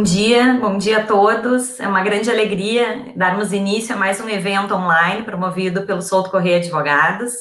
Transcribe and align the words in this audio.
Bom 0.00 0.04
dia, 0.04 0.54
bom 0.54 0.78
dia 0.78 1.00
a 1.00 1.06
todos. 1.06 1.78
É 1.78 1.86
uma 1.86 2.02
grande 2.02 2.30
alegria 2.30 3.12
darmos 3.14 3.52
início 3.52 3.94
a 3.94 3.98
mais 3.98 4.18
um 4.18 4.30
evento 4.30 4.74
online 4.74 5.24
promovido 5.24 5.82
pelo 5.82 6.00
Souto 6.00 6.30
Correia 6.30 6.56
Advogados. 6.56 7.34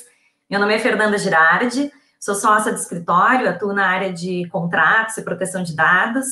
Meu 0.50 0.59
nome 0.59 0.76
é 0.76 0.80
Fernanda 0.80 1.17
Girardi, 1.17 1.90
sou 2.20 2.36
sócia 2.36 2.73
do 2.73 2.77
escritório, 2.77 3.48
atuo 3.48 3.72
na 3.72 3.88
área 3.88 4.12
de 4.12 4.45
contratos 4.50 5.16
e 5.16 5.22
proteção 5.22 5.64
de 5.64 5.73
dados 5.73 6.26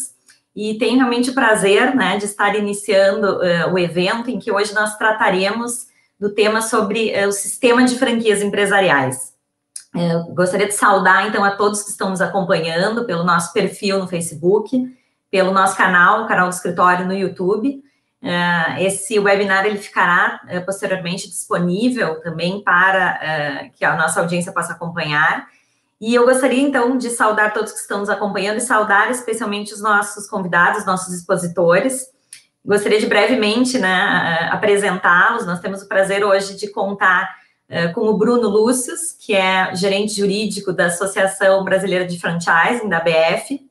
e 0.54 0.78
tenho 0.78 0.98
realmente 0.98 1.30
o 1.30 1.34
prazer 1.34 1.96
né, 1.96 2.18
de 2.18 2.26
estar 2.26 2.54
iniciando 2.58 3.38
uh, 3.38 3.72
o 3.72 3.80
evento 3.80 4.30
em 4.30 4.38
que 4.38 4.52
hoje 4.52 4.74
nós 4.74 4.98
trataremos 4.98 5.88
do 6.20 6.30
tema 6.30 6.62
sobre 6.62 7.14
uh, 7.14 7.30
o 7.30 7.32
sistema 7.32 7.86
de 7.86 7.98
franquias 7.98 8.42
empresariais. 8.42 9.34
Uh, 9.96 10.34
gostaria 10.34 10.68
de 10.68 10.74
saudar, 10.74 11.26
então, 11.26 11.42
a 11.42 11.52
todos 11.52 11.84
que 11.84 11.90
estão 11.90 12.10
nos 12.10 12.20
acompanhando 12.20 13.06
pelo 13.06 13.24
nosso 13.24 13.54
perfil 13.54 14.00
no 14.00 14.10
Facebook, 14.10 14.97
pelo 15.30 15.52
nosso 15.52 15.76
canal, 15.76 16.24
o 16.24 16.28
canal 16.28 16.50
do 16.50 16.54
escritório 16.54 17.06
no 17.06 17.14
YouTube. 17.14 17.84
esse 18.80 19.20
webinar 19.20 19.66
ele 19.66 19.78
ficará 19.78 20.40
posteriormente 20.66 21.30
disponível 21.30 22.20
também 22.22 22.64
para 22.64 23.70
que 23.76 23.86
a 23.86 23.96
nossa 23.96 24.20
audiência 24.20 24.52
possa 24.52 24.74
acompanhar. 24.74 25.48
E 26.00 26.14
eu 26.14 26.26
gostaria, 26.26 26.62
então, 26.62 26.98
de 26.98 27.10
saudar 27.10 27.54
todos 27.54 27.72
que 27.72 27.80
estão 27.80 28.00
nos 28.00 28.10
acompanhando 28.10 28.58
e 28.58 28.62
saudar 28.62 29.10
especialmente 29.10 29.74
os 29.74 29.82
nossos 29.82 30.28
convidados, 30.30 30.86
nossos 30.86 31.14
expositores. 31.14 32.06
Gostaria 32.64 33.00
de 33.00 33.08
brevemente 33.08 33.80
né, 33.80 34.50
apresentá-los. 34.52 35.46
Nós 35.46 35.60
temos 35.60 35.82
o 35.82 35.88
prazer 35.88 36.24
hoje 36.24 36.56
de 36.56 36.70
contar 36.70 37.36
com 37.94 38.02
o 38.02 38.18
Bruno 38.18 38.48
Lúcius, 38.48 39.12
que 39.12 39.36
é 39.36 39.76
gerente 39.76 40.14
jurídico 40.16 40.72
da 40.72 40.86
Associação 40.86 41.64
Brasileira 41.64 42.06
de 42.06 42.20
Franchising, 42.20 42.88
da 42.88 43.00
BF. 43.00 43.67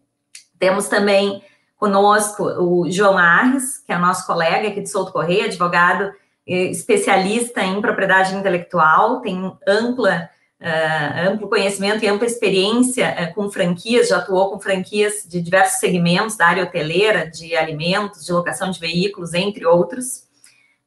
Temos 0.58 0.88
também 0.88 1.42
conosco 1.76 2.44
o 2.44 2.90
João 2.90 3.18
Arres, 3.18 3.78
que 3.78 3.92
é 3.92 3.98
nosso 3.98 4.26
colega 4.26 4.68
aqui 4.68 4.80
de 4.80 4.90
Souto 4.90 5.12
Correia, 5.12 5.44
advogado 5.44 6.12
especialista 6.46 7.62
em 7.62 7.80
propriedade 7.80 8.34
intelectual, 8.34 9.20
tem 9.20 9.52
ampla 9.66 10.30
uh, 10.60 11.30
amplo 11.30 11.48
conhecimento 11.48 12.04
e 12.04 12.08
ampla 12.08 12.26
experiência 12.26 13.14
uh, 13.20 13.34
com 13.34 13.50
franquias, 13.50 14.08
já 14.08 14.18
atuou 14.18 14.50
com 14.50 14.60
franquias 14.60 15.24
de 15.28 15.40
diversos 15.40 15.80
segmentos 15.80 16.36
da 16.36 16.46
área 16.46 16.62
hoteleira, 16.62 17.28
de 17.28 17.56
alimentos, 17.56 18.24
de 18.24 18.32
locação 18.32 18.70
de 18.70 18.78
veículos, 18.78 19.34
entre 19.34 19.66
outros. 19.66 20.24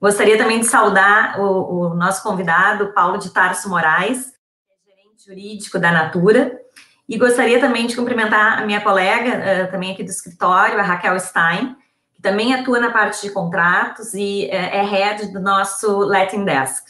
Gostaria 0.01 0.37
também 0.37 0.61
de 0.61 0.65
saudar 0.65 1.39
o, 1.41 1.89
o 1.89 1.93
nosso 1.93 2.23
convidado, 2.23 2.93
Paulo 2.93 3.17
de 3.17 3.29
Tarso 3.31 3.67
Moraes, 3.67 4.27
é 4.27 4.95
gerente 4.95 5.25
jurídico 5.25 5.77
da 5.77 5.91
Natura, 5.91 6.57
e 7.09 7.17
gostaria 7.17 7.59
também 7.59 7.87
de 7.87 7.95
cumprimentar 7.95 8.61
a 8.61 8.65
minha 8.67 8.81
colega, 8.81 9.65
uh, 9.65 9.71
também 9.71 9.91
aqui 9.91 10.03
do 10.03 10.11
escritório, 10.11 10.79
a 10.79 10.83
Raquel 10.83 11.19
Stein, 11.19 11.75
que 12.13 12.21
também 12.21 12.53
atua 12.53 12.79
na 12.79 12.91
parte 12.91 13.23
de 13.23 13.33
contratos 13.33 14.13
e 14.13 14.45
uh, 14.45 14.53
é 14.53 14.83
head 14.83 15.33
do 15.33 15.39
nosso 15.39 15.97
Latin 16.01 16.45
Desk. 16.45 16.85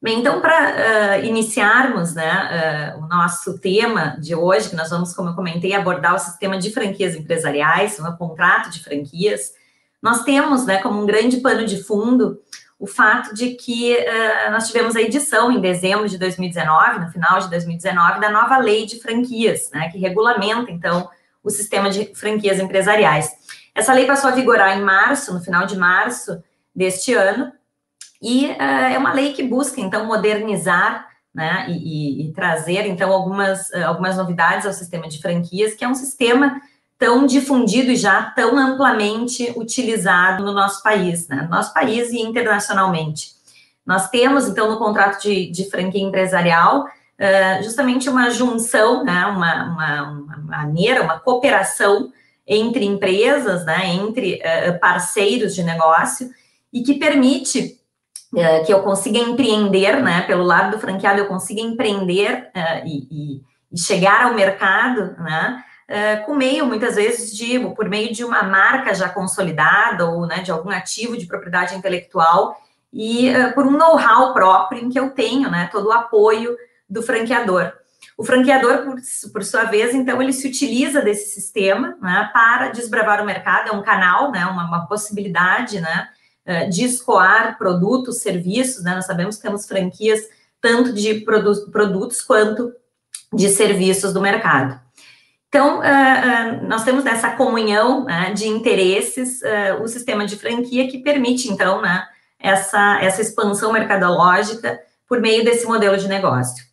Bem, 0.00 0.20
então, 0.20 0.40
para 0.40 1.20
uh, 1.20 1.24
iniciarmos 1.24 2.14
né, 2.14 2.94
o 2.98 3.06
nosso 3.08 3.58
tema 3.58 4.16
de 4.20 4.36
hoje, 4.36 4.70
que 4.70 4.76
nós 4.76 4.90
vamos, 4.90 5.12
como 5.14 5.30
eu 5.30 5.34
comentei, 5.34 5.74
abordar 5.74 6.14
o 6.14 6.18
sistema 6.18 6.56
de 6.56 6.72
franquias 6.72 7.16
empresariais, 7.16 7.98
o 7.98 8.16
contrato 8.16 8.70
de 8.70 8.82
franquias, 8.82 9.52
nós 10.00 10.22
temos 10.22 10.64
né, 10.64 10.78
como 10.78 11.00
um 11.00 11.06
grande 11.06 11.38
pano 11.38 11.64
de 11.64 11.82
fundo 11.82 12.40
o 12.82 12.86
fato 12.88 13.32
de 13.32 13.50
que 13.50 13.94
uh, 13.94 14.50
nós 14.50 14.66
tivemos 14.66 14.96
a 14.96 15.00
edição 15.00 15.52
em 15.52 15.60
dezembro 15.60 16.08
de 16.08 16.18
2019, 16.18 16.98
no 16.98 17.12
final 17.12 17.38
de 17.38 17.48
2019, 17.48 18.18
da 18.18 18.28
nova 18.28 18.58
lei 18.58 18.84
de 18.84 18.98
franquias, 18.98 19.70
né, 19.72 19.88
que 19.88 19.98
regulamenta, 19.98 20.68
então, 20.68 21.08
o 21.44 21.48
sistema 21.48 21.88
de 21.88 22.12
franquias 22.12 22.58
empresariais. 22.58 23.30
Essa 23.72 23.92
lei 23.92 24.04
passou 24.04 24.30
a 24.30 24.34
vigorar 24.34 24.76
em 24.76 24.82
março, 24.82 25.32
no 25.32 25.38
final 25.38 25.64
de 25.64 25.76
março 25.76 26.42
deste 26.74 27.14
ano, 27.14 27.52
e 28.20 28.46
uh, 28.46 28.92
é 28.92 28.98
uma 28.98 29.12
lei 29.12 29.32
que 29.32 29.44
busca, 29.44 29.80
então, 29.80 30.04
modernizar 30.04 31.06
né, 31.32 31.66
e, 31.68 32.24
e, 32.24 32.26
e 32.26 32.32
trazer, 32.32 32.84
então, 32.86 33.12
algumas, 33.12 33.68
uh, 33.70 33.84
algumas 33.86 34.16
novidades 34.16 34.66
ao 34.66 34.72
sistema 34.72 35.08
de 35.08 35.22
franquias, 35.22 35.74
que 35.74 35.84
é 35.84 35.88
um 35.88 35.94
sistema 35.94 36.60
tão 37.02 37.26
difundido 37.26 37.90
e 37.90 37.96
já 37.96 38.22
tão 38.22 38.56
amplamente 38.56 39.52
utilizado 39.56 40.44
no 40.44 40.52
nosso 40.52 40.80
país, 40.84 41.26
né, 41.26 41.42
no 41.42 41.48
nosso 41.48 41.74
país 41.74 42.12
e 42.12 42.20
internacionalmente. 42.20 43.32
Nós 43.84 44.08
temos, 44.08 44.46
então, 44.46 44.70
no 44.70 44.78
contrato 44.78 45.20
de, 45.20 45.50
de 45.50 45.68
franquia 45.68 46.00
empresarial, 46.00 46.84
uh, 46.84 47.62
justamente 47.64 48.08
uma 48.08 48.30
junção, 48.30 49.02
né, 49.02 49.26
uma, 49.26 49.64
uma, 49.64 50.02
uma, 50.12 50.36
maneira, 50.36 51.02
uma 51.02 51.18
cooperação 51.18 52.12
entre 52.46 52.84
empresas, 52.84 53.66
né, 53.66 53.88
entre 53.88 54.34
uh, 54.34 54.78
parceiros 54.78 55.56
de 55.56 55.64
negócio, 55.64 56.30
e 56.72 56.84
que 56.84 56.94
permite 56.94 57.80
é, 58.36 58.60
que 58.60 58.72
eu 58.72 58.80
consiga 58.84 59.18
empreender, 59.18 60.00
né, 60.00 60.22
pelo 60.22 60.44
lado 60.44 60.76
do 60.76 60.80
franqueado, 60.80 61.18
eu 61.18 61.26
consiga 61.26 61.60
empreender 61.60 62.48
uh, 62.54 62.86
e, 62.86 63.40
e, 63.72 63.76
chegar 63.76 64.26
ao 64.26 64.34
mercado, 64.34 65.16
né, 65.20 65.64
uh, 65.92 66.24
com 66.24 66.34
meio, 66.34 66.66
muitas 66.66 66.96
vezes, 66.96 67.36
de, 67.36 67.58
por 67.76 67.88
meio 67.88 68.12
de 68.12 68.24
uma 68.24 68.42
marca 68.42 68.94
já 68.94 69.08
consolidada 69.08 70.06
ou, 70.06 70.26
né, 70.26 70.40
de 70.40 70.50
algum 70.50 70.70
ativo 70.70 71.16
de 71.16 71.26
propriedade 71.26 71.74
intelectual 71.76 72.56
e 72.92 73.30
uh, 73.30 73.52
por 73.52 73.66
um 73.66 73.76
know-how 73.76 74.32
próprio 74.32 74.82
em 74.82 74.88
que 74.88 74.98
eu 74.98 75.10
tenho, 75.10 75.50
né, 75.50 75.68
todo 75.70 75.88
o 75.88 75.92
apoio 75.92 76.56
do 76.88 77.02
franqueador. 77.02 77.72
O 78.16 78.24
franqueador, 78.24 78.84
por, 78.84 78.96
por, 79.32 79.44
sua 79.44 79.64
vez, 79.64 79.94
então, 79.94 80.20
ele 80.20 80.32
se 80.32 80.48
utiliza 80.48 81.00
desse 81.00 81.30
sistema 81.30 81.96
né, 82.00 82.30
para 82.32 82.68
desbravar 82.68 83.22
o 83.22 83.26
mercado, 83.26 83.68
é 83.68 83.72
um 83.72 83.82
canal, 83.82 84.32
né, 84.32 84.44
uma, 84.46 84.66
uma 84.66 84.86
possibilidade, 84.86 85.80
né, 85.80 86.08
eh, 86.44 86.68
de 86.68 86.84
escoar 86.84 87.56
produtos, 87.56 88.18
serviços, 88.18 88.82
né? 88.82 88.96
Nós 88.96 89.06
sabemos 89.06 89.36
que 89.36 89.42
temos 89.42 89.64
franquias 89.64 90.20
tanto 90.60 90.92
de 90.92 91.20
produ 91.20 91.70
produtos 91.70 92.20
quanto 92.20 92.74
de 93.32 93.48
serviços 93.48 94.12
do 94.12 94.20
mercado. 94.20 94.80
Então, 95.52 95.80
uh, 95.80 95.82
uh, 95.82 96.66
nós 96.66 96.82
temos 96.82 97.04
essa 97.04 97.32
comunhão 97.32 98.04
né, 98.04 98.32
de 98.32 98.48
interesses, 98.48 99.42
uh, 99.42 99.82
o 99.82 99.86
sistema 99.86 100.24
de 100.24 100.34
franquia 100.34 100.88
que 100.88 101.02
permite, 101.02 101.52
então, 101.52 101.82
né, 101.82 102.06
essa, 102.40 102.98
essa 103.02 103.20
expansão 103.20 103.70
mercadológica 103.70 104.80
por 105.06 105.20
meio 105.20 105.44
desse 105.44 105.66
modelo 105.66 105.98
de 105.98 106.08
negócio. 106.08 106.64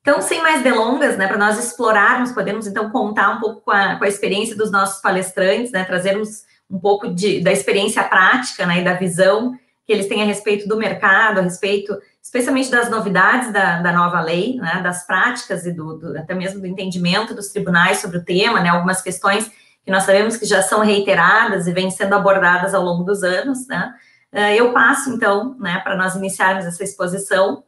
Então, 0.00 0.22
sem 0.22 0.40
mais 0.40 0.62
delongas, 0.62 1.18
né, 1.18 1.28
para 1.28 1.36
nós 1.36 1.62
explorarmos, 1.62 2.32
podemos, 2.32 2.66
então, 2.66 2.88
contar 2.88 3.36
um 3.36 3.38
pouco 3.38 3.60
com 3.60 3.70
a, 3.70 3.96
com 3.96 4.04
a 4.04 4.08
experiência 4.08 4.56
dos 4.56 4.72
nossos 4.72 5.02
palestrantes, 5.02 5.70
né, 5.70 5.84
trazermos 5.84 6.44
um 6.70 6.78
pouco 6.78 7.12
de, 7.12 7.42
da 7.42 7.52
experiência 7.52 8.02
prática 8.02 8.64
né, 8.64 8.80
e 8.80 8.84
da 8.84 8.94
visão 8.94 9.52
que 9.84 9.92
eles 9.92 10.06
têm 10.06 10.22
a 10.22 10.24
respeito 10.24 10.66
do 10.66 10.78
mercado, 10.78 11.40
a 11.40 11.42
respeito 11.42 11.94
especialmente 12.26 12.72
das 12.72 12.90
novidades 12.90 13.52
da, 13.52 13.80
da 13.80 13.92
nova 13.92 14.20
lei, 14.20 14.56
né, 14.56 14.80
das 14.82 15.06
práticas 15.06 15.64
e 15.64 15.70
do, 15.70 15.96
do, 15.96 16.18
até 16.18 16.34
mesmo 16.34 16.60
do 16.60 16.66
entendimento 16.66 17.32
dos 17.32 17.50
tribunais 17.50 17.98
sobre 17.98 18.18
o 18.18 18.24
tema, 18.24 18.58
né, 18.58 18.68
algumas 18.68 19.00
questões 19.00 19.48
que 19.84 19.92
nós 19.92 20.02
sabemos 20.02 20.36
que 20.36 20.44
já 20.44 20.60
são 20.60 20.80
reiteradas 20.80 21.68
e 21.68 21.72
vêm 21.72 21.88
sendo 21.88 22.16
abordadas 22.16 22.74
ao 22.74 22.82
longo 22.82 23.04
dos 23.04 23.22
anos, 23.22 23.68
né. 23.68 23.94
Eh, 24.32 24.56
eu 24.56 24.72
passo, 24.72 25.10
então, 25.10 25.56
né, 25.60 25.78
para 25.84 25.96
nós 25.96 26.16
iniciarmos 26.16 26.66
essa 26.66 26.82
exposição, 26.82 27.62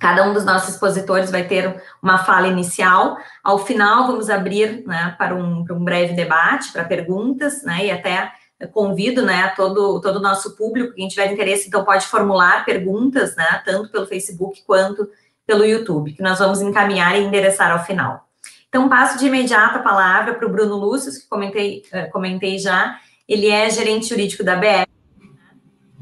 Cada 0.00 0.22
um 0.22 0.32
dos 0.32 0.44
nossos 0.44 0.74
expositores 0.74 1.28
vai 1.28 1.42
ter 1.42 1.82
uma 2.00 2.18
fala 2.18 2.46
inicial. 2.46 3.18
Ao 3.42 3.58
final, 3.58 4.06
vamos 4.06 4.30
abrir 4.30 4.84
né, 4.86 5.16
para, 5.18 5.34
um, 5.34 5.64
para 5.64 5.74
um 5.74 5.82
breve 5.82 6.14
debate, 6.14 6.70
para 6.70 6.84
perguntas, 6.84 7.64
né, 7.64 7.86
e 7.86 7.90
até 7.90 8.30
convido 8.72 9.22
né, 9.22 9.52
todo, 9.56 10.00
todo 10.00 10.16
o 10.16 10.22
nosso 10.22 10.56
público, 10.56 10.94
quem 10.94 11.08
tiver 11.08 11.32
interesse, 11.32 11.68
então 11.68 11.84
pode 11.84 12.06
formular 12.06 12.64
perguntas, 12.64 13.36
né, 13.36 13.62
tanto 13.64 13.90
pelo 13.90 14.06
Facebook 14.06 14.62
quanto 14.66 15.08
pelo 15.46 15.64
YouTube, 15.64 16.12
que 16.12 16.22
nós 16.22 16.38
vamos 16.38 16.60
encaminhar 16.60 17.16
e 17.16 17.24
endereçar 17.24 17.70
ao 17.70 17.84
final. 17.84 18.28
Então, 18.68 18.88
passo 18.88 19.18
de 19.18 19.26
imediato 19.26 19.78
a 19.78 19.82
palavra 19.82 20.34
para 20.34 20.46
o 20.46 20.50
Bruno 20.50 20.76
Lúcio, 20.76 21.12
que 21.12 21.26
comentei, 21.28 21.82
eh, 21.90 22.04
comentei 22.06 22.58
já, 22.58 22.98
ele 23.26 23.48
é 23.48 23.70
gerente 23.70 24.08
jurídico 24.08 24.44
da 24.44 24.56
BR, 24.56 24.86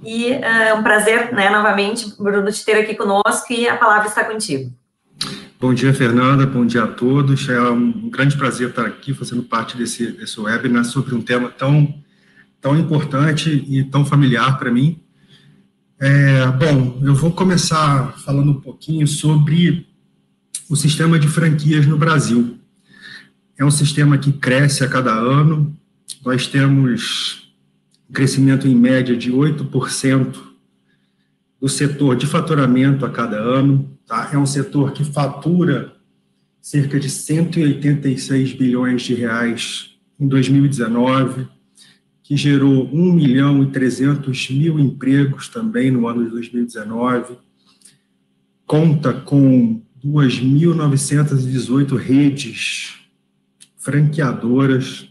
e 0.03 0.31
uh, 0.31 0.45
é 0.45 0.75
um 0.75 0.83
prazer, 0.83 1.33
né, 1.33 1.51
novamente, 1.51 2.15
Bruno, 2.19 2.51
te 2.51 2.65
ter 2.65 2.77
aqui 2.79 2.95
conosco 2.95 3.53
e 3.53 3.69
a 3.69 3.77
palavra 3.77 4.09
está 4.09 4.25
contigo. 4.25 4.73
Bom 5.59 5.73
dia, 5.73 5.93
Fernanda. 5.95 6.47
Bom 6.47 6.67
dia 6.67 6.85
a 6.85 6.87
todos. 6.87 7.49
É 7.49 7.61
um 7.61 8.11
grande 8.11 8.37
prazer 8.37 8.69
estar 8.69 8.87
aqui 8.87 9.15
fazendo 9.15 9.43
parte 9.43 9.77
desse, 9.77 10.13
desse 10.13 10.39
webinar 10.39 10.85
sobre 10.85 11.15
um 11.15 11.23
tema 11.23 11.49
tão, 11.49 11.93
tão 12.61 12.79
importante 12.79 13.65
e 13.69 13.85
tão 13.85 14.05
familiar 14.05 14.59
para 14.59 14.71
mim. 14.71 15.01
É, 15.99 16.47
bom, 16.49 17.01
eu 17.03 17.15
vou 17.15 17.33
começar 17.33 18.19
falando 18.19 18.51
um 18.51 18.61
pouquinho 18.61 19.07
sobre 19.07 19.87
o 20.69 20.77
sistema 20.77 21.19
de 21.19 21.29
franquias 21.29 21.87
no 21.87 21.97
Brasil. 21.97 22.59
É 23.59 23.65
um 23.65 23.71
sistema 23.71 24.19
que 24.19 24.33
cresce 24.33 24.85
a 24.85 24.89
cada 24.89 25.13
ano. 25.13 25.75
Nós 26.25 26.47
temos 26.47 27.51
crescimento 28.13 28.69
em 28.69 28.75
média 28.75 29.17
de 29.17 29.33
8% 29.33 30.37
do 31.61 31.69
setor 31.69 32.17
de 32.17 32.27
faturamento 32.27 33.07
a 33.07 33.11
cada 33.11 33.39
ano. 33.39 33.99
Tá? 34.07 34.31
É 34.33 34.39
um 34.39 34.47
setor 34.47 34.93
que 34.93 35.05
fatura 35.05 35.97
cerca 36.61 36.99
de 36.99 37.09
186 37.09 38.53
bilhões 38.53 39.03
de 39.03 39.15
reais 39.15 39.97
em 40.19 40.27
2019. 40.29 41.49
Que 42.27 42.37
gerou 42.37 42.91
1 42.93 43.13
milhão 43.13 43.63
e 43.63 43.67
300 43.71 44.51
mil 44.51 44.81
empregos 44.81 45.49
também 45.49 45.93
no 45.93 46.09
ano 46.09 46.25
de 46.25 46.31
2019, 46.31 47.39
conta 48.67 49.13
com 49.13 49.81
2.918 50.05 51.97
redes 51.97 52.97
franqueadoras, 53.77 55.09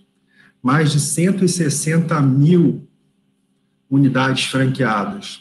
mais 0.61 0.91
de 0.91 0.99
160 0.99 2.21
mil 2.21 2.85
unidades 3.89 4.43
franqueadas. 4.47 5.39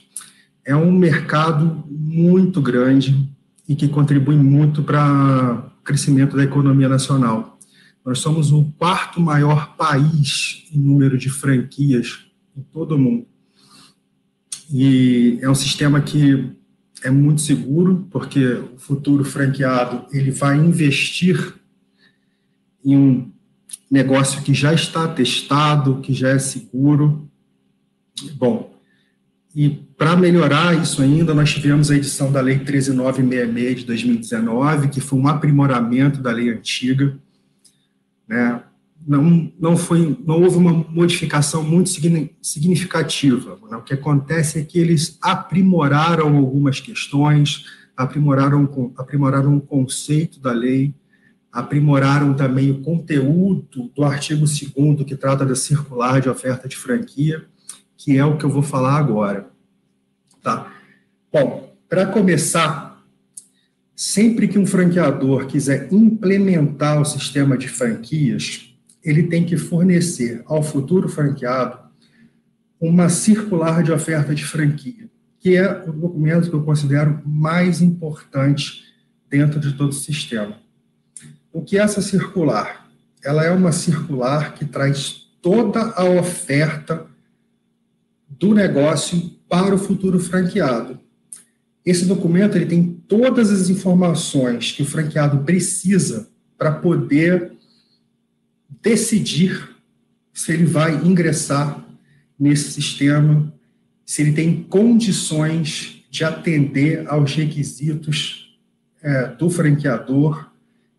É 0.64 0.76
um 0.76 0.92
mercado 0.92 1.82
muito 1.90 2.62
grande 2.62 3.28
e 3.68 3.74
que 3.74 3.88
contribui 3.88 4.36
muito 4.36 4.80
para 4.84 5.72
o 5.80 5.82
crescimento 5.82 6.36
da 6.36 6.44
economia 6.44 6.88
nacional. 6.88 7.53
Nós 8.04 8.18
somos 8.18 8.52
o 8.52 8.64
quarto 8.78 9.20
maior 9.20 9.76
país 9.76 10.64
em 10.72 10.78
número 10.78 11.16
de 11.16 11.30
franquias 11.30 12.26
em 12.56 12.62
todo 12.62 12.96
o 12.96 12.98
mundo. 12.98 13.26
E 14.70 15.38
é 15.40 15.48
um 15.48 15.54
sistema 15.54 16.00
que 16.00 16.52
é 17.02 17.10
muito 17.10 17.40
seguro, 17.40 18.06
porque 18.10 18.44
o 18.44 18.78
futuro 18.78 19.24
franqueado 19.24 20.06
ele 20.12 20.30
vai 20.30 20.56
investir 20.56 21.54
em 22.84 22.96
um 22.96 23.32
negócio 23.90 24.42
que 24.42 24.52
já 24.52 24.72
está 24.72 25.06
testado, 25.08 26.00
que 26.00 26.12
já 26.12 26.30
é 26.30 26.38
seguro. 26.38 27.30
Bom, 28.36 28.74
e 29.54 29.70
para 29.70 30.16
melhorar 30.16 30.74
isso 30.82 31.00
ainda, 31.00 31.32
nós 31.32 31.52
tivemos 31.52 31.90
a 31.90 31.96
edição 31.96 32.32
da 32.32 32.40
Lei 32.40 32.58
13966 32.58 33.80
de 33.80 33.86
2019, 33.86 34.88
que 34.88 35.00
foi 35.00 35.18
um 35.18 35.28
aprimoramento 35.28 36.20
da 36.20 36.32
lei 36.32 36.50
antiga, 36.50 37.16
né? 38.28 38.62
Não, 39.06 39.52
não, 39.60 39.76
foi, 39.76 40.18
não 40.24 40.42
houve 40.42 40.56
uma 40.56 40.72
modificação 40.72 41.62
muito 41.62 41.90
significativa. 42.40 43.58
Né? 43.70 43.76
O 43.76 43.82
que 43.82 43.92
acontece 43.92 44.58
é 44.58 44.64
que 44.64 44.78
eles 44.78 45.18
aprimoraram 45.20 46.38
algumas 46.38 46.80
questões, 46.80 47.66
aprimoraram, 47.94 48.92
aprimoraram 48.96 49.56
o 49.56 49.60
conceito 49.60 50.40
da 50.40 50.52
lei, 50.52 50.94
aprimoraram 51.52 52.34
também 52.34 52.70
o 52.70 52.80
conteúdo 52.80 53.90
do 53.94 54.04
artigo 54.04 54.44
2 54.44 55.06
que 55.06 55.14
trata 55.14 55.44
da 55.44 55.54
circular 55.54 56.20
de 56.20 56.28
oferta 56.28 56.66
de 56.66 56.76
franquia, 56.76 57.44
que 57.96 58.16
é 58.16 58.24
o 58.24 58.36
que 58.36 58.44
eu 58.44 58.50
vou 58.50 58.62
falar 58.62 58.96
agora. 58.96 59.50
Tá? 60.42 60.72
Bom, 61.32 61.74
para 61.88 62.06
começar, 62.06 62.83
sempre 63.94 64.48
que 64.48 64.58
um 64.58 64.66
franqueador 64.66 65.46
quiser 65.46 65.88
implementar 65.92 67.00
o 67.00 67.04
sistema 67.04 67.56
de 67.56 67.68
franquias, 67.68 68.74
ele 69.02 69.24
tem 69.24 69.44
que 69.44 69.56
fornecer 69.56 70.42
ao 70.46 70.62
futuro 70.62 71.08
franqueado 71.08 71.78
uma 72.80 73.08
circular 73.08 73.82
de 73.82 73.92
oferta 73.92 74.34
de 74.34 74.44
franquia, 74.44 75.08
que 75.38 75.56
é 75.56 75.84
o 75.88 75.92
documento 75.92 76.48
que 76.48 76.56
eu 76.56 76.64
considero 76.64 77.22
mais 77.24 77.80
importante 77.80 78.82
dentro 79.28 79.60
de 79.60 79.72
todo 79.74 79.90
o 79.90 79.92
sistema. 79.92 80.58
O 81.52 81.62
que 81.62 81.78
é 81.78 81.82
essa 81.82 82.02
circular? 82.02 82.88
Ela 83.22 83.44
é 83.44 83.50
uma 83.50 83.72
circular 83.72 84.54
que 84.54 84.64
traz 84.64 85.28
toda 85.40 85.90
a 85.90 86.04
oferta 86.04 87.06
do 88.28 88.54
negócio 88.54 89.30
para 89.48 89.74
o 89.74 89.78
futuro 89.78 90.18
franqueado. 90.18 90.98
Esse 91.84 92.06
documento 92.06 92.56
ele 92.56 92.66
tem 92.66 92.93
todas 93.08 93.50
as 93.50 93.68
informações 93.68 94.72
que 94.72 94.82
o 94.82 94.86
franqueado 94.86 95.38
precisa 95.44 96.28
para 96.56 96.72
poder 96.72 97.52
decidir 98.82 99.70
se 100.32 100.52
ele 100.52 100.64
vai 100.64 100.94
ingressar 101.04 101.84
nesse 102.38 102.72
sistema, 102.72 103.52
se 104.04 104.22
ele 104.22 104.32
tem 104.32 104.62
condições 104.62 106.04
de 106.10 106.24
atender 106.24 107.06
aos 107.08 107.34
requisitos 107.34 108.58
é, 109.02 109.28
do 109.28 109.48
franqueador, 109.48 110.50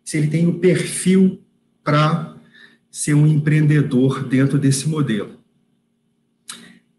se 0.04 0.16
ele 0.16 0.28
tem 0.28 0.46
o 0.46 0.58
perfil 0.58 1.40
para 1.82 2.36
ser 2.90 3.14
um 3.14 3.26
empreendedor 3.26 4.26
dentro 4.26 4.58
desse 4.58 4.88
modelo. 4.88 5.38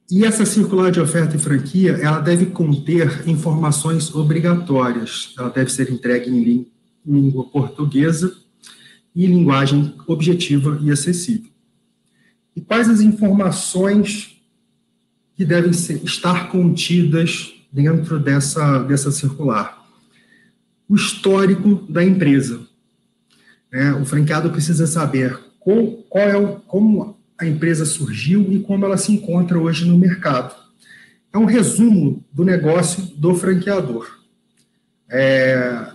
E 0.09 0.23
essa 0.23 0.45
circular 0.45 0.89
de 0.89 1.01
oferta 1.01 1.35
e 1.35 1.39
franquia, 1.39 1.91
ela 2.01 2.21
deve 2.21 2.45
conter 2.45 3.27
informações 3.27 4.15
obrigatórias. 4.15 5.33
Ela 5.37 5.49
deve 5.49 5.69
ser 5.69 5.91
entregue 5.91 6.29
em 6.29 6.65
língua 7.05 7.43
portuguesa 7.49 8.33
e 9.13 9.25
linguagem 9.25 9.93
objetiva 10.07 10.79
e 10.81 10.91
acessível. 10.91 11.51
E 12.55 12.61
quais 12.61 12.89
as 12.89 13.01
informações 13.01 14.41
que 15.35 15.43
devem 15.43 15.73
ser, 15.73 16.01
estar 16.05 16.49
contidas 16.49 17.53
dentro 17.69 18.17
dessa, 18.17 18.79
dessa 18.83 19.11
circular? 19.11 19.85
O 20.87 20.95
histórico 20.95 21.85
da 21.89 22.03
empresa. 22.03 22.65
É, 23.69 23.91
o 23.91 24.05
franqueado 24.05 24.49
precisa 24.51 24.87
saber 24.87 25.37
qual, 25.59 25.87
qual 26.09 26.23
é 26.23 26.37
o, 26.37 26.61
como 26.61 27.16
a 27.39 27.45
empresa 27.45 27.85
surgiu 27.85 28.51
e 28.51 28.59
como 28.59 28.85
ela 28.85 28.97
se 28.97 29.11
encontra 29.11 29.59
hoje 29.59 29.85
no 29.85 29.97
mercado. 29.97 30.55
É 31.31 31.37
um 31.37 31.45
resumo 31.45 32.25
do 32.33 32.43
negócio 32.43 33.03
do 33.15 33.35
franqueador. 33.35 34.09
É, 35.09 35.87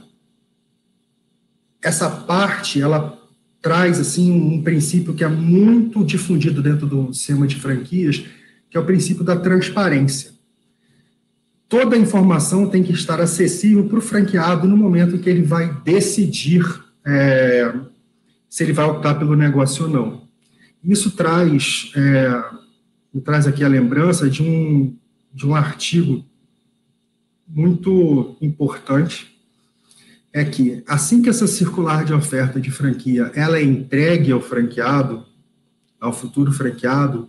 essa 1.82 2.08
parte, 2.08 2.80
ela 2.80 3.18
traz 3.60 3.98
assim 3.98 4.30
um 4.30 4.62
princípio 4.62 5.14
que 5.14 5.24
é 5.24 5.28
muito 5.28 6.04
difundido 6.04 6.62
dentro 6.62 6.86
do 6.86 7.12
sistema 7.12 7.46
de 7.46 7.56
franquias, 7.56 8.24
que 8.70 8.76
é 8.76 8.80
o 8.80 8.84
princípio 8.84 9.24
da 9.24 9.36
transparência. 9.36 10.32
Toda 11.68 11.96
a 11.96 11.98
informação 11.98 12.68
tem 12.68 12.82
que 12.82 12.92
estar 12.92 13.20
acessível 13.20 13.88
para 13.88 13.98
o 13.98 14.02
franqueado 14.02 14.68
no 14.68 14.76
momento 14.76 15.18
que 15.18 15.30
ele 15.30 15.42
vai 15.42 15.72
decidir 15.82 16.62
é, 17.04 17.72
se 18.48 18.62
ele 18.62 18.72
vai 18.72 18.84
optar 18.84 19.14
pelo 19.14 19.34
negócio 19.34 19.84
ou 19.84 19.90
não. 19.90 20.21
Isso 20.84 21.12
traz, 21.12 21.92
é, 21.96 22.44
me 23.14 23.20
traz 23.20 23.46
aqui 23.46 23.62
a 23.62 23.68
lembrança 23.68 24.28
de 24.28 24.42
um, 24.42 24.96
de 25.32 25.46
um 25.46 25.54
artigo 25.54 26.24
muito 27.46 28.36
importante, 28.40 29.32
é 30.32 30.44
que 30.44 30.82
assim 30.86 31.20
que 31.20 31.28
essa 31.28 31.46
circular 31.46 32.04
de 32.04 32.14
oferta 32.14 32.60
de 32.60 32.70
franquia 32.70 33.30
ela 33.34 33.58
é 33.58 33.62
entregue 33.62 34.32
ao 34.32 34.40
franqueado, 34.40 35.26
ao 36.00 36.12
futuro 36.12 36.50
franqueado, 36.50 37.28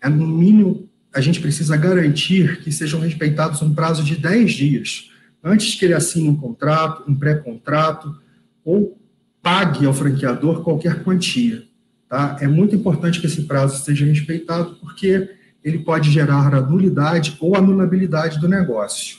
é 0.00 0.08
no 0.08 0.26
mínimo 0.26 0.88
a 1.14 1.20
gente 1.20 1.40
precisa 1.40 1.76
garantir 1.76 2.60
que 2.60 2.72
sejam 2.72 2.98
respeitados 2.98 3.62
um 3.62 3.72
prazo 3.72 4.02
de 4.02 4.16
10 4.16 4.52
dias, 4.52 5.10
antes 5.42 5.76
que 5.76 5.84
ele 5.84 5.94
assine 5.94 6.28
um 6.28 6.36
contrato, 6.36 7.08
um 7.08 7.14
pré-contrato, 7.14 8.18
ou 8.64 8.98
pague 9.40 9.86
ao 9.86 9.94
franqueador 9.94 10.62
qualquer 10.62 11.04
quantia. 11.04 11.62
Tá? 12.08 12.36
É 12.40 12.46
muito 12.46 12.74
importante 12.74 13.20
que 13.20 13.26
esse 13.26 13.42
prazo 13.42 13.84
seja 13.84 14.04
respeitado, 14.04 14.76
porque 14.76 15.30
ele 15.62 15.78
pode 15.78 16.10
gerar 16.10 16.54
a 16.54 16.60
nulidade 16.60 17.36
ou 17.40 17.56
anulabilidade 17.56 18.38
do 18.38 18.48
negócio. 18.48 19.18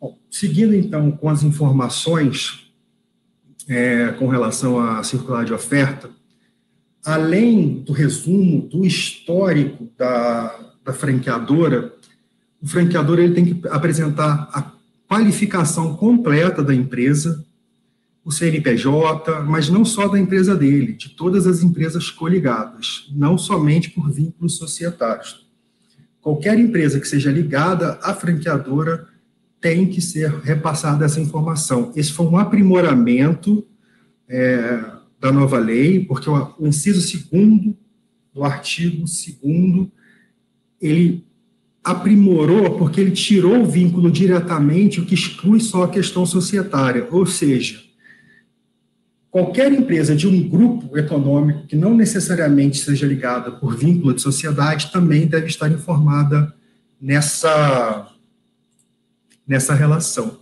Bom, 0.00 0.18
seguindo, 0.30 0.74
então, 0.74 1.10
com 1.10 1.28
as 1.28 1.42
informações 1.42 2.70
é, 3.68 4.08
com 4.12 4.28
relação 4.28 4.80
à 4.80 5.02
circular 5.02 5.44
de 5.44 5.52
oferta, 5.52 6.08
além 7.04 7.82
do 7.82 7.92
resumo 7.92 8.62
do 8.62 8.84
histórico 8.84 9.88
da, 9.96 10.58
da 10.84 10.92
franqueadora, 10.92 11.92
o 12.60 12.66
franqueador 12.66 13.18
ele 13.18 13.34
tem 13.34 13.44
que 13.44 13.68
apresentar 13.68 14.48
a 14.52 14.72
qualificação 15.08 15.96
completa 15.96 16.62
da 16.62 16.74
empresa, 16.74 17.44
o 18.28 18.30
CNPJ, 18.30 19.42
mas 19.44 19.70
não 19.70 19.86
só 19.86 20.06
da 20.06 20.18
empresa 20.18 20.54
dele, 20.54 20.92
de 20.92 21.08
todas 21.08 21.46
as 21.46 21.62
empresas 21.62 22.10
coligadas, 22.10 23.10
não 23.10 23.38
somente 23.38 23.88
por 23.88 24.12
vínculos 24.12 24.58
societários. 24.58 25.48
Qualquer 26.20 26.58
empresa 26.58 27.00
que 27.00 27.08
seja 27.08 27.32
ligada 27.32 27.98
à 28.02 28.12
franqueadora 28.12 29.08
tem 29.62 29.86
que 29.86 30.02
ser 30.02 30.30
repassada 30.40 31.06
essa 31.06 31.18
informação. 31.18 31.90
Esse 31.96 32.12
foi 32.12 32.26
um 32.26 32.36
aprimoramento 32.36 33.66
é, 34.28 34.78
da 35.18 35.32
nova 35.32 35.58
lei, 35.58 36.04
porque 36.04 36.28
o, 36.28 36.54
o 36.58 36.66
inciso 36.66 37.00
segundo 37.00 37.74
do 38.34 38.44
artigo 38.44 39.06
2 39.06 39.88
ele 40.82 41.24
aprimorou 41.82 42.76
porque 42.76 43.00
ele 43.00 43.12
tirou 43.12 43.62
o 43.62 43.66
vínculo 43.66 44.10
diretamente, 44.10 45.00
o 45.00 45.06
que 45.06 45.14
exclui 45.14 45.60
só 45.60 45.84
a 45.84 45.88
questão 45.88 46.26
societária, 46.26 47.08
ou 47.10 47.24
seja, 47.24 47.87
qualquer 49.30 49.72
empresa 49.72 50.16
de 50.16 50.26
um 50.26 50.48
grupo 50.48 50.96
econômico 50.96 51.66
que 51.66 51.76
não 51.76 51.94
necessariamente 51.94 52.78
seja 52.78 53.06
ligada 53.06 53.52
por 53.52 53.76
vínculo 53.76 54.14
de 54.14 54.22
sociedade 54.22 54.90
também 54.90 55.26
deve 55.26 55.46
estar 55.46 55.70
informada 55.70 56.54
nessa, 57.00 58.08
nessa 59.46 59.74
relação. 59.74 60.38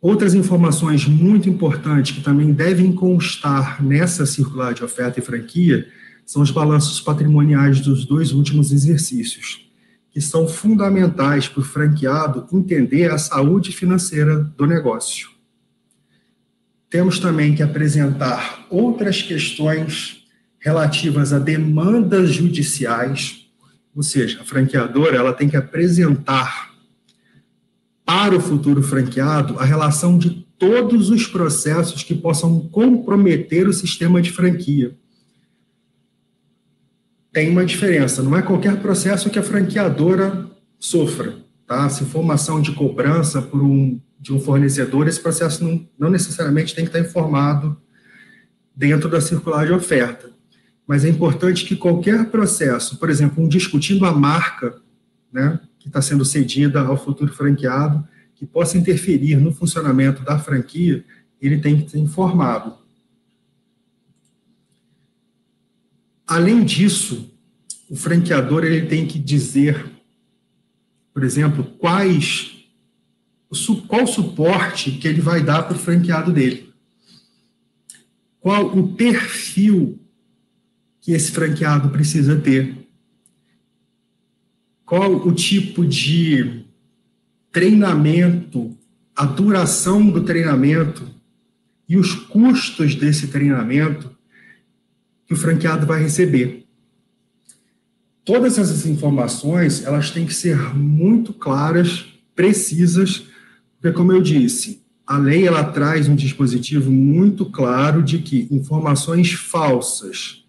Outras 0.00 0.32
informações 0.32 1.06
muito 1.06 1.48
importantes 1.48 2.14
que 2.14 2.22
também 2.22 2.52
devem 2.52 2.92
constar 2.92 3.82
nessa 3.82 4.24
circular 4.24 4.72
de 4.72 4.84
oferta 4.84 5.18
e 5.18 5.22
franquia 5.22 5.88
são 6.24 6.40
os 6.40 6.52
balanços 6.52 7.00
patrimoniais 7.00 7.80
dos 7.80 8.04
dois 8.04 8.32
últimos 8.32 8.70
exercícios, 8.70 9.66
que 10.10 10.20
são 10.20 10.46
fundamentais 10.46 11.48
para 11.48 11.60
o 11.60 11.64
franqueado 11.64 12.46
entender 12.52 13.10
a 13.10 13.18
saúde 13.18 13.72
financeira 13.72 14.36
do 14.56 14.66
negócio. 14.66 15.37
Temos 16.90 17.18
também 17.18 17.54
que 17.54 17.62
apresentar 17.62 18.66
outras 18.70 19.22
questões 19.22 20.24
relativas 20.58 21.32
a 21.32 21.38
demandas 21.38 22.30
judiciais, 22.30 23.48
ou 23.94 24.02
seja, 24.02 24.40
a 24.40 24.44
franqueadora 24.44 25.16
ela 25.16 25.32
tem 25.32 25.48
que 25.48 25.56
apresentar 25.56 26.72
para 28.04 28.34
o 28.34 28.40
futuro 28.40 28.82
franqueado 28.82 29.58
a 29.58 29.64
relação 29.64 30.18
de 30.18 30.46
todos 30.58 31.10
os 31.10 31.26
processos 31.26 32.02
que 32.02 32.14
possam 32.14 32.60
comprometer 32.68 33.68
o 33.68 33.72
sistema 33.72 34.20
de 34.20 34.32
franquia 34.32 34.96
tem 37.38 37.50
uma 37.50 37.64
diferença. 37.64 38.20
Não 38.20 38.36
é 38.36 38.42
qualquer 38.42 38.80
processo 38.80 39.30
que 39.30 39.38
a 39.38 39.42
franqueadora 39.42 40.50
sofra. 40.78 41.36
Tá? 41.66 41.88
Se 41.88 42.04
formação 42.04 42.60
de 42.60 42.72
cobrança 42.72 43.40
por 43.40 43.62
um, 43.62 44.00
de 44.18 44.32
um 44.32 44.40
fornecedor, 44.40 45.06
esse 45.06 45.20
processo 45.20 45.62
não, 45.62 45.88
não 45.98 46.10
necessariamente 46.10 46.74
tem 46.74 46.84
que 46.84 46.90
estar 46.90 47.00
informado 47.00 47.80
dentro 48.74 49.08
da 49.08 49.20
circular 49.20 49.66
de 49.66 49.72
oferta. 49.72 50.30
Mas 50.86 51.04
é 51.04 51.08
importante 51.08 51.64
que 51.64 51.76
qualquer 51.76 52.30
processo, 52.30 52.98
por 52.98 53.10
exemplo, 53.10 53.42
um 53.42 53.48
discutindo 53.48 54.06
a 54.06 54.12
marca 54.12 54.80
né, 55.32 55.60
que 55.78 55.88
está 55.88 56.00
sendo 56.00 56.24
cedida 56.24 56.80
ao 56.80 56.96
futuro 56.96 57.32
franqueado, 57.32 58.06
que 58.34 58.46
possa 58.46 58.78
interferir 58.78 59.36
no 59.36 59.52
funcionamento 59.52 60.24
da 60.24 60.38
franquia, 60.38 61.04
ele 61.40 61.58
tem 61.58 61.80
que 61.80 61.90
ser 61.90 61.98
informado. 61.98 62.76
Além 66.26 66.64
disso, 66.64 67.34
o 67.88 67.96
franqueador 67.96 68.64
ele 68.64 68.86
tem 68.86 69.06
que 69.06 69.18
dizer, 69.18 69.86
por 71.12 71.24
exemplo, 71.24 71.64
quais 71.64 72.57
qual 73.86 74.06
suporte 74.06 74.92
que 74.92 75.08
ele 75.08 75.20
vai 75.20 75.42
dar 75.42 75.62
para 75.62 75.76
o 75.76 75.78
franqueado 75.78 76.32
dele. 76.32 76.72
Qual 78.40 78.66
o 78.78 78.94
perfil 78.94 79.98
que 81.00 81.12
esse 81.12 81.32
franqueado 81.32 81.88
precisa 81.88 82.36
ter. 82.36 82.86
Qual 84.84 85.26
o 85.26 85.32
tipo 85.32 85.86
de 85.86 86.66
treinamento, 87.50 88.76
a 89.16 89.24
duração 89.24 90.10
do 90.10 90.22
treinamento 90.22 91.08
e 91.88 91.96
os 91.96 92.14
custos 92.14 92.94
desse 92.94 93.28
treinamento 93.28 94.14
que 95.26 95.32
o 95.32 95.36
franqueado 95.36 95.86
vai 95.86 96.02
receber. 96.02 96.66
Todas 98.24 98.58
essas 98.58 98.84
informações, 98.84 99.84
elas 99.84 100.10
têm 100.10 100.26
que 100.26 100.34
ser 100.34 100.74
muito 100.74 101.32
claras, 101.32 102.04
precisas, 102.34 103.26
porque 103.80 103.96
como 103.96 104.12
eu 104.12 104.20
disse, 104.20 104.82
a 105.06 105.16
lei 105.16 105.46
ela 105.46 105.64
traz 105.64 106.08
um 106.08 106.14
dispositivo 106.14 106.90
muito 106.90 107.46
claro 107.46 108.02
de 108.02 108.18
que 108.18 108.46
informações 108.50 109.32
falsas 109.32 110.44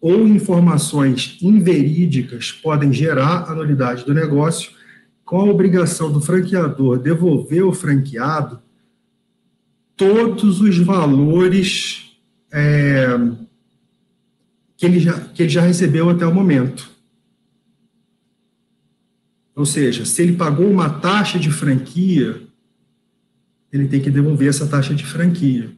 ou 0.00 0.26
informações 0.26 1.38
inverídicas 1.40 2.50
podem 2.50 2.92
gerar 2.92 3.48
a 3.48 3.54
nulidade 3.54 4.04
do 4.04 4.12
negócio, 4.12 4.72
com 5.24 5.40
a 5.40 5.44
obrigação 5.44 6.10
do 6.10 6.20
franqueador 6.20 6.98
devolver 6.98 7.62
ao 7.62 7.72
franqueado 7.72 8.60
todos 9.96 10.60
os 10.60 10.76
valores 10.78 12.18
é, 12.52 13.06
que 14.76 14.84
ele 14.84 14.98
já, 14.98 15.20
que 15.20 15.44
ele 15.44 15.50
já 15.50 15.62
recebeu 15.62 16.10
até 16.10 16.26
o 16.26 16.34
momento. 16.34 16.90
Ou 19.54 19.64
seja, 19.64 20.04
se 20.04 20.22
ele 20.22 20.32
pagou 20.32 20.68
uma 20.68 20.90
taxa 20.90 21.38
de 21.38 21.52
franquia, 21.52 22.42
ele 23.72 23.88
tem 23.88 24.00
que 24.00 24.10
devolver 24.10 24.48
essa 24.48 24.66
taxa 24.66 24.94
de 24.94 25.04
franquia. 25.04 25.70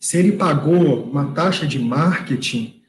Se 0.00 0.16
ele 0.16 0.32
pagou 0.32 1.04
uma 1.04 1.32
taxa 1.32 1.66
de 1.66 1.78
marketing, 1.78 2.80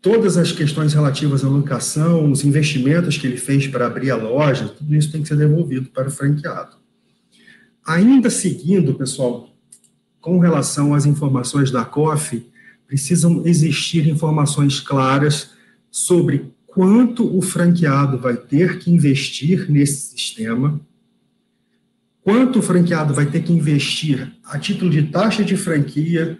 todas 0.00 0.36
as 0.36 0.52
questões 0.52 0.94
relativas 0.94 1.44
à 1.44 1.48
locação, 1.48 2.30
os 2.30 2.44
investimentos 2.44 3.18
que 3.18 3.26
ele 3.26 3.36
fez 3.36 3.66
para 3.66 3.86
abrir 3.86 4.10
a 4.10 4.16
loja, 4.16 4.68
tudo 4.68 4.94
isso 4.94 5.12
tem 5.12 5.22
que 5.22 5.28
ser 5.28 5.36
devolvido 5.36 5.90
para 5.90 6.08
o 6.08 6.10
franqueado. 6.10 6.76
Ainda 7.86 8.30
seguindo, 8.30 8.94
pessoal, 8.94 9.50
com 10.20 10.38
relação 10.38 10.94
às 10.94 11.04
informações 11.04 11.70
da 11.70 11.84
COF, 11.84 12.46
precisam 12.86 13.46
existir 13.46 14.08
informações 14.08 14.80
claras 14.80 15.50
sobre 15.90 16.52
quanto 16.66 17.36
o 17.36 17.42
franqueado 17.42 18.18
vai 18.18 18.36
ter 18.36 18.78
que 18.78 18.90
investir 18.90 19.70
nesse 19.70 20.10
sistema, 20.10 20.80
quanto 22.24 22.58
o 22.58 22.62
franqueado 22.62 23.12
vai 23.12 23.26
ter 23.26 23.42
que 23.42 23.52
investir 23.52 24.32
a 24.44 24.58
título 24.58 24.90
de 24.90 25.02
taxa 25.02 25.44
de 25.44 25.58
franquia, 25.58 26.38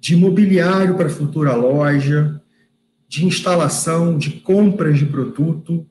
de 0.00 0.14
imobiliário 0.14 0.96
para 0.96 1.06
a 1.06 1.10
futura 1.10 1.54
loja, 1.54 2.42
de 3.08 3.24
instalação, 3.24 4.18
de 4.18 4.32
compras 4.32 4.98
de 4.98 5.06
produto. 5.06 5.86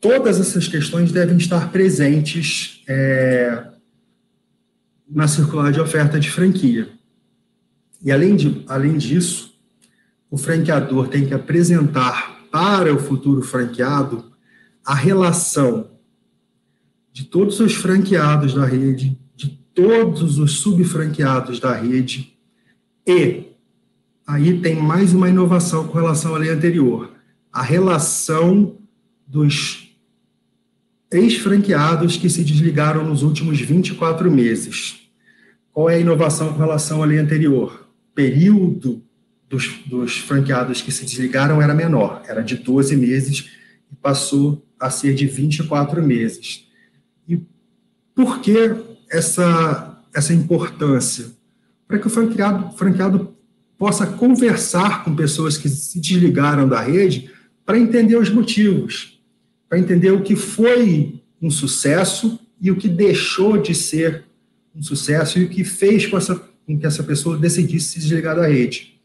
Todas 0.00 0.38
essas 0.38 0.68
questões 0.68 1.10
devem 1.10 1.36
estar 1.36 1.72
presentes 1.72 2.84
é, 2.88 3.64
na 5.10 5.26
circular 5.26 5.72
de 5.72 5.80
oferta 5.80 6.20
de 6.20 6.30
franquia. 6.30 6.88
E 8.04 8.12
além, 8.12 8.36
de, 8.36 8.64
além 8.68 8.96
disso, 8.96 9.58
o 10.30 10.38
franqueador 10.38 11.08
tem 11.08 11.26
que 11.26 11.34
apresentar 11.34 12.46
para 12.52 12.94
o 12.94 12.98
futuro 12.98 13.42
franqueado 13.42 14.30
a 14.84 14.94
relação 14.94 15.95
de 17.16 17.24
todos 17.24 17.60
os 17.60 17.72
franqueados 17.74 18.52
da 18.52 18.66
rede, 18.66 19.18
de 19.34 19.48
todos 19.72 20.38
os 20.38 20.58
subfranqueados 20.58 21.58
da 21.58 21.74
rede, 21.74 22.36
e 23.06 23.44
aí 24.26 24.60
tem 24.60 24.76
mais 24.76 25.14
uma 25.14 25.30
inovação 25.30 25.88
com 25.88 25.96
relação 25.96 26.34
à 26.34 26.38
lei 26.38 26.50
anterior, 26.50 27.10
a 27.50 27.62
relação 27.62 28.76
dos 29.26 29.96
ex-franqueados 31.10 32.18
que 32.18 32.28
se 32.28 32.44
desligaram 32.44 33.02
nos 33.02 33.22
últimos 33.22 33.58
24 33.58 34.30
meses. 34.30 35.00
Qual 35.72 35.88
é 35.88 35.94
a 35.94 35.98
inovação 35.98 36.52
com 36.52 36.58
relação 36.58 37.02
à 37.02 37.06
lei 37.06 37.16
anterior? 37.16 37.88
período 38.14 39.02
dos, 39.48 39.80
dos 39.86 40.18
franqueados 40.18 40.82
que 40.82 40.92
se 40.92 41.06
desligaram 41.06 41.62
era 41.62 41.72
menor, 41.72 42.22
era 42.28 42.42
de 42.42 42.56
12 42.56 42.94
meses 42.94 43.48
e 43.90 43.96
passou 43.96 44.62
a 44.78 44.90
ser 44.90 45.14
de 45.14 45.26
24 45.26 46.02
meses. 46.02 46.65
Por 48.16 48.40
que 48.40 48.74
essa, 49.10 50.02
essa 50.14 50.32
importância? 50.32 51.26
Para 51.86 51.98
que 51.98 52.06
o 52.06 52.10
franqueado, 52.10 52.74
franqueado 52.74 53.36
possa 53.76 54.06
conversar 54.06 55.04
com 55.04 55.14
pessoas 55.14 55.58
que 55.58 55.68
se 55.68 56.00
desligaram 56.00 56.66
da 56.66 56.80
rede 56.80 57.30
para 57.64 57.78
entender 57.78 58.16
os 58.16 58.30
motivos, 58.30 59.20
para 59.68 59.78
entender 59.78 60.12
o 60.12 60.22
que 60.22 60.34
foi 60.34 61.20
um 61.42 61.50
sucesso 61.50 62.40
e 62.58 62.70
o 62.70 62.76
que 62.76 62.88
deixou 62.88 63.58
de 63.58 63.74
ser 63.74 64.24
um 64.74 64.82
sucesso 64.82 65.38
e 65.38 65.44
o 65.44 65.48
que 65.50 65.62
fez 65.62 66.06
com 66.06 66.16
essa 66.16 66.42
em 66.66 66.78
que 66.78 66.86
essa 66.86 67.02
pessoa 67.02 67.36
decidisse 67.36 67.92
se 67.92 68.00
desligar 68.00 68.34
da 68.34 68.48
rede. 68.48 68.98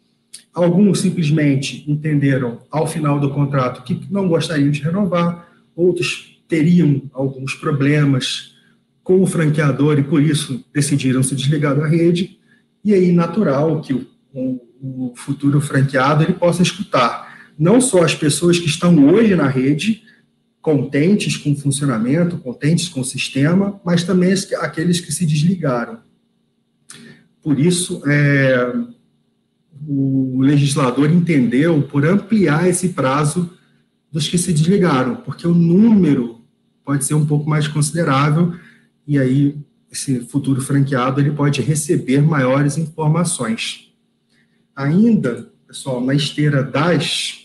Alguns 0.53 1.01
simplesmente 1.01 1.83
entenderam 1.87 2.61
ao 2.71 2.87
final 2.87 3.19
do 3.19 3.29
contrato 3.29 3.83
que 3.83 4.01
não 4.09 4.27
gostariam 4.27 4.71
de 4.71 4.81
renovar, 4.81 5.47
outros 5.75 6.41
teriam 6.47 7.03
alguns 7.13 7.53
problemas 7.53 8.50
com 9.03 9.21
o 9.21 9.25
franqueador 9.25 9.97
e 9.99 10.03
por 10.03 10.21
isso 10.21 10.63
decidiram 10.73 11.23
se 11.23 11.35
desligar 11.35 11.75
da 11.75 11.87
rede. 11.87 12.39
E 12.83 12.93
aí, 12.93 13.11
natural 13.11 13.81
que 13.81 13.93
o, 13.93 14.07
o, 14.33 15.09
o 15.09 15.13
futuro 15.15 15.59
franqueado 15.59 16.23
ele 16.23 16.33
possa 16.33 16.61
escutar 16.61 17.31
não 17.57 17.79
só 17.79 18.03
as 18.03 18.15
pessoas 18.15 18.57
que 18.57 18.65
estão 18.67 19.07
hoje 19.07 19.35
na 19.35 19.47
rede, 19.47 20.03
contentes 20.61 21.37
com 21.37 21.51
o 21.51 21.55
funcionamento, 21.55 22.37
contentes 22.37 22.87
com 22.87 23.01
o 23.01 23.05
sistema, 23.05 23.79
mas 23.83 24.03
também 24.03 24.33
aqueles 24.59 24.99
que 24.99 25.11
se 25.11 25.25
desligaram. 25.25 25.99
Por 27.41 27.59
isso, 27.59 28.01
é, 28.07 28.73
o 29.87 30.39
legislador 30.41 31.11
entendeu 31.11 31.81
por 31.83 32.05
ampliar 32.05 32.67
esse 32.67 32.89
prazo 32.89 33.49
dos 34.11 34.27
que 34.27 34.37
se 34.37 34.53
desligaram, 34.53 35.15
porque 35.17 35.47
o 35.47 35.53
número 35.53 36.41
pode 36.85 37.05
ser 37.05 37.15
um 37.15 37.25
pouco 37.25 37.49
mais 37.49 37.67
considerável 37.67 38.53
e 39.07 39.19
aí 39.19 39.57
esse 39.91 40.21
futuro 40.21 40.61
franqueado 40.61 41.19
ele 41.19 41.31
pode 41.31 41.61
receber 41.61 42.21
maiores 42.21 42.77
informações. 42.77 43.93
Ainda, 44.75 45.51
pessoal, 45.67 45.99
na 45.99 46.13
esteira 46.13 46.63
das 46.63 47.39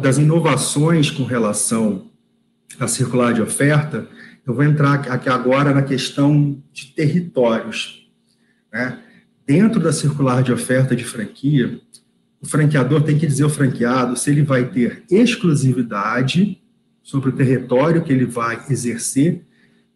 das 0.00 0.18
inovações 0.18 1.10
com 1.10 1.24
relação 1.24 2.10
à 2.78 2.86
circular 2.86 3.32
de 3.32 3.40
oferta, 3.40 4.06
eu 4.46 4.54
vou 4.54 4.64
entrar 4.64 4.94
aqui 5.08 5.30
agora 5.30 5.72
na 5.72 5.82
questão 5.82 6.62
de 6.72 6.88
territórios. 6.88 8.06
Né? 8.70 8.98
Dentro 9.46 9.80
da 9.80 9.90
circular 9.90 10.42
de 10.42 10.52
oferta 10.52 10.94
de 10.94 11.04
franquia, 11.04 11.80
o 12.40 12.46
franqueador 12.46 13.02
tem 13.02 13.18
que 13.18 13.26
dizer 13.26 13.44
ao 13.44 13.50
franqueado 13.50 14.14
se 14.14 14.30
ele 14.30 14.42
vai 14.42 14.68
ter 14.68 15.04
exclusividade 15.10 16.60
sobre 17.02 17.30
o 17.30 17.32
território 17.32 18.02
que 18.02 18.12
ele 18.12 18.26
vai 18.26 18.62
exercer 18.68 19.42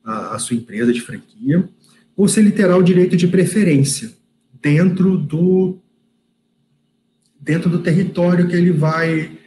a, 0.06 0.36
a 0.36 0.38
sua 0.38 0.56
empresa 0.56 0.92
de 0.92 1.00
franquia, 1.00 1.68
ou 2.16 2.28
se 2.28 2.38
ele 2.38 2.52
terá 2.52 2.76
o 2.76 2.82
direito 2.82 3.16
de 3.16 3.26
preferência 3.26 4.12
dentro 4.62 5.18
do 5.18 5.78
dentro 7.38 7.68
do 7.68 7.80
território 7.80 8.48
que 8.48 8.56
ele 8.56 8.72
vai 8.72 9.38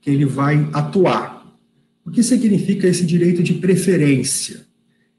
que 0.00 0.10
ele 0.10 0.24
vai 0.24 0.68
atuar. 0.72 1.36
O 2.04 2.10
que 2.10 2.22
significa 2.22 2.86
esse 2.86 3.04
direito 3.04 3.42
de 3.42 3.54
preferência? 3.54 4.66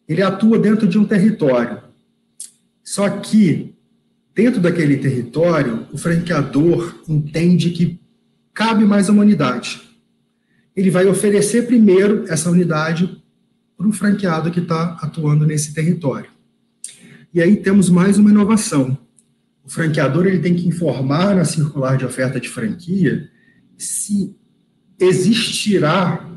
Ele 0.07 0.21
atua 0.21 0.57
dentro 0.57 0.87
de 0.87 0.97
um 0.97 1.05
território. 1.05 1.81
Só 2.83 3.09
que 3.09 3.73
dentro 4.33 4.61
daquele 4.61 4.97
território, 4.97 5.85
o 5.91 5.97
franqueador 5.97 7.03
entende 7.09 7.71
que 7.71 7.99
cabe 8.53 8.85
mais 8.85 9.09
uma 9.09 9.23
unidade. 9.23 9.81
Ele 10.73 10.89
vai 10.89 11.05
oferecer 11.07 11.67
primeiro 11.67 12.23
essa 12.29 12.49
unidade 12.49 13.16
para 13.77 13.87
o 13.87 13.93
franqueado 13.93 14.49
que 14.49 14.59
está 14.59 14.97
atuando 15.01 15.45
nesse 15.45 15.73
território. 15.73 16.29
E 17.33 17.41
aí 17.41 17.55
temos 17.57 17.89
mais 17.89 18.17
uma 18.17 18.31
inovação. 18.31 18.97
O 19.63 19.69
franqueador 19.69 20.25
ele 20.25 20.39
tem 20.39 20.55
que 20.55 20.67
informar 20.67 21.35
na 21.35 21.45
circular 21.45 21.97
de 21.97 22.05
oferta 22.05 22.39
de 22.39 22.49
franquia 22.49 23.29
se 23.77 24.35
existirá 24.99 26.27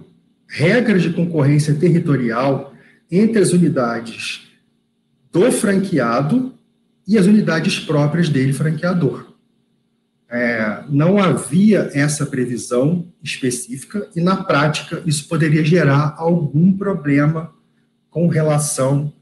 regras 0.47 1.03
de 1.03 1.13
concorrência 1.13 1.75
territorial 1.75 2.75
entre 3.11 3.41
as 3.41 3.53
unidades 3.53 4.49
do 5.33 5.51
franqueado 5.51 6.55
e 7.07 7.17
as 7.17 7.27
unidades 7.27 7.79
próprias 7.79 8.29
dele, 8.29 8.53
franqueador. 8.53 9.30
É, 10.33 10.85
não 10.89 11.19
havia 11.19 11.91
essa 11.93 12.25
previsão 12.25 13.07
específica 13.21 14.09
e, 14.15 14.21
na 14.21 14.45
prática, 14.45 15.03
isso 15.05 15.27
poderia 15.27 15.65
gerar 15.65 16.15
algum 16.17 16.73
problema 16.73 17.53
com 18.09 18.29
relação 18.29 19.13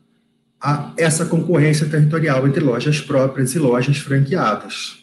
a 0.60 0.92
essa 0.98 1.24
concorrência 1.24 1.88
territorial 1.88 2.46
entre 2.46 2.62
lojas 2.62 3.00
próprias 3.00 3.54
e 3.54 3.58
lojas 3.58 3.96
franqueadas. 3.98 4.98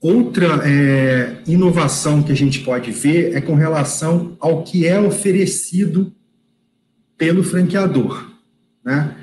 Outra 0.00 0.60
é, 0.64 1.42
inovação 1.44 2.22
que 2.22 2.30
a 2.30 2.36
gente 2.36 2.60
pode 2.60 2.92
ver 2.92 3.34
é 3.34 3.40
com 3.40 3.54
relação 3.54 4.36
ao 4.38 4.62
que 4.62 4.86
é 4.86 5.00
oferecido 5.00 6.12
pelo 7.16 7.42
franqueador. 7.42 8.30
Né? 8.84 9.16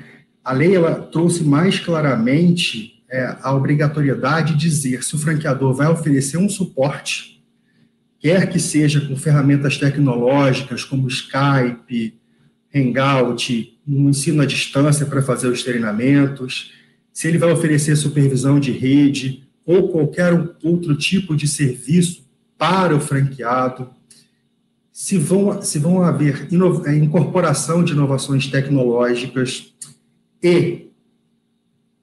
A 0.44 0.52
lei 0.52 0.76
ela 0.76 0.94
trouxe 0.94 1.42
mais 1.42 1.80
claramente 1.80 2.95
é, 3.08 3.36
a 3.40 3.54
obrigatoriedade 3.54 4.54
de 4.54 4.60
dizer 4.60 5.02
se 5.02 5.14
o 5.14 5.18
franqueador 5.18 5.74
vai 5.74 5.88
oferecer 5.88 6.38
um 6.38 6.48
suporte, 6.48 7.42
quer 8.18 8.48
que 8.48 8.58
seja 8.58 9.00
com 9.00 9.16
ferramentas 9.16 9.78
tecnológicas 9.78 10.84
como 10.84 11.08
Skype, 11.08 12.18
Hangout, 12.74 13.78
um 13.86 14.10
ensino 14.10 14.42
à 14.42 14.46
distância 14.46 15.06
para 15.06 15.22
fazer 15.22 15.48
os 15.48 15.62
treinamentos, 15.62 16.72
se 17.12 17.28
ele 17.28 17.38
vai 17.38 17.50
oferecer 17.52 17.96
supervisão 17.96 18.60
de 18.60 18.72
rede 18.72 19.48
ou 19.64 19.88
qualquer 19.88 20.32
outro 20.62 20.96
tipo 20.96 21.34
de 21.34 21.48
serviço 21.48 22.26
para 22.58 22.94
o 22.94 23.00
franqueado, 23.00 23.90
se 24.92 25.18
vão, 25.18 25.60
se 25.62 25.78
vão 25.78 26.02
haver 26.02 26.48
incorporação 26.50 27.84
de 27.84 27.92
inovações 27.92 28.46
tecnológicas, 28.46 29.74
e 30.42 30.85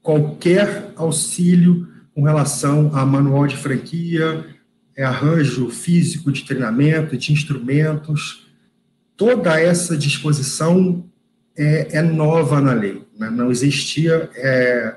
qualquer 0.03 0.91
auxílio 0.97 1.87
com 2.13 2.21
relação 2.21 2.91
a 2.93 3.05
manual 3.05 3.47
de 3.47 3.57
franquia, 3.57 4.45
é 4.95 5.03
arranjo 5.03 5.69
físico 5.69 6.31
de 6.31 6.43
treinamento, 6.43 7.17
de 7.17 7.33
instrumentos, 7.33 8.45
toda 9.17 9.59
essa 9.59 9.97
disposição 9.97 11.09
é, 11.57 11.97
é 11.97 12.01
nova 12.01 12.61
na 12.61 12.73
lei. 12.73 13.03
Né? 13.17 13.29
Não 13.31 13.49
existia, 13.49 14.29
é, 14.35 14.95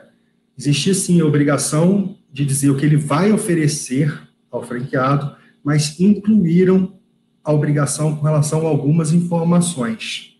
existia 0.58 0.92
sim 0.92 1.20
a 1.20 1.24
obrigação 1.24 2.18
de 2.30 2.44
dizer 2.44 2.68
o 2.68 2.76
que 2.76 2.84
ele 2.84 2.96
vai 2.96 3.32
oferecer 3.32 4.12
ao 4.50 4.62
franqueado, 4.62 5.34
mas 5.64 5.98
incluíram 5.98 6.98
a 7.42 7.52
obrigação 7.52 8.14
com 8.16 8.26
relação 8.26 8.66
a 8.66 8.68
algumas 8.68 9.12
informações. 9.12 10.36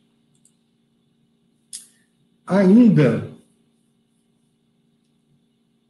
Ainda 2.47 3.36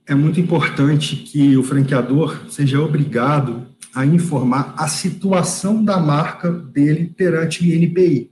é 0.07 0.15
muito 0.15 0.39
importante 0.39 1.17
que 1.17 1.57
o 1.57 1.65
franqueador 1.65 2.39
seja 2.49 2.81
obrigado 2.81 3.67
a 3.93 4.07
informar 4.07 4.73
a 4.77 4.87
situação 4.87 5.85
da 5.85 5.99
marca 5.99 6.51
dele 6.51 7.13
perante 7.17 7.63
o 7.63 7.75
INPI. 7.75 8.31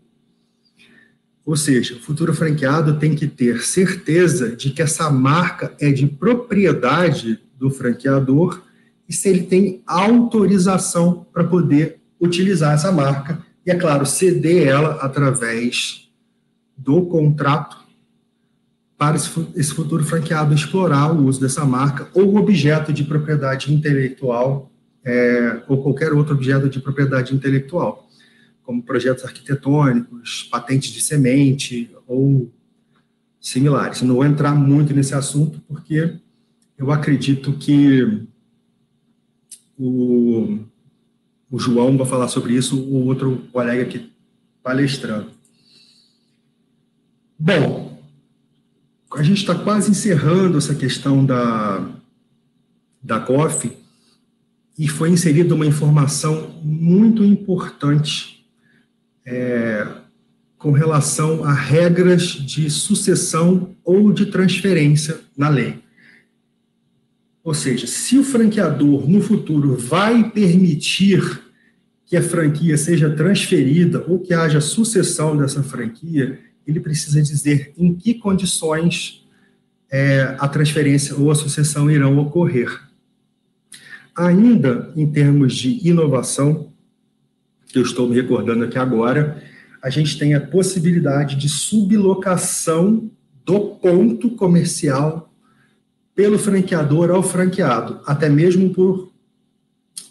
Ou 1.45 1.57
seja, 1.57 1.97
o 1.97 2.01
futuro 2.01 2.33
franqueado 2.33 2.99
tem 2.99 3.15
que 3.15 3.27
ter 3.27 3.63
certeza 3.63 4.55
de 4.55 4.71
que 4.71 4.81
essa 4.81 5.11
marca 5.11 5.75
é 5.81 5.91
de 5.91 6.07
propriedade 6.07 7.41
do 7.59 7.71
franqueador 7.71 8.63
e 9.09 9.13
se 9.13 9.29
ele 9.29 9.43
tem 9.43 9.83
autorização 9.87 11.27
para 11.33 11.45
poder 11.45 11.99
utilizar 12.21 12.75
essa 12.75 12.93
marca 12.93 13.45
e, 13.67 13.71
é 13.71 13.75
claro, 13.75 14.07
ceder 14.07 14.69
ela 14.69 14.95
através 15.03 16.09
do 16.77 17.03
contrato 17.07 17.84
para 18.97 19.17
esse 19.17 19.75
futuro 19.75 20.05
franqueado 20.05 20.55
explorar 20.55 21.13
o 21.13 21.27
uso 21.27 21.41
dessa 21.41 21.65
marca 21.65 22.09
ou 22.15 22.37
objeto 22.37 22.93
de 22.93 23.03
propriedade 23.05 23.73
intelectual 23.73 24.71
é, 25.05 25.63
ou 25.69 25.83
qualquer 25.83 26.13
outro 26.13 26.35
objeto 26.35 26.69
de 26.69 26.81
propriedade 26.81 27.35
intelectual, 27.35 28.09
como 28.63 28.83
projetos 28.83 29.25
arquitetônicos, 29.25 30.45
patentes 30.51 30.91
de 30.91 31.01
semente 31.01 31.91
ou 32.07 32.51
similares. 33.41 34.01
Não 34.03 34.15
vou 34.15 34.25
entrar 34.25 34.55
muito 34.55 34.95
nesse 34.95 35.15
assunto 35.15 35.61
porque 35.69 36.17
eu 36.79 36.91
acredito 36.91 37.53
que 37.53 38.27
o, 39.79 40.61
o 41.51 41.59
João 41.59 41.97
vai 41.99 42.07
falar 42.07 42.29
sobre 42.29 42.55
isso, 42.55 42.81
o 42.81 43.05
outro 43.07 43.47
colega 43.53 43.83
aqui 43.83 44.11
palestrando. 44.63 45.31
Bom, 47.39 47.94
a 49.17 49.23
gente 49.23 49.39
está 49.39 49.55
quase 49.55 49.91
encerrando 49.91 50.59
essa 50.59 50.75
questão 50.75 51.25
da, 51.25 51.89
da 53.03 53.21
COF 53.21 53.73
e 54.79 54.89
foi 54.89 55.11
inserida 55.11 55.55
uma 55.55 55.67
informação 55.67 56.61
muito 56.63 57.23
importante 57.23 58.45
é, 59.25 59.87
com 60.59 60.73
relação 60.73 61.45
a 61.45 61.53
regras 61.53 62.23
de 62.23 62.69
sucessão 62.69 63.75
ou 63.85 64.13
de 64.13 64.27
transferência 64.27 65.21
na 65.37 65.49
lei. 65.49 65.83
Ou 67.43 67.55
seja, 67.55 67.87
se 67.87 68.19
o 68.19 68.25
franqueador 68.25 69.09
no 69.09 69.21
futuro 69.21 69.77
vai 69.77 70.31
permitir 70.31 71.43
que 72.07 72.17
a 72.17 72.23
franquia 72.23 72.77
seja 72.77 73.11
transferida 73.11 74.05
ou 74.09 74.19
que 74.19 74.35
haja 74.35 74.61
sucessão 74.61 75.37
dessa 75.37 75.63
franquia, 75.63 76.41
ele 76.67 76.81
precisa 76.81 77.21
dizer 77.23 77.73
em 77.77 77.95
que 77.95 78.15
condições 78.15 79.25
é, 79.91 80.37
a 80.39 80.49
transferência 80.49 81.15
ou 81.17 81.31
a 81.31 81.35
sucessão 81.35 81.91
irão 81.91 82.19
ocorrer. 82.19 82.83
Ainda 84.17 84.93
em 84.97 85.11
termos 85.11 85.55
de 85.55 85.87
inovação, 85.89 86.73
que 87.67 87.79
eu 87.79 87.83
estou 87.83 88.09
me 88.09 88.15
recordando 88.15 88.65
aqui 88.65 88.79
agora, 88.79 89.43
a 89.83 89.91
gente 89.91 90.19
tem 90.19 90.35
a 90.35 90.41
possibilidade 90.41 91.37
de 91.37 91.49
sublocação 91.49 93.11
do 93.45 93.77
ponto 93.77 94.31
comercial 94.31 95.33
pelo 96.15 96.39
franqueador 96.39 97.11
ao 97.11 97.23
franqueado, 97.23 98.01
até 98.07 98.29
mesmo 98.29 98.73
por 98.73 99.13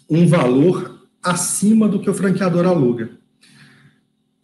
um 0.08 0.26
valor 0.26 1.08
acima 1.22 1.88
do 1.88 1.98
que 1.98 2.10
o 2.10 2.14
franqueador 2.14 2.66
aluga. 2.66 3.10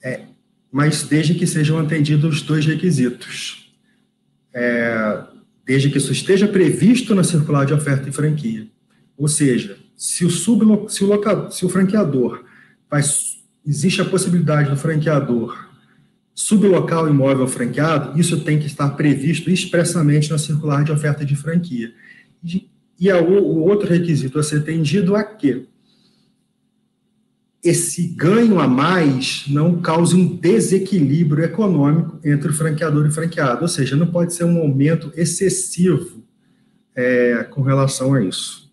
É, 0.02 0.24
mas 0.70 1.02
desde 1.02 1.34
que 1.34 1.46
sejam 1.46 1.78
atendidos 1.78 2.36
os 2.36 2.42
dois 2.42 2.64
requisitos. 2.64 3.72
É, 4.52 5.22
desde 5.64 5.90
que 5.90 5.98
isso 5.98 6.12
esteja 6.12 6.48
previsto 6.48 7.14
na 7.14 7.22
circular 7.22 7.64
de 7.64 7.72
oferta 7.72 8.08
e 8.08 8.12
franquia. 8.12 8.66
Ou 9.16 9.28
seja, 9.28 9.78
se 9.96 10.24
o, 10.24 10.30
sublo, 10.30 10.88
se 10.88 11.04
o, 11.04 11.06
loca, 11.06 11.50
se 11.50 11.64
o 11.64 11.68
franqueador 11.68 12.44
existe 13.64 14.00
a 14.00 14.04
possibilidade 14.04 14.70
do 14.70 14.76
franqueador 14.76 15.68
sublocar 16.34 17.04
o 17.04 17.08
imóvel 17.08 17.46
franqueado, 17.46 18.18
isso 18.18 18.40
tem 18.40 18.58
que 18.58 18.66
estar 18.66 18.88
previsto 18.90 19.50
expressamente 19.50 20.30
na 20.30 20.38
circular 20.38 20.82
de 20.82 20.90
oferta 20.90 21.24
de 21.24 21.36
franquia. 21.36 21.92
E, 22.42 22.68
e 22.98 23.10
a, 23.10 23.20
o 23.20 23.60
outro 23.60 23.88
requisito 23.88 24.38
a 24.38 24.42
ser 24.42 24.58
atendido 24.58 25.14
é 25.14 25.22
que 25.22 25.66
esse 27.62 28.06
ganho 28.08 28.58
a 28.58 28.66
mais 28.66 29.44
não 29.48 29.80
cause 29.82 30.16
um 30.16 30.36
desequilíbrio 30.36 31.44
econômico 31.44 32.18
entre 32.24 32.50
o 32.50 32.54
franqueador 32.54 33.04
e 33.04 33.08
o 33.08 33.12
franqueado, 33.12 33.62
ou 33.62 33.68
seja, 33.68 33.96
não 33.96 34.06
pode 34.06 34.34
ser 34.34 34.44
um 34.44 34.58
aumento 34.58 35.12
excessivo 35.14 36.22
é, 36.94 37.44
com 37.50 37.62
relação 37.62 38.14
a 38.14 38.22
isso. 38.22 38.70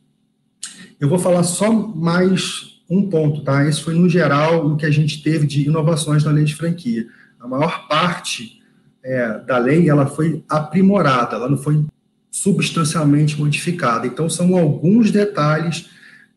Eu 0.99 1.09
vou 1.09 1.19
falar 1.19 1.43
só 1.43 1.71
mais 1.71 2.81
um 2.89 3.09
ponto, 3.09 3.43
tá? 3.43 3.67
Esse 3.67 3.81
foi, 3.81 3.93
no 3.93 4.07
geral, 4.07 4.65
o 4.65 4.77
que 4.77 4.85
a 4.85 4.91
gente 4.91 5.21
teve 5.21 5.45
de 5.45 5.67
inovações 5.67 6.23
na 6.23 6.31
lei 6.31 6.45
de 6.45 6.55
franquia. 6.55 7.07
A 7.39 7.47
maior 7.47 7.87
parte 7.87 8.61
é, 9.03 9.39
da 9.39 9.57
lei, 9.57 9.89
ela 9.89 10.05
foi 10.05 10.43
aprimorada, 10.47 11.35
ela 11.35 11.49
não 11.49 11.57
foi 11.57 11.85
substancialmente 12.31 13.37
modificada. 13.37 14.07
Então, 14.07 14.29
são 14.29 14.57
alguns 14.57 15.11
detalhes 15.11 15.89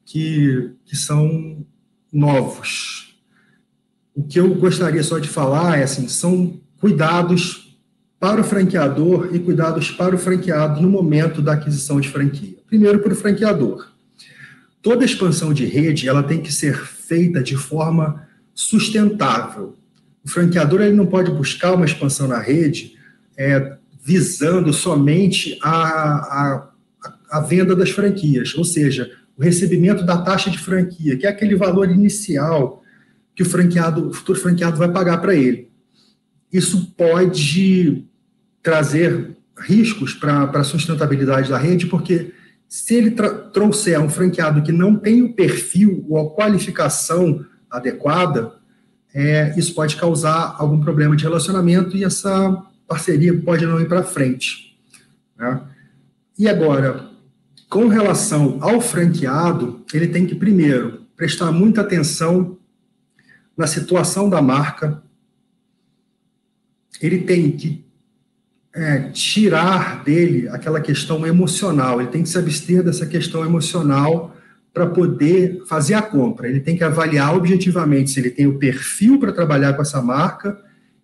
que, 0.04 0.72
que 0.84 0.96
são 0.96 1.64
novos. 2.12 3.14
O 4.14 4.22
que 4.22 4.38
eu 4.40 4.54
gostaria 4.54 5.02
só 5.02 5.18
de 5.18 5.28
falar 5.28 5.78
é 5.78 5.84
assim, 5.84 6.08
são 6.08 6.60
cuidados 6.80 7.78
para 8.18 8.40
o 8.40 8.44
franqueador 8.44 9.30
e 9.32 9.38
cuidados 9.38 9.90
para 9.90 10.14
o 10.14 10.18
franqueado 10.18 10.80
no 10.80 10.90
momento 10.90 11.40
da 11.40 11.54
aquisição 11.54 12.00
de 12.00 12.08
franquia. 12.08 12.56
Primeiro, 12.66 13.00
para 13.00 13.12
o 13.12 13.16
franqueador. 13.16 13.88
Toda 14.82 15.04
expansão 15.04 15.52
de 15.52 15.64
rede 15.64 16.08
ela 16.08 16.22
tem 16.22 16.40
que 16.40 16.52
ser 16.52 16.76
feita 16.76 17.42
de 17.42 17.56
forma 17.56 18.26
sustentável. 18.54 19.76
O 20.22 20.28
franqueador 20.28 20.82
ele 20.82 20.94
não 20.94 21.06
pode 21.06 21.30
buscar 21.30 21.74
uma 21.74 21.86
expansão 21.86 22.28
na 22.28 22.38
rede 22.38 22.94
é, 23.36 23.76
visando 24.02 24.72
somente 24.72 25.58
a, 25.62 25.72
a, 25.72 26.70
a 27.30 27.40
venda 27.40 27.74
das 27.74 27.90
franquias, 27.90 28.54
ou 28.54 28.64
seja, 28.64 29.10
o 29.40 29.42
recebimento 29.42 30.04
da 30.04 30.18
taxa 30.18 30.50
de 30.50 30.58
franquia, 30.58 31.16
que 31.16 31.26
é 31.26 31.30
aquele 31.30 31.56
valor 31.56 31.90
inicial 31.90 32.84
que 33.34 33.42
o 33.42 33.46
franqueado, 33.46 34.10
o 34.10 34.12
futuro 34.12 34.38
franqueado 34.38 34.76
vai 34.76 34.92
pagar 34.92 35.16
para 35.16 35.34
ele. 35.34 35.70
Isso 36.52 36.92
pode 36.94 38.04
trazer 38.62 39.34
riscos 39.58 40.12
para 40.12 40.42
a 40.44 40.62
sustentabilidade 40.62 41.48
da 41.48 41.56
rede, 41.56 41.86
porque 41.86 42.34
se 42.68 42.94
ele 42.94 43.12
trouxer 43.50 43.98
um 43.98 44.10
franqueado 44.10 44.62
que 44.62 44.72
não 44.72 44.94
tem 44.94 45.22
o 45.22 45.32
perfil 45.32 46.04
ou 46.06 46.18
a 46.18 46.34
qualificação 46.34 47.42
adequada, 47.70 48.52
é, 49.14 49.54
isso 49.56 49.74
pode 49.74 49.96
causar 49.96 50.54
algum 50.58 50.80
problema 50.80 51.16
de 51.16 51.24
relacionamento 51.24 51.96
e 51.96 52.04
essa 52.04 52.62
parceria 52.86 53.34
pode 53.40 53.64
não 53.64 53.80
ir 53.80 53.88
para 53.88 54.02
frente. 54.02 54.76
Né? 55.38 55.62
E 56.38 56.46
agora, 56.46 57.09
com 57.70 57.86
relação 57.86 58.58
ao 58.60 58.80
franqueado, 58.80 59.84
ele 59.94 60.08
tem 60.08 60.26
que, 60.26 60.34
primeiro, 60.34 61.06
prestar 61.16 61.52
muita 61.52 61.82
atenção 61.82 62.58
na 63.56 63.66
situação 63.68 64.28
da 64.28 64.42
marca, 64.42 65.00
ele 67.00 67.18
tem 67.18 67.52
que 67.52 67.84
é, 68.74 69.10
tirar 69.10 70.02
dele 70.02 70.48
aquela 70.48 70.80
questão 70.80 71.24
emocional, 71.24 72.00
ele 72.00 72.10
tem 72.10 72.24
que 72.24 72.28
se 72.28 72.38
abster 72.38 72.82
dessa 72.82 73.06
questão 73.06 73.44
emocional 73.44 74.36
para 74.74 74.86
poder 74.86 75.62
fazer 75.66 75.94
a 75.94 76.02
compra. 76.02 76.48
Ele 76.48 76.60
tem 76.60 76.76
que 76.76 76.84
avaliar 76.84 77.36
objetivamente 77.36 78.10
se 78.10 78.18
ele 78.18 78.30
tem 78.30 78.48
o 78.48 78.58
perfil 78.58 79.18
para 79.18 79.32
trabalhar 79.32 79.74
com 79.74 79.82
essa 79.82 80.02
marca 80.02 80.60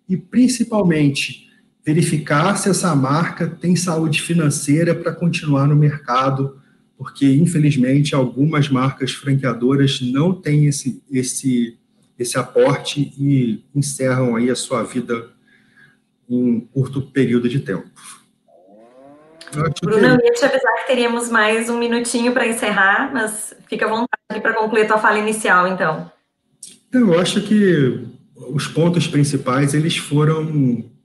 e, 0.07 0.17
principalmente, 0.17 1.46
verificar 1.87 2.57
se 2.57 2.69
essa 2.69 2.93
marca 2.93 3.47
tem 3.47 3.73
saúde 3.73 4.21
financeira 4.21 4.93
para 4.93 5.15
continuar 5.15 5.67
no 5.67 5.75
mercado, 5.75 6.61
porque 6.97 7.25
infelizmente 7.25 8.13
algumas 8.13 8.67
marcas 8.67 9.13
franqueadoras 9.13 10.01
não 10.01 10.33
têm 10.33 10.65
esse, 10.65 11.01
esse, 11.09 11.77
esse 12.19 12.37
aporte 12.37 13.13
e 13.17 13.63
encerram 13.73 14.35
aí 14.35 14.49
a 14.49 14.55
sua 14.55 14.83
vida 14.83 15.29
em 16.29 16.57
um 16.57 16.59
curto 16.59 17.01
período 17.03 17.47
de 17.47 17.61
tempo. 17.61 17.89
Bruno, 19.81 20.07
eu 20.07 20.25
ia 20.25 20.33
te 20.33 20.43
avisar 20.43 20.73
que 20.79 20.87
teríamos 20.87 21.29
mais 21.29 21.69
um 21.69 21.79
minutinho 21.79 22.33
para 22.33 22.45
encerrar, 22.45 23.13
mas 23.13 23.55
fica 23.69 23.85
à 23.85 23.89
vontade 23.89 24.41
para 24.41 24.53
concluir 24.53 24.81
a 24.81 24.87
tua 24.87 24.97
fala 24.97 25.19
inicial, 25.19 25.69
então. 25.69 26.11
então. 26.89 27.13
Eu 27.13 27.17
acho 27.17 27.41
que 27.43 28.05
os 28.35 28.67
pontos 28.67 29.07
principais 29.07 29.73
eles 29.73 29.95
foram 29.95 30.96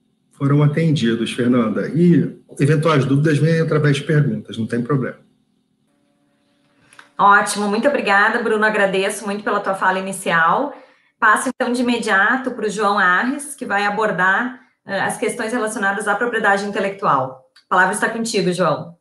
foram 0.43 0.61
atendidos, 0.61 1.33
Fernanda. 1.33 1.87
E 1.95 2.37
eventuais 2.59 3.05
dúvidas 3.05 3.39
vêm 3.39 3.61
através 3.61 3.99
de 3.99 4.03
perguntas, 4.03 4.59
não 4.59 4.67
tem 4.67 4.83
problema. 4.83 5.19
Ótimo, 7.17 7.69
muito 7.69 7.87
obrigada, 7.87 8.43
Bruno. 8.43 8.65
Agradeço 8.65 9.25
muito 9.25 9.45
pela 9.45 9.61
tua 9.61 9.77
fala 9.77 10.01
inicial. 10.01 10.75
Passo 11.21 11.49
então 11.49 11.73
de 11.73 11.83
imediato 11.83 12.51
para 12.51 12.67
o 12.67 12.69
João 12.69 12.99
Arres, 12.99 13.55
que 13.55 13.65
vai 13.65 13.87
abordar 13.87 14.61
uh, 14.85 14.91
as 15.07 15.17
questões 15.17 15.53
relacionadas 15.53 16.09
à 16.09 16.17
propriedade 16.17 16.65
intelectual. 16.65 17.45
A 17.67 17.69
palavra 17.69 17.95
está 17.95 18.09
contigo, 18.09 18.53
João. 18.53 18.97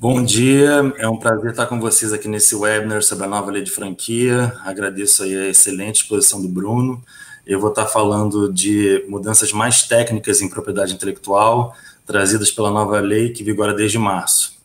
Bom 0.00 0.24
dia, 0.24 0.94
é 0.96 1.06
um 1.06 1.18
prazer 1.18 1.50
estar 1.50 1.66
com 1.66 1.78
vocês 1.78 2.10
aqui 2.10 2.26
nesse 2.26 2.56
webinar 2.56 3.02
sobre 3.02 3.26
a 3.26 3.28
nova 3.28 3.50
lei 3.50 3.62
de 3.62 3.70
franquia. 3.70 4.58
Agradeço 4.64 5.24
aí 5.24 5.36
a 5.36 5.48
excelente 5.48 5.96
exposição 5.96 6.40
do 6.40 6.48
Bruno. 6.48 7.04
Eu 7.46 7.58
vou 7.58 7.70
estar 7.70 7.86
falando 7.86 8.52
de 8.52 9.04
mudanças 9.08 9.52
mais 9.52 9.82
técnicas 9.82 10.40
em 10.40 10.48
propriedade 10.48 10.94
intelectual, 10.94 11.74
trazidas 12.06 12.50
pela 12.50 12.70
nova 12.70 13.00
lei 13.00 13.30
que 13.30 13.42
vigora 13.42 13.74
desde 13.74 13.98
março. 13.98 14.56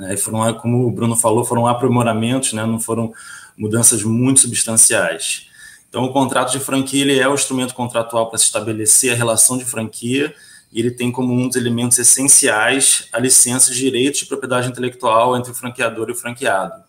É, 0.00 0.16
foram, 0.16 0.52
como 0.54 0.86
o 0.86 0.90
Bruno 0.90 1.16
falou, 1.16 1.44
foram 1.44 1.66
aprimoramentos, 1.66 2.52
né, 2.52 2.64
não 2.64 2.80
foram 2.80 3.12
mudanças 3.56 4.02
muito 4.02 4.40
substanciais. 4.40 5.48
Então, 5.88 6.04
o 6.04 6.12
contrato 6.12 6.50
de 6.50 6.58
franquia 6.58 7.02
ele 7.02 7.18
é 7.18 7.28
o 7.28 7.34
instrumento 7.34 7.74
contratual 7.74 8.28
para 8.28 8.38
se 8.38 8.46
estabelecer 8.46 9.12
a 9.12 9.14
relação 9.14 9.56
de 9.56 9.64
franquia 9.64 10.34
e 10.72 10.80
ele 10.80 10.90
tem 10.90 11.12
como 11.12 11.32
um 11.32 11.46
dos 11.46 11.56
elementos 11.56 11.98
essenciais 11.98 13.06
a 13.12 13.18
licença 13.20 13.70
de 13.70 13.78
direitos 13.78 14.20
de 14.20 14.26
propriedade 14.26 14.68
intelectual 14.68 15.36
entre 15.36 15.52
o 15.52 15.54
franqueador 15.54 16.08
e 16.08 16.12
o 16.12 16.16
franqueado. 16.16 16.82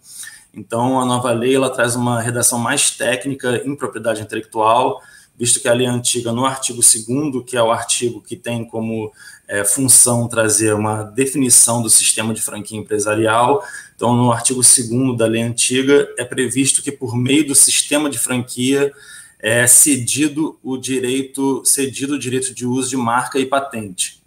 Então, 0.52 1.00
a 1.00 1.06
nova 1.06 1.32
lei 1.34 1.54
ela 1.54 1.70
traz 1.70 1.96
uma 1.96 2.20
redação 2.20 2.58
mais 2.58 2.90
técnica 2.90 3.62
em 3.64 3.76
propriedade 3.76 4.22
intelectual, 4.22 5.02
visto 5.38 5.60
que 5.60 5.68
a 5.68 5.74
lei 5.74 5.86
antiga, 5.86 6.32
no 6.32 6.46
artigo 6.46 6.80
2, 6.82 7.44
que 7.46 7.58
é 7.58 7.62
o 7.62 7.72
artigo 7.72 8.22
que 8.22 8.36
tem 8.36 8.64
como 8.66 9.12
é, 9.48 9.64
função 9.64 10.28
trazer 10.28 10.74
uma 10.74 11.04
definição 11.04 11.82
do 11.82 11.90
sistema 11.90 12.34
de 12.34 12.42
franquia 12.42 12.78
empresarial, 12.78 13.64
então, 13.96 14.14
no 14.16 14.32
artigo 14.32 14.62
2 14.62 15.18
da 15.18 15.26
lei 15.26 15.42
antiga, 15.42 16.08
é 16.18 16.26
previsto 16.26 16.82
que, 16.82 16.92
por 16.92 17.16
meio 17.16 17.48
do 17.48 17.56
sistema 17.56 18.10
de 18.10 18.20
franquia, 18.20 18.92
é 19.40 19.66
cedido 19.68 20.58
o 20.64 20.78
direito, 20.78 21.62
cedido 21.64 22.16
o 22.16 22.20
direito 22.20 22.54
de 22.54 22.66
uso 22.66 22.90
de 22.90 22.98
marca 22.98 23.40
e 23.40 23.46
patente. 23.46 24.25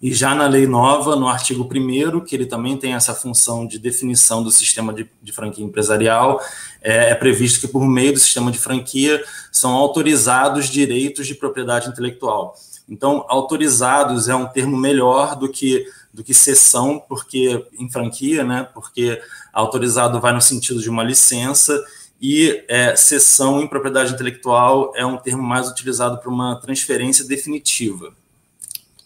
E 0.00 0.14
já 0.14 0.32
na 0.32 0.46
lei 0.46 0.66
nova, 0.66 1.16
no 1.16 1.26
artigo 1.26 1.64
1 1.64 2.20
que 2.20 2.34
ele 2.34 2.46
também 2.46 2.76
tem 2.76 2.94
essa 2.94 3.12
função 3.14 3.66
de 3.66 3.78
definição 3.80 4.44
do 4.44 4.50
sistema 4.50 4.92
de, 4.92 5.10
de 5.20 5.32
franquia 5.32 5.64
empresarial, 5.64 6.40
é, 6.80 7.10
é, 7.10 7.14
previsto 7.16 7.60
que, 7.60 7.66
por 7.66 7.84
meio 7.84 8.12
do 8.12 8.18
sistema 8.18 8.52
de 8.52 8.58
franquia, 8.58 9.22
são 9.50 9.72
autorizados 9.72 10.68
direitos 10.68 11.26
de 11.26 11.34
propriedade 11.34 11.88
intelectual. 11.88 12.54
Então, 12.88 13.24
autorizados 13.28 14.28
é 14.28 14.34
um 14.34 14.46
termo 14.46 14.76
melhor 14.76 15.34
do 15.36 15.48
que 15.48 15.84
do 16.12 16.24
que 16.24 16.32
cessão, 16.32 17.00
porque 17.08 17.64
em 17.78 17.88
franquia, 17.88 18.42
né? 18.42 18.66
Porque 18.74 19.20
autorizado 19.52 20.20
vai 20.20 20.32
no 20.32 20.40
sentido 20.40 20.80
de 20.80 20.88
uma 20.90 21.04
licença 21.04 21.80
e 22.20 22.64
é, 22.66 22.96
cessão 22.96 23.60
em 23.60 23.68
propriedade 23.68 24.14
intelectual 24.14 24.92
é 24.96 25.06
um 25.06 25.16
termo 25.16 25.42
mais 25.42 25.68
utilizado 25.68 26.18
para 26.18 26.30
uma 26.30 26.56
transferência 26.56 27.24
definitiva. 27.24 28.12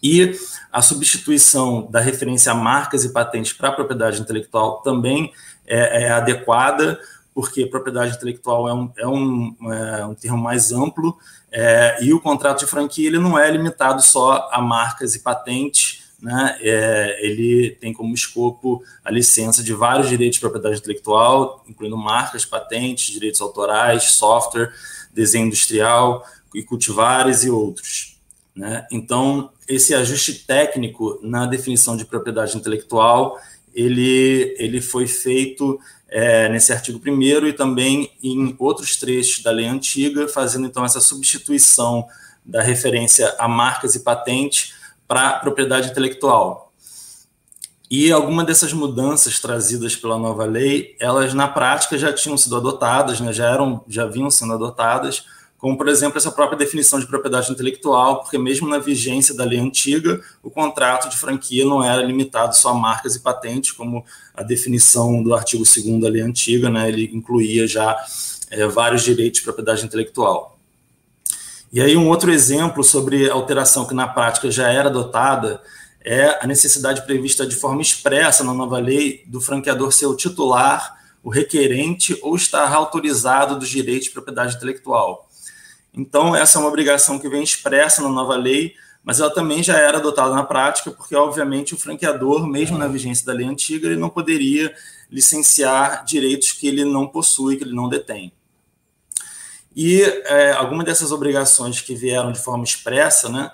E 0.01 0.35
a 0.73 0.81
substituição 0.81 1.87
da 1.91 1.99
referência 1.99 2.51
a 2.51 2.55
marcas 2.55 3.05
e 3.05 3.13
patentes 3.13 3.53
para 3.53 3.71
propriedade 3.71 4.19
intelectual 4.19 4.81
também 4.81 5.31
é, 5.67 6.05
é 6.05 6.09
adequada, 6.09 6.99
porque 7.31 7.67
propriedade 7.67 8.15
intelectual 8.15 8.67
é 8.67 8.73
um, 8.73 8.91
é 8.97 9.07
um, 9.07 9.55
é 9.71 10.05
um 10.07 10.15
termo 10.15 10.39
mais 10.39 10.71
amplo, 10.71 11.15
é, 11.51 12.03
e 12.03 12.11
o 12.11 12.19
contrato 12.19 12.61
de 12.61 12.65
franquia 12.65 13.07
ele 13.07 13.19
não 13.19 13.37
é 13.37 13.51
limitado 13.51 14.01
só 14.01 14.49
a 14.51 14.59
marcas 14.59 15.13
e 15.13 15.19
patentes, 15.19 16.01
né? 16.19 16.57
É, 16.61 17.19
ele 17.21 17.77
tem 17.81 17.91
como 17.93 18.13
escopo 18.15 18.81
a 19.03 19.11
licença 19.11 19.61
de 19.61 19.73
vários 19.73 20.07
direitos 20.07 20.35
de 20.37 20.39
propriedade 20.39 20.79
intelectual, 20.79 21.63
incluindo 21.67 21.97
marcas, 21.97 22.45
patentes, 22.45 23.13
direitos 23.13 23.41
autorais, 23.41 24.03
software, 24.05 24.71
desenho 25.13 25.47
industrial 25.47 26.25
e 26.55 26.63
cultivares 26.63 27.43
e 27.43 27.49
outros. 27.49 28.17
Né? 28.55 28.87
Então, 28.89 29.51
esse 29.67 29.93
ajuste 29.93 30.45
técnico 30.45 31.19
na 31.21 31.45
definição 31.45 31.95
de 31.95 32.05
propriedade 32.05 32.57
intelectual, 32.57 33.39
ele, 33.73 34.55
ele 34.57 34.81
foi 34.81 35.07
feito 35.07 35.79
é, 36.09 36.47
nesse 36.49 36.71
artigo 36.71 37.01
1 37.05 37.47
e 37.47 37.53
também 37.53 38.11
em 38.21 38.55
outros 38.59 38.97
trechos 38.97 39.41
da 39.41 39.51
lei 39.51 39.65
antiga, 39.65 40.27
fazendo 40.27 40.67
então 40.67 40.85
essa 40.85 41.01
substituição 41.01 42.05
da 42.45 42.61
referência 42.61 43.35
a 43.39 43.47
marcas 43.47 43.95
e 43.95 44.01
patentes 44.01 44.73
para 45.07 45.39
propriedade 45.39 45.89
intelectual. 45.89 46.71
E 47.89 48.11
algumas 48.11 48.45
dessas 48.45 48.73
mudanças 48.73 49.39
trazidas 49.39 49.95
pela 49.95 50.17
nova 50.17 50.45
lei, 50.45 50.95
elas 50.99 51.33
na 51.33 51.47
prática 51.47 51.97
já 51.97 52.11
tinham 52.11 52.37
sido 52.37 52.57
adotadas, 52.57 53.19
né, 53.19 53.31
já 53.31 53.49
eram, 53.49 53.83
já 53.87 54.05
vinham 54.05 54.31
sendo 54.31 54.53
adotadas, 54.53 55.25
como, 55.63 55.77
por 55.77 55.87
exemplo, 55.87 56.17
essa 56.17 56.29
própria 56.29 56.57
definição 56.57 56.99
de 56.99 57.07
propriedade 57.07 57.49
intelectual, 57.49 58.19
porque 58.19 58.37
mesmo 58.37 58.67
na 58.67 58.79
vigência 58.79 59.33
da 59.33 59.45
lei 59.45 59.57
antiga, 59.57 60.21
o 60.43 60.51
contrato 60.51 61.07
de 61.07 61.15
franquia 61.15 61.63
não 61.63 61.81
era 61.81 62.03
limitado 62.03 62.53
só 62.53 62.71
a 62.71 62.73
marcas 62.73 63.15
e 63.15 63.21
patentes, 63.21 63.71
como 63.71 64.03
a 64.33 64.43
definição 64.43 65.23
do 65.23 65.33
artigo 65.33 65.63
2 65.63 66.01
da 66.01 66.09
lei 66.09 66.21
antiga, 66.21 66.69
né, 66.69 66.89
ele 66.89 67.09
incluía 67.13 67.65
já 67.65 67.95
é, 68.51 68.67
vários 68.67 69.03
direitos 69.03 69.39
de 69.39 69.45
propriedade 69.45 69.85
intelectual. 69.85 70.59
E 71.71 71.79
aí 71.79 71.95
um 71.95 72.09
outro 72.09 72.29
exemplo 72.29 72.83
sobre 72.83 73.29
alteração 73.29 73.87
que 73.87 73.93
na 73.93 74.05
prática 74.05 74.51
já 74.51 74.69
era 74.69 74.89
adotada 74.89 75.61
é 76.03 76.43
a 76.43 76.45
necessidade 76.45 77.05
prevista 77.05 77.47
de 77.47 77.55
forma 77.55 77.81
expressa 77.81 78.43
na 78.43 78.53
nova 78.53 78.79
lei 78.79 79.23
do 79.27 79.39
franqueador 79.39 79.93
ser 79.93 80.07
o 80.07 80.17
titular, 80.17 80.93
o 81.23 81.29
requerente 81.29 82.19
ou 82.21 82.35
estar 82.35 82.69
autorizado 82.73 83.57
dos 83.57 83.69
direitos 83.69 84.07
de 84.07 84.13
propriedade 84.13 84.57
intelectual. 84.57 85.29
Então, 85.93 86.35
essa 86.35 86.57
é 86.57 86.61
uma 86.61 86.67
obrigação 86.67 87.19
que 87.19 87.29
vem 87.29 87.43
expressa 87.43 88.01
na 88.01 88.09
nova 88.09 88.35
lei, 88.35 88.73
mas 89.03 89.19
ela 89.19 89.29
também 89.29 89.61
já 89.61 89.77
era 89.77 89.97
adotada 89.97 90.33
na 90.33 90.43
prática, 90.43 90.89
porque, 90.89 91.15
obviamente, 91.15 91.73
o 91.73 91.77
franqueador, 91.77 92.47
mesmo 92.47 92.77
na 92.77 92.87
vigência 92.87 93.25
da 93.25 93.33
lei 93.33 93.45
antiga, 93.45 93.87
ele 93.87 93.97
não 93.99 94.09
poderia 94.09 94.73
licenciar 95.11 96.03
direitos 96.05 96.53
que 96.53 96.67
ele 96.67 96.83
não 96.83 97.07
possui, 97.07 97.57
que 97.57 97.63
ele 97.63 97.75
não 97.75 97.87
detém. 97.87 98.33
E 99.75 100.01
é, 100.01 100.51
algumas 100.53 100.85
dessas 100.85 101.11
obrigações 101.11 101.81
que 101.81 101.93
vieram 101.93 102.31
de 102.31 102.39
forma 102.39 102.63
expressa, 102.63 103.29
né, 103.29 103.51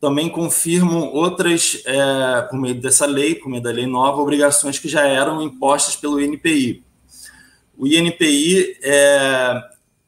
também 0.00 0.28
confirmam 0.28 1.12
outras, 1.12 1.82
é, 1.84 2.42
por 2.42 2.58
meio 2.58 2.74
dessa 2.80 3.06
lei, 3.06 3.34
por 3.34 3.48
meio 3.48 3.62
da 3.62 3.70
lei 3.70 3.86
nova, 3.86 4.20
obrigações 4.20 4.78
que 4.78 4.88
já 4.88 5.06
eram 5.06 5.42
impostas 5.42 5.96
pelo 5.96 6.20
INPI. 6.20 6.84
O 7.76 7.86
INPI 7.86 8.78
é, 8.82 9.62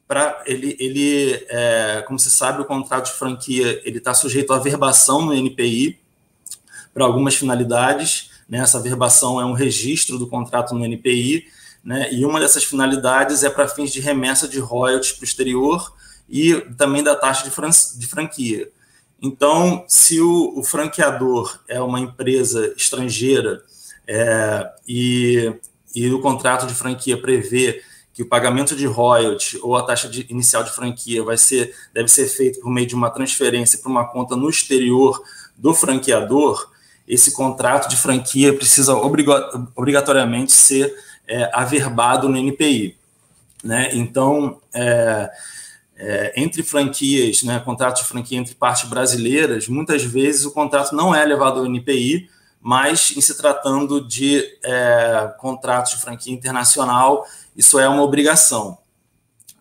para 0.07 0.43
ele, 0.45 0.75
ele 0.79 1.45
é, 1.49 2.03
como 2.05 2.19
você 2.19 2.29
sabe, 2.29 2.61
o 2.61 2.65
contrato 2.65 3.05
de 3.05 3.17
franquia 3.17 3.81
ele 3.83 3.97
está 3.97 4.13
sujeito 4.13 4.53
à 4.53 4.59
verbação 4.59 5.21
no 5.25 5.33
NPI 5.33 5.99
para 6.93 7.05
algumas 7.05 7.35
finalidades. 7.35 8.29
Né? 8.47 8.59
Essa 8.59 8.79
verbação 8.79 9.41
é 9.41 9.45
um 9.45 9.53
registro 9.53 10.19
do 10.19 10.27
contrato 10.27 10.75
no 10.75 10.85
NPI, 10.85 11.45
né? 11.83 12.13
e 12.13 12.23
uma 12.23 12.39
dessas 12.39 12.63
finalidades 12.63 13.43
é 13.43 13.49
para 13.49 13.67
fins 13.67 13.91
de 13.91 13.99
remessa 13.99 14.47
de 14.47 14.59
royalties 14.59 15.11
para 15.11 15.21
o 15.21 15.25
exterior 15.25 15.93
e 16.29 16.53
também 16.77 17.03
da 17.03 17.15
taxa 17.15 17.43
de, 17.43 17.51
fran 17.51 17.69
de 17.69 18.07
franquia. 18.07 18.69
Então, 19.21 19.85
se 19.87 20.21
o, 20.21 20.53
o, 20.59 20.63
franqueador 20.63 21.59
é 21.67 21.81
uma 21.81 21.99
empresa 21.99 22.73
estrangeira 22.77 23.63
é, 24.07 24.69
e, 24.87 25.51
e 25.95 26.11
o 26.11 26.19
contrato 26.19 26.67
de 26.67 26.75
franquia 26.75 27.19
prevê 27.19 27.81
que 28.15 28.23
o 28.23 28.25
pagamento 28.25 28.77
de 28.77 28.85
royalty 28.85 29.59
ou 29.61 29.75
a 29.75 29.83
taxa 29.83 30.07
de, 30.07 30.25
inicial 30.29 30.63
de 30.63 30.71
franquia 30.71 31.21
vai 31.21 31.37
ser, 31.37 31.75
deve 31.93 32.07
ser 32.07 32.27
feito 32.29 32.61
por 32.61 32.71
meio 32.71 32.87
de 32.87 32.95
uma 32.95 33.09
transferência 33.09 33.77
para 33.77 33.91
uma 33.91 34.07
conta 34.07 34.37
no 34.37 34.49
exterior 34.49 35.21
do 35.57 35.73
franqueador, 35.73 36.71
esse 37.05 37.33
contrato 37.33 37.89
de 37.89 37.97
franquia 37.97 38.53
precisa 38.53 38.95
obrigatoriamente 38.95 40.53
ser 40.53 40.95
é, 41.27 41.51
averbado 41.53 42.29
no 42.29 42.37
NPI. 42.37 42.95
Né? 43.61 43.89
Então, 43.93 44.61
é, 44.73 45.29
é, 45.97 46.33
entre 46.37 46.63
franquias, 46.63 47.43
né, 47.43 47.59
contrato 47.59 47.97
de 48.01 48.07
franquia 48.07 48.39
entre 48.39 48.55
partes 48.55 48.89
brasileiras, 48.89 49.67
muitas 49.67 50.03
vezes 50.03 50.45
o 50.45 50.51
contrato 50.51 50.95
não 50.95 51.13
é 51.13 51.23
levado 51.25 51.59
ao 51.59 51.65
NPI, 51.65 52.29
mas 52.61 53.13
em 53.15 53.21
se 53.21 53.37
tratando 53.37 54.01
de 54.01 54.43
é, 54.63 55.33
contratos 55.37 55.91
de 55.91 55.97
franquia 55.97 56.33
internacional, 56.33 57.25
isso 57.55 57.79
é 57.79 57.87
uma 57.87 58.03
obrigação. 58.03 58.77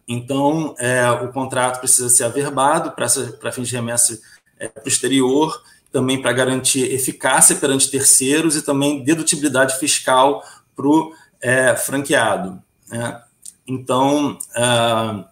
Então, 0.07 0.75
é, 0.79 1.11
o 1.11 1.33
contrato 1.33 1.79
precisa 1.79 2.09
ser 2.09 2.25
averbado 2.25 2.93
para 2.93 3.53
fins 3.53 3.69
de 3.69 3.75
remessa 3.75 4.21
é, 4.59 4.71
exterior, 4.85 5.63
também 5.91 6.21
para 6.21 6.33
garantir 6.33 6.93
eficácia 6.93 7.57
perante 7.57 7.91
terceiros 7.91 8.57
e 8.57 8.63
também 8.63 9.03
dedutibilidade 9.03 9.79
fiscal 9.79 10.45
para 10.75 10.87
o 10.87 11.13
é, 11.41 11.75
franqueado. 11.77 12.61
Né? 12.89 13.23
Então, 13.67 14.39
ah, 14.55 15.25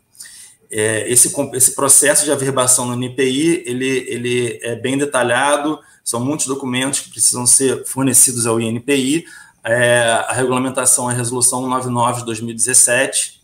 esse, 0.70 1.34
esse 1.52 1.74
processo 1.74 2.24
de 2.24 2.32
averbação 2.32 2.86
no 2.86 2.94
NPI 2.94 3.62
ele, 3.66 4.06
ele 4.08 4.58
é 4.62 4.74
bem 4.74 4.96
detalhado, 4.96 5.78
são 6.02 6.18
muitos 6.18 6.46
documentos 6.46 7.00
que 7.00 7.10
precisam 7.10 7.46
ser 7.46 7.84
fornecidos 7.84 8.46
ao 8.46 8.58
INPI, 8.58 9.24
é, 9.64 10.24
a 10.28 10.32
regulamentação 10.32 11.10
é 11.10 11.14
a 11.14 11.16
Resolução 11.16 11.60
199 11.60 12.20
de 12.20 12.26
2017, 12.26 13.42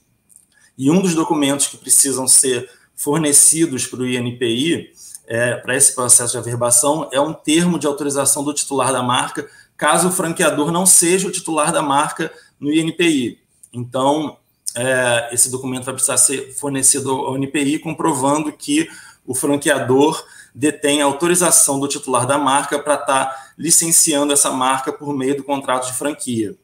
e 0.77 0.91
um 0.91 1.01
dos 1.01 1.15
documentos 1.15 1.67
que 1.67 1.77
precisam 1.77 2.27
ser 2.27 2.71
fornecidos 2.95 3.87
para 3.87 4.01
o 4.01 4.07
INPI, 4.07 4.93
é, 5.27 5.55
para 5.57 5.77
esse 5.77 5.95
processo 5.95 6.33
de 6.33 6.39
averbação, 6.39 7.09
é 7.13 7.21
um 7.21 7.33
termo 7.33 7.79
de 7.79 7.87
autorização 7.87 8.43
do 8.43 8.53
titular 8.53 8.93
da 8.93 9.03
marca, 9.03 9.49
caso 9.77 10.09
o 10.09 10.13
franqueador 10.13 10.73
não 10.73 10.85
seja 10.85 11.29
o 11.29 11.33
titular 11.33 11.73
da 11.73 11.83
marca 11.83 12.33
no 12.59 12.73
INPI. 12.73 13.39
Então, 13.73 14.37
é, 14.75 15.29
esse 15.33 15.51
documento 15.51 15.85
vai 15.85 15.95
precisar 15.95 16.17
ser 16.17 16.53
fornecido 16.55 17.11
ao 17.11 17.37
INPI, 17.37 17.79
comprovando 17.79 18.53
que 18.53 18.89
o 19.27 19.35
franqueador 19.35 20.25
detém 20.55 21.03
a 21.03 21.05
autorização 21.05 21.79
do 21.79 21.87
titular 21.87 22.27
da 22.27 22.39
marca 22.39 22.79
para 22.79 22.95
estar 22.95 23.27
tá 23.27 23.48
licenciando 23.59 24.33
essa 24.33 24.51
marca 24.53 24.93
por 24.93 25.13
meio 25.13 25.37
do 25.37 25.43
contrato 25.43 25.89
de 25.89 25.99
franquia. 25.99 26.57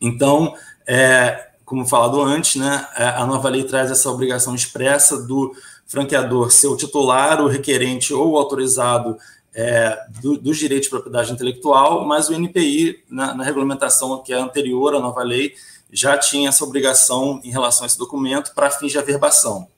Então, 0.00 0.54
é, 0.86 1.50
como 1.64 1.86
falado 1.86 2.20
antes, 2.20 2.56
né, 2.56 2.86
é, 2.96 3.04
a 3.04 3.24
nova 3.24 3.48
lei 3.48 3.62
traz 3.62 3.90
essa 3.90 4.10
obrigação 4.10 4.54
expressa 4.54 5.22
do 5.22 5.54
franqueador 5.86 6.50
ser 6.50 6.66
o 6.66 6.76
titular, 6.76 7.40
o 7.40 7.46
requerente 7.46 8.12
ou 8.12 8.32
o 8.32 8.36
autorizado 8.36 9.16
é, 9.54 9.98
do, 10.20 10.36
dos 10.36 10.58
direitos 10.58 10.86
de 10.86 10.90
propriedade 10.90 11.32
intelectual, 11.32 12.04
mas 12.04 12.28
o 12.28 12.34
NPI, 12.34 13.04
na, 13.08 13.34
na, 13.34 13.44
regulamentação 13.44 14.22
que 14.22 14.32
é 14.32 14.36
anterior 14.36 14.94
à 14.94 15.00
nova 15.00 15.22
lei, 15.22 15.54
já 15.90 16.18
tinha 16.18 16.48
essa 16.48 16.64
obrigação 16.64 17.40
em 17.42 17.50
relação 17.50 17.84
a 17.84 17.86
esse 17.86 17.96
documento 17.96 18.52
para 18.52 18.70
fins 18.70 18.92
de 18.92 18.98
averbação. 18.98 19.68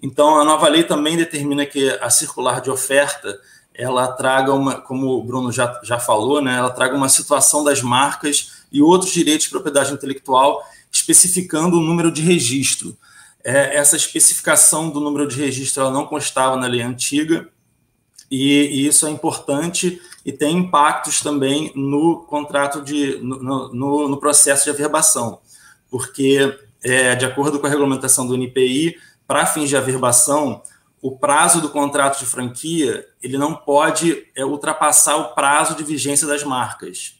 Então, 0.00 0.40
a 0.40 0.44
nova 0.44 0.68
lei 0.68 0.84
também 0.84 1.16
determina 1.16 1.66
que 1.66 1.90
a 2.00 2.08
circular 2.08 2.60
de 2.60 2.70
oferta 2.70 3.38
ela 3.78 4.08
traga 4.08 4.52
uma, 4.52 4.80
como 4.80 5.06
o 5.10 5.22
Bruno 5.22 5.52
já, 5.52 5.80
já 5.84 6.00
falou, 6.00 6.42
né, 6.42 6.56
ela 6.56 6.70
traga 6.70 6.96
uma 6.96 7.08
situação 7.08 7.62
das 7.62 7.80
marcas 7.80 8.64
e 8.72 8.82
outros 8.82 9.12
direitos 9.12 9.44
de 9.44 9.50
propriedade 9.50 9.92
intelectual, 9.92 10.60
especificando 10.90 11.78
o 11.78 11.80
número 11.80 12.10
de 12.10 12.20
registro. 12.20 12.96
É, 13.44 13.76
essa 13.76 13.96
especificação 13.96 14.90
do 14.90 14.98
número 14.98 15.28
de 15.28 15.36
registro 15.36 15.82
ela 15.84 15.92
não 15.92 16.06
constava 16.06 16.56
na 16.56 16.66
lei 16.66 16.82
antiga, 16.82 17.48
e, 18.28 18.64
e, 18.64 18.86
isso 18.86 19.06
é 19.06 19.10
importante 19.10 20.02
e 20.26 20.32
tem 20.32 20.58
impactos 20.58 21.20
também 21.20 21.72
no 21.74 22.24
contrato 22.24 22.82
de 22.82 23.18
no, 23.22 23.72
no, 23.72 24.08
no 24.08 24.16
processo 24.18 24.64
de 24.64 24.70
averbação, 24.70 25.38
porque 25.90 26.58
é, 26.82 27.14
de 27.14 27.24
acordo 27.24 27.58
com 27.58 27.66
a 27.66 27.70
regulamentação 27.70 28.26
do 28.26 28.34
NPI, 28.34 28.96
para 29.26 29.46
fins 29.46 29.68
de 29.68 29.76
averbação, 29.76 30.62
o 31.00 31.16
prazo 31.16 31.60
do 31.60 31.70
contrato 31.70 32.18
de 32.18 32.26
franquia 32.26 33.06
ele 33.22 33.38
não 33.38 33.54
pode 33.54 34.26
é, 34.34 34.44
ultrapassar 34.44 35.16
o 35.16 35.34
prazo 35.34 35.74
de 35.74 35.84
vigência 35.84 36.26
das 36.26 36.42
marcas. 36.42 37.14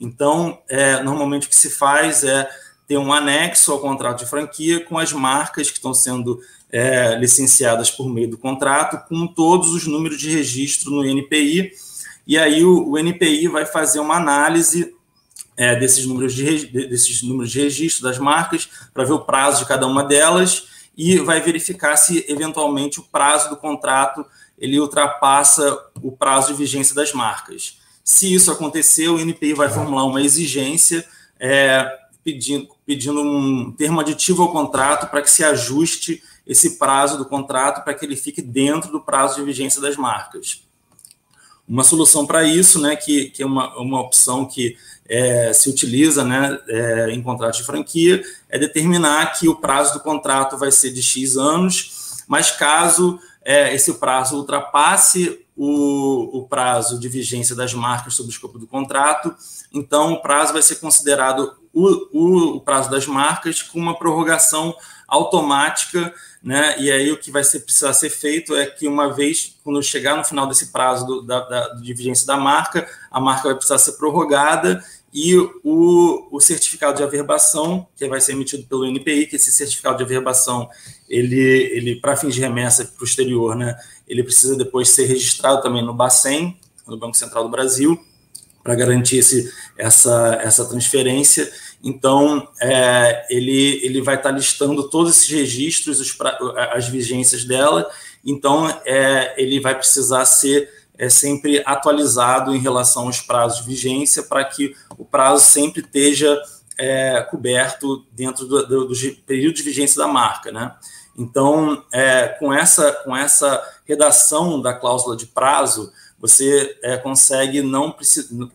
Então, 0.00 0.58
é, 0.68 1.02
normalmente 1.02 1.46
o 1.46 1.50
que 1.50 1.56
se 1.56 1.70
faz 1.70 2.24
é 2.24 2.48
ter 2.86 2.98
um 2.98 3.12
anexo 3.12 3.72
ao 3.72 3.78
contrato 3.78 4.18
de 4.20 4.26
franquia 4.26 4.84
com 4.84 4.98
as 4.98 5.12
marcas 5.12 5.70
que 5.70 5.76
estão 5.76 5.94
sendo 5.94 6.40
é, 6.70 7.14
licenciadas 7.16 7.90
por 7.90 8.08
meio 8.08 8.30
do 8.30 8.38
contrato, 8.38 9.06
com 9.08 9.26
todos 9.26 9.72
os 9.72 9.86
números 9.86 10.18
de 10.18 10.30
registro 10.30 10.90
no 10.90 11.04
NPI, 11.04 11.72
e 12.26 12.38
aí 12.38 12.64
o, 12.64 12.90
o 12.90 12.98
NPI 12.98 13.48
vai 13.48 13.66
fazer 13.66 14.00
uma 14.00 14.16
análise 14.16 14.94
é, 15.56 15.76
desses, 15.76 16.06
números 16.06 16.34
de, 16.34 16.66
desses 16.66 17.22
números 17.22 17.50
de 17.50 17.60
registro 17.60 18.02
das 18.02 18.18
marcas 18.18 18.68
para 18.92 19.04
ver 19.04 19.12
o 19.12 19.24
prazo 19.24 19.60
de 19.60 19.68
cada 19.68 19.86
uma 19.86 20.02
delas 20.02 20.66
e 20.96 21.18
vai 21.18 21.40
verificar 21.40 21.96
se 21.96 22.24
eventualmente 22.28 23.00
o 23.00 23.04
prazo 23.04 23.48
do 23.48 23.56
contrato 23.56 24.24
ele 24.58 24.78
ultrapassa 24.78 25.78
o 26.02 26.12
prazo 26.12 26.48
de 26.48 26.54
vigência 26.54 26.94
das 26.94 27.12
marcas. 27.12 27.78
Se 28.04 28.32
isso 28.32 28.50
acontecer, 28.50 29.08
o 29.08 29.18
NPI 29.18 29.54
vai 29.54 29.68
formular 29.68 30.04
uma 30.04 30.22
exigência 30.22 31.04
é, 31.38 31.98
pedindo, 32.22 32.68
pedindo 32.84 33.20
um 33.22 33.72
termo 33.72 34.00
aditivo 34.00 34.42
ao 34.42 34.52
contrato 34.52 35.08
para 35.10 35.22
que 35.22 35.30
se 35.30 35.42
ajuste 35.42 36.22
esse 36.46 36.78
prazo 36.78 37.16
do 37.16 37.24
contrato 37.24 37.84
para 37.84 37.94
que 37.94 38.04
ele 38.04 38.16
fique 38.16 38.42
dentro 38.42 38.90
do 38.90 39.00
prazo 39.00 39.36
de 39.36 39.44
vigência 39.44 39.80
das 39.80 39.96
marcas. 39.96 40.62
Uma 41.66 41.84
solução 41.84 42.26
para 42.26 42.44
isso, 42.44 42.80
né, 42.80 42.96
que, 42.96 43.30
que 43.30 43.42
é 43.42 43.46
uma, 43.46 43.78
uma 43.78 44.00
opção 44.00 44.44
que 44.44 44.76
é, 45.08 45.52
se 45.52 45.68
utiliza 45.68 46.24
né, 46.24 46.58
é, 46.68 47.10
em 47.10 47.22
contrato 47.22 47.56
de 47.56 47.64
franquia, 47.64 48.22
é 48.48 48.58
determinar 48.58 49.38
que 49.38 49.48
o 49.48 49.56
prazo 49.56 49.94
do 49.94 50.00
contrato 50.00 50.56
vai 50.56 50.70
ser 50.70 50.90
de 50.90 51.02
X 51.02 51.36
anos, 51.36 52.24
mas 52.26 52.50
caso 52.50 53.18
é, 53.44 53.74
esse 53.74 53.94
prazo 53.94 54.36
ultrapasse 54.36 55.40
o, 55.56 56.38
o, 56.38 56.46
prazo 56.48 56.98
de 56.98 57.08
vigência 57.08 57.54
das 57.54 57.74
marcas 57.74 58.14
sob 58.14 58.28
o 58.28 58.30
escopo 58.30 58.58
do 58.58 58.66
contrato, 58.66 59.34
então 59.72 60.14
o 60.14 60.22
prazo 60.22 60.52
vai 60.52 60.62
ser 60.62 60.76
considerado 60.76 61.52
o, 61.72 62.08
o, 62.12 62.56
o 62.56 62.60
prazo 62.60 62.90
das 62.90 63.06
marcas 63.06 63.62
com 63.62 63.78
uma 63.78 63.98
prorrogação 63.98 64.74
automática, 65.12 66.12
né? 66.42 66.74
E 66.78 66.90
aí 66.90 67.12
o 67.12 67.18
que 67.18 67.30
vai 67.30 67.44
ser, 67.44 67.60
precisar 67.60 67.92
ser 67.92 68.08
feito 68.08 68.56
é 68.56 68.64
que 68.64 68.88
uma 68.88 69.12
vez, 69.12 69.58
quando 69.62 69.82
chegar 69.82 70.16
no 70.16 70.24
final 70.24 70.46
desse 70.46 70.72
prazo 70.72 71.04
do, 71.04 71.22
da, 71.22 71.40
da, 71.40 71.68
de 71.74 71.92
vigência 71.92 72.26
da 72.26 72.38
marca, 72.38 72.88
a 73.10 73.20
marca 73.20 73.44
vai 73.44 73.54
precisar 73.54 73.76
ser 73.76 73.92
prorrogada 73.92 74.82
e 75.12 75.36
o, 75.36 76.28
o 76.30 76.40
certificado 76.40 76.96
de 76.96 77.02
averbação, 77.02 77.86
que 77.94 78.08
vai 78.08 78.18
ser 78.18 78.32
emitido 78.32 78.64
pelo 78.64 78.86
NPI, 78.86 79.26
que 79.26 79.36
esse 79.36 79.52
certificado 79.52 79.98
de 79.98 80.04
averbação, 80.04 80.66
ele, 81.06 81.38
ele 81.38 81.96
para 81.96 82.16
fins 82.16 82.34
de 82.34 82.40
remessa 82.40 82.86
para 82.86 83.02
o 83.02 83.04
exterior, 83.04 83.54
né? 83.54 83.76
Ele 84.08 84.24
precisa 84.24 84.56
depois 84.56 84.88
ser 84.88 85.04
registrado 85.04 85.60
também 85.60 85.84
no 85.84 85.92
Bacen, 85.92 86.58
no 86.86 86.96
Banco 86.96 87.14
Central 87.14 87.44
do 87.44 87.50
Brasil, 87.50 88.02
para 88.62 88.74
garantir 88.74 89.18
esse, 89.18 89.52
essa, 89.76 90.38
essa 90.42 90.64
transferência. 90.64 91.52
Então, 91.82 92.48
é, 92.60 93.26
ele, 93.28 93.80
ele 93.82 94.00
vai 94.00 94.14
estar 94.14 94.30
listando 94.30 94.88
todos 94.88 95.16
esses 95.16 95.28
registros, 95.28 95.98
os, 96.00 96.16
as 96.72 96.88
vigências 96.88 97.44
dela. 97.44 97.90
Então, 98.24 98.68
é, 98.84 99.34
ele 99.36 99.58
vai 99.58 99.74
precisar 99.74 100.24
ser 100.24 100.70
é, 100.96 101.08
sempre 101.08 101.62
atualizado 101.66 102.54
em 102.54 102.60
relação 102.60 103.06
aos 103.06 103.20
prazos 103.20 103.58
de 103.58 103.66
vigência, 103.66 104.22
para 104.22 104.44
que 104.44 104.74
o 104.96 105.04
prazo 105.04 105.44
sempre 105.44 105.80
esteja 105.80 106.40
é, 106.78 107.20
coberto 107.22 108.06
dentro 108.12 108.46
do, 108.46 108.66
do, 108.66 108.88
do, 108.88 108.94
período 109.26 109.56
de 109.56 109.62
vigência 109.62 109.98
da 109.98 110.06
marca. 110.06 110.52
Né? 110.52 110.72
Então, 111.18 111.84
é, 111.92 112.28
com, 112.28 112.52
essa, 112.52 112.92
com 113.04 113.16
essa 113.16 113.62
redação 113.84 114.60
da 114.60 114.72
cláusula 114.72 115.16
de 115.16 115.26
prazo, 115.26 115.92
você 116.22 116.78
é, 116.84 116.96
consegue 116.96 117.62
não 117.62 117.92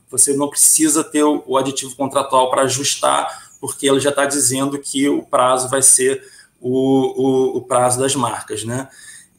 você 0.10 0.34
não 0.34 0.50
precisa 0.50 1.04
ter 1.04 1.24
o, 1.26 1.58
aditivo 1.58 1.94
contratual 1.98 2.50
para 2.50 2.62
ajustar, 2.62 3.52
porque 3.60 3.90
ele 3.90 4.00
já 4.00 4.10
está 4.10 4.26
dizendo 4.26 4.80
que 4.80 5.10
o 5.10 5.22
prazo 5.22 5.68
vai 5.68 5.82
ser 5.82 6.24
o, 6.62 6.72
o, 6.72 7.58
o 7.58 7.62
prazo 7.62 8.00
das 8.00 8.16
marcas, 8.16 8.64
né? 8.64 8.88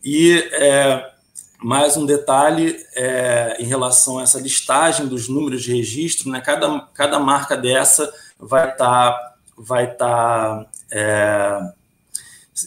E 0.05 0.47
é, 0.53 1.11
mais 1.59 1.97
um 1.97 2.05
detalhe 2.05 2.77
é, 2.95 3.57
em 3.61 3.64
relação 3.64 4.19
a 4.19 4.25
essa 4.25 4.38
listagem 4.38 5.07
dos 5.07 5.27
números 5.27 5.62
de 5.62 5.75
registro, 5.75 6.31
né? 6.31 6.43
Cada, 6.43 6.81
cada 6.93 7.19
marca 7.19 7.57
dessa 7.57 8.12
vai 8.38 8.71
estar 8.71 9.11
tá, 9.11 9.35
vai 9.57 9.91
tá, 9.95 10.67
é, 10.91 11.61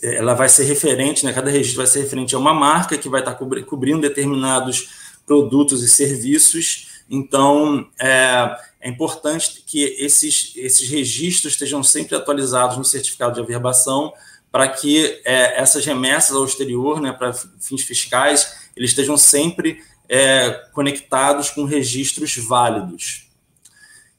ela 0.02 0.34
vai 0.34 0.50
ser 0.50 0.64
referente, 0.64 1.24
né? 1.24 1.32
Cada 1.34 1.52
registro 1.52 1.78
vai 1.78 1.88
ser 1.88 2.02
referente 2.02 2.34
a 2.34 2.40
uma 2.40 2.54
marca 2.54 2.98
que 2.98 3.08
vai 3.08 3.22
estar 3.22 3.36
tá 3.36 3.46
cobrindo 3.64 4.02
determinados 4.02 5.01
produtos 5.26 5.84
e 5.84 5.90
serviços. 5.90 6.88
Então, 7.10 7.88
é, 8.00 8.58
é 8.82 8.90
importante 8.90 9.64
que 9.66 9.84
esses, 10.00 10.54
esses 10.56 10.90
registros 10.90 11.54
estejam 11.54 11.84
sempre 11.84 12.16
atualizados 12.16 12.78
no 12.78 12.86
certificado 12.86 13.36
de 13.36 13.42
averbação 13.42 14.14
para 14.52 14.68
que 14.68 15.22
é, 15.24 15.62
essas 15.62 15.86
remessas 15.86 16.36
ao 16.36 16.44
exterior, 16.44 17.00
né, 17.00 17.14
para 17.14 17.34
fins 17.34 17.84
fiscais, 17.84 18.70
eles 18.76 18.90
estejam 18.90 19.16
sempre 19.16 19.82
é, 20.10 20.52
conectados 20.74 21.50
com 21.50 21.64
registros 21.64 22.36
válidos. 22.38 23.30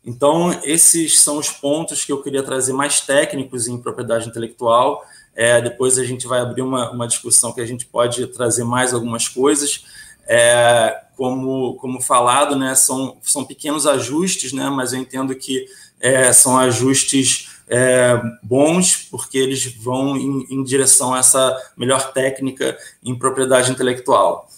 Então, 0.04 0.58
esses 0.64 1.20
são 1.20 1.38
os 1.38 1.48
pontos 1.48 2.04
que 2.04 2.10
eu 2.10 2.22
queria 2.22 2.42
trazer 2.42 2.72
mais 2.72 3.00
técnicos 3.00 3.68
em 3.68 3.80
propriedade 3.80 4.28
intelectual. 4.28 5.04
É, 5.34 5.60
depois 5.60 5.96
a 5.98 6.04
gente 6.04 6.26
vai 6.26 6.40
abrir 6.40 6.62
uma, 6.62 6.90
uma 6.90 7.06
discussão 7.06 7.52
que 7.52 7.60
a 7.60 7.66
gente 7.66 7.86
pode 7.86 8.26
trazer 8.28 8.64
mais 8.64 8.92
algumas 8.92 9.28
coisas. 9.28 9.84
É, 10.26 11.02
como, 11.16 11.76
como 11.76 12.00
falado, 12.00 12.56
né, 12.56 12.74
são, 12.74 13.16
são 13.22 13.44
pequenos 13.44 13.86
ajustes, 13.86 14.52
né, 14.52 14.68
mas 14.70 14.92
eu 14.92 15.00
entendo 15.00 15.34
que 15.34 15.66
é, 16.00 16.32
são 16.32 16.58
ajustes 16.58 17.50
é, 17.68 18.20
bons, 18.42 19.08
porque 19.10 19.38
eles 19.38 19.64
vão 19.76 20.16
em, 20.16 20.46
em, 20.50 20.64
direção 20.64 21.14
a 21.14 21.18
essa 21.18 21.56
melhor 21.76 22.12
técnica 22.12 22.76
em 23.04 23.16
propriedade 23.16 23.70
intelectual. 23.70 24.48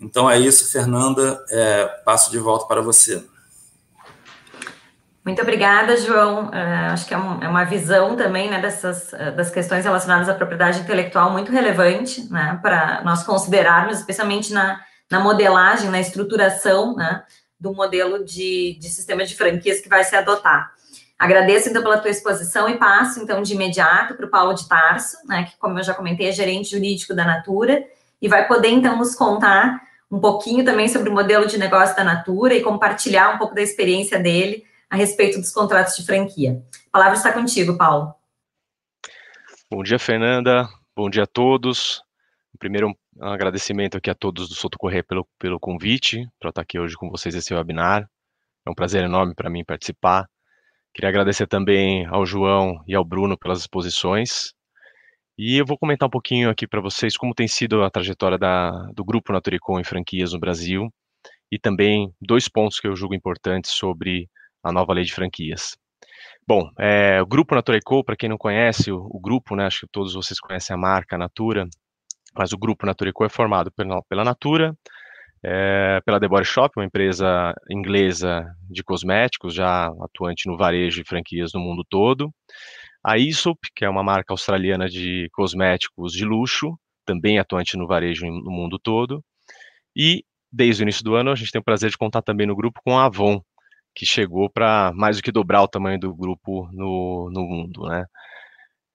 Então 0.00 0.30
é 0.30 0.38
isso, 0.38 0.70
Fernanda, 0.70 1.42
é, 1.50 1.86
passo 2.04 2.30
de 2.30 2.38
volta 2.38 2.66
para 2.66 2.80
você. 2.80 3.24
Muito 5.24 5.42
obrigada, 5.42 5.96
João. 5.98 6.46
Uh, 6.46 6.92
acho 6.92 7.06
que 7.06 7.12
é, 7.12 7.18
um, 7.18 7.42
é, 7.42 7.48
uma 7.48 7.64
visão 7.64 8.16
também 8.16 8.50
né, 8.50 8.58
dessas 8.58 9.12
uh, 9.12 9.36
das 9.36 9.50
questões 9.50 9.84
relacionadas 9.84 10.28
à 10.28 10.34
propriedade 10.34 10.80
intelectual 10.80 11.30
muito 11.30 11.52
relevante 11.52 12.26
né, 12.32 12.58
para 12.62 13.02
nós 13.04 13.22
considerarmos, 13.22 13.98
especialmente 13.98 14.52
na, 14.52 14.80
na 15.10 15.20
modelagem, 15.20 15.90
na 15.90 16.00
estruturação 16.00 16.94
né, 16.94 17.24
do 17.58 17.74
modelo 17.74 18.24
de, 18.24 18.78
de 18.80 18.88
sistema 18.88 19.24
de 19.24 19.34
franquias 19.34 19.80
que 19.80 19.88
vai 19.88 20.04
se 20.04 20.14
adotar. 20.14 20.72
Agradeço, 21.18 21.68
então, 21.68 21.82
pela 21.82 21.98
tua 21.98 22.10
exposição 22.10 22.68
e 22.68 22.78
passo, 22.78 23.20
então, 23.20 23.42
de 23.42 23.52
imediato 23.52 24.14
para 24.14 24.24
o 24.24 24.30
Paulo 24.30 24.54
de 24.54 24.66
Tarso, 24.66 25.18
né, 25.26 25.44
que, 25.44 25.58
como 25.58 25.78
eu 25.78 25.82
já 25.82 25.92
comentei, 25.92 26.28
é 26.28 26.32
gerente 26.32 26.70
jurídico 26.70 27.14
da 27.14 27.24
Natura, 27.24 27.84
e 28.22 28.28
vai 28.28 28.48
poder, 28.48 28.68
então, 28.68 28.96
nos 28.96 29.14
contar 29.14 29.82
um 30.10 30.18
pouquinho 30.18 30.64
também 30.64 30.88
sobre 30.88 31.10
o 31.10 31.12
modelo 31.12 31.46
de 31.46 31.58
negócio 31.58 31.94
da 31.94 32.02
Natura 32.02 32.54
e 32.54 32.62
compartilhar 32.62 33.34
um 33.34 33.38
pouco 33.38 33.54
da 33.54 33.62
experiência 33.62 34.18
dele 34.18 34.64
a 34.88 34.96
respeito 34.96 35.38
dos 35.38 35.52
contratos 35.52 35.94
de 35.96 36.04
franquia. 36.04 36.62
A 36.88 36.90
palavra 36.90 37.14
está 37.14 37.32
contigo, 37.32 37.76
Paulo. 37.76 38.14
Bom 39.70 39.82
dia, 39.82 39.98
Fernanda. 39.98 40.68
Bom 40.96 41.08
dia 41.08 41.22
a 41.22 41.26
todos. 41.26 42.02
Primeiro, 42.58 42.92
um 43.16 43.26
agradecimento 43.26 43.96
aqui 43.96 44.10
a 44.10 44.14
todos 44.14 44.48
do 44.48 44.54
Soto 44.54 44.78
Correia 44.78 45.04
pelo, 45.04 45.26
pelo 45.38 45.58
convite 45.58 46.26
para 46.38 46.50
estar 46.50 46.62
aqui 46.62 46.78
hoje 46.78 46.94
com 46.94 47.10
vocês 47.10 47.34
nesse 47.34 47.54
webinar. 47.54 48.08
É 48.66 48.70
um 48.70 48.74
prazer 48.74 49.02
enorme 49.04 49.34
para 49.34 49.50
mim 49.50 49.64
participar. 49.64 50.28
Queria 50.94 51.08
agradecer 51.08 51.46
também 51.46 52.06
ao 52.06 52.26
João 52.26 52.82
e 52.86 52.94
ao 52.94 53.04
Bruno 53.04 53.38
pelas 53.38 53.60
exposições. 53.60 54.52
E 55.38 55.56
eu 55.56 55.64
vou 55.64 55.78
comentar 55.78 56.06
um 56.06 56.10
pouquinho 56.10 56.50
aqui 56.50 56.66
para 56.66 56.80
vocês 56.80 57.16
como 57.16 57.34
tem 57.34 57.48
sido 57.48 57.82
a 57.82 57.90
trajetória 57.90 58.36
da, 58.36 58.70
do 58.94 59.04
Grupo 59.04 59.32
Naturicom 59.32 59.80
em 59.80 59.84
franquias 59.84 60.32
no 60.32 60.40
Brasil 60.40 60.92
e 61.50 61.58
também 61.58 62.12
dois 62.20 62.48
pontos 62.48 62.78
que 62.78 62.86
eu 62.86 62.94
julgo 62.94 63.14
importantes 63.14 63.70
sobre 63.70 64.28
a 64.62 64.70
nova 64.70 64.92
lei 64.92 65.04
de 65.04 65.14
franquias. 65.14 65.76
Bom, 66.46 66.70
é, 66.78 67.22
o 67.22 67.26
Grupo 67.26 67.54
Naturicom, 67.54 68.02
para 68.02 68.16
quem 68.16 68.28
não 68.28 68.36
conhece, 68.36 68.90
o, 68.90 68.98
o, 68.98 69.20
grupo, 69.20 69.54
né, 69.56 69.66
acho 69.66 69.80
que 69.80 69.92
todos 69.92 70.14
vocês 70.14 70.38
conhecem 70.40 70.74
a 70.74 70.78
marca 70.78 71.16
Natura, 71.16 71.66
mas 72.34 72.52
o 72.52 72.58
grupo 72.58 72.86
Naturico 72.86 73.24
é 73.24 73.28
formado 73.28 73.70
pela, 73.72 74.02
pela 74.08 74.24
Natura, 74.24 74.74
é, 75.42 76.00
pela 76.04 76.20
The 76.20 76.28
Body 76.28 76.46
Shop, 76.46 76.72
uma 76.76 76.84
empresa 76.84 77.54
inglesa 77.70 78.46
de 78.68 78.82
cosméticos, 78.82 79.54
já 79.54 79.86
atuante 80.02 80.46
no 80.46 80.56
varejo 80.56 81.00
e 81.00 81.04
franquias 81.04 81.52
no 81.52 81.60
mundo 81.60 81.84
todo. 81.88 82.32
A 83.02 83.12
Aesop, 83.14 83.58
que 83.74 83.84
é 83.84 83.88
uma 83.88 84.02
marca 84.02 84.32
australiana 84.32 84.88
de 84.88 85.28
cosméticos 85.32 86.12
de 86.12 86.24
luxo, 86.24 86.78
também 87.06 87.38
atuante 87.38 87.76
no 87.76 87.86
varejo 87.86 88.26
no 88.26 88.50
mundo 88.50 88.78
todo. 88.78 89.24
E, 89.96 90.22
desde 90.52 90.82
o 90.82 90.84
início 90.84 91.02
do 91.02 91.14
ano, 91.14 91.30
a 91.30 91.34
gente 91.34 91.50
tem 91.50 91.60
o 91.60 91.64
prazer 91.64 91.90
de 91.90 91.96
contar 91.96 92.22
também 92.22 92.46
no 92.46 92.54
grupo 92.54 92.80
com 92.84 92.98
a 92.98 93.06
Avon, 93.06 93.40
que 93.94 94.04
chegou 94.04 94.50
para 94.50 94.92
mais 94.94 95.16
do 95.16 95.22
que 95.22 95.32
dobrar 95.32 95.62
o 95.62 95.68
tamanho 95.68 95.98
do 95.98 96.14
grupo 96.14 96.68
no, 96.72 97.30
no 97.32 97.42
mundo, 97.42 97.88
né? 97.88 98.04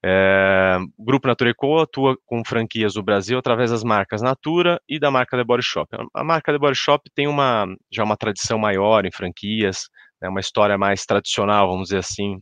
É, 0.07 0.77
o 0.99 1.03
Grupo 1.03 1.27
Natura 1.27 1.49
Eco 1.49 1.79
atua 1.79 2.15
com 2.27 2.45
franquias 2.45 2.93
no 2.93 3.01
Brasil 3.01 3.39
através 3.39 3.71
das 3.71 3.83
marcas 3.83 4.21
Natura 4.21 4.79
e 4.87 4.99
da 4.99 5.09
marca 5.09 5.35
The 5.35 5.43
Body 5.43 5.63
Shop. 5.63 5.89
A 6.13 6.23
marca 6.23 6.51
The 6.51 6.59
Body 6.59 6.75
Shop 6.75 7.09
tem 7.15 7.27
uma, 7.27 7.65
já 7.91 8.03
uma 8.03 8.15
tradição 8.15 8.59
maior 8.59 9.03
em 9.07 9.11
franquias, 9.11 9.89
né, 10.21 10.29
uma 10.29 10.39
história 10.39 10.77
mais 10.77 11.07
tradicional, 11.07 11.67
vamos 11.67 11.85
dizer 11.85 11.97
assim, 11.97 12.39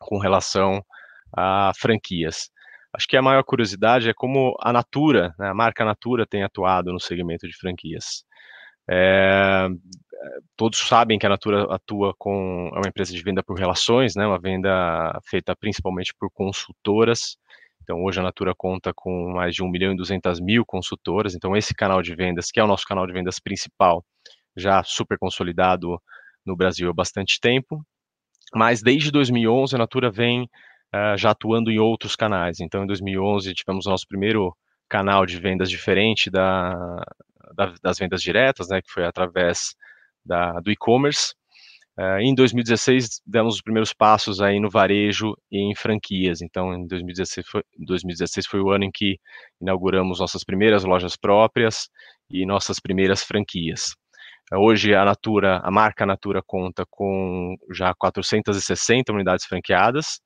com 0.00 0.18
relação 0.18 0.82
a 1.36 1.72
franquias. 1.76 2.48
Acho 2.96 3.06
que 3.06 3.18
a 3.18 3.22
maior 3.22 3.44
curiosidade 3.44 4.08
é 4.08 4.14
como 4.14 4.56
a 4.58 4.72
Natura, 4.72 5.34
né, 5.38 5.50
a 5.50 5.54
marca 5.54 5.84
Natura 5.84 6.26
tem 6.26 6.42
atuado 6.42 6.90
no 6.90 6.98
segmento 6.98 7.46
de 7.46 7.54
franquias. 7.54 8.24
É, 8.88 9.68
todos 10.56 10.78
sabem 10.78 11.18
que 11.18 11.26
a 11.26 11.28
Natura 11.28 11.64
atua 11.74 12.14
com 12.18 12.70
é 12.74 12.78
uma 12.78 12.88
empresa 12.88 13.12
de 13.12 13.22
venda 13.22 13.42
por 13.42 13.58
relações, 13.58 14.14
né, 14.14 14.26
uma 14.26 14.38
venda 14.38 15.18
feita 15.24 15.54
principalmente 15.56 16.12
por 16.18 16.30
consultoras. 16.30 17.36
Então, 17.82 18.02
hoje 18.02 18.18
a 18.20 18.22
Natura 18.22 18.54
conta 18.56 18.92
com 18.94 19.32
mais 19.34 19.54
de 19.54 19.62
1 19.62 19.68
milhão 19.68 19.92
e 19.92 19.96
200 19.96 20.40
mil 20.40 20.64
consultoras. 20.64 21.34
Então, 21.34 21.54
esse 21.54 21.74
canal 21.74 22.00
de 22.02 22.14
vendas, 22.14 22.50
que 22.50 22.58
é 22.58 22.64
o 22.64 22.66
nosso 22.66 22.86
canal 22.86 23.06
de 23.06 23.12
vendas 23.12 23.38
principal, 23.38 24.02
já 24.56 24.82
super 24.82 25.18
consolidado 25.18 26.00
no 26.46 26.56
Brasil 26.56 26.88
há 26.88 26.94
bastante 26.94 27.38
tempo. 27.40 27.84
Mas 28.54 28.82
desde 28.82 29.10
2011 29.10 29.74
a 29.74 29.78
Natura 29.78 30.10
vem 30.10 30.44
uh, 30.44 31.16
já 31.18 31.32
atuando 31.32 31.70
em 31.70 31.78
outros 31.78 32.16
canais. 32.16 32.60
Então, 32.60 32.84
em 32.84 32.86
2011 32.86 33.52
tivemos 33.52 33.86
o 33.86 33.90
nosso 33.90 34.06
primeiro 34.08 34.56
canal 34.88 35.26
de 35.26 35.38
vendas 35.38 35.68
diferente 35.68 36.30
da, 36.30 37.04
da, 37.54 37.74
das 37.82 37.98
vendas 37.98 38.22
diretas, 38.22 38.68
né, 38.68 38.80
que 38.82 38.90
foi 38.90 39.04
através 39.04 39.74
da, 40.24 40.52
do 40.60 40.70
e-commerce. 40.70 41.34
Uh, 41.98 42.18
em 42.18 42.34
2016 42.34 43.20
demos 43.24 43.56
os 43.56 43.62
primeiros 43.62 43.92
passos 43.92 44.40
aí 44.40 44.58
no 44.58 44.68
varejo 44.68 45.36
e 45.50 45.58
em 45.58 45.74
franquias. 45.74 46.42
Então, 46.42 46.74
em 46.74 46.86
2016 46.86 47.46
foi, 47.48 47.62
2016 47.78 48.46
foi 48.46 48.60
o 48.60 48.70
ano 48.70 48.84
em 48.84 48.90
que 48.90 49.18
inauguramos 49.60 50.18
nossas 50.18 50.42
primeiras 50.42 50.84
lojas 50.84 51.16
próprias 51.16 51.88
e 52.28 52.44
nossas 52.44 52.80
primeiras 52.80 53.22
franquias. 53.22 53.94
Uh, 54.52 54.58
hoje 54.58 54.94
a 54.94 55.04
Natura, 55.04 55.60
a 55.62 55.70
marca 55.70 56.04
Natura 56.04 56.42
conta 56.44 56.84
com 56.90 57.56
já 57.70 57.94
460 57.94 59.12
unidades 59.12 59.44
franqueadas, 59.46 60.20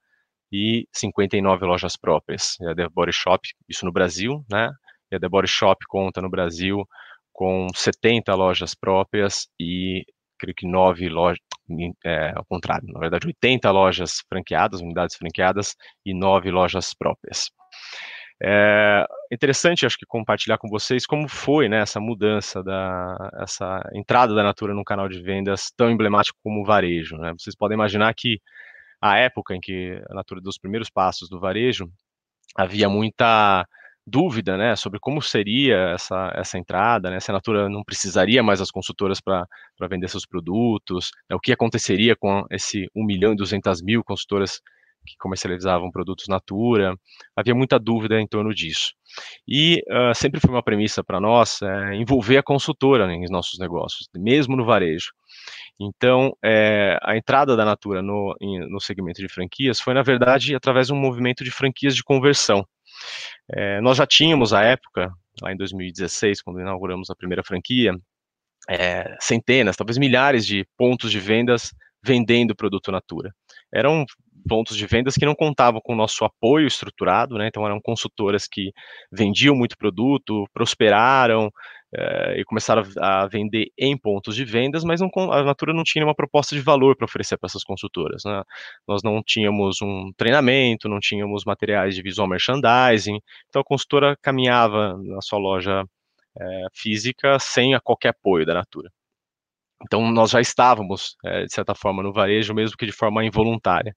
e 0.53 0.87
59 0.93 1.67
lojas 1.67 1.97
próprias. 1.97 2.57
E 2.61 2.67
a 2.67 2.75
The 2.75 2.89
Body 2.89 3.13
Shop, 3.13 3.47
isso 3.69 3.85
no 3.85 3.93
Brasil, 3.93 4.45
né? 4.51 4.71
E 5.11 5.17
a 5.17 5.21
The 5.21 5.29
Body 5.29 5.49
Shop 5.49 5.79
conta 5.87 6.21
no 6.21 6.31
Brasil 6.31 6.87
com 7.39 7.69
70 7.73 8.35
lojas 8.35 8.75
próprias 8.75 9.47
e 9.61 10.05
creio 10.41 10.57
que 10.57 10.67
9 10.67 11.09
lojas, 11.09 11.39
é, 12.05 12.33
ao 12.35 12.45
contrário, 12.45 12.89
na 12.93 12.99
verdade 12.99 13.29
80 13.29 13.71
lojas 13.71 14.25
franqueadas, 14.29 14.81
unidades 14.81 15.15
franqueadas 15.15 15.77
e 16.05 16.13
9 16.13 16.51
lojas 16.51 16.93
próprias. 16.99 17.49
É 18.43 19.07
interessante, 19.31 19.87
acho 19.87 19.97
que 19.97 20.05
compartilhar 20.05 20.59
com 20.59 20.69
vocês 20.69 21.07
como 21.07 21.29
foi 21.29 21.69
né, 21.69 21.81
essa 21.81 22.01
mudança, 22.01 22.61
da, 22.61 23.31
essa 23.41 23.89
entrada 23.95 24.35
da 24.35 24.43
Natura 24.43 24.75
num 24.75 24.83
canal 24.83 25.09
de 25.09 25.23
vendas 25.23 25.71
tão 25.77 25.93
emblemático 25.93 26.41
como 26.43 26.63
o 26.63 26.65
varejo. 26.65 27.17
Né? 27.19 27.33
Vocês 27.39 27.55
podem 27.55 27.77
imaginar 27.77 28.13
que 28.15 28.41
a 29.01 29.17
época 29.17 29.55
em 29.55 29.61
que 29.61 30.03
a 30.11 30.15
Natura 30.15 30.41
deu 30.41 30.51
os 30.51 30.59
primeiros 30.59 30.91
passos 30.91 31.29
do 31.29 31.39
varejo, 31.39 31.89
havia 32.57 32.89
muita 32.89 33.65
dúvida 34.09 34.57
né, 34.57 34.75
sobre 34.75 34.99
como 34.99 35.21
seria 35.21 35.93
essa, 35.95 36.33
essa 36.35 36.59
entrada, 36.59 37.11
né, 37.11 37.21
se 37.21 37.31
a 37.31 37.35
Natura 37.35 37.69
não 37.69 37.85
precisaria 37.85 38.43
mais 38.43 38.59
das 38.59 38.71
consultoras 38.71 39.21
para 39.21 39.47
vender 39.89 40.09
seus 40.09 40.27
produtos, 40.27 41.11
né, 41.29 41.37
o 41.37 41.41
que 41.41 41.53
aconteceria 41.53 42.17
com 42.17 42.45
esse 42.51 42.89
1 42.95 43.05
milhão 43.05 43.33
e 43.33 43.37
200 43.37 43.83
mil 43.83 44.03
consultoras 44.03 44.61
que 45.07 45.17
comercializavam 45.19 45.91
produtos 45.91 46.29
Natura, 46.29 46.95
havia 47.35 47.55
muita 47.55 47.79
dúvida 47.79 48.21
em 48.21 48.27
torno 48.27 48.55
disso. 48.55 48.93
E 49.47 49.83
uh, 49.89 50.15
sempre 50.15 50.41
foi 50.41 50.51
uma 50.51 50.63
premissa 50.63 51.03
para 51.03 51.21
nós 51.21 51.63
é, 51.63 51.95
envolver 51.95 52.37
a 52.37 52.43
consultora 52.43 53.11
em 53.13 53.25
nossos 53.31 53.59
negócios, 53.59 54.09
mesmo 54.15 54.57
no 54.57 54.65
varejo. 54.65 55.13
Então, 55.81 56.37
é, 56.45 56.99
a 57.03 57.17
entrada 57.17 57.57
da 57.57 57.65
Natura 57.65 58.03
no, 58.03 58.35
em, 58.41 58.69
no 58.71 58.81
segmento 58.81 59.21
de 59.21 59.29
franquias 59.29 59.81
foi, 59.81 59.95
na 59.95 60.03
verdade, 60.03 60.55
através 60.55 60.89
de 60.89 60.93
um 60.93 60.97
movimento 60.97 61.43
de 61.43 61.51
franquias 61.51 61.95
de 61.95 62.03
conversão. 62.03 62.67
É, 63.51 63.81
nós 63.81 63.97
já 63.97 64.07
tínhamos, 64.07 64.53
à 64.53 64.63
época, 64.63 65.11
lá 65.43 65.53
em 65.53 65.57
2016, 65.57 66.43
quando 66.43 66.61
inauguramos 66.61 67.11
a 67.11 67.17
primeira 67.17 67.43
franquia, 67.43 67.93
é, 68.69 69.17
centenas, 69.21 69.77
talvez 69.77 69.97
milhares 69.97 70.47
de 70.47 70.67
pontos 70.77 71.11
de 71.11 71.19
vendas 71.19 71.73
vendendo 72.05 72.55
produto 72.55 72.93
Natura. 72.93 73.33
Eram 73.73 74.05
pontos 74.49 74.77
de 74.77 74.87
vendas 74.87 75.15
que 75.15 75.27
não 75.27 75.35
contavam 75.35 75.81
com 75.81 75.93
o 75.93 75.97
nosso 75.97 76.25
apoio 76.25 76.67
estruturado, 76.67 77.37
né? 77.37 77.49
Então 77.49 77.67
eram 77.67 77.81
consultoras 77.81 78.47
que 78.47 78.73
vendiam 79.11 79.55
muito 79.55 79.77
produto, 79.77 80.47
prosperaram 80.53 81.51
eh, 81.95 82.41
e 82.41 82.45
começaram 82.45 82.83
a, 82.99 83.27
vender 83.27 83.71
em 83.79 83.97
pontos 83.97 84.37
de 84.37 84.45
vendas, 84.45 84.85
mas 84.85 85.01
não, 85.01 85.11
a 85.33 85.43
Natura 85.43 85.73
não 85.73 85.83
tinha 85.85 86.05
uma 86.05 86.15
proposta 86.15 86.55
de 86.55 86.61
valor 86.61 86.97
para 86.97 87.07
oferecer 87.07 87.39
para 87.39 87.47
essas 87.47 87.65
consultoras. 87.65 88.23
Né? 88.25 88.43
Nós 88.87 89.03
não 89.03 89.23
tínhamos 89.23 89.81
um 89.83 90.13
treinamento, 90.17 90.89
não 90.89 91.01
tínhamos 91.01 91.45
materiais 91.45 91.95
de 91.95 92.03
visual 92.03 92.29
merchandising, 92.29 93.19
então 93.49 93.63
a 93.63 93.65
consultora 93.65 94.17
caminhava 94.23 94.97
na 95.03 95.21
sua 95.23 95.39
loja 95.39 95.85
eh, 96.39 96.67
física 96.75 97.39
sem 97.39 97.75
a 97.75 97.81
qualquer 97.81 98.11
apoio 98.11 98.47
da 98.47 98.55
Natura. 98.55 98.91
Então, 99.85 100.11
nós 100.11 100.31
já 100.31 100.41
estávamos, 100.41 101.17
é, 101.25 101.45
de 101.45 101.53
certa 101.53 101.75
forma, 101.75 102.03
no 102.03 102.13
varejo, 102.13 102.55
mesmo 102.55 102.77
que 102.77 102.87
de 102.87 102.93
forma 102.93 103.25
involuntária. 103.25 103.95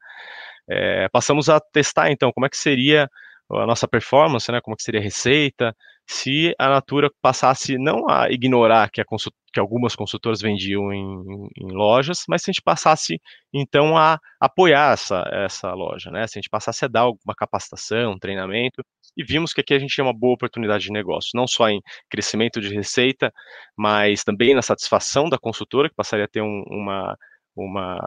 É, 0.69 1.09
passamos 1.09 1.49
a 1.49 1.59
testar, 1.59 2.11
então, 2.11 2.31
como 2.31 2.45
é 2.45 2.49
que 2.49 2.57
seria 2.57 3.09
a 3.56 3.66
nossa 3.66 3.88
performance, 3.88 4.52
né, 4.52 4.62
como 4.62 4.76
que 4.76 4.84
seria 4.84 4.99
a 4.99 5.04
receita, 5.04 5.76
se 6.08 6.54
a 6.60 6.70
Natura 6.70 7.10
passasse 7.22 7.78
não 7.78 8.10
a 8.10 8.30
ignorar 8.30 8.89
que, 8.89 9.02
a 9.02 9.06
que 9.54 9.60
algumas 9.60 9.95
consultoras 9.95 10.41
vendiam 10.41 10.91
em, 10.91 11.49
em, 11.58 11.72
lojas, 11.72 12.24
mas 12.28 12.41
se 12.41 12.49
a 12.49 12.54
gente 12.54 12.62
passasse 12.62 13.20
então 13.54 13.97
a 13.97 14.20
apoiar 14.39 14.93
essa, 14.93 15.24
essa 15.32 15.74
loja, 15.74 16.10
né? 16.12 16.28
Se 16.28 16.38
a 16.38 16.41
gente 16.41 16.49
passasse 16.49 16.86
a 16.86 16.88
dar 16.88 17.02
alguma 17.02 17.36
capacitação, 17.36 18.18
treinamento, 18.20 18.84
e 19.16 19.24
vimos 19.24 19.54
que 19.54 19.62
aqui 19.62 19.74
a 19.74 19.80
gente 19.80 19.93
tinha 19.93 20.06
uma 20.06 20.18
boa 20.18 20.34
oportunidade 20.34 20.84
de 20.86 20.91
negócio, 20.91 21.32
não 21.36 21.47
só 21.47 21.70
em 21.70 21.82
crescimento 22.10 22.62
de 22.62 22.74
receita, 22.74 23.32
mas 23.78 24.24
também 24.24 24.56
na 24.56 24.62
satisfação 24.62 25.30
da 25.30 25.38
consultora, 25.38 25.89
que 25.89 25.95
passaria 25.95 26.26
a 26.26 26.30
ter 26.30 26.41
um, 26.41 26.64
uma 26.68 27.16
uma, 27.56 27.99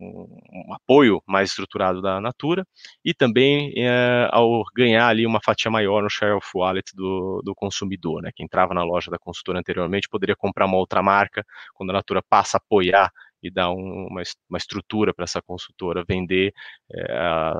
um, 0.00 0.38
um, 0.68 0.74
apoio 0.74 1.22
mais 1.26 1.50
estruturado 1.50 2.02
da 2.02 2.20
Natura 2.20 2.66
e 3.04 3.14
também 3.14 3.72
é, 3.76 4.28
ao 4.30 4.62
ganhar 4.74 5.08
ali 5.08 5.26
uma 5.26 5.40
fatia 5.42 5.70
maior 5.70 6.02
no 6.02 6.10
share 6.10 6.32
of 6.34 6.46
wallet 6.54 6.94
do, 6.94 7.40
do 7.44 7.54
consumidor, 7.54 8.22
né, 8.22 8.30
que 8.34 8.42
entrava 8.42 8.74
na 8.74 8.84
loja 8.84 9.10
da 9.10 9.18
consultora 9.18 9.58
anteriormente 9.58 10.08
poderia 10.08 10.36
comprar 10.36 10.66
uma 10.66 10.76
outra 10.76 11.02
marca, 11.02 11.44
quando 11.74 11.90
a 11.90 11.94
Natura 11.94 12.22
passa 12.28 12.56
a 12.56 12.60
apoiar 12.64 13.10
e 13.42 13.50
dar 13.50 13.70
um, 13.70 14.06
uma, 14.08 14.22
uma, 14.48 14.58
estrutura 14.58 15.12
para 15.12 15.24
essa 15.24 15.42
consultora 15.42 16.04
vender, 16.06 16.52
é, 16.92 17.04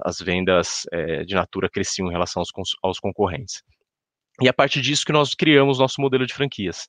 as 0.05 0.21
vendas 0.21 0.83
é, 0.93 1.25
de 1.25 1.35
Natura 1.35 1.69
cresciam 1.69 2.09
em 2.09 2.13
relação 2.13 2.41
aos, 2.41 2.71
aos 2.83 2.99
concorrentes. 3.01 3.63
E 4.41 4.49
a 4.49 4.53
partir 4.53 4.81
disso 4.81 5.05
que 5.05 5.13
nós 5.13 5.35
criamos 5.35 5.79
nosso 5.79 6.01
modelo 6.01 6.25
de 6.25 6.33
franquias. 6.33 6.89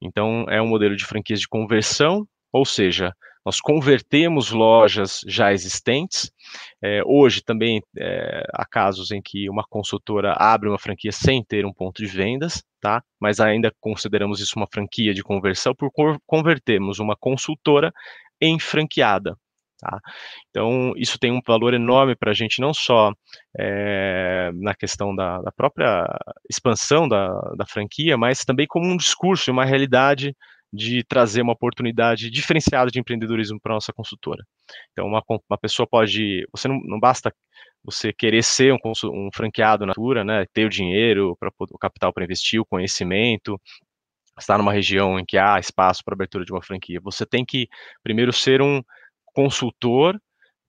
Então, 0.00 0.44
é 0.48 0.60
um 0.60 0.66
modelo 0.66 0.96
de 0.96 1.04
franquias 1.04 1.40
de 1.40 1.48
conversão, 1.48 2.26
ou 2.52 2.64
seja, 2.64 3.12
nós 3.44 3.60
convertemos 3.60 4.50
lojas 4.50 5.20
já 5.26 5.52
existentes. 5.52 6.32
É, 6.82 7.02
hoje 7.04 7.42
também 7.42 7.82
é, 7.98 8.42
há 8.52 8.64
casos 8.64 9.10
em 9.10 9.20
que 9.20 9.50
uma 9.50 9.64
consultora 9.68 10.34
abre 10.38 10.68
uma 10.68 10.78
franquia 10.78 11.12
sem 11.12 11.44
ter 11.44 11.66
um 11.66 11.72
ponto 11.72 12.02
de 12.02 12.06
vendas, 12.06 12.64
tá? 12.80 13.02
Mas 13.20 13.40
ainda 13.40 13.72
consideramos 13.80 14.40
isso 14.40 14.54
uma 14.56 14.66
franquia 14.66 15.12
de 15.12 15.22
conversão 15.22 15.74
por 15.74 15.90
convertermos 16.26 16.98
uma 16.98 17.16
consultora 17.16 17.92
em 18.40 18.58
franqueada. 18.58 19.36
Tá? 19.80 20.00
Então, 20.48 20.94
isso 20.96 21.18
tem 21.18 21.30
um 21.30 21.40
valor 21.46 21.74
enorme 21.74 22.16
para 22.16 22.30
a 22.30 22.34
gente, 22.34 22.60
não 22.60 22.72
só 22.72 23.12
é, 23.58 24.50
na 24.54 24.74
questão 24.74 25.14
da, 25.14 25.42
da 25.42 25.52
própria 25.52 26.06
expansão 26.48 27.06
da, 27.06 27.28
da, 27.56 27.66
franquia, 27.66 28.16
mas 28.16 28.44
também 28.44 28.66
como 28.66 28.86
um 28.86 28.96
discurso, 28.96 29.50
uma 29.50 29.64
realidade 29.64 30.34
de 30.74 31.04
trazer 31.04 31.42
uma 31.42 31.52
oportunidade 31.52 32.30
diferenciada 32.30 32.90
de 32.90 32.98
empreendedorismo 32.98 33.60
para 33.60 33.74
nossa 33.74 33.92
consultora. 33.92 34.44
Então, 34.92 35.06
uma, 35.06 35.22
uma 35.48 35.58
pessoa 35.58 35.86
pode. 35.86 36.46
Você 36.52 36.68
não, 36.68 36.80
não 36.84 36.98
basta 36.98 37.32
você 37.84 38.12
querer 38.12 38.42
ser 38.42 38.72
um, 38.72 38.78
um 39.04 39.28
franqueado 39.32 39.86
Natura, 39.86 40.24
né, 40.24 40.46
ter 40.52 40.66
o 40.66 40.70
dinheiro, 40.70 41.36
para 41.38 41.50
o 41.58 41.78
capital 41.78 42.12
para 42.12 42.24
investir, 42.24 42.60
o 42.60 42.64
conhecimento, 42.64 43.60
estar 44.38 44.58
numa 44.58 44.72
região 44.72 45.18
em 45.18 45.24
que 45.24 45.36
há 45.36 45.58
espaço 45.58 46.02
para 46.04 46.14
abertura 46.14 46.44
de 46.44 46.52
uma 46.52 46.62
franquia. 46.62 46.98
Você 47.02 47.26
tem 47.26 47.44
que 47.44 47.68
primeiro 48.02 48.32
ser 48.32 48.62
um 48.62 48.82
consultor 49.26 50.18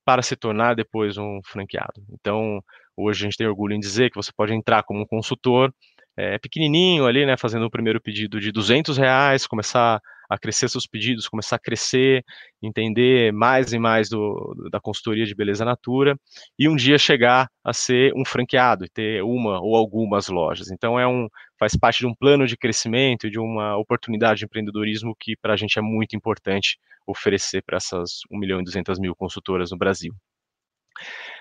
para 0.05 0.21
se 0.21 0.35
tornar 0.35 0.75
depois 0.75 1.17
um 1.17 1.39
franqueado. 1.45 2.03
Então, 2.11 2.61
hoje 2.95 3.21
a 3.21 3.23
gente 3.23 3.37
tem 3.37 3.47
orgulho 3.47 3.73
em 3.73 3.79
dizer 3.79 4.11
que 4.11 4.17
você 4.17 4.31
pode 4.35 4.53
entrar 4.53 4.83
como 4.83 5.01
um 5.01 5.05
consultor 5.05 5.73
é, 6.17 6.37
pequenininho 6.39 7.05
ali, 7.05 7.25
né, 7.25 7.35
fazendo 7.37 7.65
o 7.65 7.71
primeiro 7.71 8.01
pedido 8.01 8.39
de 8.39 8.51
200 8.51 8.97
reais, 8.97 9.45
começar 9.47 10.01
a 10.29 10.37
crescer 10.37 10.69
seus 10.69 10.87
pedidos, 10.87 11.27
começar 11.27 11.57
a 11.57 11.59
crescer, 11.59 12.23
entender 12.61 13.31
mais 13.31 13.73
e 13.73 13.79
mais 13.79 14.09
do, 14.09 14.55
da 14.71 14.79
consultoria 14.79 15.25
de 15.25 15.35
beleza 15.35 15.63
natura 15.63 16.17
e 16.57 16.67
um 16.67 16.75
dia 16.75 16.97
chegar 16.97 17.47
a 17.63 17.73
ser 17.73 18.11
um 18.15 18.25
franqueado 18.25 18.85
e 18.85 18.89
ter 18.89 19.23
uma 19.23 19.59
ou 19.61 19.75
algumas 19.75 20.27
lojas. 20.27 20.71
Então 20.71 20.99
é 20.99 21.07
um 21.07 21.27
faz 21.59 21.75
parte 21.75 21.99
de 21.99 22.07
um 22.07 22.15
plano 22.15 22.47
de 22.47 22.57
crescimento, 22.57 23.29
de 23.29 23.39
uma 23.39 23.77
oportunidade 23.77 24.39
de 24.39 24.45
empreendedorismo 24.45 25.15
que 25.19 25.35
para 25.37 25.53
a 25.53 25.57
gente 25.57 25.77
é 25.77 25.81
muito 25.81 26.15
importante 26.15 26.77
oferecer 27.07 27.61
para 27.63 27.77
essas 27.77 28.21
1 28.31 28.37
milhão 28.37 28.59
e 28.59 28.63
200 28.63 28.99
mil 28.99 29.15
consultoras 29.15 29.71
no 29.71 29.77
Brasil. 29.77 30.13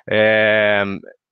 É, 0.09 0.85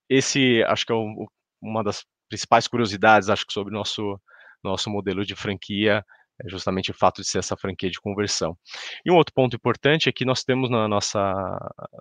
esse 0.08 0.62
acho 0.64 0.86
que 0.86 0.92
é 0.92 0.94
o, 0.94 1.28
uma 1.60 1.84
das 1.84 2.04
principais 2.32 2.66
curiosidades, 2.66 3.28
acho 3.28 3.46
que, 3.46 3.52
sobre 3.52 3.74
o 3.74 3.76
nosso, 3.76 4.18
nosso 4.64 4.88
modelo 4.88 5.22
de 5.22 5.36
franquia 5.36 6.02
é 6.44 6.48
justamente 6.48 6.90
o 6.90 6.94
fato 6.94 7.22
de 7.22 7.28
ser 7.28 7.38
essa 7.38 7.56
franquia 7.56 7.90
de 7.90 8.00
conversão. 8.00 8.56
E 9.04 9.10
um 9.10 9.16
outro 9.16 9.32
ponto 9.34 9.54
importante 9.54 10.08
é 10.08 10.12
que 10.12 10.24
nós 10.24 10.42
temos 10.42 10.68
na 10.68 10.88
nossa, 10.88 11.32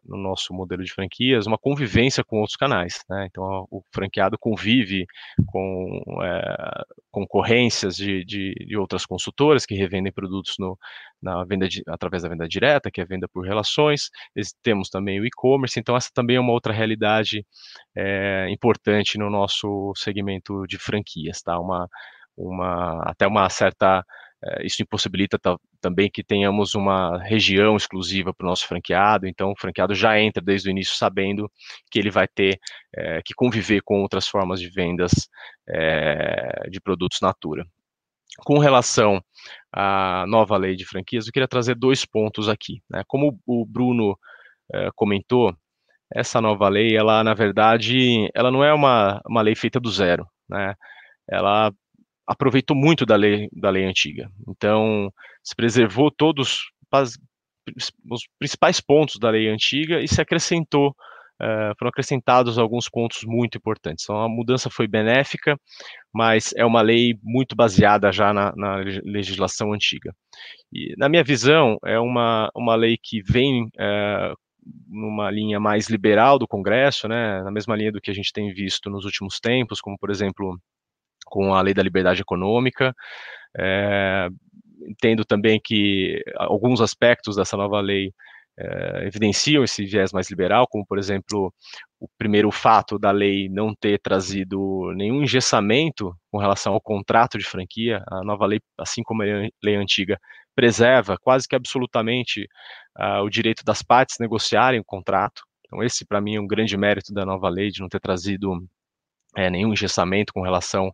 no 0.04 0.18
nosso 0.18 0.54
modelo 0.54 0.84
de 0.84 0.92
franquias 0.92 1.46
uma 1.46 1.58
convivência 1.58 2.24
com 2.24 2.40
outros 2.40 2.58
canais. 2.58 3.04
Né? 3.10 3.28
Então, 3.30 3.68
o 3.70 3.84
franqueado 3.94 4.38
convive 4.38 5.06
com 5.48 6.02
é, 6.24 6.84
concorrências 7.12 7.96
de, 7.96 8.26
de, 8.26 8.54
de, 8.54 8.78
outras 8.78 9.06
consultoras 9.06 9.66
que 9.66 9.76
revendem 9.76 10.12
produtos 10.12 10.56
no, 10.58 10.78
na 11.22 11.44
venda 11.44 11.68
de, 11.68 11.84
através 11.88 12.24
da 12.24 12.30
venda 12.30 12.48
direta, 12.48 12.90
que 12.90 13.00
é 13.00 13.04
a 13.04 13.08
venda 13.08 13.28
por 13.28 13.46
relações. 13.46 14.10
Temos 14.64 14.90
também 14.90 15.20
o 15.20 15.26
e-commerce. 15.26 15.80
Então, 15.80 15.96
essa 15.96 16.10
também 16.14 16.38
é 16.38 16.40
uma 16.40 16.54
outra 16.54 16.74
realidade 16.74 17.46
é, 17.96 18.48
importante 18.50 19.18
no 19.18 19.30
nosso 19.30 19.94
segmento 19.96 20.66
de 20.68 20.78
franquias. 20.78 21.42
Tá? 21.42 21.60
Uma, 21.60 21.88
uma, 22.36 23.02
até 23.04 23.28
uma 23.28 23.50
certa 23.50 24.04
isso 24.64 24.82
impossibilita 24.82 25.40
também 25.80 26.10
que 26.10 26.24
tenhamos 26.24 26.74
uma 26.74 27.22
região 27.24 27.76
exclusiva 27.76 28.34
para 28.34 28.46
o 28.46 28.50
nosso 28.50 28.68
franqueado, 28.68 29.28
então 29.28 29.52
o 29.52 29.60
franqueado 29.60 29.94
já 29.94 30.20
entra 30.20 30.42
desde 30.42 30.70
o 30.70 30.72
início 30.72 30.96
sabendo 30.96 31.52
que 31.92 32.00
ele 32.00 32.10
vai 32.10 32.28
ter 32.28 32.60
é, 32.96 33.22
que 33.24 33.34
conviver 33.34 33.82
com 33.84 34.02
outras 34.02 34.28
formas 34.28 34.60
de 34.60 34.70
vendas 34.70 35.30
é, 35.68 36.70
de 36.70 36.82
produtos 36.82 37.20
Natura. 37.22 37.66
Com 38.44 38.58
relação 38.58 39.22
à 39.72 40.26
nova 40.28 40.58
lei 40.58 40.76
de 40.76 40.86
franquias, 40.86 41.28
eu 41.28 41.34
queria 41.34 41.48
trazer 41.48 41.76
dois 41.76 42.06
pontos 42.06 42.50
aqui. 42.50 42.82
Né? 42.90 43.04
Como 43.08 43.40
o 43.46 43.66
Bruno 43.66 44.18
comentou, 44.96 45.54
essa 46.14 46.42
nova 46.42 46.68
lei, 46.70 46.96
ela 46.96 47.24
na 47.24 47.34
verdade, 47.34 48.30
ela 48.34 48.50
não 48.50 48.64
é 48.64 48.74
uma, 48.74 49.22
uma 49.26 49.42
lei 49.42 49.56
feita 49.56 49.80
do 49.80 49.92
zero, 49.92 50.26
né? 50.50 50.76
Ela 51.30 51.74
aproveitou 52.28 52.76
muito 52.76 53.06
da 53.06 53.16
lei 53.16 53.50
da 53.52 53.70
lei 53.70 53.86
antiga. 53.86 54.30
Então, 54.48 55.12
se 55.44 55.56
preservou 55.56 56.12
todos 56.12 56.72
os 58.10 58.28
principais 58.40 58.80
pontos 58.82 59.18
da 59.20 59.30
lei 59.30 59.48
antiga 59.48 60.02
e 60.02 60.08
se 60.08 60.22
acrescentou 60.22 60.96
uh, 61.42 61.74
foram 61.78 61.90
acrescentados 61.90 62.58
alguns 62.58 62.88
pontos 62.88 63.24
muito 63.24 63.58
importantes. 63.58 64.06
Então, 64.06 64.22
a 64.22 64.30
mudança 64.30 64.70
foi 64.70 64.88
benéfica, 64.88 65.58
mas 66.14 66.54
é 66.56 66.66
uma 66.66 66.82
lei 66.82 67.18
muito 67.24 67.56
baseada 67.56 68.12
já 68.12 68.34
na, 68.34 68.54
na 68.56 68.76
legislação 69.04 69.74
antiga. 69.74 70.14
E, 70.72 70.94
na 70.98 71.10
minha 71.10 71.24
visão, 71.24 71.78
é 71.86 72.00
uma, 72.00 72.50
uma 72.56 72.76
lei 72.76 72.98
que 73.02 73.22
vem 73.22 73.64
uh, 73.64 74.36
numa 74.88 75.32
linha 75.32 75.60
mais 75.60 75.90
liberal 75.90 76.38
do 76.38 76.48
Congresso, 76.48 77.08
né, 77.08 77.42
na 77.42 77.52
mesma 77.52 77.76
linha 77.76 77.92
do 77.92 78.00
que 78.00 78.12
a 78.12 78.14
gente 78.14 78.32
tem 78.32 78.54
visto 78.54 78.90
nos 78.90 79.06
últimos 79.06 79.40
tempos, 79.40 79.82
como 79.82 79.98
por 79.98 80.12
exemplo 80.12 80.60
com 81.32 81.56
a 81.56 81.62
lei 81.62 81.74
da 81.74 81.82
liberdade 81.82 82.22
econômica. 82.22 82.94
É, 83.58 84.28
entendo 84.88 85.24
também 85.24 85.60
que 85.64 86.22
alguns 86.36 86.82
aspectos 86.82 87.38
dessa 87.38 87.56
nova 87.56 87.80
lei 87.80 88.12
é, 88.60 89.08
evidenciam 89.08 89.64
esse 89.64 89.86
viés 89.86 90.12
mais 90.12 90.30
liberal, 90.30 90.68
como 90.68 90.86
por 90.86 91.00
exemplo 91.00 91.54
o 92.00 92.08
primeiro 92.18 92.52
fato 92.52 93.00
da 93.00 93.12
lei 93.12 93.48
não 93.48 93.74
ter 93.74 94.00
trazido 94.00 94.92
nenhum 94.96 95.24
engessamento 95.24 96.14
com 96.30 96.38
relação 96.38 96.74
ao 96.74 96.82
contrato 96.82 97.38
de 97.38 97.46
franquia. 97.46 98.04
A 98.08 98.24
nova 98.24 98.46
lei, 98.46 98.60
assim 98.78 99.02
como 99.04 99.24
a 99.24 99.26
lei 99.64 99.76
antiga, 99.76 100.20
preserva 100.54 101.18
quase 101.18 101.48
que 101.48 101.56
absolutamente 101.56 102.44
uh, 103.00 103.24
o 103.24 103.30
direito 103.30 103.64
das 103.64 103.82
partes 103.82 104.18
negociarem 104.20 104.82
o 104.82 104.86
contrato. 104.86 105.44
Então, 105.66 105.82
esse, 105.82 106.06
para 106.06 106.20
mim, 106.20 106.36
é 106.36 106.42
um 106.42 106.48
grande 106.48 106.76
mérito 106.76 107.14
da 107.14 107.26
nova 107.26 107.48
lei, 107.48 107.70
de 107.70 107.80
não 107.80 107.88
ter 107.88 108.02
trazido 108.02 108.52
é, 109.36 109.50
nenhum 109.50 109.74
engessamento 109.74 110.34
com 110.34 110.42
relação 110.42 110.92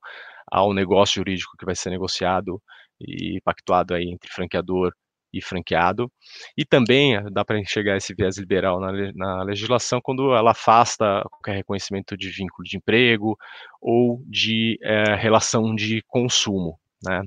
ao 0.50 0.74
negócio 0.74 1.16
jurídico 1.16 1.58
que 1.58 1.66
vai 1.66 1.76
ser 1.76 1.90
negociado 1.90 2.62
e 3.00 3.42
pactuado 3.42 3.94
aí 3.94 4.10
entre 4.10 4.30
franqueador 4.32 4.94
e 5.34 5.42
franqueado. 5.42 6.12
E 6.58 6.66
também 6.66 7.16
eh, 7.16 7.24
dá 7.32 7.44
para 7.44 7.60
enxergar 7.60 7.98
esse 7.98 8.14
viés 8.14 8.38
liberal 8.38 8.80
na, 8.80 8.92
na, 9.14 9.44
legislação 9.44 10.00
quando 10.02 10.34
ela 10.34 10.52
afasta 10.52 11.24
qualquer 11.30 11.56
reconhecimento 11.56 12.18
de 12.18 12.30
vínculo 12.30 12.64
de 12.64 12.78
emprego 12.78 13.38
ou 13.82 14.24
de 14.26 14.80
é, 14.82 15.16
relação 15.16 15.76
de 15.76 16.02
consumo. 16.08 16.80
Né? 17.04 17.22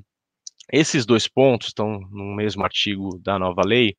Esses 0.73 1.05
dois 1.05 1.29
pontos 1.29 1.69
estão 1.69 2.01
no 2.11 2.35
mesmo 2.35 2.65
artigo 2.65 3.19
da 3.19 3.39
nova 3.39 3.63
lei, 3.65 3.97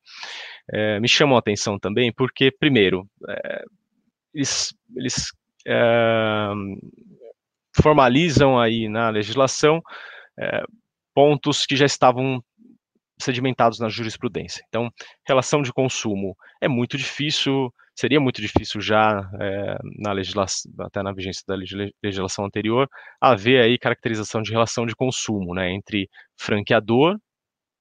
é, 0.72 0.98
me 1.00 1.08
chamam 1.08 1.36
a 1.36 1.38
atenção 1.38 1.78
também, 1.78 2.12
porque, 2.12 2.50
primeiro, 2.50 3.06
é, 3.28 3.64
eles, 4.34 4.74
eles 4.96 5.32
formalizam 7.74 8.58
aí 8.58 8.88
na 8.88 9.08
legislação 9.10 9.80
pontos 11.14 11.66
que 11.66 11.76
já 11.76 11.86
estavam 11.86 12.42
sedimentados 13.20 13.78
na 13.78 13.88
jurisprudência. 13.88 14.64
Então, 14.68 14.90
relação 15.26 15.62
de 15.62 15.72
consumo 15.72 16.36
é 16.60 16.68
muito 16.68 16.96
difícil, 16.96 17.72
seria 17.94 18.20
muito 18.20 18.40
difícil 18.40 18.80
já 18.80 19.30
é, 19.40 19.78
na 19.98 20.12
legislação, 20.12 20.70
até 20.80 21.02
na 21.02 21.12
vigência 21.12 21.44
da 21.46 21.54
legislação 22.02 22.44
anterior, 22.44 22.88
haver 23.20 23.62
aí 23.62 23.78
caracterização 23.78 24.42
de 24.42 24.50
relação 24.50 24.86
de 24.86 24.96
consumo, 24.96 25.54
né, 25.54 25.70
entre 25.70 26.08
franqueador 26.36 27.16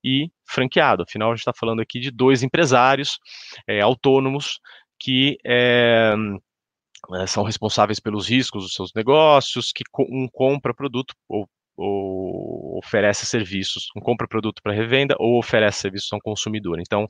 e 0.04 0.30
franqueado. 0.46 1.04
Afinal, 1.04 1.30
a 1.32 1.36
gente 1.36 1.42
está 1.42 1.54
falando 1.58 1.82
aqui 1.82 2.00
de 2.00 2.12
dois 2.12 2.44
empresários 2.44 3.18
é, 3.68 3.82
autônomos 3.82 4.60
que 5.00 5.38
é, 5.44 6.14
são 7.28 7.44
responsáveis 7.44 8.00
pelos 8.00 8.28
riscos 8.30 8.64
dos 8.64 8.74
seus 8.74 8.92
negócios, 8.96 9.72
que 9.72 9.84
um 10.00 10.28
compra 10.32 10.74
produto 10.74 11.14
ou 11.28 11.48
ou 11.78 12.78
oferece 12.78 13.26
serviços, 13.26 13.88
um 13.96 14.02
compra 14.02 14.28
produto 14.28 14.62
para 14.62 14.74
revenda 14.74 15.16
ou 15.18 15.40
oferece 15.40 15.80
serviços 15.80 16.12
a 16.14 16.18
um 16.18 16.20
consumidor. 16.20 16.80
Então, 16.80 17.06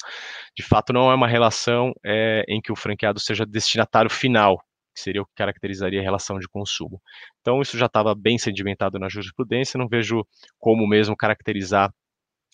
de 0.56 0.64
fato, 0.64 0.94
não 0.94 1.12
é 1.12 1.16
uma 1.16 1.28
relação 1.28 1.92
é, 2.06 2.44
em 2.48 2.62
que 2.62 2.72
o 2.72 2.76
franqueado 2.76 3.20
seja 3.20 3.46
destinatário 3.46 4.10
final, 4.10 4.58
que 4.94 5.02
seria 5.02 5.22
o 5.22 5.26
que 5.26 5.34
caracterizaria 5.36 6.00
a 6.00 6.04
relação 6.04 6.40
de 6.40 6.48
consumo. 6.48 7.02
Então, 7.42 7.62
isso 7.62 7.78
já 7.78 7.88
estava 7.88 8.16
bem 8.16 8.38
sedimentado 8.38 9.00
na 9.00 9.10
jurisprudência, 9.10 9.78
não 9.78 9.88
vejo 9.88 10.26
como 10.60 10.88
mesmo 10.88 11.18
caracterizar 11.18 11.92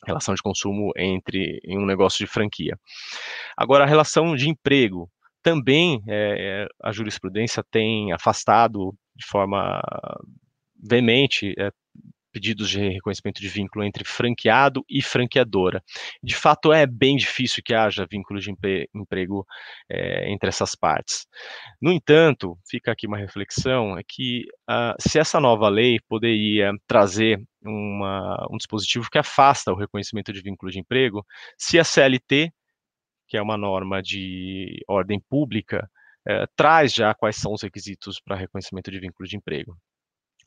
relação 0.06 0.36
de 0.36 0.42
consumo 0.42 0.92
entre 0.96 1.60
em 1.64 1.78
um 1.78 1.86
negócio 1.86 2.24
de 2.26 2.32
franquia. 2.32 2.78
Agora, 3.56 3.84
a 3.84 3.88
relação 3.88 4.36
de 4.36 4.50
emprego 4.50 5.10
também 5.48 6.04
é, 6.10 6.68
a 6.84 6.92
jurisprudência 6.92 7.64
tem 7.72 8.12
afastado 8.12 8.94
de 9.16 9.26
forma 9.26 9.82
veemente 10.78 11.54
é, 11.58 11.72
pedidos 12.34 12.70
de 12.70 12.90
reconhecimento 12.90 13.40
de 13.40 13.48
vínculo 13.48 13.86
entre 13.86 14.04
franqueado 14.04 14.84
e 14.90 15.02
franqueadora. 15.02 15.82
De 16.22 16.36
fato, 16.36 16.74
é 16.74 16.86
bem 16.86 17.16
difícil 17.16 17.64
que 17.64 17.74
haja 17.74 18.06
vínculo 18.12 18.42
de 18.42 18.52
emprego 18.94 19.46
é, 19.90 20.30
entre 20.30 20.50
essas 20.50 20.76
partes. 20.76 21.26
No 21.82 21.94
entanto, 21.94 22.60
fica 22.70 22.92
aqui 22.92 23.08
uma 23.08 23.18
reflexão: 23.18 23.98
é 23.98 24.02
que 24.06 24.44
uh, 24.70 24.96
se 25.00 25.18
essa 25.18 25.40
nova 25.40 25.70
lei 25.70 25.98
poderia 26.10 26.74
trazer 26.86 27.42
uma, 27.64 28.46
um 28.52 28.58
dispositivo 28.58 29.10
que 29.10 29.18
afasta 29.18 29.72
o 29.72 29.78
reconhecimento 29.78 30.34
de 30.34 30.42
vínculo 30.42 30.70
de 30.74 30.80
emprego, 30.80 31.26
se 31.58 31.80
a 31.80 31.86
CLT, 31.86 32.52
que 33.28 33.38
é 33.38 33.42
uma 33.42 33.58
norma 33.58 34.02
de 34.02 34.84
ordem 34.88 35.20
pública, 35.30 35.90
eh, 36.28 36.46
traz 36.56 36.94
já 36.94 37.14
quais 37.14 37.38
são 37.38 37.54
os 37.54 37.62
requisitos 37.62 38.20
para 38.20 38.36
reconhecimento 38.36 38.92
de 38.92 39.00
vínculo 39.00 39.28
de 39.28 39.38
emprego. 39.38 39.78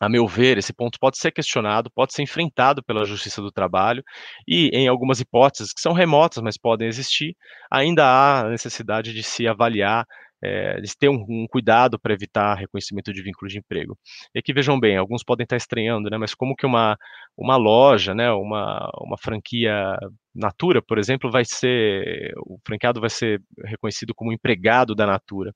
A 0.00 0.08
meu 0.08 0.26
ver, 0.26 0.56
esse 0.56 0.72
ponto 0.72 0.98
pode 0.98 1.18
ser 1.18 1.30
questionado, 1.30 1.90
pode 1.90 2.14
ser 2.14 2.22
enfrentado 2.22 2.82
pela 2.82 3.04
Justiça 3.04 3.42
do 3.42 3.52
Trabalho 3.52 4.02
e, 4.48 4.70
em 4.72 4.88
algumas 4.88 5.20
hipóteses 5.20 5.74
que 5.74 5.80
são 5.80 5.92
remotas, 5.92 6.42
mas 6.42 6.56
podem 6.56 6.88
existir, 6.88 7.36
ainda 7.70 8.04
há 8.06 8.48
necessidade 8.48 9.12
de 9.12 9.22
se 9.22 9.46
avaliar 9.46 10.06
é, 10.42 10.80
de 10.80 10.96
ter 10.96 11.08
um, 11.08 11.24
um 11.28 11.46
cuidado 11.48 11.98
para 11.98 12.14
evitar 12.14 12.54
reconhecimento 12.54 13.12
de 13.12 13.22
vínculo 13.22 13.48
de 13.48 13.58
emprego. 13.58 13.98
E 14.34 14.38
aqui 14.38 14.52
vejam 14.52 14.78
bem, 14.78 14.96
alguns 14.96 15.22
podem 15.22 15.44
estar 15.44 15.56
estranhando, 15.56 16.08
né, 16.10 16.18
mas 16.18 16.34
como 16.34 16.54
que 16.54 16.66
uma, 16.66 16.96
uma 17.36 17.56
loja, 17.56 18.14
né, 18.14 18.30
uma, 18.32 18.90
uma 19.00 19.16
franquia 19.18 19.96
Natura, 20.34 20.80
por 20.80 20.96
exemplo, 20.98 21.30
vai 21.30 21.44
ser, 21.44 22.32
o 22.46 22.58
franqueado 22.64 23.00
vai 23.00 23.10
ser 23.10 23.42
reconhecido 23.64 24.14
como 24.14 24.32
empregado 24.32 24.94
da 24.94 25.04
Natura. 25.04 25.52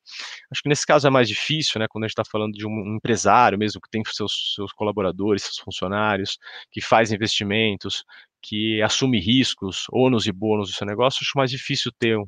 Acho 0.50 0.62
que 0.62 0.68
nesse 0.68 0.84
caso 0.84 1.06
é 1.06 1.10
mais 1.10 1.28
difícil, 1.28 1.78
né, 1.78 1.86
quando 1.88 2.04
a 2.04 2.08
gente 2.08 2.18
está 2.18 2.24
falando 2.24 2.52
de 2.52 2.66
um 2.66 2.96
empresário 2.96 3.56
mesmo, 3.58 3.80
que 3.80 3.88
tem 3.88 4.02
seus, 4.06 4.54
seus 4.54 4.72
colaboradores, 4.72 5.44
seus 5.44 5.58
funcionários, 5.58 6.38
que 6.72 6.80
faz 6.80 7.12
investimentos, 7.12 8.04
que 8.44 8.82
assume 8.82 9.18
riscos, 9.18 9.86
ônus 9.90 10.26
e 10.26 10.32
bônus 10.32 10.68
do 10.68 10.76
seu 10.76 10.86
negócio, 10.86 11.20
acho 11.22 11.32
mais 11.34 11.50
difícil 11.50 11.90
ter 11.98 12.16
um 12.18 12.24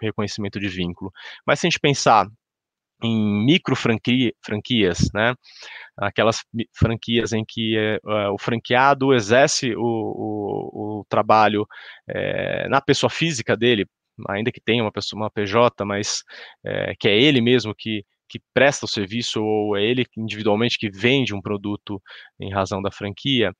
reconhecimento 0.00 0.58
de 0.58 0.68
vínculo. 0.68 1.12
Mas 1.46 1.60
se 1.60 1.66
a 1.66 1.70
gente 1.70 1.78
pensar 1.78 2.26
em 3.02 3.44
micro 3.44 3.76
franquias, 3.76 5.08
né? 5.14 5.34
Aquelas 5.96 6.44
franquias 6.72 7.32
em 7.32 7.44
que 7.46 7.76
é, 7.76 7.98
o 8.30 8.38
franqueado 8.38 9.12
exerce 9.12 9.74
o, 9.76 9.80
o, 9.80 11.00
o 11.00 11.06
trabalho 11.08 11.66
é, 12.08 12.68
na 12.68 12.80
pessoa 12.80 13.10
física 13.10 13.56
dele, 13.56 13.86
ainda 14.28 14.52
que 14.52 14.60
tenha 14.60 14.82
uma 14.82 14.92
pessoa, 14.92 15.22
uma 15.22 15.30
PJ, 15.30 15.84
mas 15.84 16.22
é, 16.64 16.94
que 16.98 17.08
é 17.08 17.20
ele 17.20 17.40
mesmo 17.40 17.74
que 17.74 18.04
que 18.32 18.40
presta 18.54 18.86
o 18.86 18.88
serviço 18.88 19.42
ou 19.44 19.76
é 19.76 19.84
ele 19.84 20.06
individualmente 20.16 20.78
que 20.78 20.90
vende 20.90 21.34
um 21.34 21.42
produto 21.42 22.00
em 22.40 22.50
razão 22.50 22.80
da 22.80 22.90
franquia, 22.90 23.52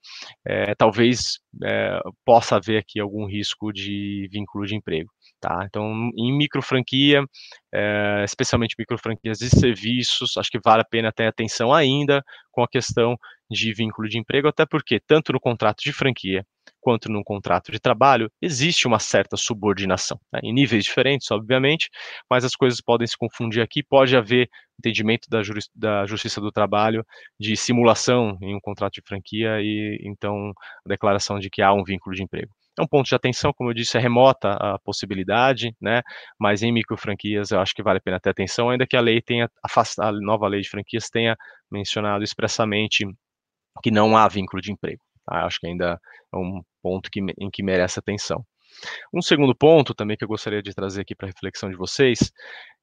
é, 0.43 0.73
talvez 0.73 1.39
é, 1.63 1.99
possa 2.25 2.55
haver 2.55 2.79
aqui 2.79 2.99
algum 2.99 3.27
risco 3.27 3.71
de 3.71 4.27
vínculo 4.31 4.65
de 4.65 4.75
emprego. 4.75 5.11
Tá? 5.39 5.63
Então, 5.67 6.09
em 6.17 6.35
micro 6.35 6.61
franquia, 6.63 7.23
é, 7.71 8.23
especialmente 8.25 8.75
micro 8.79 8.97
franquias 8.97 9.37
de 9.37 9.49
serviços, 9.49 10.37
acho 10.37 10.49
que 10.49 10.59
vale 10.63 10.81
a 10.81 10.85
pena 10.89 11.11
ter 11.11 11.27
atenção 11.27 11.71
ainda 11.71 12.23
com 12.51 12.63
a 12.63 12.67
questão 12.67 13.15
de 13.51 13.73
vínculo 13.73 14.09
de 14.09 14.17
emprego, 14.17 14.47
até 14.47 14.65
porque 14.65 14.99
tanto 15.05 15.33
no 15.33 15.39
contrato 15.39 15.83
de 15.83 15.93
franquia 15.93 16.43
quanto 16.83 17.09
no 17.09 17.23
contrato 17.23 17.71
de 17.71 17.79
trabalho, 17.79 18.29
existe 18.41 18.85
uma 18.85 18.99
certa 18.99 19.37
subordinação, 19.37 20.19
né, 20.31 20.41
em 20.43 20.53
níveis 20.53 20.83
diferentes, 20.83 21.31
obviamente, 21.31 21.89
mas 22.29 22.43
as 22.43 22.55
coisas 22.55 22.81
podem 22.81 23.07
se 23.07 23.17
confundir 23.17 23.63
aqui, 23.63 23.81
pode 23.81 24.15
haver 24.15 24.49
entendimento 24.77 25.29
da, 25.29 25.39
da 25.73 26.05
Justiça 26.05 26.41
do 26.41 26.51
Trabalho 26.51 27.05
de 27.39 27.55
simulação 27.55 28.37
em 28.41 28.53
um 28.55 28.59
contrato 28.59 28.93
de 28.93 29.01
franquia 29.07 29.61
e, 29.61 29.97
então, 30.03 30.51
a 30.85 30.89
declaração 30.89 31.39
de 31.39 31.49
que 31.49 31.61
há 31.61 31.71
um 31.73 31.83
vínculo 31.83 32.15
de 32.15 32.23
emprego. 32.23 32.51
É 32.77 32.81
um 32.81 32.87
ponto 32.87 33.07
de 33.07 33.15
atenção, 33.15 33.53
como 33.53 33.69
eu 33.69 33.73
disse, 33.73 33.97
é 33.97 34.01
remota 34.01 34.53
a 34.53 34.79
possibilidade, 34.79 35.75
né? 35.79 36.01
Mas 36.39 36.63
em 36.63 36.71
micro 36.71 36.97
franquias 36.97 37.51
eu 37.51 37.59
acho 37.59 37.73
que 37.73 37.83
vale 37.83 37.99
a 37.99 38.01
pena 38.01 38.19
ter 38.19 38.31
atenção, 38.31 38.69
ainda 38.71 38.87
que 38.87 38.97
a 38.97 39.01
lei 39.01 39.21
tenha, 39.21 39.47
a 39.99 40.11
nova 40.11 40.47
lei 40.47 40.61
de 40.61 40.69
franquias 40.69 41.07
tenha 41.07 41.37
mencionado 41.71 42.23
expressamente 42.23 43.05
que 43.83 43.91
não 43.91 44.17
há 44.17 44.27
vínculo 44.27 44.61
de 44.61 44.71
emprego. 44.71 45.03
Tá? 45.25 45.45
Acho 45.45 45.59
que 45.59 45.67
ainda 45.67 45.99
é 46.33 46.37
um 46.37 46.61
ponto 46.83 47.09
que, 47.09 47.21
em 47.39 47.49
que 47.49 47.63
merece 47.63 47.97
atenção. 47.97 48.45
Um 49.13 49.21
segundo 49.21 49.55
ponto 49.55 49.93
também 49.93 50.17
que 50.17 50.23
eu 50.23 50.27
gostaria 50.27 50.61
de 50.61 50.73
trazer 50.73 51.01
aqui 51.01 51.15
para 51.15 51.27
reflexão 51.27 51.69
de 51.69 51.75
vocês, 51.75 52.31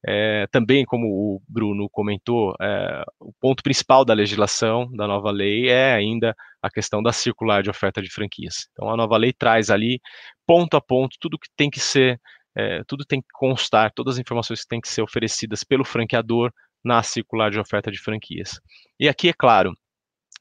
é, 0.05 0.47
também 0.51 0.85
como 0.85 1.07
o 1.07 1.41
Bruno 1.47 1.89
comentou, 1.89 2.55
é, 2.59 3.03
o 3.19 3.31
ponto 3.39 3.61
principal 3.61 4.03
da 4.03 4.13
legislação 4.13 4.89
da 4.91 5.07
nova 5.07 5.31
lei 5.31 5.69
é 5.69 5.93
ainda 5.93 6.35
a 6.61 6.69
questão 6.69 7.03
da 7.03 7.11
circular 7.11 7.61
de 7.61 7.69
oferta 7.69 8.01
de 8.01 8.09
franquias. 8.09 8.67
Então 8.71 8.89
a 8.89 8.97
nova 8.97 9.17
lei 9.17 9.33
traz 9.33 9.69
ali 9.69 9.99
ponto 10.45 10.75
a 10.75 10.81
ponto 10.81 11.17
tudo 11.19 11.37
que 11.37 11.49
tem 11.55 11.69
que 11.69 11.79
ser, 11.79 12.19
é, 12.55 12.83
tudo 12.87 13.05
tem 13.05 13.21
que 13.21 13.27
constar, 13.33 13.91
todas 13.93 14.15
as 14.15 14.19
informações 14.19 14.61
que 14.61 14.67
têm 14.67 14.81
que 14.81 14.89
ser 14.89 15.01
oferecidas 15.01 15.63
pelo 15.63 15.85
franqueador 15.85 16.51
na 16.83 17.03
circular 17.03 17.51
de 17.51 17.59
oferta 17.59 17.91
de 17.91 17.99
franquias. 17.99 18.59
E 18.99 19.07
aqui 19.07 19.29
é 19.29 19.33
claro, 19.33 19.73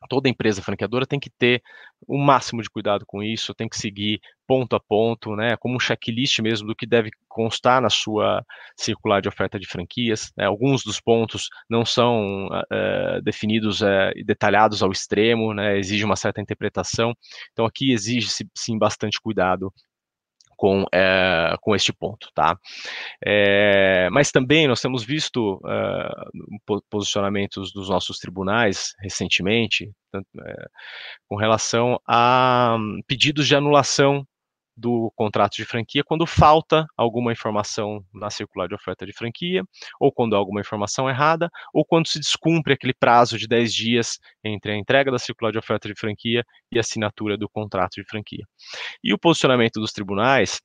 toda 0.09 0.29
empresa 0.29 0.63
franqueadora 0.63 1.07
tem 1.07 1.21
que 1.21 1.31
ter 1.31 1.63
o 2.07 2.19
máximo 2.19 2.63
de 2.63 2.71
cuidado 2.71 3.05
com 3.07 3.23
isso, 3.23 3.55
tem 3.55 3.69
que 3.69 3.77
seguir 3.77 4.21
ponto 4.47 4.75
a 4.75 4.81
ponto, 4.81 5.37
né, 5.37 5.57
como 5.57 5.77
um 5.77 5.81
checklist 5.81 6.41
mesmo 6.41 6.67
do 6.67 6.75
que 6.75 6.87
deve 6.87 7.11
constar 7.29 7.81
na 7.81 7.91
sua 7.91 8.45
circular 8.77 9.21
de 9.21 9.29
oferta 9.29 9.59
de 9.59 9.67
franquias. 9.67 10.33
Né, 10.37 10.47
alguns 10.47 10.83
dos 10.83 11.01
pontos 11.01 11.49
não 11.69 11.85
são 11.85 12.49
uh, 12.49 13.23
definidos 13.23 13.81
uh, 13.81 14.13
e 14.17 14.25
detalhados 14.25 14.83
ao 14.83 14.91
extremo, 14.91 15.55
né, 15.55 15.79
exige 15.79 16.05
uma 16.05 16.17
certa 16.17 16.41
interpretação. 16.41 17.15
Então 17.53 17.65
aqui 17.67 17.93
exige-se 17.93 18.49
sim 18.55 18.79
bastante 18.79 19.21
cuidado 19.21 19.73
com, 20.61 20.85
é, 20.93 21.57
com 21.63 21.75
este 21.75 21.91
ponto, 21.91 22.29
tá? 22.35 22.55
É, 23.25 24.11
mas 24.11 24.31
também 24.31 24.69
nós 24.69 24.79
temos 24.79 25.03
visto 25.03 25.55
uh, 25.65 26.83
posicionamentos 26.91 27.73
dos 27.73 27.89
nossos 27.89 28.19
tribunais 28.19 28.93
recentemente 29.01 29.91
com 31.27 31.37
relação 31.37 31.99
a 32.07 32.77
um, 32.79 33.01
pedidos 33.07 33.47
de 33.47 33.57
anulação 33.57 34.27
do 34.81 35.13
contrato 35.15 35.57
de 35.57 35.65
franquia 35.65 36.03
quando 36.03 36.27
falta 36.27 36.87
alguma 36.97 37.33
informação 37.33 38.03
na 38.13 38.31
circular 38.31 38.67
de 38.67 38.75
oferta 38.75 39.05
de 39.05 39.13
franquia, 39.13 39.63
ou 40.01 40.11
quando 40.11 40.35
há 40.35 40.39
alguma 40.39 40.61
informação 40.61 41.09
errada, 41.09 41.51
ou 41.75 41.85
quando 41.85 42.09
se 42.09 42.19
descumpre 42.19 42.73
aquele 42.73 42.95
prazo 42.95 43.39
de 43.39 43.47
10 43.47 43.75
dias 43.75 44.19
entre 44.43 44.73
a 44.73 44.77
entrega 44.77 45.11
da 45.11 45.19
circular 45.19 45.53
de 45.53 45.59
oferta 45.59 45.87
de 45.87 45.95
franquia 45.95 46.43
e 46.73 46.79
a 46.79 46.81
assinatura 46.81 47.37
do 47.37 47.49
contrato 47.49 47.95
de 47.95 48.05
franquia. 48.05 48.45
E 49.05 49.13
o 49.13 49.19
posicionamento 49.19 49.79
dos 49.79 49.93
tribunais 49.93 50.61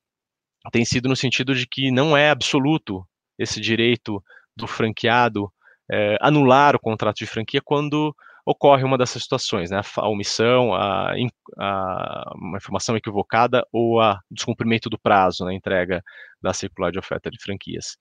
tem 0.71 0.85
sido 0.85 1.09
no 1.09 1.15
sentido 1.15 1.53
de 1.53 1.67
que 1.67 1.91
não 1.91 2.15
é 2.15 2.29
absoluto 2.29 3.05
esse 3.37 3.59
direito 3.59 4.23
do 4.55 4.65
franqueado 4.65 5.51
é, 5.91 6.17
anular 6.21 6.75
o 6.75 6.79
contrato 6.79 7.17
de 7.17 7.27
franquia 7.27 7.61
quando 7.63 8.15
ocorre 8.45 8.83
uma 8.83 8.97
dessas 8.97 9.23
situações, 9.23 9.71
né? 9.71 9.81
A 9.97 10.07
omissão, 10.07 10.73
a, 10.73 11.13
a, 11.57 12.33
uma 12.35 12.57
informação 12.57 12.95
equivocada 12.95 13.65
ou 13.71 13.99
a 13.99 14.19
descumprimento 14.29 14.89
do 14.89 14.99
prazo 14.99 15.43
na 15.43 15.53
entrega 15.53 16.03
da 16.41 16.53
circular 16.53 16.91
de 16.91 16.99
oferta 16.99 17.31
de 17.31 17.41
franquias. 17.41 17.97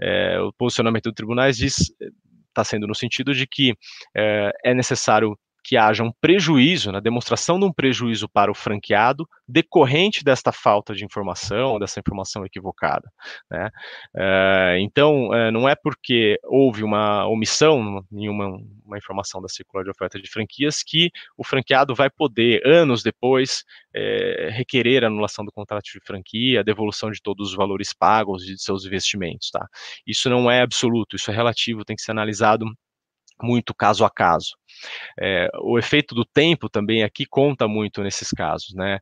É, 0.00 0.38
o 0.40 0.52
posicionamento 0.52 1.04
do 1.04 1.12
tribunais 1.12 1.56
diz 1.56 1.92
está 2.48 2.64
sendo 2.64 2.86
no 2.86 2.94
sentido 2.94 3.34
de 3.34 3.46
que 3.46 3.74
é, 4.16 4.52
é 4.64 4.74
necessário 4.74 5.36
que 5.68 5.76
haja 5.76 6.02
um 6.02 6.10
prejuízo, 6.18 6.90
na 6.90 6.96
né, 6.96 7.02
demonstração 7.02 7.58
de 7.58 7.66
um 7.66 7.72
prejuízo 7.72 8.26
para 8.26 8.50
o 8.50 8.54
franqueado 8.54 9.28
decorrente 9.46 10.24
desta 10.24 10.50
falta 10.50 10.94
de 10.94 11.04
informação, 11.04 11.78
dessa 11.78 12.00
informação 12.00 12.42
equivocada. 12.46 13.06
Né? 13.50 13.68
É, 14.16 14.78
então, 14.80 15.34
é, 15.34 15.50
não 15.50 15.68
é 15.68 15.74
porque 15.74 16.40
houve 16.44 16.82
uma 16.82 17.26
omissão 17.26 18.02
em 18.10 18.30
uma, 18.30 18.58
uma, 18.82 18.96
informação 18.96 19.42
da 19.42 19.48
circular 19.48 19.84
de 19.84 19.90
oferta 19.90 20.18
de 20.18 20.26
franquias 20.30 20.82
que 20.82 21.10
o 21.36 21.44
franqueado 21.44 21.94
vai 21.94 22.08
poder, 22.08 22.66
anos 22.66 23.02
depois, 23.02 23.62
é, 23.94 24.48
requerer 24.50 25.04
anulação 25.04 25.44
do 25.44 25.52
contrato 25.52 25.84
de 25.84 26.00
franquia, 26.00 26.64
devolução 26.64 27.10
de 27.10 27.20
todos 27.20 27.50
os 27.50 27.54
valores 27.54 27.92
pagos 27.92 28.42
de 28.42 28.56
seus 28.58 28.86
investimentos. 28.86 29.50
Tá? 29.50 29.66
Isso 30.06 30.30
não 30.30 30.50
é 30.50 30.62
absoluto, 30.62 31.14
isso 31.14 31.30
é 31.30 31.34
relativo, 31.34 31.84
tem 31.84 31.94
que 31.94 32.00
ser 32.00 32.12
analisado 32.12 32.64
muito 33.42 33.74
caso 33.74 34.04
a 34.04 34.10
caso. 34.10 34.56
É, 35.20 35.48
o 35.62 35.78
efeito 35.78 36.14
do 36.14 36.24
tempo 36.24 36.68
também 36.68 37.02
aqui 37.02 37.24
conta 37.26 37.66
muito 37.68 38.02
nesses 38.02 38.30
casos, 38.30 38.74
né? 38.74 38.98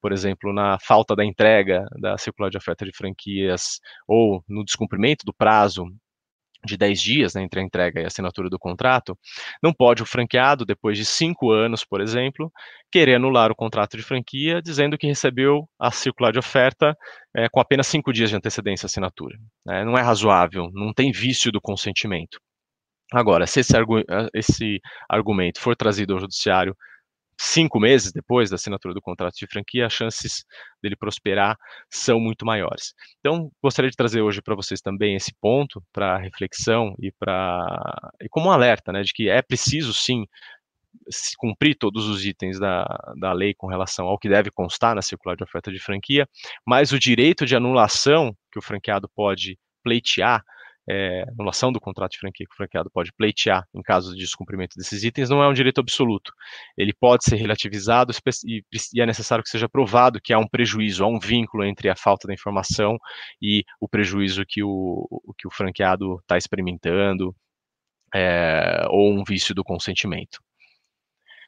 Por 0.00 0.12
exemplo, 0.12 0.52
na 0.52 0.78
falta 0.78 1.16
da 1.16 1.24
entrega 1.24 1.86
da 2.00 2.18
circular 2.18 2.50
de 2.50 2.58
oferta 2.58 2.84
de 2.84 2.92
franquias 2.94 3.80
ou 4.06 4.42
no 4.48 4.64
descumprimento 4.64 5.24
do 5.24 5.32
prazo 5.32 5.86
de 6.64 6.76
10 6.76 7.00
dias 7.00 7.34
né, 7.34 7.42
entre 7.42 7.60
a 7.60 7.62
entrega 7.62 8.00
e 8.00 8.04
a 8.04 8.08
assinatura 8.08 8.50
do 8.50 8.58
contrato, 8.58 9.16
não 9.62 9.72
pode 9.72 10.02
o 10.02 10.06
franqueado, 10.06 10.64
depois 10.64 10.98
de 10.98 11.04
cinco 11.04 11.50
anos, 11.50 11.84
por 11.84 12.00
exemplo, 12.00 12.52
querer 12.90 13.14
anular 13.14 13.50
o 13.50 13.56
contrato 13.56 13.96
de 13.96 14.02
franquia, 14.02 14.60
dizendo 14.60 14.98
que 14.98 15.06
recebeu 15.06 15.68
a 15.78 15.90
circular 15.90 16.32
de 16.32 16.38
oferta 16.38 16.96
é, 17.34 17.48
com 17.48 17.60
apenas 17.60 17.86
cinco 17.86 18.12
dias 18.12 18.30
de 18.30 18.36
antecedência 18.36 18.86
à 18.86 18.88
assinatura. 18.88 19.38
Né? 19.64 19.84
Não 19.84 19.96
é 19.96 20.02
razoável, 20.02 20.70
não 20.72 20.92
tem 20.92 21.12
vício 21.12 21.52
do 21.52 21.60
consentimento. 21.60 22.38
Agora, 23.12 23.46
se 23.46 23.60
esse, 23.60 23.76
argu 23.76 23.98
eh, 24.00 24.28
esse 24.34 24.80
argumento 25.08 25.60
for 25.60 25.74
trazido 25.74 26.14
ao 26.14 26.20
judiciário 26.20 26.76
cinco 27.40 27.78
meses 27.78 28.12
depois 28.12 28.50
da 28.50 28.56
assinatura 28.56 28.92
do 28.92 29.00
contrato 29.00 29.36
de 29.36 29.46
franquia, 29.46 29.86
as 29.86 29.92
chances 29.92 30.44
dele 30.82 30.96
prosperar 30.96 31.56
são 31.88 32.18
muito 32.18 32.44
maiores. 32.44 32.92
Então, 33.20 33.50
gostaria 33.62 33.90
de 33.90 33.96
trazer 33.96 34.20
hoje 34.20 34.42
para 34.42 34.56
vocês 34.56 34.80
também 34.80 35.14
esse 35.14 35.32
ponto 35.40 35.82
para 35.92 36.18
reflexão 36.18 36.94
e 37.00 37.12
para 37.12 38.10
e 38.20 38.28
como 38.28 38.48
um 38.48 38.52
alerta, 38.52 38.92
né, 38.92 39.02
de 39.02 39.12
que 39.12 39.28
é 39.28 39.40
preciso 39.40 39.94
sim 39.94 40.24
cumprir 41.38 41.76
todos 41.76 42.06
os 42.08 42.24
itens 42.26 42.58
da, 42.58 42.84
da 43.18 43.32
lei 43.32 43.54
com 43.54 43.68
relação 43.68 44.06
ao 44.06 44.18
que 44.18 44.28
deve 44.28 44.50
constar 44.50 44.94
na 44.94 45.02
circular 45.02 45.36
de 45.36 45.44
oferta 45.44 45.70
de 45.70 45.78
franquia, 45.78 46.28
mas 46.66 46.92
o 46.92 46.98
direito 46.98 47.46
de 47.46 47.54
anulação 47.54 48.34
que 48.52 48.58
o 48.58 48.62
franqueado 48.62 49.08
pode 49.14 49.56
pleitear 49.82 50.42
é, 50.88 51.24
anulação 51.30 51.70
do 51.70 51.80
contrato 51.80 52.12
de 52.12 52.18
franquia 52.18 52.46
que 52.46 52.52
o 52.52 52.56
franqueado 52.56 52.90
pode 52.90 53.12
pleitear 53.12 53.64
em 53.74 53.82
caso 53.82 54.14
de 54.14 54.20
descumprimento 54.20 54.76
desses 54.76 55.04
itens 55.04 55.28
não 55.28 55.42
é 55.42 55.48
um 55.48 55.52
direito 55.52 55.80
absoluto. 55.80 56.32
Ele 56.76 56.92
pode 56.92 57.24
ser 57.24 57.36
relativizado 57.36 58.12
e, 58.46 58.62
é 59.00 59.06
necessário 59.06 59.44
que 59.44 59.50
seja 59.50 59.68
provado 59.68 60.20
que 60.20 60.32
há 60.32 60.38
um 60.38 60.48
prejuízo, 60.48 61.04
há 61.04 61.08
um 61.08 61.18
vínculo 61.18 61.64
entre 61.64 61.88
a 61.90 61.96
falta 61.96 62.26
da 62.26 62.34
informação 62.34 62.96
e 63.40 63.64
o 63.80 63.88
prejuízo 63.88 64.44
que 64.46 64.62
o, 64.62 65.06
que 65.36 65.46
o 65.46 65.50
franqueado 65.50 66.18
está 66.20 66.36
experimentando 66.38 67.34
é, 68.14 68.84
ou 68.88 69.12
um 69.12 69.24
vício 69.24 69.54
do 69.54 69.62
consentimento. 69.62 70.38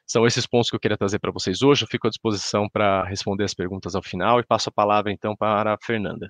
São 0.05 0.27
esses 0.27 0.45
pontos 0.45 0.69
que 0.69 0.75
eu 0.75 0.79
queria 0.79 0.97
trazer 0.97 1.19
para 1.19 1.31
vocês 1.31 1.61
hoje. 1.61 1.83
Eu 1.83 1.87
fico 1.87 2.05
à 2.05 2.09
disposição 2.09 2.67
para 2.69 3.05
responder 3.05 3.45
as 3.45 3.53
perguntas 3.53 3.95
ao 3.95 4.03
final 4.03 4.39
e 4.39 4.45
passo 4.45 4.69
a 4.69 4.71
palavra 4.71 5.11
então 5.11 5.35
para 5.35 5.73
a 5.73 5.77
Fernanda. 5.81 6.29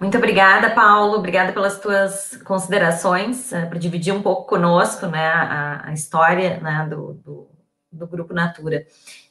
Muito 0.00 0.18
obrigada, 0.18 0.70
Paulo. 0.70 1.16
Obrigada 1.16 1.52
pelas 1.52 1.78
tuas 1.78 2.36
considerações, 2.44 3.50
por 3.68 3.78
dividir 3.78 4.12
um 4.12 4.20
pouco 4.20 4.46
conosco 4.46 5.06
né, 5.06 5.26
a, 5.26 5.88
a 5.88 5.92
história 5.92 6.58
né, 6.60 6.86
do, 6.90 7.14
do, 7.14 7.48
do, 7.92 8.06
Grupo 8.06 8.34
Natura. 8.34 8.84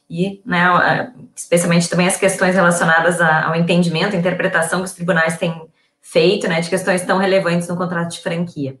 E, 0.08 0.42
né, 0.44 0.70
uh, 0.70 1.28
especialmente 1.36 1.88
também 1.88 2.06
as 2.06 2.16
questões 2.16 2.54
relacionadas 2.54 3.20
a, 3.20 3.48
ao 3.48 3.54
entendimento, 3.54 4.16
interpretação 4.16 4.80
que 4.80 4.86
os 4.86 4.92
tribunais 4.92 5.36
têm 5.36 5.68
feito 6.00 6.48
né, 6.48 6.60
de 6.60 6.68
questões 6.68 7.02
tão 7.02 7.18
relevantes 7.18 7.68
no 7.68 7.76
contrato 7.76 8.10
de 8.10 8.20
franquia. 8.20 8.78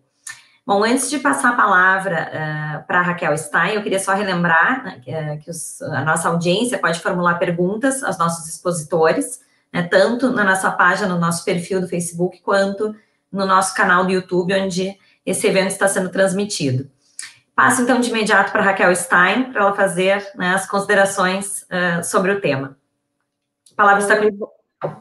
Bom, 0.64 0.84
antes 0.84 1.10
de 1.10 1.18
passar 1.18 1.50
a 1.50 1.56
palavra 1.56 2.30
uh, 2.30 2.86
para 2.86 3.00
a 3.00 3.02
Raquel 3.02 3.36
Stein, 3.36 3.74
eu 3.74 3.82
queria 3.82 3.98
só 3.98 4.14
relembrar 4.14 4.84
né, 4.84 5.00
que, 5.02 5.44
que 5.44 5.50
os, 5.50 5.82
a 5.82 6.04
nossa 6.04 6.28
audiência 6.28 6.78
pode 6.78 7.00
formular 7.00 7.34
perguntas 7.34 8.02
aos 8.04 8.16
nossos 8.16 8.48
expositores 8.48 9.40
né, 9.72 9.82
tanto 9.82 10.30
na 10.30 10.44
nossa 10.44 10.70
página, 10.70 11.08
no 11.08 11.18
nosso 11.18 11.44
perfil 11.44 11.80
do 11.80 11.88
Facebook, 11.88 12.40
quanto 12.42 12.94
no 13.30 13.46
nosso 13.46 13.74
canal 13.74 14.04
do 14.04 14.12
YouTube, 14.12 14.54
onde 14.54 14.96
esse 15.24 15.46
evento 15.46 15.68
está 15.68 15.88
sendo 15.88 16.10
transmitido. 16.10 16.90
Passo 17.54 17.82
então 17.82 18.00
de 18.00 18.10
imediato 18.10 18.50
para 18.50 18.62
Raquel 18.62 18.94
Stein, 18.94 19.52
para 19.52 19.62
ela 19.62 19.74
fazer 19.74 20.26
né, 20.34 20.54
as 20.54 20.68
considerações 20.68 21.62
uh, 21.62 22.02
sobre 22.02 22.32
o 22.32 22.40
tema. 22.40 22.76
A 23.72 23.74
palavra 23.74 24.02
está 24.02 24.16
com. 24.16 24.98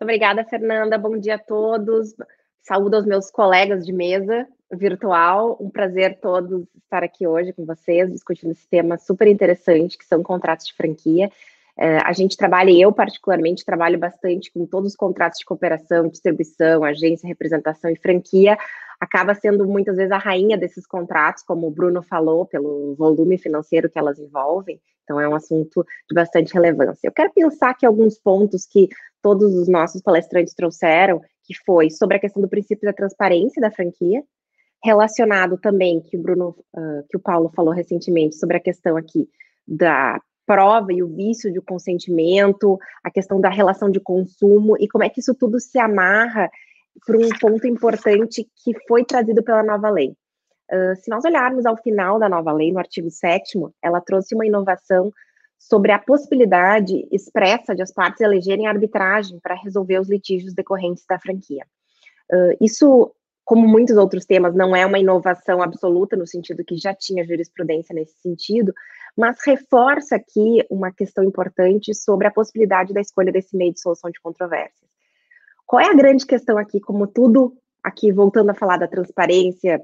Obrigada, 0.00 0.44
Fernanda. 0.44 0.98
Bom 0.98 1.18
dia 1.18 1.36
a 1.36 1.38
todos. 1.38 2.14
Saúdo 2.62 2.96
aos 2.96 3.06
meus 3.06 3.30
colegas 3.30 3.86
de 3.86 3.92
mesa 3.92 4.46
virtual. 4.72 5.56
Um 5.60 5.70
prazer 5.70 6.18
todos 6.20 6.66
estar 6.82 7.02
aqui 7.02 7.26
hoje 7.26 7.52
com 7.52 7.64
vocês, 7.64 8.10
discutindo 8.10 8.52
esse 8.52 8.66
tema 8.68 8.98
super 8.98 9.28
interessante, 9.28 9.96
que 9.96 10.04
são 10.04 10.22
contratos 10.22 10.66
de 10.66 10.74
franquia. 10.74 11.30
É, 11.76 11.98
a 11.98 12.12
gente 12.12 12.36
trabalha, 12.36 12.70
eu 12.70 12.92
particularmente 12.92 13.64
trabalho 13.64 13.98
bastante 13.98 14.52
com 14.52 14.64
todos 14.64 14.90
os 14.90 14.96
contratos 14.96 15.40
de 15.40 15.44
cooperação, 15.44 16.08
distribuição, 16.08 16.84
agência, 16.84 17.26
representação 17.26 17.90
e 17.90 17.96
franquia, 17.96 18.56
acaba 19.00 19.34
sendo 19.34 19.66
muitas 19.66 19.96
vezes 19.96 20.12
a 20.12 20.18
rainha 20.18 20.56
desses 20.56 20.86
contratos, 20.86 21.42
como 21.42 21.66
o 21.66 21.70
Bruno 21.70 22.02
falou, 22.02 22.46
pelo 22.46 22.94
volume 22.94 23.36
financeiro 23.38 23.90
que 23.90 23.98
elas 23.98 24.18
envolvem. 24.18 24.80
Então, 25.02 25.20
é 25.20 25.28
um 25.28 25.34
assunto 25.34 25.84
de 26.08 26.14
bastante 26.14 26.54
relevância. 26.54 27.06
Eu 27.06 27.12
quero 27.12 27.32
pensar 27.32 27.74
que 27.74 27.84
alguns 27.84 28.18
pontos 28.18 28.66
que 28.66 28.88
todos 29.20 29.54
os 29.54 29.68
nossos 29.68 30.00
palestrantes 30.00 30.54
trouxeram, 30.54 31.20
que 31.42 31.54
foi 31.66 31.90
sobre 31.90 32.16
a 32.16 32.20
questão 32.20 32.40
do 32.40 32.48
princípio 32.48 32.86
da 32.86 32.92
transparência 32.92 33.60
da 33.60 33.70
franquia, 33.70 34.22
relacionado 34.82 35.58
também, 35.58 36.00
que 36.00 36.16
o 36.16 36.22
Bruno, 36.22 36.56
uh, 36.74 37.06
que 37.08 37.16
o 37.16 37.20
Paulo 37.20 37.50
falou 37.54 37.72
recentemente, 37.72 38.36
sobre 38.36 38.56
a 38.56 38.60
questão 38.60 38.96
aqui 38.96 39.28
da 39.66 40.20
prova 40.46 40.92
e 40.92 41.02
o 41.02 41.08
vício 41.08 41.52
de 41.52 41.60
consentimento, 41.60 42.78
a 43.02 43.10
questão 43.10 43.40
da 43.40 43.48
relação 43.48 43.90
de 43.90 44.00
consumo 44.00 44.76
e 44.78 44.88
como 44.88 45.04
é 45.04 45.08
que 45.08 45.20
isso 45.20 45.34
tudo 45.34 45.58
se 45.60 45.78
amarra 45.78 46.50
para 47.06 47.16
um 47.18 47.28
ponto 47.40 47.66
importante 47.66 48.46
que 48.62 48.72
foi 48.86 49.04
trazido 49.04 49.42
pela 49.42 49.62
nova 49.62 49.90
lei. 49.90 50.14
Uh, 50.70 50.96
se 50.96 51.10
nós 51.10 51.24
olharmos 51.24 51.66
ao 51.66 51.76
final 51.76 52.18
da 52.18 52.28
nova 52.28 52.52
lei, 52.52 52.72
no 52.72 52.78
artigo 52.78 53.10
7, 53.10 53.58
ela 53.82 54.00
trouxe 54.00 54.34
uma 54.34 54.46
inovação 54.46 55.12
sobre 55.58 55.92
a 55.92 55.98
possibilidade 55.98 57.06
expressa 57.10 57.74
de 57.74 57.82
as 57.82 57.92
partes 57.92 58.20
elegerem 58.20 58.66
arbitragem 58.66 59.38
para 59.40 59.54
resolver 59.54 59.98
os 59.98 60.08
litígios 60.08 60.54
decorrentes 60.54 61.04
da 61.08 61.18
franquia. 61.18 61.66
Uh, 62.32 62.56
isso, 62.60 63.12
como 63.44 63.68
muitos 63.68 63.96
outros 63.96 64.24
temas, 64.24 64.54
não 64.54 64.74
é 64.74 64.86
uma 64.86 64.98
inovação 64.98 65.62
absoluta, 65.62 66.16
no 66.16 66.26
sentido 66.26 66.64
que 66.64 66.76
já 66.76 66.94
tinha 66.94 67.24
jurisprudência 67.24 67.94
nesse 67.94 68.18
sentido, 68.20 68.72
mas 69.16 69.36
reforça 69.44 70.16
aqui 70.16 70.64
uma 70.70 70.90
questão 70.90 71.22
importante 71.22 71.94
sobre 71.94 72.26
a 72.26 72.30
possibilidade 72.30 72.94
da 72.94 73.00
escolha 73.00 73.30
desse 73.30 73.56
meio 73.56 73.72
de 73.72 73.80
solução 73.80 74.10
de 74.10 74.20
controvérsias. 74.20 74.88
Qual 75.66 75.80
é 75.80 75.90
a 75.90 75.94
grande 75.94 76.26
questão 76.26 76.56
aqui, 76.56 76.80
como 76.80 77.06
tudo, 77.06 77.54
aqui 77.82 78.10
voltando 78.10 78.50
a 78.50 78.54
falar 78.54 78.78
da 78.78 78.88
transparência 78.88 79.80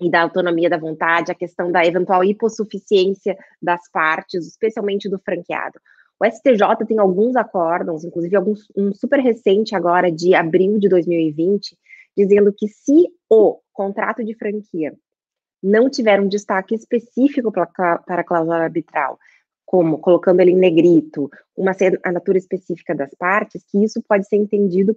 e 0.00 0.08
da 0.08 0.22
autonomia 0.22 0.70
da 0.70 0.78
vontade, 0.78 1.32
a 1.32 1.34
questão 1.34 1.72
da 1.72 1.84
eventual 1.84 2.22
hipossuficiência 2.22 3.36
das 3.60 3.90
partes, 3.90 4.46
especialmente 4.46 5.08
do 5.08 5.18
franqueado. 5.18 5.80
O 6.20 6.24
STJ 6.24 6.86
tem 6.86 6.98
alguns 6.98 7.36
acórdons, 7.36 8.04
inclusive 8.04 8.36
alguns, 8.36 8.68
um 8.76 8.92
super 8.92 9.20
recente 9.20 9.74
agora, 9.74 10.10
de 10.10 10.34
abril 10.34 10.78
de 10.78 10.88
2020, 10.88 11.76
dizendo 12.18 12.52
que 12.52 12.66
se 12.66 13.08
o 13.30 13.60
contrato 13.72 14.24
de 14.24 14.34
franquia 14.34 14.92
não 15.62 15.88
tiver 15.88 16.20
um 16.20 16.26
destaque 16.26 16.74
específico 16.74 17.52
para, 17.52 18.02
a 18.06 18.24
cláusula 18.24 18.56
arbitral, 18.56 19.20
como 19.64 19.98
colocando 19.98 20.40
ele 20.40 20.50
em 20.50 20.56
negrito, 20.56 21.30
uma 21.56 21.70
assinatura 21.70 22.36
específica 22.36 22.92
das 22.92 23.14
partes, 23.14 23.64
que 23.70 23.84
isso 23.84 24.02
pode 24.02 24.26
ser 24.26 24.34
entendido 24.34 24.96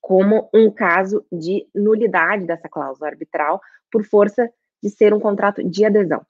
como 0.00 0.50
um 0.52 0.70
caso 0.72 1.24
de 1.30 1.68
nulidade 1.72 2.46
dessa 2.46 2.68
cláusula 2.68 3.08
arbitral 3.08 3.60
por 3.90 4.04
força 4.04 4.50
de 4.82 4.90
ser 4.90 5.14
um 5.14 5.20
contrato 5.20 5.62
de 5.62 5.84
adesão. 5.84 6.26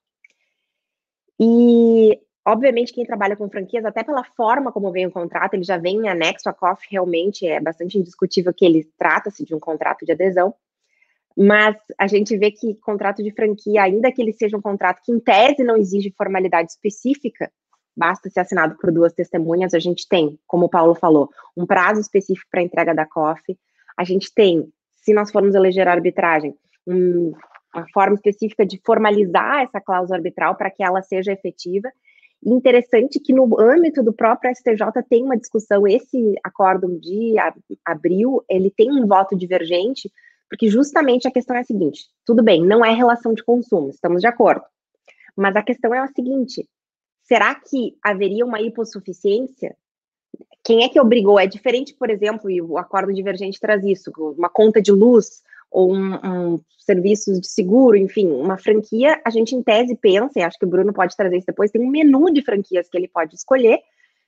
E, 1.40 2.20
obviamente, 2.44 2.92
quem 2.92 3.04
trabalha 3.04 3.36
com 3.36 3.48
franquias, 3.48 3.84
até 3.84 4.02
pela 4.02 4.22
forma 4.22 4.70
como 4.70 4.92
vem 4.92 5.06
o 5.06 5.10
contrato, 5.10 5.54
ele 5.54 5.64
já 5.64 5.78
vem 5.78 5.96
em 5.96 6.08
anexo, 6.08 6.48
a 6.48 6.52
COF 6.52 6.86
realmente 6.90 7.46
é 7.46 7.60
bastante 7.60 7.98
indiscutível 7.98 8.52
que 8.52 8.64
ele 8.64 8.88
trata-se 8.98 9.44
de 9.44 9.54
um 9.54 9.60
contrato 9.60 10.04
de 10.04 10.12
adesão, 10.12 10.54
mas 11.36 11.76
a 11.98 12.06
gente 12.06 12.36
vê 12.36 12.50
que 12.50 12.74
contrato 12.76 13.22
de 13.22 13.32
franquia, 13.32 13.82
ainda 13.82 14.12
que 14.12 14.22
ele 14.22 14.32
seja 14.32 14.56
um 14.56 14.62
contrato 14.62 15.00
que 15.02 15.10
em 15.10 15.18
tese 15.18 15.64
não 15.64 15.76
exige 15.76 16.14
formalidade 16.16 16.70
específica, 16.70 17.50
basta 17.96 18.28
ser 18.28 18.40
assinado 18.40 18.76
por 18.76 18.92
duas 18.92 19.12
testemunhas, 19.12 19.74
a 19.74 19.78
gente 19.78 20.06
tem, 20.08 20.38
como 20.46 20.66
o 20.66 20.68
Paulo 20.68 20.94
falou, 20.94 21.30
um 21.56 21.66
prazo 21.66 22.00
específico 22.00 22.48
para 22.50 22.62
entrega 22.62 22.94
da 22.94 23.06
COF, 23.06 23.56
a 23.96 24.04
gente 24.04 24.32
tem, 24.34 24.68
se 25.02 25.12
nós 25.12 25.30
formos 25.30 25.54
eleger 25.54 25.88
a 25.88 25.92
arbitragem, 25.92 26.54
um, 26.86 27.32
uma 27.74 27.86
forma 27.92 28.14
específica 28.14 28.64
de 28.64 28.80
formalizar 28.84 29.62
essa 29.62 29.80
cláusula 29.80 30.16
arbitral 30.16 30.54
para 30.56 30.70
que 30.70 30.82
ela 30.82 31.02
seja 31.02 31.32
efetiva, 31.32 31.90
interessante 32.44 33.18
que 33.18 33.32
no 33.32 33.58
âmbito 33.58 34.02
do 34.02 34.12
próprio 34.12 34.54
STJ 34.54 35.02
tem 35.08 35.24
uma 35.24 35.36
discussão, 35.36 35.86
esse 35.86 36.34
acórdão 36.44 36.98
de 36.98 37.34
abril, 37.84 38.44
ele 38.48 38.70
tem 38.70 38.90
um 38.90 39.06
voto 39.06 39.36
divergente, 39.36 40.12
porque 40.48 40.68
justamente 40.68 41.26
a 41.26 41.30
questão 41.30 41.56
é 41.56 41.60
a 41.60 41.64
seguinte: 41.64 42.06
tudo 42.24 42.42
bem, 42.42 42.62
não 42.62 42.84
é 42.84 42.92
relação 42.92 43.32
de 43.32 43.42
consumo, 43.42 43.90
estamos 43.90 44.20
de 44.20 44.26
acordo. 44.26 44.64
Mas 45.36 45.56
a 45.56 45.62
questão 45.62 45.94
é 45.94 45.98
a 45.98 46.08
seguinte: 46.08 46.68
será 47.22 47.54
que 47.54 47.96
haveria 48.02 48.44
uma 48.44 48.60
hipossuficiência? 48.60 49.76
Quem 50.62 50.84
é 50.84 50.88
que 50.88 51.00
obrigou? 51.00 51.38
É 51.38 51.46
diferente, 51.46 51.94
por 51.94 52.10
exemplo, 52.10 52.50
e 52.50 52.60
o 52.60 52.78
acordo 52.78 53.12
divergente 53.12 53.60
traz 53.60 53.84
isso, 53.84 54.10
uma 54.16 54.48
conta 54.48 54.80
de 54.80 54.92
luz 54.92 55.42
ou 55.74 55.92
um, 55.92 56.14
um 56.14 56.60
serviços 56.78 57.40
de 57.40 57.48
seguro, 57.48 57.96
enfim, 57.96 58.30
uma 58.30 58.56
franquia, 58.56 59.20
a 59.24 59.30
gente 59.30 59.56
em 59.56 59.62
tese 59.62 59.96
pensa, 59.96 60.38
e 60.38 60.42
acho 60.42 60.56
que 60.56 60.64
o 60.64 60.68
Bruno 60.68 60.92
pode 60.92 61.16
trazer 61.16 61.36
isso 61.36 61.48
depois, 61.48 61.72
tem 61.72 61.82
um 61.82 61.90
menu 61.90 62.32
de 62.32 62.42
franquias 62.42 62.88
que 62.88 62.96
ele 62.96 63.08
pode 63.08 63.34
escolher, 63.34 63.80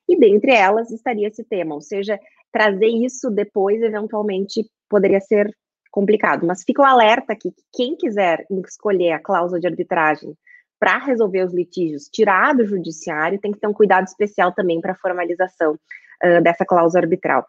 e 0.08 0.18
dentre 0.18 0.52
elas 0.52 0.90
estaria 0.90 1.28
esse 1.28 1.44
tema, 1.44 1.74
ou 1.74 1.80
seja, 1.80 2.18
trazer 2.52 2.88
isso 2.88 3.30
depois, 3.30 3.80
eventualmente, 3.80 4.68
poderia 4.88 5.20
ser 5.20 5.48
complicado. 5.92 6.44
Mas 6.44 6.64
fica 6.64 6.82
o 6.82 6.84
alerta 6.84 7.32
aqui 7.32 7.52
que 7.52 7.62
quem 7.72 7.96
quiser 7.96 8.44
escolher 8.66 9.12
a 9.12 9.20
cláusula 9.20 9.60
de 9.60 9.68
arbitragem 9.68 10.34
para 10.80 10.98
resolver 10.98 11.44
os 11.44 11.54
litígios, 11.54 12.08
tirar 12.12 12.54
do 12.54 12.66
judiciário, 12.66 13.40
tem 13.40 13.52
que 13.52 13.60
ter 13.60 13.68
um 13.68 13.72
cuidado 13.72 14.06
especial 14.06 14.52
também 14.52 14.80
para 14.80 14.92
a 14.92 14.96
formalização 14.96 15.74
uh, 15.74 16.42
dessa 16.42 16.64
cláusula 16.66 17.04
arbitral. 17.04 17.46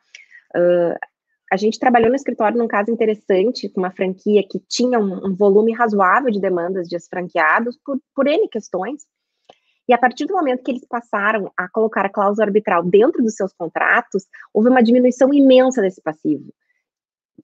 Uh, 0.55 0.95
a 1.51 1.57
gente 1.57 1.79
trabalhou 1.79 2.09
no 2.09 2.15
escritório 2.15 2.57
num 2.57 2.67
caso 2.67 2.91
interessante, 2.91 3.69
com 3.69 3.79
uma 3.79 3.91
franquia 3.91 4.43
que 4.49 4.59
tinha 4.67 4.99
um, 4.99 5.27
um 5.27 5.35
volume 5.35 5.73
razoável 5.73 6.29
de 6.29 6.41
demandas 6.41 6.87
de 6.87 6.97
franqueados 7.07 7.77
por, 7.85 7.99
por 8.13 8.27
N 8.27 8.47
questões, 8.49 9.03
e 9.87 9.93
a 9.93 9.97
partir 9.97 10.25
do 10.25 10.33
momento 10.33 10.63
que 10.63 10.71
eles 10.71 10.85
passaram 10.85 11.51
a 11.55 11.69
colocar 11.69 12.05
a 12.05 12.09
cláusula 12.09 12.45
arbitral 12.45 12.83
dentro 12.83 13.23
dos 13.23 13.35
seus 13.35 13.53
contratos, 13.53 14.25
houve 14.53 14.69
uma 14.69 14.83
diminuição 14.83 15.33
imensa 15.33 15.81
desse 15.81 16.01
passivo. 16.01 16.53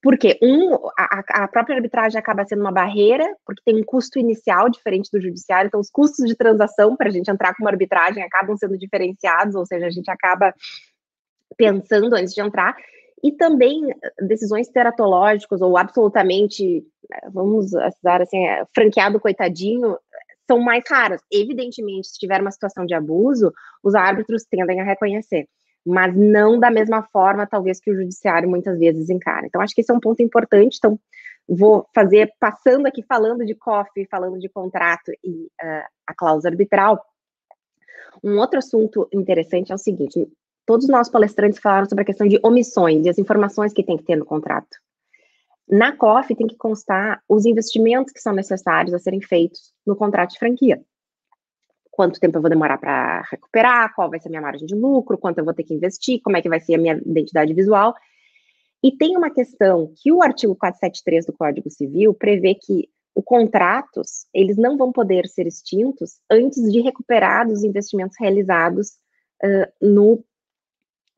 Porque, 0.01 0.37
um, 0.41 0.73
a, 0.97 1.43
a, 1.43 1.47
própria 1.47 1.77
arbitragem 1.77 2.19
acaba 2.19 2.43
sendo 2.45 2.59
uma 2.59 2.71
barreira, 2.71 3.25
porque 3.45 3.61
tem 3.63 3.79
um 3.79 3.83
custo 3.83 4.19
inicial 4.19 4.69
diferente 4.69 5.09
do 5.09 5.21
judiciário, 5.21 5.67
então 5.67 5.79
os 5.79 5.89
custos 5.89 6.25
de 6.25 6.35
transação 6.35 6.97
para 6.97 7.07
a 7.07 7.11
gente 7.11 7.31
entrar 7.31 7.55
com 7.55 7.63
uma 7.63 7.69
arbitragem 7.69 8.21
acabam 8.21 8.57
sendo 8.57 8.77
diferenciados, 8.77 9.55
ou 9.55 9.65
seja, 9.65 9.85
a 9.85 9.89
gente 9.89 10.09
acaba 10.11 10.53
pensando 11.55 12.13
antes 12.15 12.33
de 12.33 12.41
entrar, 12.41 12.75
e 13.23 13.31
também 13.31 13.81
decisões 14.19 14.67
teratológicas 14.67 15.61
ou 15.61 15.77
absolutamente, 15.77 16.85
vamos 17.31 17.71
usar 17.73 18.21
assim, 18.21 18.45
é, 18.45 18.65
franqueado 18.75 19.19
coitadinho, 19.19 19.97
são 20.45 20.59
mais 20.59 20.83
raras. 20.89 21.21
Evidentemente, 21.31 22.07
se 22.07 22.19
tiver 22.19 22.41
uma 22.41 22.51
situação 22.51 22.85
de 22.85 22.93
abuso, 22.93 23.53
os 23.81 23.95
árbitros 23.95 24.43
tendem 24.43 24.81
a 24.81 24.83
reconhecer 24.83 25.47
mas 25.85 26.15
não 26.15 26.59
da 26.59 26.71
mesma 26.71 27.03
forma, 27.11 27.45
talvez, 27.45 27.79
que 27.79 27.91
o 27.91 27.95
judiciário 27.95 28.49
muitas 28.49 28.79
vezes 28.79 29.09
encara. 29.09 29.45
Então, 29.45 29.61
acho 29.61 29.75
que 29.75 29.81
esse 29.81 29.91
é 29.91 29.95
um 29.95 29.99
ponto 29.99 30.21
importante. 30.21 30.77
Então, 30.77 30.97
vou 31.47 31.85
fazer, 31.93 32.31
passando 32.39 32.85
aqui, 32.85 33.03
falando 33.03 33.45
de 33.45 33.53
COF, 33.53 34.07
falando 34.09 34.39
de 34.39 34.47
contrato 34.47 35.11
e 35.23 35.45
uh, 35.61 35.85
a 36.07 36.13
cláusula 36.15 36.51
arbitral. 36.51 37.03
Um 38.23 38.37
outro 38.37 38.59
assunto 38.59 39.07
interessante 39.11 39.71
é 39.71 39.75
o 39.75 39.77
seguinte: 39.77 40.25
todos 40.65 40.87
nós 40.87 41.09
palestrantes 41.09 41.59
falaram 41.59 41.87
sobre 41.87 42.03
a 42.03 42.05
questão 42.05 42.27
de 42.27 42.39
omissões 42.43 43.05
e 43.05 43.09
as 43.09 43.17
informações 43.17 43.73
que 43.73 43.83
tem 43.83 43.97
que 43.97 44.03
ter 44.03 44.15
no 44.15 44.25
contrato. 44.25 44.77
Na 45.67 45.95
COF 45.95 46.35
tem 46.35 46.47
que 46.47 46.57
constar 46.57 47.21
os 47.27 47.45
investimentos 47.45 48.11
que 48.11 48.19
são 48.19 48.33
necessários 48.33 48.93
a 48.93 48.99
serem 48.99 49.21
feitos 49.21 49.73
no 49.85 49.95
contrato 49.95 50.31
de 50.31 50.39
franquia 50.39 50.81
quanto 51.93 52.19
tempo 52.19 52.37
eu 52.37 52.41
vou 52.41 52.49
demorar 52.49 52.79
para 52.79 53.21
recuperar, 53.29 53.93
qual 53.93 54.09
vai 54.09 54.19
ser 54.19 54.27
a 54.27 54.31
minha 54.31 54.41
margem 54.41 54.65
de 54.65 54.73
lucro, 54.73 55.17
quanto 55.17 55.37
eu 55.37 55.45
vou 55.45 55.53
ter 55.53 55.63
que 55.63 55.75
investir, 55.75 56.19
como 56.23 56.35
é 56.35 56.41
que 56.41 56.49
vai 56.49 56.59
ser 56.59 56.73
a 56.73 56.77
minha 56.79 56.95
identidade 56.95 57.53
visual. 57.53 57.93
E 58.83 58.91
tem 58.91 59.15
uma 59.15 59.29
questão 59.29 59.93
que 60.01 60.11
o 60.11 60.23
artigo 60.23 60.55
473 60.55 61.27
do 61.27 61.33
Código 61.33 61.69
Civil 61.69 62.13
prevê 62.13 62.55
que 62.55 62.89
os 63.15 63.23
contratos, 63.23 64.25
eles 64.33 64.57
não 64.57 64.75
vão 64.75 64.91
poder 64.91 65.27
ser 65.27 65.45
extintos 65.45 66.19
antes 66.31 66.63
de 66.71 66.81
recuperados 66.81 67.59
os 67.59 67.63
investimentos 67.63 68.17
realizados 68.19 68.97
uh, 69.43 69.71
no 69.79 70.25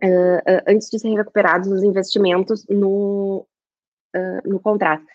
uh, 0.03 0.37
uh, 0.37 0.61
antes 0.67 0.89
de 0.89 0.99
ser 0.99 1.13
recuperados 1.15 1.69
os 1.69 1.83
investimentos 1.83 2.65
no, 2.67 3.47
no 4.45 4.59
contrato. 4.59 5.05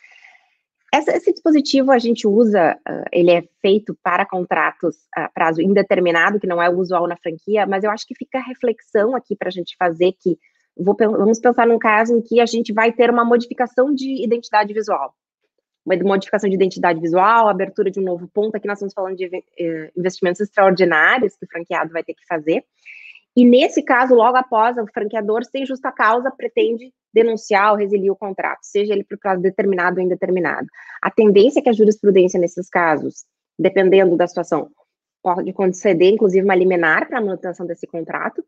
Essa, 0.92 1.16
esse 1.16 1.32
dispositivo 1.32 1.92
a 1.92 1.98
gente 1.98 2.26
usa, 2.26 2.76
uh, 2.88 3.04
ele 3.12 3.30
é 3.30 3.44
feito 3.62 3.96
para 4.02 4.26
contratos 4.26 4.96
a 5.14 5.28
prazo 5.28 5.62
indeterminado, 5.62 6.40
que 6.40 6.48
não 6.48 6.60
é 6.60 6.68
usual 6.68 7.06
na 7.06 7.16
franquia, 7.16 7.64
mas 7.64 7.84
eu 7.84 7.90
acho 7.90 8.06
que 8.06 8.14
fica 8.14 8.40
reflexão 8.40 9.14
aqui 9.14 9.36
para 9.36 9.48
a 9.48 9.52
gente 9.52 9.76
fazer 9.78 10.12
que 10.20 10.36
vou, 10.76 10.96
vamos 10.98 11.38
pensar 11.38 11.66
num 11.66 11.78
caso 11.78 12.16
em 12.16 12.20
que 12.20 12.40
a 12.40 12.46
gente 12.46 12.72
vai 12.72 12.92
ter 12.92 13.08
uma 13.08 13.24
modificação 13.24 13.94
de 13.94 14.24
identidade 14.24 14.74
visual. 14.74 15.14
Uma 15.86 15.96
modificação 15.96 16.50
de 16.50 16.56
identidade 16.56 17.00
visual, 17.00 17.48
abertura 17.48 17.90
de 17.90 18.00
um 18.00 18.04
novo 18.04 18.28
ponto, 18.28 18.56
aqui 18.56 18.66
nós 18.66 18.78
estamos 18.78 18.92
falando 18.92 19.16
de 19.16 19.26
uh, 19.26 19.30
investimentos 19.96 20.40
extraordinários 20.40 21.36
que 21.36 21.44
o 21.44 21.48
franqueado 21.48 21.92
vai 21.92 22.02
ter 22.02 22.14
que 22.14 22.26
fazer. 22.26 22.64
E 23.36 23.44
nesse 23.44 23.82
caso, 23.82 24.14
logo 24.14 24.36
após, 24.36 24.76
o 24.76 24.86
franqueador, 24.92 25.44
sem 25.44 25.64
justa 25.64 25.92
causa, 25.92 26.30
pretende 26.30 26.92
denunciar 27.12 27.72
ou 27.72 27.78
resiliar 27.78 28.12
o 28.12 28.16
contrato, 28.16 28.60
seja 28.62 28.92
ele 28.92 29.04
por 29.04 29.18
prazo 29.18 29.42
determinado 29.42 29.98
ou 29.98 30.04
indeterminado. 30.04 30.66
A 31.02 31.10
tendência 31.10 31.60
é 31.60 31.62
que 31.62 31.68
a 31.68 31.72
jurisprudência 31.72 32.40
nesses 32.40 32.68
casos, 32.68 33.24
dependendo 33.58 34.16
da 34.16 34.26
situação, 34.26 34.70
pode 35.22 35.52
conceder, 35.52 36.12
inclusive, 36.12 36.44
uma 36.44 36.54
liminar 36.54 37.08
para 37.08 37.18
a 37.18 37.20
manutenção 37.20 37.66
desse 37.66 37.86
contrato, 37.86 38.44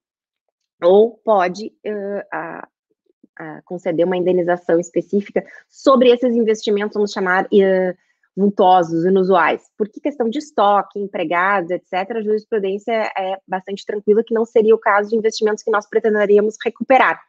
ou 0.82 1.20
pode 1.24 1.72
uh, 1.86 3.62
conceder 3.64 4.06
uma 4.06 4.16
indenização 4.16 4.80
específica 4.80 5.44
sobre 5.68 6.10
esses 6.10 6.34
investimentos, 6.34 6.94
vamos 6.94 7.12
chamar 7.12 7.44
uh, 7.44 7.96
vultosos, 8.36 9.04
inusuais. 9.04 9.62
Porque 9.76 10.00
questão 10.00 10.28
de 10.28 10.38
estoque, 10.38 10.98
empregados, 10.98 11.70
etc., 11.70 12.16
a 12.16 12.22
jurisprudência 12.22 12.92
é 13.16 13.38
bastante 13.46 13.84
tranquila 13.84 14.24
que 14.24 14.34
não 14.34 14.44
seria 14.44 14.74
o 14.74 14.78
caso 14.78 15.10
de 15.10 15.16
investimentos 15.16 15.62
que 15.62 15.70
nós 15.70 15.88
pretenderíamos 15.88 16.56
recuperar. 16.64 17.20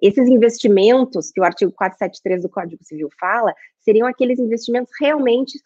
Esses 0.00 0.28
investimentos 0.28 1.30
que 1.30 1.40
o 1.40 1.44
artigo 1.44 1.70
473 1.72 2.42
do 2.42 2.48
Código 2.48 2.82
Civil 2.82 3.08
fala, 3.20 3.54
seriam 3.78 4.06
aqueles 4.06 4.38
investimentos 4.38 4.92
realmente 5.00 5.56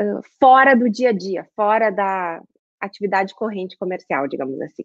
uh, 0.00 0.20
fora 0.40 0.74
do 0.74 0.88
dia 0.88 1.10
a 1.10 1.12
dia, 1.12 1.46
fora 1.54 1.90
da 1.90 2.40
atividade 2.80 3.34
corrente 3.34 3.76
comercial, 3.76 4.26
digamos 4.26 4.60
assim. 4.62 4.84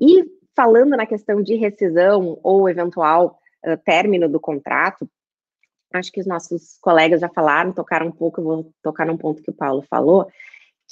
E 0.00 0.24
falando 0.56 0.96
na 0.96 1.06
questão 1.06 1.40
de 1.40 1.54
rescisão 1.54 2.38
ou 2.42 2.68
eventual 2.68 3.38
uh, 3.64 3.76
término 3.84 4.28
do 4.28 4.40
contrato, 4.40 5.08
acho 5.96 6.12
que 6.12 6.20
os 6.20 6.26
nossos 6.26 6.78
colegas 6.80 7.20
já 7.20 7.28
falaram, 7.28 7.72
tocaram 7.72 8.06
um 8.06 8.12
pouco, 8.12 8.40
eu 8.40 8.44
vou 8.44 8.72
tocar 8.82 9.06
num 9.06 9.16
ponto 9.16 9.42
que 9.42 9.50
o 9.50 9.54
Paulo 9.54 9.82
falou, 9.82 10.28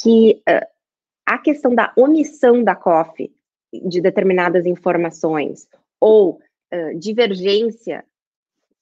que 0.02 0.42
uh, 0.48 0.66
a 1.26 1.38
questão 1.38 1.74
da 1.74 1.92
omissão 1.96 2.62
da 2.62 2.74
COF 2.74 3.32
de 3.72 4.00
determinadas 4.00 4.66
informações 4.66 5.66
ou 6.00 6.40
uh, 6.72 6.98
divergência, 6.98 8.04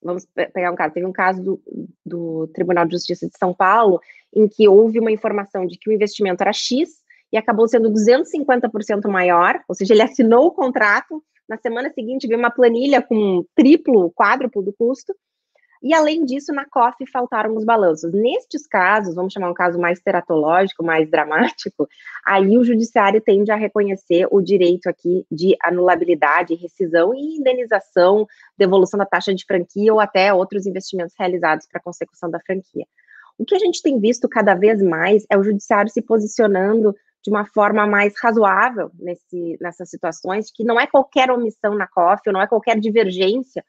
vamos 0.03 0.27
pegar 0.53 0.73
um 0.73 0.77
caso, 0.77 0.95
teve 0.95 1.07
um 1.07 1.13
caso 1.13 1.43
do, 1.43 1.63
do 2.05 2.47
Tribunal 2.49 2.87
de 2.87 2.93
Justiça 2.93 3.27
de 3.27 3.39
São 3.39 3.55
Paulo, 3.55 4.01
em 4.35 4.49
que 4.49 4.69
houve 4.69 4.99
uma 4.99 5.13
informação 5.13 5.67
de 5.67 5.79
que 5.79 5.91
o 5.91 5.93
investimento 5.93 6.43
era 6.43 6.53
X 6.53 7.03
e 7.33 7.37
acabou 7.37 7.67
sendo 7.67 7.91
250% 7.91 9.09
maior, 9.09 9.61
ou 9.69 9.75
seja, 9.75 9.95
ele 9.95 10.03
assinou 10.03 10.47
o 10.47 10.53
contrato, 10.53 11.23
na 11.49 11.57
semana 11.57 11.91
seguinte 11.91 12.27
veio 12.27 12.39
uma 12.39 12.51
planilha 12.51 13.01
com 13.01 13.45
triplo, 13.55 14.13
quádruplo 14.13 14.63
do 14.63 14.73
custo, 14.73 15.15
e 15.83 15.93
além 15.93 16.25
disso, 16.25 16.53
na 16.53 16.65
COF 16.65 17.05
faltaram 17.11 17.57
os 17.57 17.65
balanços. 17.65 18.13
Nestes 18.13 18.67
casos, 18.67 19.15
vamos 19.17 19.33
chamar 19.33 19.51
um 19.51 19.55
caso 19.55 19.79
mais 19.79 20.01
teratológico, 20.01 20.85
mais 20.85 21.11
dramático, 21.11 21.89
aí 22.25 22.57
o 22.57 22.63
judiciário 22.63 23.21
tende 23.21 23.51
a 23.51 23.57
reconhecer 23.57 24.29
o 24.31 24.41
direito 24.41 24.89
aqui 24.89 25.27
de 25.31 25.57
anulabilidade, 25.61 26.55
rescisão 26.55 27.13
e 27.13 27.37
indenização, 27.37 28.27
devolução 28.57 28.97
da 28.97 29.07
taxa 29.07 29.35
de 29.35 29.45
franquia 29.45 29.93
ou 29.93 29.99
até 29.99 30.33
outros 30.33 30.67
investimentos 30.67 31.15
realizados 31.19 31.67
para 31.67 31.81
a 31.81 31.83
consecução 31.83 32.31
da 32.31 32.39
franquia. 32.39 32.87
O 33.37 33.45
que 33.45 33.55
a 33.57 33.59
gente 33.59 33.83
tem 33.83 33.99
visto 33.99 34.29
cada 34.29 34.55
vez 34.55 34.81
mais 34.81 35.25
é 35.29 35.37
o 35.37 35.43
judiciário 35.43 35.91
se 35.91 36.01
posicionando 36.01 36.95
de 37.25 37.31
uma 37.31 37.47
forma 37.47 37.87
mais 37.87 38.15
razoável 38.21 38.91
nesse, 38.99 39.57
nessas 39.61 39.89
situações, 39.89 40.51
que 40.53 40.65
não 40.65 40.79
é 40.79 40.87
qualquer 40.87 41.31
omissão 41.31 41.75
na 41.75 41.87
COF, 41.87 42.21
não 42.33 42.41
é 42.41 42.47
qualquer 42.47 42.79
divergência 42.79 43.65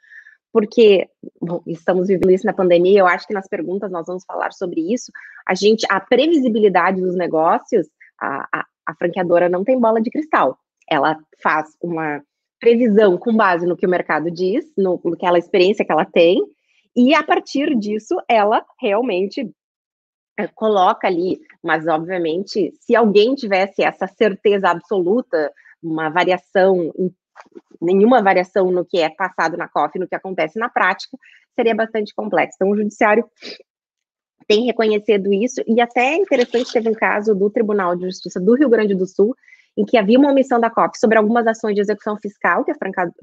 porque 0.53 1.09
bom, 1.41 1.63
estamos 1.65 2.07
vivendo 2.07 2.29
isso 2.29 2.45
na 2.45 2.53
pandemia, 2.53 2.99
eu 2.99 3.07
acho 3.07 3.27
que 3.27 3.33
nas 3.33 3.47
perguntas 3.47 3.91
nós 3.91 4.05
vamos 4.05 4.23
falar 4.23 4.53
sobre 4.53 4.93
isso. 4.93 5.11
A 5.47 5.55
gente, 5.55 5.85
a 5.89 5.99
previsibilidade 5.99 7.01
dos 7.01 7.15
negócios, 7.15 7.87
a, 8.21 8.47
a, 8.59 8.65
a 8.85 8.95
franqueadora 8.95 9.49
não 9.49 9.63
tem 9.63 9.79
bola 9.79 9.99
de 9.99 10.11
cristal. 10.11 10.57
Ela 10.87 11.17
faz 11.41 11.75
uma 11.81 12.21
previsão 12.59 13.17
com 13.17 13.35
base 13.35 13.65
no 13.65 13.75
que 13.75 13.87
o 13.87 13.89
mercado 13.89 14.29
diz, 14.29 14.71
no, 14.77 15.01
naquela 15.03 15.39
experiência 15.39 15.83
que 15.83 15.91
ela 15.91 16.05
tem, 16.05 16.39
e 16.95 17.15
a 17.15 17.23
partir 17.23 17.75
disso 17.75 18.15
ela 18.29 18.63
realmente 18.79 19.51
é, 20.37 20.47
coloca 20.47 21.07
ali, 21.07 21.39
mas 21.63 21.87
obviamente, 21.87 22.71
se 22.79 22.95
alguém 22.95 23.33
tivesse 23.33 23.83
essa 23.83 24.07
certeza 24.07 24.69
absoluta, 24.69 25.51
uma 25.81 26.09
variação 26.09 26.93
nenhuma 27.81 28.21
variação 28.21 28.71
no 28.71 28.85
que 28.85 28.99
é 28.99 29.09
passado 29.09 29.57
na 29.57 29.67
COF, 29.67 29.99
no 29.99 30.07
que 30.07 30.15
acontece 30.15 30.57
na 30.57 30.69
prática, 30.69 31.17
seria 31.55 31.75
bastante 31.75 32.13
complexo. 32.15 32.55
Então, 32.55 32.69
o 32.69 32.77
judiciário 32.77 33.25
tem 34.47 34.65
reconhecido 34.65 35.31
isso, 35.33 35.61
e 35.67 35.79
até 35.79 36.13
é 36.13 36.17
interessante, 36.17 36.71
teve 36.71 36.89
um 36.89 36.93
caso 36.93 37.33
do 37.33 37.49
Tribunal 37.49 37.95
de 37.95 38.05
Justiça 38.05 38.39
do 38.39 38.55
Rio 38.55 38.69
Grande 38.69 38.95
do 38.95 39.05
Sul, 39.05 39.35
em 39.77 39.85
que 39.85 39.97
havia 39.97 40.19
uma 40.19 40.31
omissão 40.31 40.59
da 40.59 40.69
COF 40.69 40.97
sobre 40.99 41.17
algumas 41.17 41.47
ações 41.47 41.75
de 41.75 41.81
execução 41.81 42.17
fiscal 42.17 42.63
que 42.63 42.71
a 42.71 42.75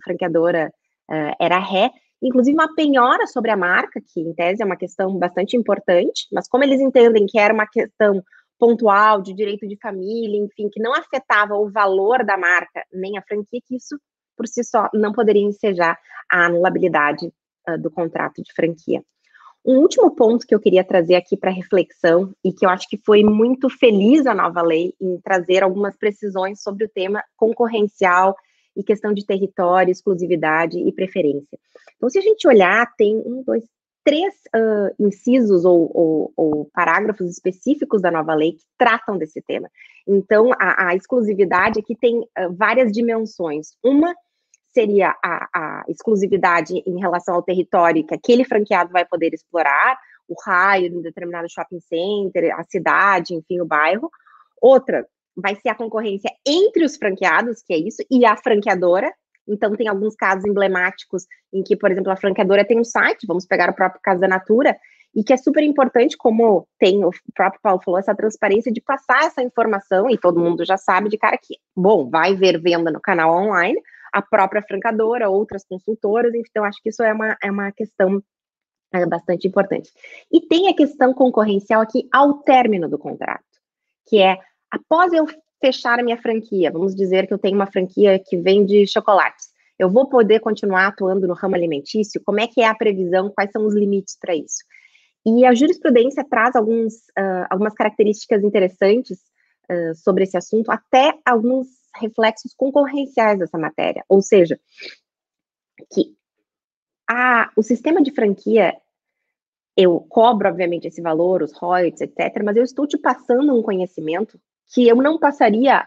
franqueadora 0.03 0.73
uh, 1.11 1.37
era 1.39 1.59
ré, 1.59 1.91
inclusive 2.23 2.55
uma 2.55 2.75
penhora 2.75 3.27
sobre 3.27 3.51
a 3.51 3.57
marca, 3.57 4.01
que 4.01 4.21
em 4.21 4.33
tese 4.35 4.63
é 4.63 4.67
uma 4.67 4.77
questão 4.77 5.17
bastante 5.17 5.57
importante, 5.57 6.27
mas 6.33 6.49
como 6.49 6.65
eles 6.65 6.81
entendem 6.81 7.27
que 7.27 7.39
era 7.39 7.55
uma 7.55 7.67
questão 7.67 8.23
pontual 8.61 9.23
de 9.23 9.33
direito 9.33 9.67
de 9.67 9.77
família, 9.79 10.39
enfim, 10.39 10.69
que 10.69 10.81
não 10.81 10.95
afetava 10.95 11.55
o 11.55 11.71
valor 11.71 12.23
da 12.25 12.37
marca 12.37 12.85
nem 12.93 13.17
a 13.17 13.23
franquia, 13.23 13.61
que 13.67 13.77
isso 13.77 13.99
por 14.37 14.47
si 14.47 14.63
só 14.63 14.89
não 14.93 15.13
poderia 15.13 15.43
ensejar 15.43 15.99
a 16.31 16.47
anulabilidade 16.47 17.27
uh, 17.69 17.79
do 17.79 17.91
contrato 17.91 18.43
de 18.43 18.53
franquia. 18.53 19.03
Um 19.65 19.79
último 19.79 20.15
ponto 20.15 20.47
que 20.47 20.55
eu 20.55 20.61
queria 20.61 20.85
trazer 20.85 21.15
aqui 21.15 21.37
para 21.37 21.51
reflexão 21.51 22.35
e 22.45 22.53
que 22.53 22.65
eu 22.65 22.71
acho 22.71 22.89
que 22.89 22.99
foi 23.05 23.23
muito 23.23 23.69
feliz 23.69 24.27
a 24.27 24.35
nova 24.35 24.63
lei 24.63 24.95
em 25.01 25.19
trazer 25.21 25.63
algumas 25.63 25.97
precisões 25.97 26.63
sobre 26.63 26.85
o 26.85 26.89
tema 26.89 27.23
concorrencial 27.37 28.35
e 28.77 28.83
questão 28.83 29.13
de 29.13 29.27
território, 29.27 29.91
exclusividade 29.91 30.79
e 30.79 30.93
preferência. 30.93 31.59
Então, 31.97 32.09
se 32.09 32.19
a 32.19 32.23
gente 32.23 32.49
olhar, 32.49 32.87
tem 32.97 33.17
um, 33.17 33.43
dois, 33.43 33.65
três 34.05 34.35
uh, 34.55 34.95
incisos 34.99 35.65
ou, 35.65 35.91
ou, 35.95 36.33
ou, 36.37 36.71
parágrafos 36.73 37.31
específicos 37.31 38.01
da 38.01 38.11
nova 38.11 38.35
lei 38.35 38.53
que 38.53 38.65
tratam 38.79 39.19
desse 39.19 39.43
tema. 39.43 39.71
Então, 40.07 40.51
a, 40.59 40.89
a 40.89 40.95
exclusividade 40.95 41.79
aqui 41.79 41.95
tem 41.95 42.21
uh, 42.21 42.53
várias 42.53 42.93
dimensões. 42.93 43.77
Uma 43.83 44.15
seria 44.73 45.15
a, 45.23 45.49
a 45.53 45.85
exclusividade 45.89 46.83
em 46.87 46.99
relação 46.99 47.35
ao 47.35 47.43
território 47.43 48.07
que 48.07 48.15
aquele 48.15 48.45
franqueado 48.45 48.93
vai 48.93 49.05
poder 49.05 49.35
explorar, 49.35 49.99
o 50.29 50.35
raio 50.45 50.89
de 50.89 50.97
um 50.97 51.03
determinado 51.03 51.51
shopping 51.51 51.81
center, 51.81 52.55
a 52.57 52.63
cidade, 52.65 53.35
enfim, 53.35 53.61
o 53.61 53.67
bairro. 53.67 54.09
Outra 54.63 55.05
vai 55.37 55.57
ser 55.57 55.71
a 55.71 55.75
concorrência 55.75 56.31
entre 56.47 56.85
os 56.85 56.97
franqueados, 56.97 57.63
que 57.63 57.73
é 57.73 57.77
isso, 57.77 58.03
e 58.09 58.25
a 58.25 58.37
franqueadora. 58.37 59.13
Então, 59.51 59.75
tem 59.75 59.89
alguns 59.89 60.15
casos 60.15 60.45
emblemáticos 60.45 61.27
em 61.53 61.63
que, 61.63 61.77
por 61.77 61.91
exemplo, 61.91 62.13
a 62.13 62.17
franqueadora 62.17 62.65
tem 62.65 62.79
um 62.79 62.85
site, 62.85 63.27
vamos 63.27 63.45
pegar 63.45 63.69
o 63.69 63.75
próprio 63.75 64.01
caso 64.03 64.21
da 64.21 64.29
Natura, 64.29 64.77
e 65.15 65.25
que 65.25 65.33
é 65.33 65.37
super 65.37 65.63
importante, 65.65 66.17
como 66.17 66.69
tem 66.79 67.05
o 67.05 67.11
próprio 67.35 67.61
Paulo 67.61 67.83
falou, 67.85 67.99
essa 67.99 68.15
transparência 68.15 68.73
de 68.73 68.81
passar 68.81 69.25
essa 69.25 69.43
informação, 69.43 70.09
e 70.09 70.17
todo 70.17 70.39
mundo 70.39 70.65
já 70.65 70.77
sabe 70.77 71.09
de 71.09 71.19
cara 71.19 71.37
que, 71.37 71.57
bom, 71.77 72.09
vai 72.09 72.35
ver 72.35 72.61
venda 72.61 72.91
no 72.91 73.01
canal 73.01 73.35
online, 73.35 73.81
a 74.13 74.23
própria 74.23 74.63
francadora, 74.63 75.29
outras 75.29 75.65
consultoras, 75.65 76.33
então 76.35 76.65
acho 76.65 76.81
que 76.83 76.91
isso 76.91 77.03
é 77.03 77.13
uma, 77.13 77.37
é 77.43 77.51
uma 77.51 77.73
questão 77.73 78.23
é, 78.93 79.07
bastante 79.07 79.47
importante. 79.47 79.91
E 80.33 80.41
tem 80.41 80.69
a 80.69 80.75
questão 80.75 81.13
concorrencial 81.13 81.81
aqui 81.81 82.09
ao 82.13 82.35
término 82.43 82.89
do 82.89 82.99
contrato, 82.99 83.45
que 84.07 84.21
é 84.21 84.39
após 84.71 85.13
eu 85.13 85.27
fechar 85.61 85.99
a 85.99 86.03
minha 86.03 86.21
franquia, 86.21 86.71
vamos 86.71 86.95
dizer 86.95 87.27
que 87.27 87.35
eu 87.35 87.39
tenho 87.39 87.55
uma 87.55 87.67
franquia 87.67 88.19
que 88.19 88.37
vende 88.37 88.87
chocolates, 88.87 89.51
eu 89.79 89.89
vou 89.89 90.07
poder 90.09 90.41
continuar 90.41 90.89
atuando 90.89 91.27
no 91.27 91.35
ramo 91.35 91.55
alimentício? 91.55 92.21
Como 92.23 92.39
é 92.39 92.47
que 92.47 92.61
é 92.61 92.67
a 92.67 92.75
previsão? 92.75 93.31
Quais 93.31 93.51
são 93.51 93.65
os 93.65 93.75
limites 93.75 94.17
para 94.21 94.35
isso? 94.35 94.59
E 95.25 95.45
a 95.45 95.55
jurisprudência 95.55 96.25
traz 96.29 96.55
alguns, 96.55 96.95
uh, 97.19 97.47
algumas 97.49 97.75
características 97.75 98.45
interessantes 98.45 99.19
uh, 99.71 99.95
sobre 99.95 100.25
esse 100.25 100.37
assunto, 100.37 100.71
até 100.71 101.15
alguns 101.25 101.67
reflexos 101.97 102.55
concorrenciais 102.55 103.39
dessa 103.39 103.59
matéria, 103.59 104.05
ou 104.09 104.21
seja, 104.23 104.61
que 105.93 106.15
a, 107.09 107.51
o 107.57 107.63
sistema 107.63 108.03
de 108.03 108.13
franquia, 108.13 108.77
eu 109.77 109.99
cobro, 110.09 110.49
obviamente, 110.49 110.87
esse 110.87 111.01
valor, 111.01 111.43
os 111.43 111.53
royalties, 111.53 112.03
etc., 112.03 112.43
mas 112.45 112.57
eu 112.57 112.63
estou 112.63 112.87
te 112.87 112.99
passando 112.99 113.57
um 113.57 113.63
conhecimento 113.63 114.39
que 114.73 114.87
eu 114.87 114.97
não 114.97 115.19
passaria 115.19 115.87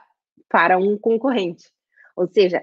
para 0.50 0.78
um 0.78 0.98
concorrente. 0.98 1.72
Ou 2.16 2.28
seja, 2.28 2.62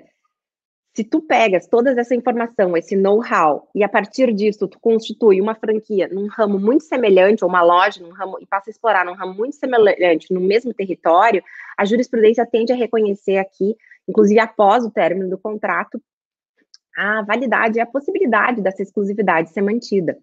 se 0.94 1.04
tu 1.04 1.22
pegas 1.22 1.66
toda 1.68 1.98
essa 1.98 2.14
informação, 2.14 2.76
esse 2.76 2.96
know-how, 2.96 3.68
e 3.74 3.82
a 3.82 3.88
partir 3.88 4.32
disso 4.34 4.66
tu 4.68 4.78
constitui 4.80 5.40
uma 5.40 5.54
franquia 5.54 6.08
num 6.08 6.26
ramo 6.26 6.58
muito 6.58 6.84
semelhante, 6.84 7.44
ou 7.44 7.48
uma 7.48 7.62
loja 7.62 8.02
num 8.02 8.12
ramo, 8.12 8.38
e 8.40 8.46
passa 8.46 8.70
a 8.70 8.72
explorar 8.72 9.04
num 9.04 9.14
ramo 9.14 9.34
muito 9.34 9.56
semelhante, 9.56 10.32
no 10.32 10.40
mesmo 10.40 10.74
território, 10.74 11.42
a 11.78 11.84
jurisprudência 11.84 12.46
tende 12.46 12.72
a 12.72 12.76
reconhecer 12.76 13.38
aqui, 13.38 13.76
inclusive 14.08 14.40
após 14.40 14.84
o 14.84 14.90
término 14.90 15.30
do 15.30 15.38
contrato, 15.38 16.00
a 16.96 17.22
validade 17.22 17.78
e 17.78 17.80
a 17.80 17.86
possibilidade 17.86 18.60
dessa 18.60 18.82
exclusividade 18.82 19.50
ser 19.50 19.62
mantida. 19.62 20.18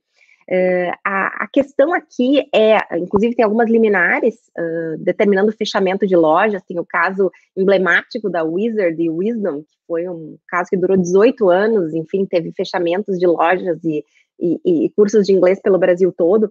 Uh, 0.50 0.96
a, 1.04 1.44
a, 1.44 1.48
questão 1.52 1.94
aqui 1.94 2.48
é, 2.56 2.78
inclusive 2.98 3.36
tem 3.36 3.44
algumas 3.44 3.70
liminares 3.70 4.36
uh, 4.58 4.98
determinando 4.98 5.50
o 5.50 5.56
fechamento 5.56 6.08
de 6.08 6.16
lojas, 6.16 6.64
tem 6.64 6.80
o 6.80 6.86
caso 6.86 7.30
emblemático 7.56 8.30
da 8.30 8.46
Wizard 8.46 9.02
e 9.02 9.10
Wisdom, 9.10 9.64
que 9.64 9.76
foi 9.86 10.08
um 10.08 10.38
caso 10.48 10.70
que 10.70 10.78
durou 10.78 10.96
18 10.96 11.50
anos, 11.50 11.94
enfim, 11.94 12.26
teve 12.26 12.54
fechamentos 12.54 13.20
de 13.20 13.28
lojas 13.28 13.84
e, 13.84 14.06
e, 14.40 14.86
e 14.86 14.90
cursos 14.92 15.26
de 15.26 15.34
inglês 15.34 15.62
pelo 15.62 15.78
Brasil 15.78 16.14
todo, 16.14 16.50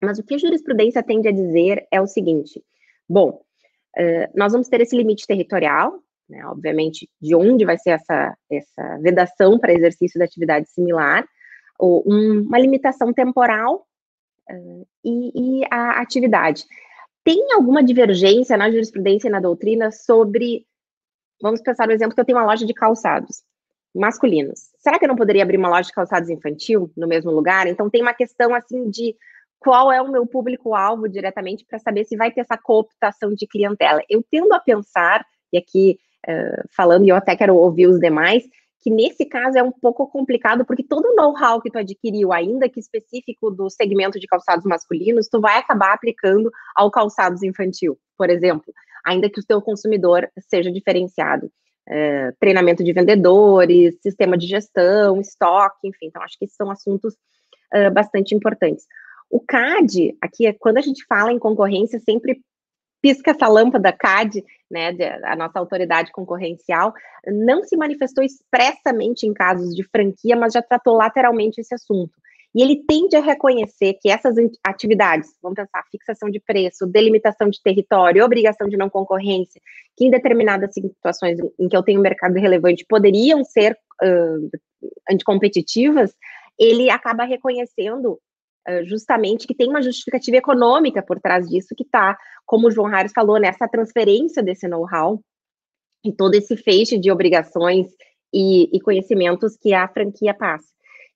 mas 0.00 0.20
o 0.20 0.22
que 0.22 0.36
a 0.36 0.38
jurisprudência 0.38 1.02
tende 1.02 1.26
a 1.26 1.32
dizer 1.32 1.84
é 1.90 2.00
o 2.00 2.06
seguinte, 2.06 2.62
bom, 3.08 3.42
uh, 3.98 4.30
nós 4.36 4.52
vamos 4.52 4.68
ter 4.68 4.82
esse 4.82 4.96
limite 4.96 5.26
territorial, 5.26 5.98
né, 6.28 6.46
obviamente, 6.46 7.10
de 7.20 7.34
onde 7.34 7.64
vai 7.64 7.76
ser 7.76 7.90
essa, 7.90 8.36
essa 8.48 8.98
vedação 8.98 9.58
para 9.58 9.72
exercício 9.72 10.16
da 10.16 10.24
atividade 10.24 10.70
similar, 10.70 11.26
uma 11.80 12.58
limitação 12.58 13.12
temporal 13.12 13.86
uh, 14.50 14.86
e, 15.04 15.60
e, 15.60 15.64
a 15.70 16.00
atividade. 16.00 16.64
Tem 17.24 17.52
alguma 17.52 17.82
divergência 17.82 18.56
na 18.56 18.70
jurisprudência 18.70 19.28
e 19.28 19.30
na 19.30 19.40
doutrina 19.40 19.90
sobre, 19.90 20.66
vamos 21.40 21.60
pensar 21.60 21.86
no 21.86 21.92
exemplo 21.92 22.14
que 22.14 22.20
eu 22.20 22.24
tenho 22.24 22.38
uma 22.38 22.46
loja 22.46 22.66
de 22.66 22.74
calçados 22.74 23.42
masculinos. 23.94 24.70
Será 24.78 24.98
que 24.98 25.04
eu 25.04 25.08
não 25.08 25.16
poderia 25.16 25.42
abrir 25.42 25.56
uma 25.56 25.68
loja 25.68 25.88
de 25.88 25.92
calçados 25.92 26.30
infantil 26.30 26.90
no 26.96 27.06
mesmo 27.06 27.30
lugar? 27.30 27.66
Então 27.66 27.90
tem 27.90 28.02
uma 28.02 28.14
questão 28.14 28.54
assim 28.54 28.88
de 28.88 29.16
qual 29.58 29.92
é 29.92 30.00
o 30.00 30.10
meu 30.10 30.26
público-alvo 30.26 31.08
diretamente 31.08 31.64
para 31.66 31.78
saber 31.78 32.04
se 32.04 32.16
vai 32.16 32.30
ter 32.30 32.40
essa 32.40 32.56
cooptação 32.56 33.34
de 33.34 33.46
clientela. 33.46 34.00
Eu 34.08 34.24
tendo 34.30 34.52
a 34.54 34.60
pensar, 34.60 35.24
e 35.52 35.58
aqui 35.58 35.98
uh, 36.26 36.68
falando, 36.74 37.04
e 37.04 37.10
eu 37.10 37.16
até 37.16 37.36
quero 37.36 37.54
ouvir 37.54 37.86
os 37.86 38.00
demais, 38.00 38.42
que 38.80 38.90
nesse 38.90 39.26
caso 39.26 39.58
é 39.58 39.62
um 39.62 39.70
pouco 39.70 40.06
complicado, 40.06 40.64
porque 40.64 40.82
todo 40.82 41.04
o 41.04 41.14
know-how 41.14 41.60
que 41.60 41.70
tu 41.70 41.78
adquiriu, 41.78 42.32
ainda 42.32 42.68
que 42.68 42.80
específico 42.80 43.50
do 43.50 43.68
segmento 43.68 44.18
de 44.18 44.26
calçados 44.26 44.64
masculinos, 44.64 45.28
tu 45.28 45.40
vai 45.40 45.58
acabar 45.58 45.92
aplicando 45.92 46.50
ao 46.74 46.90
calçados 46.90 47.42
infantil, 47.42 47.98
por 48.16 48.30
exemplo, 48.30 48.72
ainda 49.04 49.28
que 49.28 49.40
o 49.40 49.44
teu 49.44 49.60
consumidor 49.60 50.28
seja 50.48 50.70
diferenciado. 50.72 51.50
É, 51.88 52.30
treinamento 52.38 52.84
de 52.84 52.92
vendedores, 52.92 53.98
sistema 54.00 54.36
de 54.36 54.46
gestão, 54.46 55.20
estoque, 55.20 55.88
enfim, 55.88 56.06
então 56.06 56.22
acho 56.22 56.38
que 56.38 56.46
são 56.46 56.70
assuntos 56.70 57.14
uh, 57.74 57.90
bastante 57.92 58.34
importantes. 58.34 58.84
O 59.28 59.40
CAD, 59.40 60.16
aqui, 60.20 60.46
é 60.46 60.52
quando 60.52 60.78
a 60.78 60.82
gente 60.82 61.04
fala 61.06 61.32
em 61.32 61.38
concorrência, 61.38 61.98
sempre 62.00 62.40
pisca 63.00 63.30
essa 63.30 63.48
lâmpada 63.48 63.92
CAD, 63.92 64.44
né, 64.70 64.90
a 65.24 65.34
nossa 65.34 65.58
autoridade 65.58 66.12
concorrencial, 66.12 66.92
não 67.26 67.64
se 67.64 67.76
manifestou 67.76 68.22
expressamente 68.22 69.26
em 69.26 69.32
casos 69.32 69.74
de 69.74 69.82
franquia, 69.84 70.36
mas 70.36 70.52
já 70.52 70.62
tratou 70.62 70.96
lateralmente 70.96 71.60
esse 71.60 71.74
assunto. 71.74 72.12
E 72.54 72.62
ele 72.62 72.82
tende 72.86 73.14
a 73.14 73.20
reconhecer 73.20 73.94
que 73.94 74.10
essas 74.10 74.34
atividades, 74.64 75.30
vamos 75.40 75.56
pensar, 75.56 75.84
fixação 75.90 76.28
de 76.28 76.40
preço, 76.40 76.86
delimitação 76.86 77.48
de 77.48 77.62
território, 77.62 78.24
obrigação 78.24 78.68
de 78.68 78.76
não 78.76 78.90
concorrência, 78.90 79.60
que 79.96 80.04
em 80.04 80.10
determinadas 80.10 80.74
situações 80.74 81.38
em 81.58 81.68
que 81.68 81.76
eu 81.76 81.82
tenho 81.82 82.00
um 82.00 82.02
mercado 82.02 82.34
relevante 82.34 82.84
poderiam 82.88 83.44
ser 83.44 83.78
uh, 84.02 84.50
anticompetitivas, 85.08 86.12
ele 86.58 86.90
acaba 86.90 87.24
reconhecendo 87.24 88.18
justamente 88.84 89.46
que 89.46 89.54
tem 89.54 89.68
uma 89.68 89.82
justificativa 89.82 90.36
econômica 90.36 91.02
por 91.02 91.20
trás 91.20 91.48
disso, 91.48 91.74
que 91.74 91.82
está, 91.82 92.16
como 92.44 92.68
o 92.68 92.70
João 92.70 92.88
Harris 92.88 93.12
falou, 93.12 93.38
nessa 93.38 93.68
transferência 93.68 94.42
desse 94.42 94.68
know-how 94.68 95.20
e 96.04 96.12
todo 96.12 96.34
esse 96.34 96.56
feixe 96.56 96.98
de 96.98 97.10
obrigações 97.10 97.86
e, 98.32 98.74
e, 98.74 98.80
conhecimentos 98.80 99.56
que 99.56 99.74
a 99.74 99.88
franquia 99.88 100.32
passa. 100.32 100.68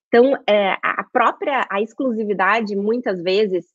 Então, 0.09 0.37
é, 0.49 0.77
a 0.83 1.05
própria 1.13 1.67
a 1.71 1.81
exclusividade, 1.81 2.77
muitas 2.77 3.23
vezes, 3.23 3.67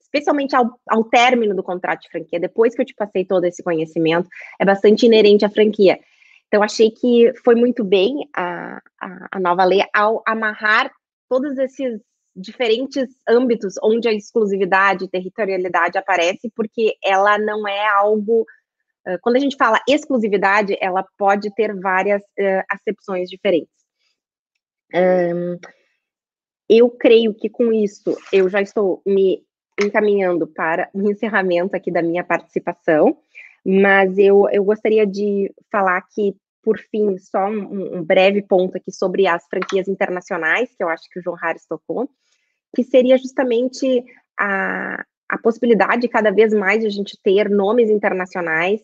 especialmente 0.00 0.54
ao, 0.54 0.78
ao 0.88 1.04
término 1.04 1.54
do 1.54 1.62
contrato 1.62 2.02
de 2.02 2.10
franquia, 2.10 2.38
depois 2.38 2.74
que 2.74 2.82
eu 2.82 2.86
te 2.86 2.94
passei 2.94 3.24
todo 3.24 3.44
esse 3.44 3.62
conhecimento, 3.62 4.28
é 4.58 4.64
bastante 4.64 5.06
inerente 5.06 5.44
à 5.44 5.50
franquia. 5.50 5.98
Então, 6.46 6.62
achei 6.62 6.90
que 6.90 7.32
foi 7.44 7.54
muito 7.54 7.84
bem 7.84 8.28
a, 8.34 8.80
a, 9.00 9.28
a 9.32 9.40
nova 9.40 9.64
lei 9.64 9.82
ao 9.94 10.22
amarrar 10.26 10.90
todos 11.28 11.56
esses 11.58 12.00
diferentes 12.34 13.08
âmbitos 13.28 13.74
onde 13.82 14.08
a 14.08 14.12
exclusividade 14.12 15.04
e 15.04 15.08
territorialidade 15.08 15.98
aparece, 15.98 16.50
porque 16.54 16.96
ela 17.04 17.38
não 17.38 17.66
é 17.66 17.86
algo. 17.88 18.46
Quando 19.22 19.36
a 19.36 19.40
gente 19.40 19.56
fala 19.56 19.80
exclusividade, 19.88 20.76
ela 20.80 21.04
pode 21.18 21.52
ter 21.54 21.74
várias 21.74 22.22
uh, 22.22 22.62
acepções 22.70 23.28
diferentes. 23.28 23.72
Um, 24.94 25.58
eu 26.68 26.88
creio 26.90 27.34
que 27.34 27.48
com 27.48 27.72
isso 27.72 28.16
eu 28.32 28.48
já 28.48 28.60
estou 28.60 29.02
me 29.04 29.42
encaminhando 29.82 30.46
para 30.46 30.88
o 30.92 31.10
encerramento 31.10 31.74
aqui 31.74 31.90
da 31.90 32.02
minha 32.02 32.22
participação, 32.22 33.18
mas 33.64 34.16
eu, 34.18 34.48
eu 34.50 34.62
gostaria 34.62 35.06
de 35.06 35.52
falar 35.70 36.00
que 36.02 36.36
por 36.62 36.78
fim, 36.78 37.16
só 37.18 37.46
um, 37.46 37.98
um, 37.98 38.04
breve 38.04 38.42
ponto 38.42 38.76
aqui 38.76 38.92
sobre 38.92 39.26
as 39.26 39.46
franquias 39.46 39.88
internacionais, 39.88 40.70
que 40.76 40.82
eu 40.82 40.88
acho 40.88 41.08
que 41.10 41.18
o 41.18 41.22
João 41.22 41.36
Harris 41.36 41.66
tocou, 41.66 42.08
que 42.74 42.84
seria 42.84 43.16
justamente 43.16 44.04
a, 44.38 45.04
a 45.28 45.38
possibilidade 45.38 46.08
cada 46.08 46.30
vez 46.30 46.52
mais 46.52 46.80
de 46.80 46.86
a 46.86 46.90
gente 46.90 47.18
ter 47.22 47.48
nomes 47.48 47.90
internacionais 47.90 48.80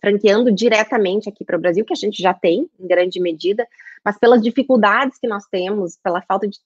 franqueando 0.00 0.52
diretamente 0.52 1.28
aqui 1.28 1.44
para 1.44 1.56
o 1.56 1.60
Brasil, 1.60 1.84
que 1.84 1.92
a 1.92 1.96
gente 1.96 2.22
já 2.22 2.34
tem, 2.34 2.70
em 2.78 2.86
grande 2.86 3.20
medida, 3.20 3.66
mas 4.04 4.18
pelas 4.18 4.42
dificuldades 4.42 5.18
que 5.18 5.26
nós 5.26 5.44
temos, 5.46 5.96
pela 6.02 6.22
falta 6.22 6.46
de, 6.46 6.58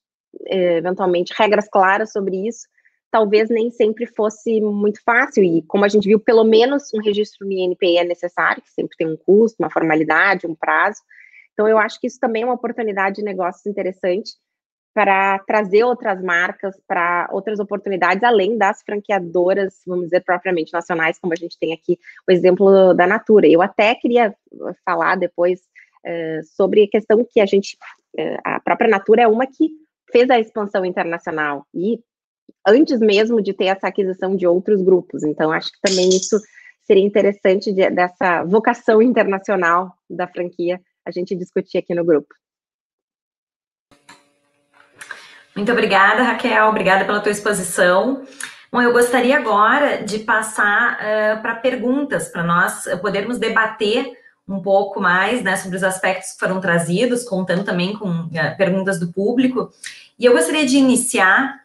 eh, 0.47 0.77
eventualmente, 0.77 1.33
regras 1.35 1.67
claras 1.69 2.11
sobre 2.11 2.47
isso, 2.47 2.67
talvez 3.11 3.49
nem 3.49 3.69
sempre 3.69 4.05
fosse 4.05 4.61
muito 4.61 5.03
fácil, 5.03 5.43
e 5.43 5.61
como 5.63 5.83
a 5.83 5.89
gente 5.89 6.07
viu, 6.07 6.19
pelo 6.19 6.45
menos 6.45 6.93
um 6.93 7.01
registro 7.01 7.45
no 7.45 7.51
INPI 7.51 7.97
é 7.97 8.03
necessário, 8.05 8.61
que 8.61 8.71
sempre 8.71 8.97
tem 8.97 9.07
um 9.07 9.17
custo, 9.17 9.61
uma 9.61 9.69
formalidade, 9.69 10.47
um 10.47 10.55
prazo. 10.55 11.01
Então, 11.53 11.67
eu 11.67 11.77
acho 11.77 11.99
que 11.99 12.07
isso 12.07 12.19
também 12.19 12.43
é 12.43 12.45
uma 12.45 12.55
oportunidade 12.55 13.17
de 13.17 13.23
negócios 13.23 13.65
interessante 13.65 14.31
para 14.93 15.39
trazer 15.39 15.83
outras 15.83 16.21
marcas 16.21 16.75
para 16.87 17.29
outras 17.31 17.59
oportunidades, 17.59 18.23
além 18.23 18.57
das 18.57 18.81
franqueadoras, 18.81 19.81
vamos 19.85 20.05
dizer, 20.05 20.21
propriamente 20.21 20.73
nacionais, 20.73 21.19
como 21.19 21.33
a 21.33 21.37
gente 21.37 21.57
tem 21.59 21.73
aqui 21.73 21.97
o 22.27 22.31
exemplo 22.31 22.93
da 22.93 23.07
Natura. 23.07 23.47
Eu 23.47 23.61
até 23.61 23.95
queria 23.95 24.35
falar 24.85 25.15
depois 25.15 25.61
uh, 26.05 26.43
sobre 26.55 26.83
a 26.83 26.89
questão 26.89 27.25
que 27.29 27.39
a 27.39 27.45
gente, 27.45 27.77
uh, 28.17 28.39
a 28.43 28.59
própria 28.59 28.89
Natura 28.89 29.21
é 29.21 29.27
uma 29.27 29.47
que 29.47 29.69
fez 30.11 30.29
a 30.29 30.39
expansão 30.39 30.83
internacional 30.83 31.65
e 31.73 31.99
antes 32.67 32.99
mesmo 32.99 33.41
de 33.41 33.53
ter 33.53 33.65
essa 33.65 33.87
aquisição 33.87 34.35
de 34.35 34.45
outros 34.45 34.81
grupos. 34.81 35.23
Então, 35.23 35.51
acho 35.51 35.71
que 35.71 35.79
também 35.81 36.09
isso 36.09 36.39
seria 36.81 37.05
interessante 37.05 37.71
de, 37.71 37.89
dessa 37.89 38.43
vocação 38.43 39.01
internacional 39.01 39.93
da 40.09 40.27
franquia 40.27 40.79
a 41.05 41.11
gente 41.11 41.35
discutir 41.35 41.77
aqui 41.77 41.95
no 41.95 42.05
grupo. 42.05 42.33
Muito 45.55 45.71
obrigada, 45.71 46.23
Raquel. 46.23 46.67
Obrigada 46.67 47.05
pela 47.05 47.19
tua 47.19 47.31
exposição. 47.31 48.23
Bom, 48.71 48.81
eu 48.81 48.93
gostaria 48.93 49.35
agora 49.35 50.01
de 50.01 50.19
passar 50.19 50.93
uh, 50.93 51.41
para 51.41 51.55
perguntas, 51.55 52.29
para 52.29 52.43
nós 52.43 52.85
podermos 53.01 53.37
debater 53.37 54.17
um 54.47 54.61
pouco 54.61 55.01
mais 55.01 55.41
né, 55.43 55.57
sobre 55.57 55.77
os 55.77 55.83
aspectos 55.83 56.31
que 56.31 56.39
foram 56.39 56.61
trazidos, 56.61 57.23
contando 57.23 57.65
também 57.65 57.93
com 57.97 58.09
uh, 58.09 58.57
perguntas 58.57 58.97
do 58.97 59.11
público. 59.11 59.71
E 60.17 60.25
eu 60.25 60.33
gostaria 60.33 60.65
de 60.65 60.77
iniciar 60.77 61.60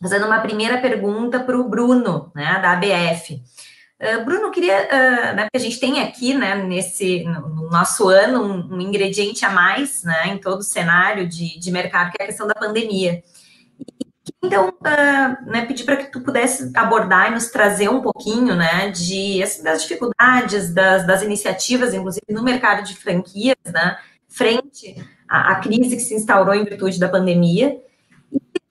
fazendo 0.00 0.26
uma 0.26 0.40
primeira 0.40 0.78
pergunta 0.78 1.40
para 1.40 1.58
o 1.58 1.68
Bruno, 1.68 2.30
né, 2.34 2.58
da 2.60 2.72
ABF. 2.72 3.42
Uh, 3.98 4.24
Bruno, 4.26 4.50
queria, 4.50 4.76
uh, 4.76 5.36
né, 5.36 5.42
porque 5.44 5.56
a 5.56 5.60
gente 5.60 5.80
tem 5.80 6.02
aqui, 6.02 6.34
né, 6.34 6.54
nesse, 6.54 7.24
no 7.24 7.70
nosso 7.70 8.08
ano, 8.08 8.42
um, 8.42 8.74
um, 8.74 8.80
ingrediente 8.80 9.44
a 9.44 9.50
mais, 9.50 10.04
né, 10.04 10.28
em 10.28 10.38
todo 10.38 10.60
o 10.60 10.64
cenário 10.64 11.26
de, 11.26 11.58
de 11.58 11.70
mercado, 11.70 12.10
que 12.10 12.20
é 12.20 12.24
a 12.24 12.28
questão 12.28 12.46
da 12.46 12.54
pandemia. 12.54 13.22
Então, 14.44 14.68
uh, 14.68 15.50
né, 15.50 15.64
pedir 15.66 15.84
para 15.84 15.96
que 15.96 16.12
tu 16.12 16.20
pudesse 16.20 16.70
abordar 16.74 17.28
e 17.28 17.34
nos 17.34 17.46
trazer 17.46 17.88
um 17.88 18.02
pouquinho, 18.02 18.54
né, 18.54 18.90
de, 18.90 19.42
assim, 19.42 19.62
das 19.62 19.82
dificuldades, 19.82 20.74
das, 20.74 21.06
das 21.06 21.22
iniciativas, 21.22 21.94
inclusive 21.94 22.26
no 22.28 22.42
mercado 22.42 22.84
de 22.84 22.94
franquias, 22.94 23.56
né, 23.64 23.96
frente 24.28 24.94
à, 25.26 25.52
à 25.52 25.54
crise 25.56 25.96
que 25.96 26.02
se 26.02 26.14
instaurou 26.14 26.54
em 26.54 26.64
virtude 26.64 27.00
da 27.00 27.08
pandemia, 27.08 27.80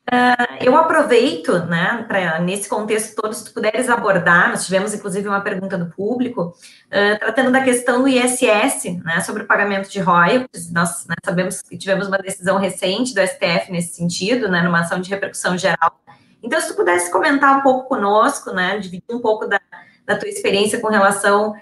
Uh, 0.05 0.63
eu 0.63 0.77
aproveito, 0.77 1.65
né, 1.65 2.05
para 2.07 2.39
nesse 2.39 2.69
contexto 2.69 3.15
todo, 3.15 3.33
se 3.33 3.43
tu 3.43 3.51
puderes 3.51 3.89
abordar, 3.89 4.49
nós 4.49 4.63
tivemos 4.63 4.93
inclusive 4.93 5.27
uma 5.27 5.41
pergunta 5.41 5.79
do 5.79 5.87
público, 5.87 6.53
uh, 6.87 7.19
tratando 7.19 7.51
da 7.51 7.63
questão 7.63 8.03
do 8.03 8.07
ISS, 8.07 9.01
né, 9.03 9.21
sobre 9.21 9.41
o 9.41 9.47
pagamento 9.47 9.89
de 9.89 9.99
royalties, 9.99 10.71
nós 10.71 11.07
né, 11.07 11.15
sabemos 11.25 11.59
que 11.63 11.75
tivemos 11.75 12.07
uma 12.07 12.19
decisão 12.19 12.59
recente 12.59 13.15
do 13.15 13.21
STF 13.21 13.71
nesse 13.71 13.95
sentido, 13.95 14.47
né, 14.47 14.61
numa 14.61 14.81
ação 14.81 15.01
de 15.01 15.09
repercussão 15.09 15.57
geral. 15.57 15.99
Então, 16.43 16.61
se 16.61 16.67
tu 16.67 16.75
pudesse 16.75 17.11
comentar 17.11 17.57
um 17.57 17.61
pouco 17.61 17.89
conosco, 17.89 18.51
né, 18.53 18.77
dividir 18.77 19.03
um 19.09 19.19
pouco 19.19 19.47
da, 19.47 19.59
da 20.05 20.15
tua 20.15 20.29
experiência 20.29 20.79
com 20.79 20.87
relação 20.87 21.53
uh, 21.53 21.55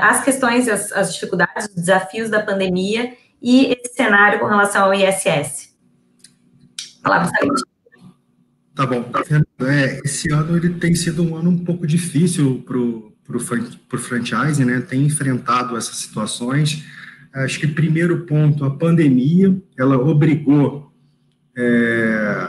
às 0.00 0.24
questões, 0.24 0.68
às, 0.68 0.90
às 0.90 1.14
dificuldades, 1.14 1.66
os 1.68 1.74
desafios 1.76 2.28
da 2.28 2.42
pandemia 2.42 3.16
e 3.40 3.66
esse 3.72 3.94
cenário 3.94 4.40
com 4.40 4.46
relação 4.46 4.86
ao 4.86 4.94
ISS. 4.94 5.72
Palavra. 7.00 7.30
Tá 8.74 8.86
bom. 8.86 9.08
É, 9.60 10.00
esse 10.04 10.32
ano 10.32 10.56
ele 10.56 10.70
tem 10.70 10.94
sido 10.94 11.22
um 11.22 11.36
ano 11.36 11.50
um 11.50 11.64
pouco 11.64 11.86
difícil 11.86 12.64
para 12.66 12.76
o 12.76 13.98
franchise, 13.98 14.64
né? 14.64 14.80
Tem 14.80 15.04
enfrentado 15.04 15.76
essas 15.76 15.96
situações. 15.96 16.84
Acho 17.32 17.60
que 17.60 17.68
primeiro 17.68 18.26
ponto, 18.26 18.64
a 18.64 18.70
pandemia, 18.70 19.56
ela 19.78 19.96
obrigou 19.96 20.92
é, 21.56 22.48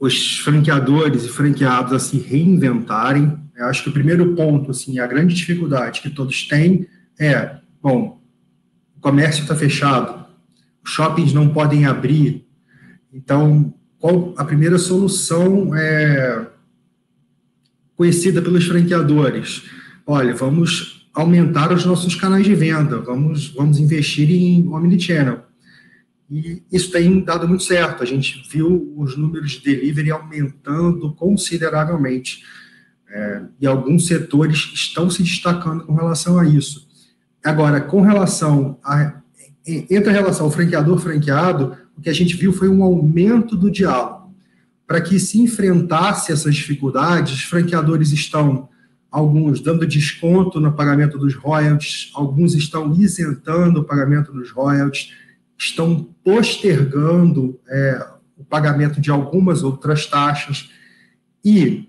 os 0.00 0.38
franqueadores 0.38 1.24
e 1.24 1.28
franqueados 1.28 1.92
a 1.92 1.98
se 1.98 2.18
reinventarem. 2.18 3.38
Eu 3.54 3.66
acho 3.66 3.84
que 3.84 3.90
o 3.90 3.92
primeiro 3.92 4.34
ponto, 4.34 4.70
assim, 4.70 4.98
a 4.98 5.06
grande 5.06 5.34
dificuldade 5.34 6.00
que 6.00 6.10
todos 6.10 6.48
têm 6.48 6.88
é, 7.18 7.56
bom, 7.82 8.20
o 8.96 9.00
comércio 9.00 9.42
está 9.42 9.54
fechado, 9.54 10.24
os 10.82 10.90
shoppings 10.90 11.32
não 11.32 11.50
podem 11.50 11.84
abrir, 11.84 12.46
então 13.12 13.74
qual 14.00 14.34
a 14.36 14.44
primeira 14.44 14.78
solução 14.78 15.74
é, 15.76 16.46
conhecida 17.94 18.40
pelos 18.40 18.66
franqueadores? 18.66 19.62
Olha, 20.06 20.34
vamos 20.34 21.06
aumentar 21.12 21.70
os 21.70 21.84
nossos 21.84 22.14
canais 22.14 22.44
de 22.44 22.54
venda, 22.54 22.98
vamos, 22.98 23.48
vamos 23.48 23.78
investir 23.78 24.30
em 24.30 24.66
omnichannel. 24.68 25.44
E 26.30 26.62
isso 26.72 26.90
tem 26.90 27.22
dado 27.22 27.46
muito 27.46 27.64
certo. 27.64 28.02
A 28.02 28.06
gente 28.06 28.48
viu 28.50 28.94
os 28.96 29.16
números 29.16 29.52
de 29.52 29.62
delivery 29.62 30.10
aumentando 30.10 31.12
consideravelmente. 31.14 32.42
É, 33.12 33.42
e 33.60 33.66
alguns 33.66 34.06
setores 34.06 34.70
estão 34.72 35.10
se 35.10 35.22
destacando 35.22 35.84
com 35.84 35.94
relação 35.94 36.38
a 36.38 36.46
isso. 36.46 36.88
Agora, 37.44 37.80
com 37.80 38.00
relação 38.00 38.78
a. 38.82 39.20
Entre 39.66 40.08
a 40.08 40.12
relação 40.12 40.50
franqueador-franqueado, 40.50 41.76
o 42.00 42.02
que 42.02 42.08
a 42.08 42.14
gente 42.14 42.34
viu 42.34 42.50
foi 42.50 42.66
um 42.66 42.82
aumento 42.82 43.54
do 43.54 43.70
diálogo. 43.70 44.34
Para 44.86 45.02
que 45.02 45.20
se 45.20 45.38
enfrentasse 45.38 46.32
essas 46.32 46.54
dificuldades, 46.54 47.34
os 47.34 47.42
franqueadores 47.42 48.10
estão, 48.10 48.70
alguns, 49.10 49.60
dando 49.60 49.86
desconto 49.86 50.58
no 50.58 50.72
pagamento 50.72 51.18
dos 51.18 51.34
royalties, 51.34 52.10
alguns 52.14 52.54
estão 52.54 52.90
isentando 52.94 53.80
o 53.80 53.84
pagamento 53.84 54.32
dos 54.32 54.50
royalties, 54.50 55.12
estão 55.58 56.08
postergando 56.24 57.60
é, 57.68 58.06
o 58.34 58.44
pagamento 58.44 58.98
de 58.98 59.10
algumas 59.10 59.62
outras 59.62 60.06
taxas 60.06 60.70
e 61.44 61.86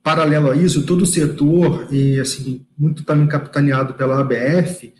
paralelo 0.00 0.48
a 0.52 0.56
isso, 0.56 0.86
todo 0.86 1.02
o 1.02 1.06
setor, 1.06 1.88
e 1.90 2.20
assim, 2.20 2.64
muito 2.78 3.02
também 3.02 3.26
capitaneado 3.26 3.94
pela 3.94 4.20
ABF, 4.20 4.94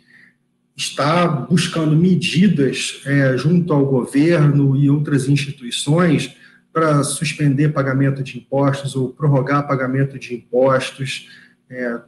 está 0.75 1.27
buscando 1.27 1.95
medidas 1.95 3.01
é, 3.05 3.37
junto 3.37 3.73
ao 3.73 3.85
governo 3.85 4.75
e 4.75 4.89
outras 4.89 5.27
instituições 5.27 6.35
para 6.73 7.03
suspender 7.03 7.69
pagamento 7.69 8.23
de 8.23 8.37
impostos 8.37 8.95
ou 8.95 9.09
prorrogar 9.09 9.67
pagamento 9.67 10.17
de 10.17 10.33
impostos, 10.33 11.27
é, 11.69 11.99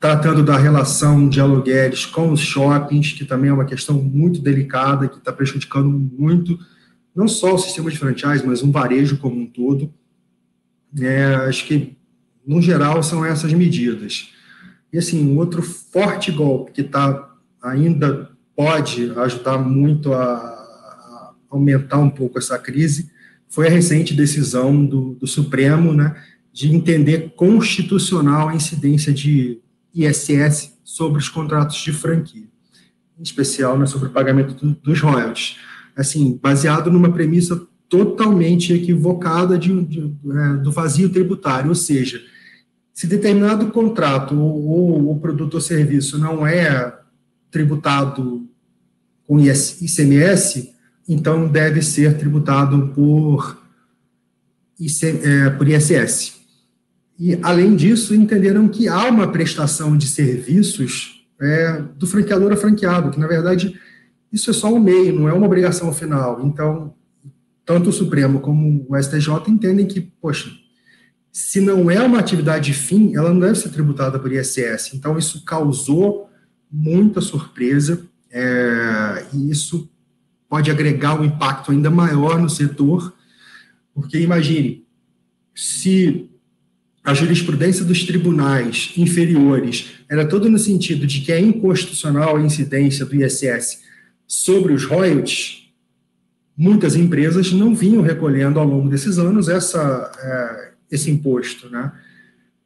tratando 0.00 0.42
da 0.42 0.56
relação 0.56 1.28
de 1.28 1.40
aluguéis 1.40 2.06
com 2.06 2.32
os 2.32 2.40
shoppings, 2.40 3.12
que 3.12 3.24
também 3.24 3.50
é 3.50 3.52
uma 3.52 3.64
questão 3.64 3.96
muito 3.96 4.40
delicada, 4.40 5.08
que 5.08 5.18
está 5.18 5.32
prejudicando 5.32 5.90
muito, 5.90 6.58
não 7.14 7.28
só 7.28 7.54
o 7.54 7.58
sistema 7.58 7.90
de 7.90 7.98
franchise, 7.98 8.46
mas 8.46 8.62
um 8.62 8.70
varejo 8.70 9.18
como 9.18 9.40
um 9.40 9.46
todo. 9.46 9.92
É, 11.00 11.34
acho 11.46 11.66
que, 11.66 11.96
no 12.46 12.60
geral, 12.60 13.02
são 13.02 13.24
essas 13.24 13.52
medidas. 13.52 14.30
E, 14.92 14.98
assim, 14.98 15.26
um 15.26 15.38
outro 15.38 15.62
forte 15.62 16.30
golpe 16.30 16.72
que 16.72 16.80
está 16.82 17.35
ainda 17.62 18.30
pode 18.54 19.12
ajudar 19.18 19.58
muito 19.58 20.12
a, 20.12 20.56
aumentar 21.50 21.98
um 21.98 22.10
pouco 22.10 22.38
essa 22.38 22.58
crise 22.58 23.10
foi 23.48 23.68
a 23.68 23.70
recente 23.70 24.14
decisão 24.14 24.84
do, 24.84 25.14
do 25.14 25.26
Supremo, 25.26 25.92
né, 25.92 26.16
de 26.52 26.74
entender 26.74 27.32
constitucional 27.36 28.48
a 28.48 28.54
incidência 28.54 29.12
de 29.12 29.60
ISS 29.94 30.76
sobre 30.84 31.18
os 31.18 31.28
contratos 31.28 31.76
de 31.76 31.92
franquia, 31.92 32.46
em 33.18 33.22
especial 33.22 33.78
né, 33.78 33.86
sobre 33.86 34.08
o 34.08 34.12
pagamento 34.12 34.54
do, 34.54 34.74
dos 34.74 35.00
royalties. 35.00 35.56
Assim, 35.96 36.38
baseado 36.42 36.90
numa 36.90 37.12
premissa 37.12 37.66
totalmente 37.88 38.72
equivocada 38.72 39.56
de, 39.56 39.84
de, 39.84 40.12
é, 40.30 40.54
do 40.54 40.72
vazio 40.72 41.08
tributário, 41.08 41.68
ou 41.68 41.74
seja, 41.74 42.20
se 42.92 43.06
determinado 43.06 43.70
contrato 43.70 44.38
ou, 44.38 45.06
ou 45.06 45.20
produto 45.20 45.54
ou 45.54 45.60
serviço 45.60 46.18
não 46.18 46.46
é 46.46 46.98
tributado 47.50 48.48
com 49.26 49.40
ICMS, 49.40 50.72
então 51.08 51.48
deve 51.48 51.82
ser 51.82 52.16
tributado 52.16 52.88
por, 52.88 53.60
IC, 54.78 55.06
é, 55.06 55.50
por 55.50 55.68
ISS. 55.68 56.36
E, 57.18 57.38
além 57.42 57.74
disso, 57.74 58.14
entenderam 58.14 58.68
que 58.68 58.88
há 58.88 59.08
uma 59.08 59.28
prestação 59.28 59.96
de 59.96 60.06
serviços 60.06 61.26
é, 61.40 61.82
do 61.96 62.06
franqueador 62.06 62.52
a 62.52 62.56
franqueado, 62.56 63.10
que, 63.10 63.18
na 63.18 63.26
verdade, 63.26 63.78
isso 64.32 64.50
é 64.50 64.52
só 64.52 64.72
um 64.72 64.78
meio, 64.78 65.14
não 65.14 65.28
é 65.28 65.32
uma 65.32 65.46
obrigação 65.46 65.92
final. 65.92 66.44
Então, 66.44 66.94
tanto 67.64 67.90
o 67.90 67.92
Supremo 67.92 68.40
como 68.40 68.86
o 68.88 69.02
STJ 69.02 69.48
entendem 69.48 69.86
que, 69.86 70.00
poxa, 70.00 70.50
se 71.32 71.60
não 71.60 71.90
é 71.90 72.00
uma 72.00 72.18
atividade 72.18 72.72
fim, 72.72 73.14
ela 73.14 73.32
não 73.32 73.40
deve 73.40 73.56
ser 73.56 73.70
tributada 73.70 74.18
por 74.18 74.32
ISS. 74.32 74.94
Então, 74.94 75.18
isso 75.18 75.44
causou 75.44 76.25
muita 76.76 77.22
surpresa, 77.22 78.06
é, 78.30 79.26
e 79.32 79.50
isso 79.50 79.88
pode 80.48 80.70
agregar 80.70 81.18
um 81.18 81.24
impacto 81.24 81.72
ainda 81.72 81.90
maior 81.90 82.38
no 82.38 82.50
setor, 82.50 83.14
porque 83.94 84.18
imagine, 84.18 84.84
se 85.54 86.28
a 87.02 87.14
jurisprudência 87.14 87.84
dos 87.84 88.04
tribunais 88.04 88.92
inferiores 88.96 89.92
era 90.08 90.28
todo 90.28 90.50
no 90.50 90.58
sentido 90.58 91.06
de 91.06 91.20
que 91.20 91.32
é 91.32 91.40
inconstitucional 91.40 92.36
a 92.36 92.42
incidência 92.42 93.06
do 93.06 93.14
ISS 93.14 93.80
sobre 94.26 94.74
os 94.74 94.84
royalties, 94.84 95.70
muitas 96.56 96.94
empresas 96.94 97.52
não 97.52 97.74
vinham 97.74 98.02
recolhendo 98.02 98.58
ao 98.60 98.66
longo 98.66 98.88
desses 98.90 99.18
anos 99.18 99.48
essa, 99.48 100.12
é, 100.18 100.72
esse 100.90 101.10
imposto. 101.10 101.70
Né? 101.70 101.90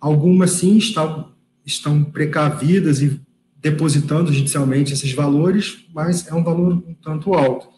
Algumas, 0.00 0.50
sim, 0.52 0.76
estão, 0.78 1.32
estão 1.64 2.02
precavidas 2.02 3.02
e 3.02 3.20
depositando 3.60 4.32
judicialmente 4.32 4.92
esses 4.92 5.12
valores, 5.12 5.84
mas 5.94 6.26
é 6.26 6.34
um 6.34 6.42
valor 6.42 6.72
um 6.72 6.94
tanto 6.94 7.34
alto. 7.34 7.68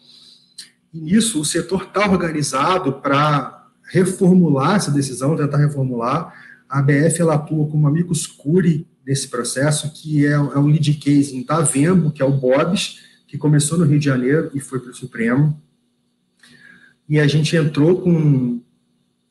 E 0.93 0.99
nisso, 0.99 1.41
o 1.41 1.45
setor 1.45 1.83
está 1.83 2.09
organizado 2.09 2.93
para 2.93 3.67
reformular 3.91 4.75
essa 4.75 4.91
decisão, 4.91 5.35
tentar 5.35 5.57
reformular, 5.57 6.33
a 6.69 6.79
ABF 6.79 7.21
ela 7.21 7.35
atua 7.35 7.67
como 7.67 7.87
amicus 7.87 8.25
curi 8.25 8.87
nesse 9.05 9.27
processo, 9.27 9.91
que 9.91 10.25
é, 10.25 10.31
é 10.31 10.37
o 10.37 10.65
lead 10.65 10.93
case 10.95 11.35
em 11.35 11.43
Tavembo, 11.43 12.11
que 12.11 12.21
é 12.21 12.25
o 12.25 12.31
BOBS, 12.31 12.99
que 13.27 13.37
começou 13.37 13.77
no 13.77 13.85
Rio 13.85 13.99
de 13.99 14.05
Janeiro 14.05 14.49
e 14.53 14.59
foi 14.59 14.79
para 14.79 14.91
o 14.91 14.95
Supremo. 14.95 15.61
E 17.07 17.19
a 17.19 17.27
gente 17.27 17.55
entrou 17.55 18.01
com 18.01 18.61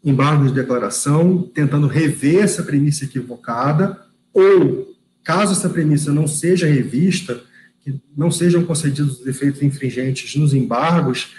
embargo 0.05 0.47
de 0.47 0.53
declaração, 0.53 1.43
tentando 1.55 1.87
rever 1.87 2.43
essa 2.43 2.63
premissa 2.63 3.05
equivocada, 3.05 4.01
ou, 4.33 4.92
caso 5.25 5.53
essa 5.53 5.69
premissa 5.69 6.13
não 6.13 6.27
seja 6.27 6.67
revista, 6.67 7.43
que 7.81 8.01
não 8.17 8.31
sejam 8.31 8.65
concedidos 8.65 9.21
os 9.21 9.27
efeitos 9.27 9.63
infringentes 9.63 10.35
nos 10.37 10.55
embargos, 10.55 11.35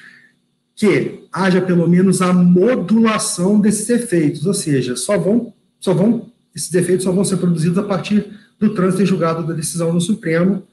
que 0.75 1.25
haja 1.31 1.61
pelo 1.61 1.87
menos 1.87 2.21
a 2.21 2.33
modulação 2.33 3.59
desses 3.59 3.89
efeitos, 3.89 4.45
ou 4.45 4.53
seja, 4.53 4.95
só 4.95 5.17
vão 5.17 5.53
só 5.83 5.93
vão, 5.93 6.31
esses 6.55 6.73
efeitos 6.73 7.03
só 7.03 7.11
vão 7.11 7.25
ser 7.25 7.35
produzidos 7.35 7.77
a 7.77 7.83
partir 7.83 8.25
do 8.57 8.73
trânsito 8.73 9.03
em 9.03 9.05
julgado 9.05 9.45
da 9.45 9.53
decisão 9.53 9.91
no 9.91 9.99
Supremo, 9.99 10.65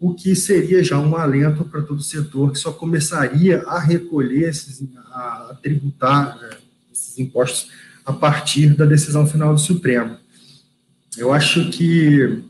o 0.00 0.14
que 0.14 0.34
seria 0.34 0.82
já 0.82 0.98
um 0.98 1.14
alento 1.16 1.66
para 1.66 1.82
todo 1.82 1.98
o 1.98 2.02
setor, 2.02 2.52
que 2.52 2.58
só 2.58 2.72
começaria 2.72 3.62
a 3.66 3.78
recolher, 3.78 4.48
esses, 4.48 4.82
a 5.12 5.54
tributar 5.62 6.38
né, 6.40 6.50
esses 6.90 7.18
impostos 7.18 7.70
a 8.06 8.12
partir 8.12 8.74
da 8.74 8.86
decisão 8.86 9.26
final 9.26 9.52
do 9.52 9.60
Supremo. 9.60 10.16
Eu 11.18 11.32
acho 11.32 11.68
que 11.70 12.44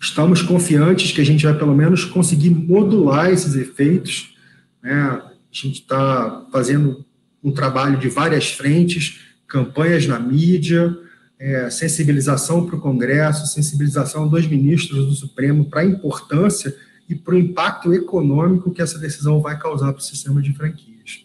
estamos 0.00 0.42
confiantes 0.42 1.10
que 1.10 1.20
a 1.20 1.24
gente 1.24 1.44
vai 1.44 1.58
pelo 1.58 1.74
menos 1.74 2.04
conseguir 2.04 2.50
modular 2.50 3.30
esses 3.30 3.56
efeitos. 3.56 4.36
Né? 4.80 4.94
A 4.94 5.32
gente 5.50 5.80
está 5.80 6.46
fazendo 6.52 7.04
um 7.42 7.50
trabalho 7.50 7.98
de 7.98 8.08
várias 8.08 8.52
frentes, 8.52 9.20
campanhas 9.48 10.06
na 10.06 10.20
mídia, 10.20 10.96
é, 11.36 11.68
sensibilização 11.68 12.64
para 12.64 12.76
o 12.76 12.80
Congresso, 12.80 13.52
sensibilização 13.52 14.28
dos 14.28 14.46
ministros 14.46 15.04
do 15.04 15.14
Supremo 15.14 15.68
para 15.68 15.80
a 15.80 15.84
importância 15.84 16.72
e 17.08 17.16
para 17.16 17.34
o 17.34 17.38
impacto 17.38 17.92
econômico 17.92 18.70
que 18.70 18.80
essa 18.80 19.00
decisão 19.00 19.40
vai 19.40 19.58
causar 19.58 19.92
para 19.92 20.00
o 20.00 20.04
sistema 20.04 20.40
de 20.40 20.52
franquias. 20.52 21.24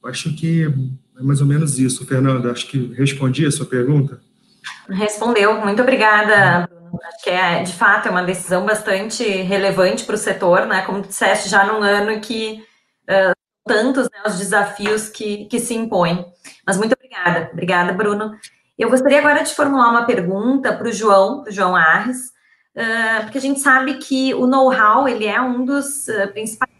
Eu 0.00 0.08
acho 0.08 0.32
que 0.34 0.66
é 1.18 1.22
mais 1.22 1.40
ou 1.40 1.46
menos 1.48 1.80
isso, 1.80 2.06
Fernanda. 2.06 2.52
Acho 2.52 2.68
que 2.68 2.92
respondi 2.94 3.44
a 3.44 3.50
sua 3.50 3.66
pergunta. 3.66 4.20
Respondeu. 4.88 5.60
Muito 5.60 5.82
obrigada. 5.82 6.68
Acho 7.04 7.24
que 7.24 7.30
é, 7.30 7.62
de 7.62 7.72
fato, 7.72 8.08
é 8.08 8.10
uma 8.10 8.22
decisão 8.22 8.64
bastante 8.64 9.24
relevante 9.24 10.04
para 10.04 10.14
o 10.14 10.18
setor, 10.18 10.66
né? 10.66 10.82
Como 10.82 11.00
disseste, 11.00 11.48
já 11.48 11.64
num 11.64 11.82
ano 11.82 12.20
que 12.20 12.64
uh, 13.08 13.34
tantos 13.64 14.04
né, 14.04 14.22
os 14.26 14.38
desafios 14.38 15.08
que, 15.08 15.46
que 15.46 15.58
se 15.58 15.74
impõem. 15.74 16.24
Mas 16.66 16.76
muito 16.76 16.94
obrigada. 16.94 17.50
Obrigada, 17.52 17.92
Bruno. 17.92 18.32
Eu 18.78 18.90
gostaria 18.90 19.18
agora 19.18 19.42
de 19.42 19.54
formular 19.54 19.90
uma 19.90 20.04
pergunta 20.04 20.72
para 20.72 20.88
o 20.88 20.92
João, 20.92 21.42
para 21.42 21.50
o 21.50 21.52
João 21.52 21.76
Arres, 21.76 22.32
uh, 22.76 23.22
porque 23.22 23.38
a 23.38 23.40
gente 23.40 23.60
sabe 23.60 23.94
que 23.94 24.34
o 24.34 24.46
know-how 24.46 25.08
ele 25.08 25.26
é 25.26 25.40
um 25.40 25.64
dos 25.64 26.08
uh, 26.08 26.28
principais, 26.32 26.72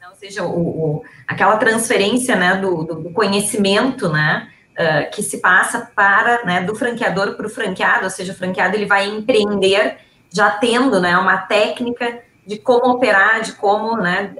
né? 0.00 0.08
ou 0.08 0.16
seja, 0.16 0.42
o, 0.44 0.58
o, 0.58 1.04
aquela 1.26 1.56
transferência 1.56 2.34
né, 2.34 2.56
do, 2.56 2.82
do 2.84 3.10
conhecimento, 3.12 4.08
né, 4.08 4.50
uh, 4.78 5.10
que 5.10 5.22
se 5.22 5.38
passa 5.38 5.90
para 5.94 6.44
né, 6.44 6.62
do 6.62 6.74
franqueador 6.74 7.34
para 7.34 7.46
o 7.46 7.50
franqueado, 7.50 8.04
ou 8.04 8.10
seja, 8.10 8.32
o 8.32 8.36
franqueado 8.36 8.76
ele 8.76 8.86
vai 8.86 9.06
empreender 9.06 9.98
já 10.30 10.50
tendo 10.50 11.00
né, 11.00 11.16
uma 11.16 11.38
técnica 11.38 12.22
de 12.46 12.58
como 12.58 12.92
operar, 12.92 13.42
de 13.42 13.52
como 13.52 13.96
né, 13.96 14.34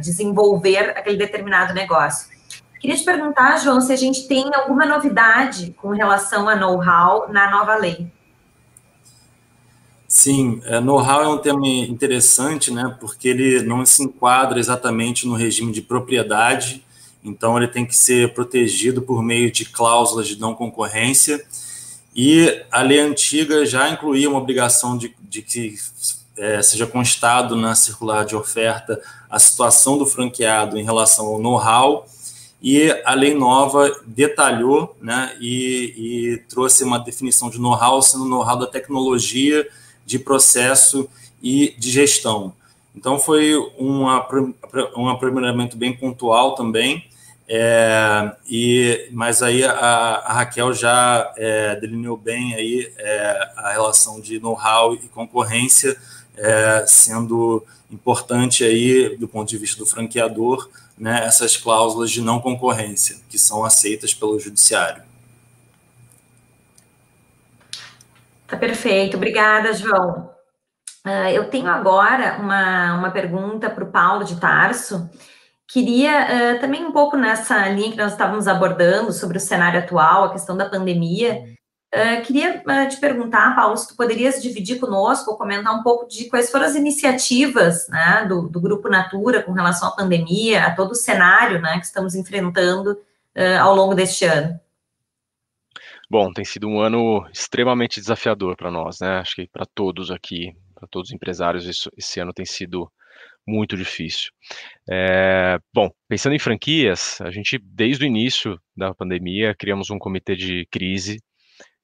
desenvolver 0.00 0.90
aquele 0.96 1.16
determinado 1.16 1.74
negócio. 1.74 2.28
Queria 2.80 2.96
te 2.96 3.04
perguntar, 3.04 3.58
João, 3.58 3.80
se 3.80 3.92
a 3.92 3.96
gente 3.96 4.28
tem 4.28 4.48
alguma 4.54 4.86
novidade 4.86 5.74
com 5.76 5.90
relação 5.90 6.48
a 6.48 6.54
know-how 6.54 7.32
na 7.32 7.50
nova 7.50 7.74
lei. 7.74 8.06
Sim, 10.06 10.62
é, 10.64 10.80
know-how 10.80 11.22
é 11.22 11.28
um 11.28 11.38
tema 11.38 11.66
interessante, 11.66 12.72
né, 12.72 12.96
porque 12.98 13.28
ele 13.28 13.62
não 13.62 13.84
se 13.84 14.04
enquadra 14.04 14.58
exatamente 14.58 15.26
no 15.26 15.34
regime 15.34 15.72
de 15.72 15.82
propriedade, 15.82 16.84
então 17.28 17.56
ele 17.56 17.68
tem 17.68 17.84
que 17.84 17.94
ser 17.94 18.32
protegido 18.32 19.02
por 19.02 19.22
meio 19.22 19.50
de 19.50 19.64
cláusulas 19.64 20.26
de 20.26 20.38
não 20.38 20.54
concorrência, 20.54 21.44
e 22.14 22.62
a 22.70 22.82
lei 22.82 22.98
antiga 22.98 23.64
já 23.64 23.88
incluía 23.88 24.28
uma 24.28 24.38
obrigação 24.38 24.96
de, 24.96 25.14
de 25.20 25.42
que 25.42 25.76
é, 26.36 26.62
seja 26.62 26.86
constado 26.86 27.54
na 27.56 27.74
circular 27.74 28.24
de 28.24 28.34
oferta 28.34 29.00
a 29.28 29.38
situação 29.38 29.98
do 29.98 30.06
franqueado 30.06 30.78
em 30.78 30.84
relação 30.84 31.26
ao 31.26 31.38
know-how, 31.38 32.06
e 32.60 32.90
a 33.04 33.14
lei 33.14 33.34
nova 33.34 34.00
detalhou 34.04 34.96
né, 35.00 35.36
e, 35.40 35.94
e 35.96 36.38
trouxe 36.48 36.82
uma 36.82 36.98
definição 36.98 37.48
de 37.50 37.60
know-how 37.60 38.02
sendo 38.02 38.24
know-how 38.24 38.56
da 38.56 38.66
tecnologia 38.66 39.68
de 40.04 40.18
processo 40.18 41.08
e 41.40 41.74
de 41.78 41.90
gestão. 41.90 42.52
Então, 42.96 43.20
foi 43.20 43.56
um 43.78 44.08
aprimoramento 45.08 45.76
bem 45.76 45.96
pontual 45.96 46.56
também, 46.56 47.07
é, 47.50 48.30
e, 48.46 49.08
mas 49.10 49.42
aí 49.42 49.64
a, 49.64 49.70
a 49.72 50.32
Raquel 50.34 50.74
já 50.74 51.32
é, 51.36 51.76
delineou 51.76 52.16
bem 52.16 52.54
aí 52.54 52.92
é, 52.98 53.52
a 53.56 53.72
relação 53.72 54.20
de 54.20 54.38
know-how 54.38 54.94
e 54.94 55.08
concorrência, 55.08 55.96
é, 56.36 56.84
sendo 56.86 57.64
importante 57.90 58.64
aí, 58.64 59.16
do 59.16 59.26
ponto 59.26 59.48
de 59.48 59.56
vista 59.56 59.78
do 59.78 59.86
franqueador, 59.86 60.68
né, 60.96 61.24
essas 61.24 61.56
cláusulas 61.56 62.10
de 62.10 62.20
não 62.20 62.38
concorrência, 62.38 63.16
que 63.30 63.38
são 63.38 63.64
aceitas 63.64 64.12
pelo 64.12 64.38
judiciário. 64.38 65.02
Tá 68.46 68.58
perfeito, 68.58 69.16
obrigada, 69.16 69.72
João. 69.72 70.30
Uh, 71.06 71.30
eu 71.32 71.48
tenho 71.48 71.68
agora 71.68 72.38
uma, 72.38 72.94
uma 72.94 73.10
pergunta 73.10 73.70
para 73.70 73.84
o 73.84 73.90
Paulo 73.90 74.24
de 74.24 74.38
Tarso. 74.38 75.08
Queria 75.68 76.56
uh, 76.56 76.60
também 76.60 76.82
um 76.84 76.92
pouco 76.92 77.16
nessa 77.16 77.68
linha 77.68 77.90
que 77.90 77.96
nós 77.98 78.12
estávamos 78.12 78.48
abordando 78.48 79.12
sobre 79.12 79.36
o 79.36 79.40
cenário 79.40 79.80
atual, 79.80 80.24
a 80.24 80.32
questão 80.32 80.56
da 80.56 80.68
pandemia. 80.68 81.44
Uh, 81.94 82.22
queria 82.24 82.62
te 82.88 82.96
perguntar, 82.96 83.54
Paulo, 83.54 83.76
se 83.76 83.88
tu 83.88 83.94
poderias 83.94 84.42
dividir 84.42 84.80
conosco, 84.80 85.30
ou 85.30 85.36
comentar 85.36 85.74
um 85.74 85.82
pouco 85.82 86.08
de 86.08 86.24
quais 86.30 86.50
foram 86.50 86.64
as 86.64 86.74
iniciativas 86.74 87.86
né, 87.88 88.24
do, 88.26 88.48
do 88.48 88.60
Grupo 88.60 88.88
Natura 88.88 89.42
com 89.42 89.52
relação 89.52 89.88
à 89.88 89.92
pandemia, 89.96 90.64
a 90.64 90.74
todo 90.74 90.92
o 90.92 90.96
cenário 90.96 91.60
né, 91.60 91.78
que 91.78 91.86
estamos 91.86 92.14
enfrentando 92.14 92.98
ao 93.60 93.72
longo 93.72 93.94
deste 93.94 94.24
ano. 94.24 94.58
Bom, 96.10 96.32
tem 96.32 96.44
sido 96.44 96.66
um 96.66 96.80
ano 96.80 97.24
extremamente 97.30 98.00
desafiador 98.00 98.56
para 98.56 98.70
nós, 98.70 98.98
né? 98.98 99.18
Acho 99.18 99.36
que 99.36 99.46
para 99.46 99.64
todos 99.64 100.10
aqui, 100.10 100.56
para 100.74 100.88
todos 100.88 101.10
os 101.10 101.14
empresários, 101.14 101.66
isso, 101.66 101.88
esse 101.96 102.18
ano 102.18 102.32
tem 102.32 102.46
sido 102.46 102.90
muito 103.48 103.76
difícil. 103.76 104.30
É, 104.88 105.58
bom, 105.74 105.90
pensando 106.08 106.34
em 106.34 106.38
franquias, 106.38 107.20
a 107.20 107.30
gente, 107.30 107.58
desde 107.58 108.04
o 108.04 108.06
início 108.06 108.60
da 108.76 108.94
pandemia, 108.94 109.54
criamos 109.58 109.90
um 109.90 109.98
comitê 109.98 110.36
de 110.36 110.66
crise 110.70 111.18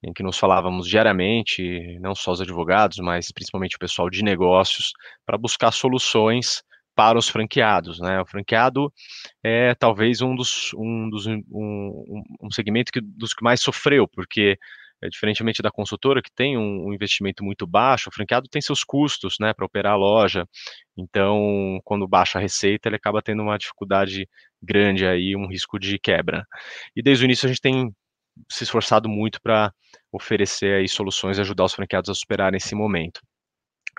em 0.02 0.12
que 0.12 0.22
nos 0.22 0.38
falávamos 0.38 0.86
diariamente, 0.86 1.98
não 1.98 2.14
só 2.14 2.32
os 2.32 2.40
advogados, 2.40 2.98
mas 2.98 3.32
principalmente 3.32 3.76
o 3.76 3.78
pessoal 3.78 4.10
de 4.10 4.22
negócios, 4.22 4.92
para 5.24 5.38
buscar 5.38 5.72
soluções 5.72 6.62
para 6.94 7.18
os 7.18 7.28
franqueados, 7.28 7.98
né? 7.98 8.20
O 8.20 8.26
franqueado 8.26 8.92
é 9.42 9.74
talvez 9.74 10.20
um 10.20 10.34
dos 10.34 10.72
um, 10.74 11.08
dos, 11.08 11.26
um, 11.26 12.22
um 12.40 12.50
segmento 12.50 12.92
que, 12.92 13.00
dos 13.00 13.32
que 13.32 13.42
mais 13.42 13.60
sofreu, 13.60 14.06
porque 14.06 14.58
é, 15.04 15.08
diferentemente 15.08 15.60
da 15.62 15.70
consultora 15.70 16.22
que 16.22 16.30
tem 16.34 16.56
um, 16.56 16.88
um, 16.88 16.94
investimento 16.94 17.44
muito 17.44 17.66
baixo, 17.66 18.08
o 18.08 18.12
franqueado 18.12 18.48
tem 18.48 18.62
seus 18.62 18.82
custos, 18.82 19.36
né, 19.38 19.52
para 19.52 19.66
operar 19.66 19.92
a 19.92 19.96
loja. 19.96 20.48
Então, 20.96 21.78
quando 21.84 22.08
baixa 22.08 22.38
a 22.38 22.40
receita, 22.40 22.88
ele 22.88 22.96
acaba 22.96 23.20
tendo 23.22 23.42
uma 23.42 23.58
dificuldade 23.58 24.26
grande 24.62 25.06
aí, 25.06 25.36
um 25.36 25.46
risco 25.46 25.78
de 25.78 25.98
quebra. 25.98 26.46
E 26.96 27.02
desde 27.02 27.24
o 27.24 27.26
início 27.26 27.46
a 27.46 27.48
gente 27.48 27.60
tem 27.60 27.92
se 28.50 28.64
esforçado 28.64 29.08
muito 29.08 29.40
para 29.42 29.72
oferecer 30.10 30.74
aí 30.80 30.88
soluções 30.88 31.38
e 31.38 31.40
ajudar 31.42 31.64
os 31.64 31.74
franqueados 31.74 32.10
a 32.10 32.14
superarem 32.14 32.56
esse 32.56 32.74
momento. 32.74 33.20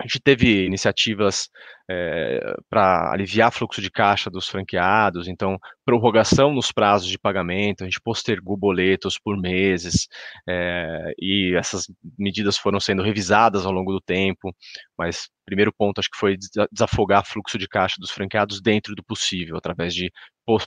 A 0.00 0.06
gente 0.06 0.20
teve 0.20 0.66
iniciativas 0.66 1.48
é, 1.88 2.40
eh, 2.42 2.54
para 2.68 3.12
aliviar 3.12 3.52
fluxo 3.52 3.80
de 3.80 3.90
caixa 3.90 4.28
dos 4.28 4.48
franqueados, 4.48 5.28
então 5.28 5.58
prorrogação 5.84 6.52
nos 6.52 6.72
prazos 6.72 7.08
de 7.08 7.18
pagamento, 7.18 7.82
a 7.82 7.86
gente 7.86 8.00
postergou 8.00 8.56
boletos 8.56 9.18
por 9.18 9.36
meses, 9.40 10.08
é, 10.48 11.12
e 11.18 11.54
essas 11.56 11.86
medidas 12.18 12.58
foram 12.58 12.80
sendo 12.80 13.02
revisadas 13.02 13.64
ao 13.64 13.72
longo 13.72 13.92
do 13.92 14.00
tempo, 14.00 14.54
mas 14.98 15.28
primeiro 15.44 15.72
ponto 15.72 16.00
acho 16.00 16.10
que 16.10 16.18
foi 16.18 16.36
desafogar 16.72 17.24
fluxo 17.24 17.56
de 17.56 17.68
caixa 17.68 17.96
dos 17.98 18.10
franqueados 18.10 18.60
dentro 18.60 18.94
do 18.94 19.04
possível, 19.04 19.56
através 19.56 19.94
de 19.94 20.10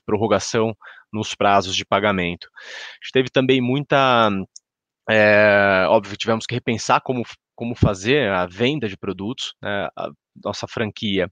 prorrogação 0.05 0.73
nos 1.11 1.35
prazos 1.35 1.75
de 1.75 1.85
pagamento. 1.85 2.47
A 2.55 3.05
gente 3.05 3.11
teve 3.11 3.29
também 3.29 3.61
muita 3.61 4.29
é, 5.09 5.85
óbvio, 5.87 6.15
tivemos 6.15 6.45
que 6.45 6.53
repensar 6.53 7.01
como 7.01 7.23
como 7.59 7.75
fazer 7.75 8.31
a 8.31 8.45
venda 8.45 8.87
de 8.87 8.95
produtos. 8.95 9.53
Né? 9.61 9.89
A 9.93 10.09
nossa 10.45 10.65
franquia, 10.65 11.29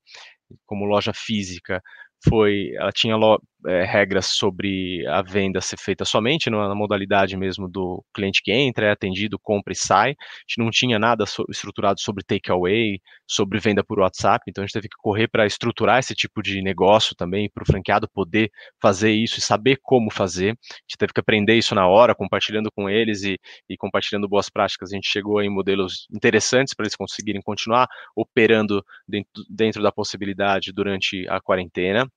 como 0.66 0.84
loja 0.84 1.14
física, 1.14 1.82
foi, 2.28 2.72
ela 2.76 2.91
tinha 2.91 3.16
é, 3.65 3.84
regras 3.84 4.27
sobre 4.27 5.05
a 5.07 5.21
venda 5.21 5.59
ser 5.61 5.77
feita 5.77 6.05
somente 6.05 6.49
na, 6.49 6.75
modalidade 6.75 7.35
mesmo 7.35 7.67
do 7.67 8.03
cliente 8.13 8.41
que 8.43 8.51
entra, 8.51 8.88
é 8.88 8.91
atendido, 8.91 9.39
compra 9.39 9.73
e 9.73 9.75
sai. 9.75 10.11
A 10.11 10.13
gente 10.47 10.57
não 10.59 10.69
tinha 10.69 10.99
nada 10.99 11.25
so, 11.25 11.45
estruturado 11.49 11.99
sobre 11.99 12.23
takeaway, 12.23 12.99
sobre 13.25 13.59
venda 13.59 13.84
por 13.84 13.99
WhatsApp, 13.99 14.43
então 14.47 14.63
a 14.63 14.67
gente 14.67 14.73
teve 14.73 14.89
que 14.89 14.97
correr 14.97 15.27
para 15.27 15.45
estruturar 15.45 15.99
esse 15.99 16.13
tipo 16.13 16.41
de 16.41 16.61
negócio 16.61 17.15
também, 17.15 17.49
para 17.49 17.63
o 17.63 17.65
franqueado 17.65 18.07
poder 18.09 18.51
fazer 18.81 19.11
isso 19.11 19.39
e 19.39 19.41
saber 19.41 19.79
como 19.81 20.11
fazer. 20.11 20.51
A 20.51 20.75
gente 20.88 20.97
teve 20.97 21.13
que 21.13 21.19
aprender 21.19 21.55
isso 21.55 21.73
na 21.75 21.88
hora, 21.88 22.15
compartilhando 22.15 22.71
com 22.71 22.89
eles 22.89 23.23
e, 23.23 23.39
e 23.69 23.77
compartilhando 23.77 24.27
boas 24.27 24.49
práticas. 24.49 24.91
A 24.91 24.95
gente 24.95 25.09
chegou 25.09 25.41
em 25.41 25.49
modelos 25.49 26.07
interessantes 26.13 26.73
para 26.73 26.85
eles 26.85 26.95
conseguirem 26.95 27.41
continuar 27.41 27.88
operando 28.15 28.84
dentro, 29.07 29.43
dentro 29.49 29.84
da 29.84 29.91
possibilidade 29.91 30.71
durante 30.71 31.27
a 31.27 31.41
quarentena. 31.41 32.07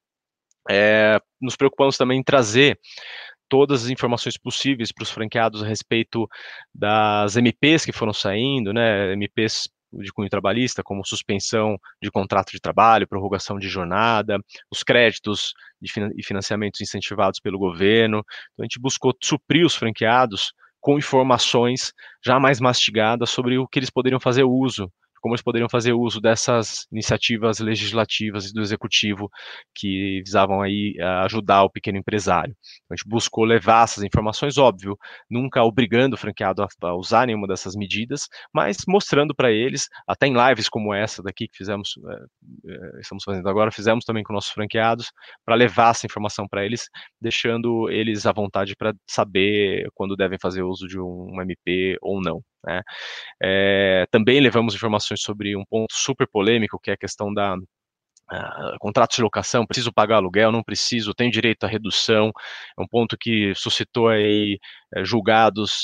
É, 0.69 1.19
nos 1.41 1.57
preocupamos 1.57 1.97
também 1.97 2.19
em 2.19 2.23
trazer 2.23 2.79
todas 3.49 3.85
as 3.85 3.91
informações 3.91 4.39
possíveis 4.39 4.93
para 4.93 5.03
os 5.03 5.11
franqueados 5.11 5.63
a 5.63 5.67
respeito 5.67 6.29
das 6.75 7.37
MPs 7.37 7.85
que 7.85 7.93
foram 7.93 8.13
saindo, 8.13 8.73
né, 8.73 9.13
MPs 9.13 9.69
de 9.93 10.13
cunho 10.13 10.29
trabalhista, 10.29 10.83
como 10.85 11.05
suspensão 11.05 11.77
de 12.01 12.11
contrato 12.11 12.53
de 12.53 12.61
trabalho, 12.61 13.09
prorrogação 13.09 13.59
de 13.59 13.69
jornada, 13.69 14.39
os 14.71 14.85
créditos 14.85 15.53
e 15.83 16.23
financiamentos 16.23 16.81
incentivados 16.81 17.41
pelo 17.41 17.59
governo. 17.59 18.19
Então, 18.53 18.63
a 18.63 18.65
gente 18.65 18.81
buscou 18.81 19.13
suprir 19.21 19.67
os 19.67 19.75
franqueados 19.75 20.53
com 20.81 20.97
informações 20.97 21.93
já 22.25 22.39
mais 22.39 22.61
mastigadas 22.61 23.31
sobre 23.31 23.59
o 23.59 23.67
que 23.67 23.81
eles 23.81 23.91
poderiam 23.91 24.21
fazer 24.21 24.45
uso 24.45 24.91
como 25.21 25.35
eles 25.35 25.43
poderiam 25.43 25.69
fazer 25.69 25.93
uso 25.93 26.21
dessas 26.21 26.87
iniciativas 26.91 27.59
legislativas 27.59 28.53
do 28.53 28.61
executivo 28.61 29.31
que 29.75 30.23
visavam 30.25 30.61
aí 30.63 30.95
eh, 30.99 31.05
ajudar 31.25 31.65
o 31.65 31.71
pequeno 31.71 31.99
empresário. 31.99 32.55
Então, 32.85 32.95
a 32.95 32.97
gente 32.97 33.09
buscou 33.09 33.45
levar 33.45 33.85
essas 33.85 34.03
informações, 34.05 34.59
óbvio, 34.59 34.97
nunca 35.31 35.63
obrigando 35.63 36.15
o 36.15 36.19
franqueado 36.19 36.63
a, 36.63 36.95
usar 36.95 37.27
nenhuma 37.27 37.47
dessas 37.47 37.75
medidas, 37.77 38.29
mas 38.53 38.79
mostrando 38.89 39.35
para 39.35 39.51
eles, 39.51 39.89
até 40.07 40.27
em 40.27 40.35
lives 40.35 40.69
como 40.69 40.95
essa 40.95 41.23
daqui 41.23 41.49
que 41.49 41.57
fizemos, 41.57 41.95
é, 42.67 43.01
estamos 43.01 43.25
fazendo 43.25 43.49
agora, 43.49 43.71
fizemos 43.71 44.05
também 44.05 44.23
com 44.23 44.33
nossos 44.33 44.51
franqueados, 44.53 45.13
para 45.45 45.55
levar 45.55 45.91
essa 45.91 46.07
informação 46.07 46.47
para 46.49 46.65
eles, 46.65 46.89
deixando 47.21 47.91
eles 47.91 48.27
à 48.27 48.33
vontade 48.33 48.75
para 48.77 48.95
saber 49.09 49.89
quando 49.95 50.17
devem 50.17 50.39
fazer 50.41 50.63
uso 50.63 50.87
de 50.87 50.99
um 50.99 51.41
MP 51.41 51.97
ou 52.01 52.21
não. 52.21 52.43
Né? 52.67 52.83
É, 53.43 54.07
também 54.11 54.41
levamos 54.41 54.75
informações 54.75 55.21
sobre 55.23 55.57
um 55.57 55.65
ponto 55.65 55.95
super 55.95 56.27
polêmico, 56.29 56.79
que 56.83 56.91
é 56.91 56.95
a 56.95 56.99
questão 56.99 57.33
da 57.33 57.57
Uh, 58.33 58.79
contratos 58.79 59.17
de 59.17 59.23
locação, 59.23 59.67
preciso 59.67 59.93
pagar 59.93 60.19
aluguel, 60.19 60.53
não 60.53 60.63
preciso, 60.63 61.13
tenho 61.13 61.33
direito 61.33 61.65
à 61.65 61.69
redução, 61.69 62.31
é 62.79 62.81
um 62.81 62.87
ponto 62.87 63.19
que 63.19 63.53
suscitou 63.57 64.07
aí 64.07 64.57
é, 64.95 65.05
julgados 65.05 65.81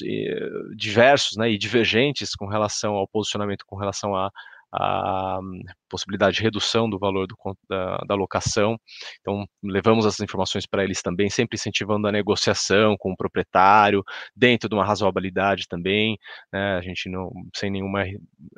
diversos 0.77 1.37
né, 1.37 1.51
e 1.51 1.59
divergentes 1.59 2.37
com 2.37 2.47
relação 2.47 2.95
ao 2.95 3.09
posicionamento 3.09 3.65
com 3.67 3.75
relação 3.75 4.15
a, 4.15 4.31
a 4.79 5.41
possibilidade 5.89 6.37
de 6.37 6.43
redução 6.43 6.89
do 6.89 6.99
valor 6.99 7.27
do, 7.27 7.37
da, 7.69 7.99
da, 8.07 8.15
locação. 8.15 8.79
Então, 9.21 9.47
levamos 9.63 10.05
essas 10.05 10.21
informações 10.21 10.67
para 10.67 10.85
eles 10.85 11.03
também, 11.03 11.31
sempre 11.31 11.57
incentivando 11.57 12.07
a 12.07 12.13
negociação 12.13 12.97
com 12.99 13.13
o 13.13 13.17
proprietário, 13.17 14.03
dentro 14.35 14.69
de 14.69 14.75
uma 14.75 14.85
razoabilidade 14.85 15.67
também, 15.69 16.19
né, 16.53 16.77
a 16.77 16.81
gente 16.81 17.09
não, 17.09 17.31
sem 17.55 17.71
nenhuma, 17.71 18.05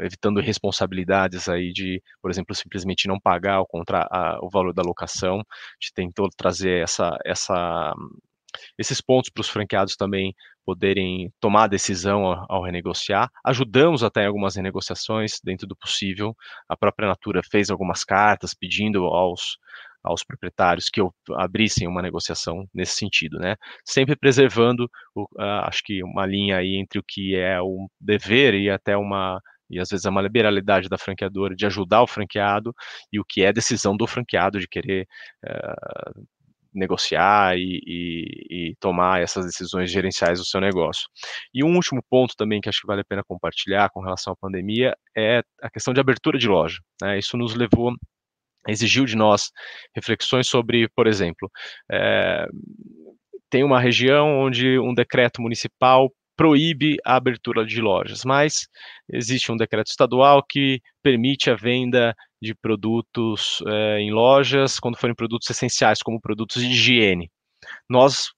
evitando 0.01 0.41
responsabilidades 0.41 1.49
aí 1.49 1.73
de, 1.73 2.03
por 2.21 2.31
exemplo, 2.31 2.55
simplesmente 2.55 3.07
não 3.07 3.21
pagar 3.21 3.61
o, 3.61 3.67
contra, 3.67 4.07
a, 4.11 4.39
o 4.43 4.51
valor 4.51 4.73
da 4.73 4.83
locação, 4.83 5.39
a 5.39 5.43
gente 5.81 5.93
tentou 5.95 6.29
trazer 6.37 6.83
essa, 6.83 7.17
essa 7.25 7.95
esses 8.79 9.01
pontos 9.01 9.31
para 9.31 9.43
os 9.43 9.49
franqueados 9.49 9.97
também 9.97 10.35
poderem 10.69 11.33
tomar 11.41 11.65
a 11.65 11.67
decisão 11.67 12.27
ao, 12.47 12.63
renegociar. 12.63 13.31
Ajudamos 13.43 14.05
até 14.05 14.25
em 14.25 14.27
algumas 14.27 14.55
renegociações 14.55 15.41
dentro 15.43 15.67
do 15.67 15.75
possível. 15.75 16.37
A 16.69 16.77
própria 16.77 17.09
Natura 17.09 17.41
fez 17.43 17.71
algumas 17.71 18.05
cartas 18.05 18.53
pedindo 18.53 19.05
aos, 19.07 19.57
aos 20.05 20.23
proprietários 20.23 20.91
que 20.91 21.01
abrissem 21.39 21.89
uma 21.89 22.03
negociação 22.03 22.69
nesse 22.75 22.97
sentido, 22.97 23.39
né? 23.39 23.57
Sempre 23.83 24.15
preservando, 24.15 24.91
o, 25.15 25.23
uh, 25.23 25.65
acho 25.65 25.83
que 25.83 26.05
uma 26.05 26.27
linha 26.27 26.59
aí 26.59 26.77
entre 26.77 26.99
o 26.99 27.03
que 27.03 27.35
é 27.35 27.63
um 27.63 27.89
dever 27.99 28.53
e 28.53 28.69
até 28.69 28.95
uma 28.95 29.41
e 29.71 29.81
às 29.81 29.89
vezes 29.89 30.05
é 30.05 30.11
uma 30.11 30.23
liberalidade 30.23 30.87
da 30.89 30.99
franqueadora 30.99 31.55
de 31.55 31.65
ajudar 31.65 32.03
o 32.03 32.07
franqueado 32.07 32.75
e 33.11 33.19
o 33.19 33.25
que 33.25 33.43
é 33.43 33.53
decisão 33.55 33.97
do 33.97 34.07
franqueado 34.07 34.61
de 34.61 34.69
querer 34.69 35.07
uh, 35.47 36.27
negociar 36.73 37.57
e, 37.57 37.81
e, 37.87 38.71
e, 38.71 38.77
tomar 38.79 39.21
essas 39.23 39.47
decisões 39.47 39.91
gerenciais 39.91 40.39
do 40.39 40.45
seu 40.45 40.61
negócio. 40.61 41.09
E 41.53 41.65
um 41.65 41.75
último 41.75 42.03
ponto 42.09 42.35
também 42.37 42.61
que 42.61 42.69
acho 42.69 42.81
que 42.81 42.87
vale 42.87 43.01
a 43.01 43.05
pena 43.05 43.23
compartilhar 43.27 43.91
com 43.91 44.01
relação 44.01 44.33
à 44.33 44.37
pandemia 44.37 44.95
é 45.17 45.43
a 45.63 45.71
questão 45.71 45.95
de 45.95 46.01
abertura 46.01 46.39
de 46.39 46.49
loja. 46.49 46.79
Né? 47.03 47.19
Isso 47.19 47.37
nos 47.37 47.55
levou 47.55 47.93
exigiu 48.67 49.05
de 49.07 49.17
nós 49.17 49.51
reflexões 49.95 50.47
sobre, 50.47 50.89
por 50.95 51.07
exemplo, 51.07 51.51
é, 51.91 52.47
tem 53.51 53.65
uma 53.65 53.81
região 53.81 54.39
onde 54.39 54.79
um 54.79 54.93
decreto 54.93 55.41
municipal 55.41 56.13
proíbe 56.39 56.99
a 57.05 57.17
abertura 57.17 57.67
de 57.67 57.81
lojas, 57.81 58.25
mas 58.25 58.69
existe 59.13 59.51
um 59.51 59.57
decreto 59.57 59.89
estadual 59.89 60.41
que 60.41 60.81
permite 61.03 61.51
a 61.51 61.57
venda 61.57 62.15
de 62.41 62.55
produtos 62.55 63.61
é, 63.67 63.99
em 63.99 64.13
lojas 64.13 64.79
quando 64.79 64.97
forem 64.97 65.17
produtos 65.17 65.51
essenciais, 65.51 66.01
como 66.01 66.21
produtos 66.21 66.63
de 66.63 66.69
higiene. 66.69 67.29
Nós 67.91 68.29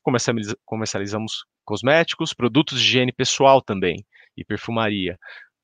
comercializamos 0.67 1.45
cosméticos, 1.63 2.33
produtos 2.33 2.81
de 2.81 2.87
higiene 2.87 3.13
pessoal 3.13 3.61
também 3.61 4.03
e 4.35 4.43
perfumaria. 4.47 5.19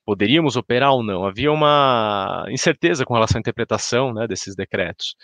Poderíamos 0.05 0.57
operar 0.57 0.93
ou 0.93 1.03
não? 1.03 1.25
Havia 1.25 1.51
uma 1.51 2.45
incerteza 2.51 3.07
com 3.07 3.15
relação 3.15 3.39
à 3.39 3.41
interpretação 3.41 4.13
né, 4.13 4.27
desses 4.27 4.55
decretos. 4.55 5.17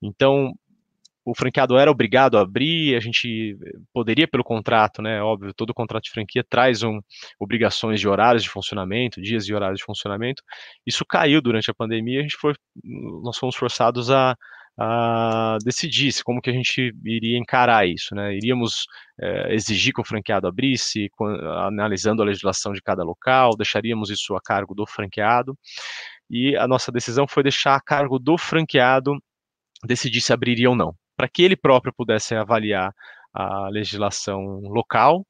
Então, 0.00 0.54
o 1.24 1.34
franqueado 1.34 1.76
era 1.78 1.90
obrigado 1.90 2.38
a 2.38 2.42
abrir, 2.42 2.96
a 2.96 3.00
gente 3.00 3.56
poderia 3.92 4.26
pelo 4.26 4.42
contrato, 4.42 5.02
né, 5.02 5.22
óbvio, 5.22 5.52
todo 5.54 5.74
contrato 5.74 6.04
de 6.04 6.10
franquia 6.10 6.44
traz 6.48 6.82
um, 6.82 7.00
obrigações 7.38 8.00
de 8.00 8.08
horários 8.08 8.42
de 8.42 8.48
funcionamento, 8.48 9.20
dias 9.20 9.46
e 9.46 9.54
horários 9.54 9.78
de 9.78 9.84
funcionamento. 9.84 10.42
Isso 10.86 11.04
caiu 11.04 11.42
durante 11.42 11.70
a 11.70 11.74
pandemia, 11.74 12.20
a 12.20 12.22
gente 12.22 12.36
foi, 12.36 12.54
nós 13.22 13.36
fomos 13.36 13.54
forçados 13.54 14.10
a, 14.10 14.34
a 14.78 15.58
decidir 15.62 16.10
como 16.24 16.40
que 16.40 16.48
a 16.48 16.52
gente 16.52 16.92
iria 17.04 17.38
encarar 17.38 17.86
isso, 17.86 18.14
né? 18.14 18.34
Iríamos 18.34 18.86
é, 19.20 19.54
exigir 19.54 19.92
que 19.92 20.00
o 20.00 20.04
franqueado 20.04 20.46
abrisse, 20.46 21.10
analisando 21.66 22.22
a 22.22 22.24
legislação 22.24 22.72
de 22.72 22.80
cada 22.80 23.04
local, 23.04 23.56
deixaríamos 23.56 24.10
isso 24.10 24.34
a 24.34 24.40
cargo 24.40 24.74
do 24.74 24.86
franqueado, 24.86 25.56
e 26.30 26.56
a 26.56 26.66
nossa 26.66 26.90
decisão 26.90 27.26
foi 27.28 27.42
deixar 27.42 27.74
a 27.74 27.80
cargo 27.80 28.18
do 28.18 28.38
franqueado 28.38 29.18
decidir 29.84 30.20
se 30.20 30.32
abriria 30.32 30.70
ou 30.70 30.76
não 30.76 30.94
para 31.20 31.28
que 31.28 31.42
ele 31.42 31.54
próprio 31.54 31.92
pudesse 31.92 32.34
avaliar 32.34 32.94
a 33.34 33.68
legislação 33.68 34.40
local 34.62 35.22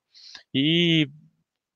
e 0.55 1.09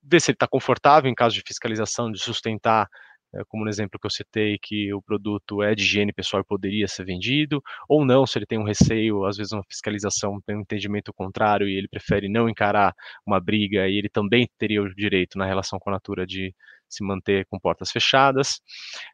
ver 0.05 0.21
se 0.21 0.31
ele 0.31 0.37
está 0.37 0.47
confortável 0.47 1.11
em 1.11 1.15
caso 1.17 1.35
de 1.35 1.43
fiscalização, 1.45 2.13
de 2.13 2.21
sustentar, 2.21 2.89
eh, 3.35 3.43
como 3.49 3.65
no 3.65 3.69
exemplo 3.69 3.99
que 3.99 4.07
eu 4.07 4.11
citei, 4.11 4.57
que 4.63 4.95
o 4.95 5.03
produto 5.03 5.65
é 5.65 5.75
de 5.75 5.83
higiene 5.83 6.13
pessoal 6.13 6.43
e 6.43 6.47
poderia 6.47 6.87
ser 6.87 7.05
vendido, 7.05 7.61
ou 7.89 8.05
não, 8.05 8.25
se 8.25 8.39
ele 8.39 8.47
tem 8.47 8.57
um 8.57 8.63
receio, 8.63 9.25
às 9.25 9.37
vezes 9.37 9.53
uma 9.53 9.65
fiscalização 9.69 10.41
tem 10.47 10.57
um 10.57 10.61
entendimento 10.61 11.13
contrário 11.13 11.69
e 11.69 11.77
ele 11.77 11.89
prefere 11.89 12.29
não 12.29 12.49
encarar 12.49 12.95
uma 13.27 13.41
briga 13.41 13.89
e 13.89 13.99
ele 13.99 14.09
também 14.09 14.49
teria 14.57 14.81
o 14.81 14.95
direito 14.95 15.37
na 15.37 15.45
relação 15.45 15.81
com 15.81 15.91
a 15.91 15.95
natura 15.95 16.25
de 16.25 16.55
se 16.89 17.05
manter 17.05 17.47
com 17.47 17.59
portas 17.59 17.91
fechadas. 17.91 18.61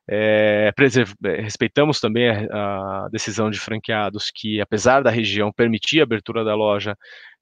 É, 0.09 0.70
respeitamos 1.42 2.01
também 2.01 2.28
a, 2.30 3.05
a, 3.05 3.09
decisão 3.10 3.51
de 3.51 3.59
franqueados 3.59 4.30
que, 4.34 4.60
apesar 4.60 5.02
da 5.02 5.10
região 5.10 5.52
permitir 5.52 6.01
a 6.01 6.05
abertura 6.05 6.44
da 6.44 6.55
loja, 6.55 6.97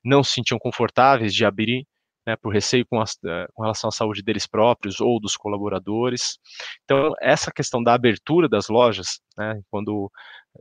não 0.04 0.22
se 0.22 0.34
sentiam 0.34 0.58
confortáveis 0.58 1.34
de 1.34 1.44
abrir, 1.44 1.86
né, 2.26 2.36
por 2.36 2.52
receio 2.52 2.84
com, 2.86 3.00
as, 3.00 3.16
eh, 3.24 3.46
com, 3.54 3.62
relação 3.62 3.88
à 3.88 3.90
saúde 3.90 4.22
deles 4.22 4.46
próprios 4.46 5.00
ou 5.00 5.18
dos 5.18 5.36
colaboradores. 5.36 6.38
Então, 6.84 7.12
essa 7.22 7.50
questão 7.50 7.82
da 7.82 7.94
abertura 7.94 8.48
das 8.48 8.68
lojas, 8.68 9.20
né, 9.36 9.60
quando 9.70 10.10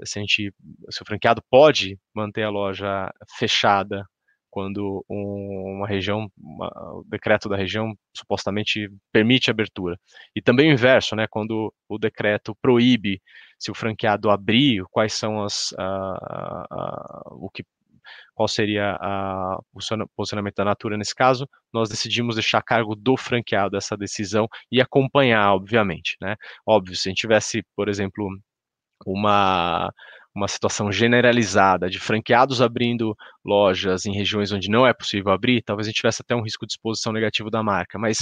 se, 0.05 0.19
gente, 0.19 0.53
se 0.89 1.01
o 1.01 1.05
franqueado 1.05 1.41
pode 1.49 1.99
manter 2.15 2.43
a 2.43 2.49
loja 2.49 3.11
fechada 3.37 4.05
quando 4.49 5.05
um, 5.09 5.77
uma 5.77 5.87
região, 5.87 6.31
uma, 6.37 6.67
o 6.93 7.03
decreto 7.05 7.49
da 7.49 7.55
região 7.55 7.93
supostamente 8.15 8.89
permite 9.11 9.51
abertura. 9.51 9.99
E 10.35 10.41
também 10.41 10.69
o 10.69 10.73
inverso, 10.73 11.15
né, 11.15 11.27
quando 11.29 11.73
o 11.87 11.97
decreto 11.97 12.55
proíbe 12.61 13.21
se 13.59 13.71
o 13.71 13.75
franqueado 13.75 14.29
abrir, 14.29 14.83
quais 14.91 15.13
são 15.13 15.43
as, 15.43 15.73
a, 15.77 15.83
a, 16.71 17.21
o 17.31 17.49
que 17.49 17.63
qual 18.33 18.47
seria 18.47 18.97
o 19.73 20.07
posicionamento 20.15 20.55
da 20.55 20.65
Natura 20.65 20.97
nesse 20.97 21.13
caso, 21.15 21.47
nós 21.73 21.89
decidimos 21.89 22.35
deixar 22.35 22.59
a 22.59 22.63
cargo 22.63 22.95
do 22.95 23.17
franqueado 23.17 23.75
essa 23.75 23.97
decisão 23.97 24.47
e 24.71 24.79
acompanhar, 24.79 25.53
obviamente, 25.53 26.15
né? 26.21 26.35
Óbvio, 26.65 26.95
se 26.95 27.09
a 27.09 27.11
gente 27.11 27.19
tivesse, 27.19 27.63
por 27.75 27.89
exemplo, 27.89 28.29
uma 29.05 29.91
uma 30.37 30.47
situação 30.47 30.91
generalizada 30.91 31.89
de 31.89 31.99
franqueados 31.99 32.61
abrindo 32.61 33.17
lojas 33.43 34.05
em 34.05 34.13
regiões 34.13 34.51
onde 34.51 34.69
não 34.69 34.85
é 34.85 34.93
possível 34.93 35.31
abrir, 35.31 35.63
talvez 35.63 35.87
a 35.87 35.89
gente 35.89 35.97
tivesse 35.97 36.21
até 36.21 36.35
um 36.35 36.43
risco 36.43 36.65
de 36.67 36.73
exposição 36.73 37.11
negativo 37.11 37.49
da 37.49 37.63
marca, 37.63 37.97
mas 37.97 38.19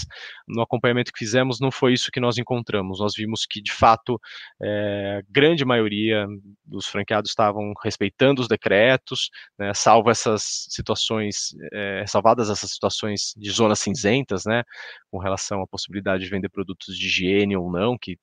no 0.47 0.61
acompanhamento 0.61 1.11
que 1.11 1.19
fizemos 1.19 1.59
não 1.59 1.69
foi 1.69 1.91
isso 1.91 2.09
que 2.11 2.19
nós 2.21 2.37
encontramos. 2.37 2.99
Nós 2.99 3.13
vimos 3.17 3.45
que, 3.45 3.61
de 3.61 3.73
fato, 3.73 4.19
é, 4.63 5.21
grande 5.29 5.65
maioria 5.65 6.25
dos 6.63 6.87
franqueados 6.87 7.31
estavam 7.31 7.73
respeitando 7.83 8.41
os 8.41 8.47
decretos, 8.47 9.29
né, 9.59 9.73
salvo 9.73 10.09
essas 10.09 10.67
situações, 10.69 11.53
é, 11.73 12.05
salvadas 12.07 12.49
essas 12.49 12.71
situações 12.71 13.33
de 13.35 13.51
zonas 13.51 13.79
cinzentas, 13.79 14.45
né, 14.45 14.63
com 15.11 15.17
relação 15.17 15.61
à 15.61 15.67
possibilidade 15.67 16.23
de 16.23 16.29
vender 16.29 16.47
produtos 16.47 16.97
de 16.97 17.07
higiene 17.07 17.57
ou 17.57 17.69
não, 17.69 17.97
que 17.99 18.17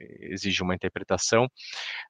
exige 0.00 0.62
uma 0.62 0.74
interpretação. 0.74 1.48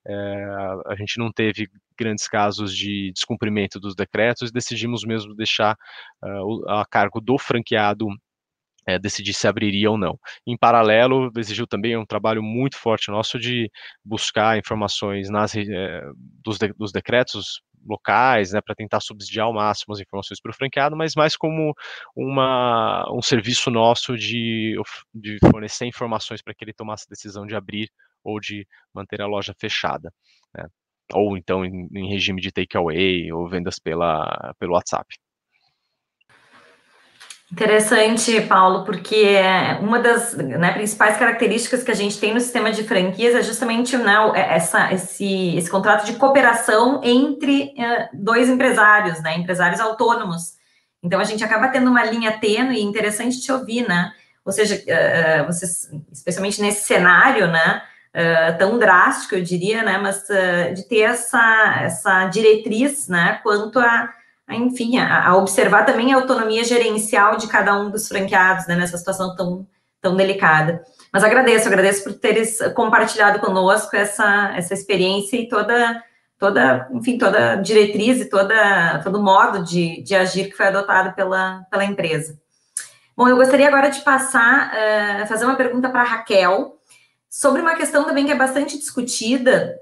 É, 0.06 0.44
a 0.86 0.94
gente 0.96 1.18
não 1.18 1.30
teve 1.32 1.68
grandes 1.98 2.28
casos 2.28 2.76
de 2.76 3.12
descumprimento 3.12 3.80
dos 3.80 3.94
decretos, 3.94 4.52
decidimos 4.52 5.02
mesmo 5.04 5.34
deixar 5.34 5.76
uh, 6.22 6.68
a 6.68 6.84
cargo 6.84 7.20
do 7.20 7.38
franqueado 7.38 8.06
é, 8.86 8.98
decidir 8.98 9.34
se 9.34 9.48
abriria 9.48 9.90
ou 9.90 9.98
não. 9.98 10.18
Em 10.46 10.56
paralelo, 10.56 11.30
exigiu 11.36 11.66
também 11.66 11.96
um 11.96 12.06
trabalho 12.06 12.42
muito 12.42 12.76
forte 12.76 13.10
nosso 13.10 13.38
de 13.38 13.70
buscar 14.04 14.56
informações 14.56 15.28
nas, 15.28 15.56
é, 15.56 16.02
dos, 16.44 16.56
de, 16.56 16.72
dos 16.72 16.92
decretos 16.92 17.60
locais, 17.86 18.52
né, 18.52 18.60
para 18.60 18.74
tentar 18.74 19.00
subsidiar 19.00 19.46
ao 19.46 19.52
máximo 19.54 19.94
as 19.94 20.00
informações 20.00 20.40
para 20.40 20.50
o 20.50 20.54
franqueado, 20.54 20.96
mas 20.96 21.14
mais 21.14 21.36
como 21.36 21.74
uma, 22.14 23.04
um 23.12 23.22
serviço 23.22 23.70
nosso 23.70 24.16
de, 24.16 24.76
de 25.14 25.38
fornecer 25.50 25.86
informações 25.86 26.42
para 26.42 26.54
que 26.54 26.64
ele 26.64 26.72
tomasse 26.72 27.04
a 27.08 27.10
decisão 27.10 27.46
de 27.46 27.54
abrir 27.54 27.90
ou 28.24 28.40
de 28.40 28.66
manter 28.94 29.22
a 29.22 29.26
loja 29.26 29.54
fechada. 29.58 30.12
Né, 30.54 30.66
ou 31.14 31.36
então 31.36 31.64
em, 31.64 31.88
em 31.94 32.08
regime 32.08 32.40
de 32.40 32.50
takeaway 32.50 33.30
ou 33.32 33.48
vendas 33.48 33.78
pela, 33.78 34.54
pelo 34.58 34.74
WhatsApp. 34.74 35.06
Interessante, 37.52 38.40
Paulo, 38.40 38.84
porque 38.84 39.36
uma 39.80 40.00
das 40.00 40.34
né, 40.34 40.72
principais 40.72 41.16
características 41.16 41.84
que 41.84 41.92
a 41.92 41.94
gente 41.94 42.18
tem 42.18 42.34
no 42.34 42.40
sistema 42.40 42.72
de 42.72 42.82
franquias 42.82 43.36
é 43.36 43.42
justamente 43.42 43.96
né, 43.96 44.14
é, 44.34 44.56
essa, 44.56 44.92
esse, 44.92 45.56
esse 45.56 45.70
contrato 45.70 46.04
de 46.04 46.14
cooperação 46.14 47.00
entre 47.04 47.72
uh, 47.78 48.08
dois 48.12 48.48
empresários, 48.48 49.22
né, 49.22 49.38
empresários 49.38 49.80
autônomos. 49.80 50.56
Então, 51.00 51.20
a 51.20 51.24
gente 51.24 51.44
acaba 51.44 51.68
tendo 51.68 51.88
uma 51.88 52.04
linha 52.04 52.36
tênue 52.36 52.78
e 52.78 52.82
interessante 52.82 53.40
te 53.40 53.52
ouvir, 53.52 53.86
né? 53.86 54.10
Ou 54.44 54.50
seja, 54.50 54.74
uh, 54.74 55.46
vocês, 55.46 55.88
especialmente 56.10 56.60
nesse 56.60 56.84
cenário, 56.84 57.46
né, 57.46 57.80
uh, 58.12 58.58
tão 58.58 58.76
drástico, 58.76 59.36
eu 59.36 59.42
diria, 59.42 59.84
né, 59.84 59.98
mas 59.98 60.24
de 60.74 60.88
ter 60.88 61.02
essa, 61.02 61.76
essa 61.80 62.26
diretriz, 62.26 63.06
né, 63.06 63.38
quanto 63.44 63.78
a 63.78 64.12
enfim, 64.54 64.98
a, 64.98 65.28
a, 65.28 65.36
observar 65.36 65.84
também 65.84 66.12
a 66.12 66.16
autonomia 66.16 66.64
gerencial 66.64 67.36
de 67.36 67.48
cada 67.48 67.76
um 67.76 67.90
dos 67.90 68.06
franqueados 68.06 68.66
né, 68.66 68.76
nessa 68.76 68.96
situação 68.96 69.34
tão, 69.34 69.66
tão 70.00 70.16
delicada. 70.16 70.82
Mas 71.12 71.24
agradeço, 71.24 71.66
agradeço 71.66 72.04
por 72.04 72.14
teres 72.14 72.58
compartilhado 72.74 73.40
conosco 73.40 73.96
essa, 73.96 74.52
essa 74.56 74.74
experiência 74.74 75.36
e 75.36 75.48
toda, 75.48 76.02
toda, 76.38 76.88
enfim, 76.92 77.18
toda 77.18 77.56
diretriz 77.56 78.20
e 78.20 78.28
toda, 78.28 79.00
todo 79.02 79.22
modo 79.22 79.64
de, 79.64 80.02
de 80.02 80.14
agir 80.14 80.50
que 80.50 80.56
foi 80.56 80.66
adotado 80.66 81.14
pela, 81.14 81.64
pela 81.70 81.84
empresa. 81.84 82.38
Bom, 83.16 83.26
eu 83.26 83.36
gostaria 83.36 83.66
agora 83.66 83.88
de 83.88 84.00
passar, 84.00 84.70
uh, 84.70 85.26
fazer 85.26 85.46
uma 85.46 85.56
pergunta 85.56 85.88
para 85.88 86.02
a 86.02 86.04
Raquel 86.04 86.76
sobre 87.30 87.62
uma 87.62 87.74
questão 87.74 88.04
também 88.04 88.26
que 88.26 88.32
é 88.32 88.36
bastante 88.36 88.78
discutida, 88.78 89.74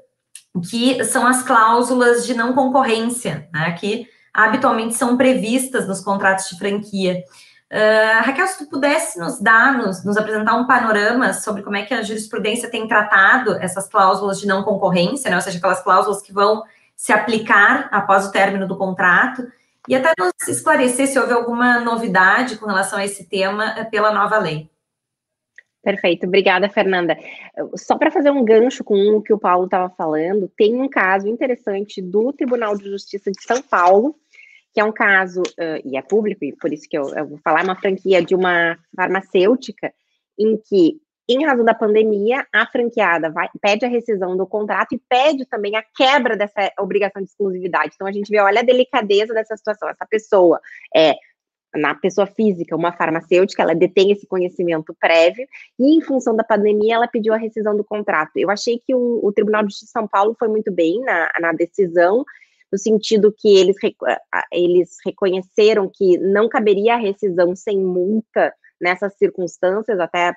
que 0.70 1.04
são 1.04 1.26
as 1.26 1.42
cláusulas 1.42 2.24
de 2.24 2.32
não 2.32 2.52
concorrência, 2.52 3.48
né, 3.52 3.72
que 3.72 4.08
habitualmente 4.34 4.94
são 4.94 5.16
previstas 5.16 5.86
nos 5.86 6.00
contratos 6.00 6.50
de 6.50 6.58
franquia. 6.58 7.22
Uh, 7.72 8.22
Raquel, 8.24 8.46
se 8.46 8.58
tu 8.58 8.68
pudesse 8.68 9.18
nos 9.18 9.40
dar, 9.40 9.78
nos, 9.78 10.04
nos, 10.04 10.16
apresentar 10.16 10.54
um 10.54 10.66
panorama 10.66 11.32
sobre 11.32 11.62
como 11.62 11.76
é 11.76 11.82
que 11.82 11.94
a 11.94 12.02
jurisprudência 12.02 12.70
tem 12.70 12.86
tratado 12.86 13.54
essas 13.54 13.88
cláusulas 13.88 14.38
de 14.38 14.46
não 14.46 14.62
concorrência, 14.62 15.30
né? 15.30 15.36
ou 15.36 15.42
seja, 15.42 15.58
aquelas 15.58 15.82
cláusulas 15.82 16.20
que 16.20 16.32
vão 16.32 16.62
se 16.96 17.12
aplicar 17.12 17.88
após 17.90 18.26
o 18.26 18.32
término 18.32 18.68
do 18.68 18.76
contrato, 18.76 19.46
e 19.88 19.94
até 19.94 20.12
nos 20.18 20.32
esclarecer 20.48 21.06
se 21.06 21.18
houve 21.18 21.32
alguma 21.32 21.80
novidade 21.80 22.56
com 22.56 22.66
relação 22.66 22.98
a 22.98 23.04
esse 23.04 23.28
tema 23.28 23.74
eh, 23.76 23.84
pela 23.84 24.12
nova 24.12 24.38
lei. 24.38 24.70
Perfeito, 25.82 26.26
obrigada, 26.26 26.70
Fernanda. 26.70 27.18
Só 27.76 27.98
para 27.98 28.10
fazer 28.10 28.30
um 28.30 28.42
gancho 28.42 28.82
com 28.82 28.96
o 29.16 29.22
que 29.22 29.34
o 29.34 29.38
Paulo 29.38 29.66
estava 29.66 29.90
falando, 29.90 30.50
tem 30.56 30.80
um 30.80 30.88
caso 30.88 31.28
interessante 31.28 32.00
do 32.00 32.32
Tribunal 32.32 32.78
de 32.78 32.88
Justiça 32.88 33.30
de 33.30 33.42
São 33.42 33.60
Paulo, 33.60 34.16
que 34.74 34.80
é 34.80 34.84
um 34.84 34.92
caso, 34.92 35.40
uh, 35.40 35.80
e 35.88 35.96
é 35.96 36.02
público, 36.02 36.44
e 36.44 36.52
por 36.56 36.72
isso 36.72 36.88
que 36.88 36.98
eu, 36.98 37.08
eu 37.14 37.28
vou 37.28 37.38
falar, 37.38 37.62
uma 37.62 37.80
franquia 37.80 38.20
de 38.20 38.34
uma 38.34 38.76
farmacêutica, 38.94 39.94
em 40.36 40.56
que, 40.56 41.00
em 41.28 41.46
razão 41.46 41.64
da 41.64 41.72
pandemia, 41.72 42.44
a 42.52 42.66
franqueada 42.66 43.30
vai, 43.30 43.48
pede 43.62 43.86
a 43.86 43.88
rescisão 43.88 44.36
do 44.36 44.44
contrato 44.46 44.92
e 44.92 45.00
pede 45.08 45.46
também 45.46 45.76
a 45.76 45.84
quebra 45.96 46.36
dessa 46.36 46.72
obrigação 46.80 47.22
de 47.22 47.28
exclusividade. 47.28 47.92
Então, 47.94 48.06
a 48.06 48.12
gente 48.12 48.28
vê, 48.28 48.40
olha 48.40 48.60
a 48.60 48.64
delicadeza 48.64 49.32
dessa 49.32 49.56
situação. 49.56 49.88
Essa 49.88 50.04
pessoa 50.06 50.60
é 50.94 51.14
na 51.76 51.94
pessoa 51.94 52.26
física, 52.26 52.76
uma 52.76 52.92
farmacêutica, 52.92 53.62
ela 53.62 53.74
detém 53.74 54.10
esse 54.10 54.26
conhecimento 54.26 54.94
prévio, 55.00 55.46
e 55.78 55.96
em 55.96 56.00
função 56.00 56.34
da 56.36 56.44
pandemia, 56.44 56.96
ela 56.96 57.08
pediu 57.08 57.32
a 57.32 57.36
rescisão 57.36 57.76
do 57.76 57.84
contrato. 57.84 58.32
Eu 58.36 58.50
achei 58.50 58.78
que 58.78 58.94
o, 58.94 59.20
o 59.22 59.32
Tribunal 59.32 59.64
de 59.64 59.74
São 59.74 60.06
Paulo 60.06 60.36
foi 60.38 60.48
muito 60.48 60.72
bem 60.72 61.00
na, 61.00 61.30
na 61.40 61.52
decisão, 61.52 62.24
no 62.72 62.78
sentido 62.78 63.34
que 63.36 63.56
eles, 63.56 63.76
eles 64.52 64.96
reconheceram 65.04 65.90
que 65.92 66.18
não 66.18 66.48
caberia 66.48 66.94
a 66.94 66.98
rescisão 66.98 67.54
sem 67.54 67.78
multa 67.78 68.52
nessas 68.80 69.14
circunstâncias, 69.16 69.98
até 69.98 70.34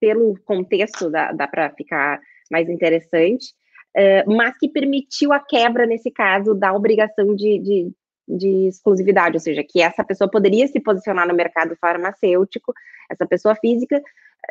pelo 0.00 0.38
contexto 0.44 1.10
dá, 1.10 1.32
dá 1.32 1.48
para 1.48 1.70
ficar 1.70 2.20
mais 2.50 2.68
interessante, 2.68 3.52
uh, 3.96 4.34
mas 4.34 4.56
que 4.58 4.68
permitiu 4.68 5.32
a 5.32 5.40
quebra, 5.40 5.86
nesse 5.86 6.10
caso, 6.10 6.54
da 6.54 6.72
obrigação 6.72 7.34
de, 7.34 7.58
de 7.58 7.92
de 8.28 8.66
exclusividade, 8.66 9.36
ou 9.36 9.40
seja, 9.40 9.62
que 9.62 9.80
essa 9.80 10.02
pessoa 10.02 10.28
poderia 10.28 10.66
se 10.66 10.80
posicionar 10.80 11.28
no 11.28 11.34
mercado 11.34 11.76
farmacêutico, 11.76 12.74
essa 13.08 13.24
pessoa 13.24 13.54
física, 13.54 14.02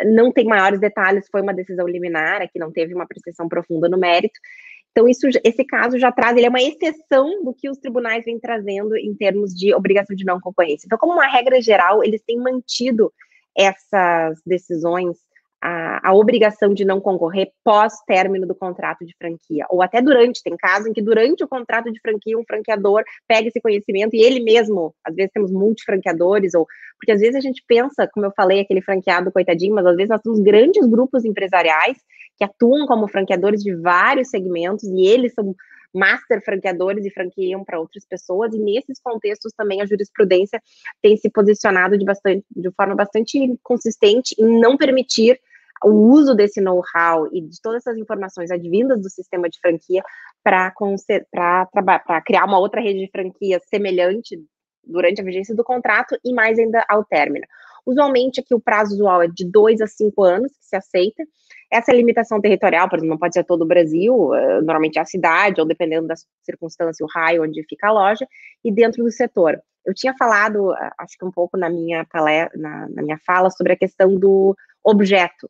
não 0.05 0.31
tem 0.31 0.45
maiores 0.45 0.79
detalhes, 0.79 1.27
foi 1.29 1.41
uma 1.41 1.53
decisão 1.53 1.87
liminar, 1.87 2.49
que 2.49 2.59
não 2.59 2.71
teve 2.71 2.93
uma 2.93 3.03
apreciação 3.03 3.47
profunda 3.47 3.89
no 3.89 3.97
mérito. 3.97 4.39
Então, 4.95 5.09
isso, 5.09 5.27
esse 5.43 5.65
caso 5.65 5.99
já 5.99 6.09
traz, 6.09 6.38
ele 6.38 6.45
é 6.45 6.49
uma 6.49 6.61
exceção 6.61 7.43
do 7.43 7.53
que 7.53 7.69
os 7.69 7.77
tribunais 7.77 8.23
vêm 8.23 8.39
trazendo 8.39 8.95
em 8.95 9.13
termos 9.13 9.53
de 9.53 9.76
obrigação 9.76 10.15
de 10.15 10.23
não 10.23 10.39
concorrência. 10.39 10.85
Então, 10.85 10.97
como 10.97 11.11
uma 11.11 11.27
regra 11.27 11.61
geral, 11.61 12.01
eles 12.01 12.23
têm 12.26 12.38
mantido 12.38 13.11
essas 13.57 14.41
decisões 14.45 15.17
a, 15.65 16.09
a, 16.09 16.13
obrigação 16.13 16.75
de 16.75 16.85
não 16.85 17.01
concorrer 17.01 17.49
pós-término 17.63 18.45
do 18.45 18.53
contrato 18.53 19.03
de 19.03 19.15
franquia, 19.17 19.65
ou 19.67 19.81
até 19.81 19.99
durante, 19.99 20.43
tem 20.43 20.55
casos 20.55 20.85
em 20.85 20.93
que 20.93 21.01
durante 21.01 21.43
o 21.43 21.47
contrato 21.47 21.91
de 21.91 21.99
franquia, 21.99 22.37
um 22.37 22.43
franqueador 22.45 23.03
pega 23.27 23.47
esse 23.47 23.59
conhecimento 23.59 24.15
e 24.15 24.21
ele 24.21 24.41
mesmo, 24.41 24.93
às 25.03 25.15
vezes 25.15 25.31
temos 25.33 25.51
multifranqueadores, 25.51 26.53
ou 26.53 26.67
porque 26.99 27.11
às 27.11 27.19
vezes 27.19 27.35
a 27.35 27.39
gente 27.39 27.63
pensa, 27.67 28.07
como 28.13 28.27
eu 28.27 28.31
falei, 28.37 28.59
aquele 28.59 28.81
franqueado 28.81 29.31
coitadinho, 29.31 29.73
mas 29.73 29.87
às 29.87 29.95
vezes 29.95 30.09
nós 30.09 30.21
temos 30.21 30.39
grandes 30.39 30.85
grupos 30.85 31.25
empresariais 31.25 31.97
que 32.37 32.43
atuam 32.43 32.85
como 32.85 33.07
franqueadores 33.07 33.63
de 33.63 33.73
vários 33.75 34.29
segmentos 34.29 34.83
e 34.83 35.07
eles 35.07 35.33
são 35.33 35.55
master 35.91 36.43
franqueadores 36.43 37.05
e 37.05 37.09
franqueiam 37.09 37.63
para 37.63 37.79
outras 37.79 38.05
pessoas, 38.05 38.53
e 38.53 38.59
nesses 38.59 38.99
contextos 39.01 39.51
também 39.57 39.81
a 39.81 39.85
jurisprudência 39.85 40.61
tem 41.01 41.17
se 41.17 41.29
posicionado 41.29 41.97
de, 41.97 42.05
bastante, 42.05 42.45
de 42.55 42.69
forma 42.71 42.93
bastante 42.93 43.57
consistente 43.63 44.35
em 44.37 44.59
não 44.59 44.77
permitir 44.77 45.39
o 45.84 45.89
uso 45.89 46.34
desse 46.34 46.61
know-how 46.61 47.27
e 47.31 47.41
de 47.41 47.61
todas 47.61 47.85
essas 47.85 47.97
informações 47.97 48.49
advindas 48.52 49.02
do 49.02 49.10
sistema 49.10 49.49
de 49.49 49.60
franquia 49.60 50.03
para 50.43 50.72
criar 52.26 52.45
uma 52.45 52.60
outra 52.60 52.81
rede 52.81 52.99
de 52.99 53.11
franquia 53.11 53.60
semelhante 53.69 54.39
durante 54.84 55.22
a 55.22 55.23
vigência 55.23 55.56
do 55.56 55.64
contrato 55.64 56.18
e 56.23 56.34
mais 56.34 56.57
ainda 56.60 56.85
ao 56.88 57.03
término. 57.03 57.45
Usualmente 57.85 58.39
aqui 58.39 58.53
o 58.53 58.60
prazo 58.60 58.95
usual 58.95 59.22
é 59.22 59.27
de 59.27 59.45
dois 59.45 59.80
a 59.80 59.88
cinco 59.88 60.23
anos 60.23 60.52
que 60.52 60.65
se 60.65 60.76
aceita. 60.76 61.23
Essa 61.72 61.93
limitação 61.93 62.41
territorial, 62.41 62.89
por 62.89 62.97
exemplo, 62.97 63.11
não 63.11 63.19
pode 63.19 63.34
ser 63.34 63.43
todo 63.43 63.61
o 63.61 63.68
Brasil, 63.68 64.34
eh, 64.34 64.61
normalmente 64.61 64.97
é 64.97 65.02
a 65.02 65.06
cidade, 65.06 65.60
ou 65.60 65.68
dependendo 65.68 66.07
da 66.07 66.15
circunstância, 66.43 67.03
o 67.03 67.10
raio 67.10 67.43
onde 67.43 67.64
fica 67.68 67.88
a 67.88 67.91
loja, 67.91 68.27
e 68.64 68.72
dentro 68.72 69.03
do 69.03 69.11
setor. 69.11 69.60
Eu 69.85 69.93
tinha 69.93 70.15
falado, 70.18 70.73
acho 70.97 71.18
que 71.18 71.26
um 71.26 71.31
pouco 71.31 71.57
na 71.57 71.69
minha, 71.69 72.06
palestra, 72.06 72.60
na, 72.60 72.89
na 72.89 73.02
minha 73.03 73.19
fala, 73.26 73.52
sobre 73.52 73.73
a 73.73 73.77
questão 73.77 74.15
do 74.15 74.56
objeto. 74.84 75.49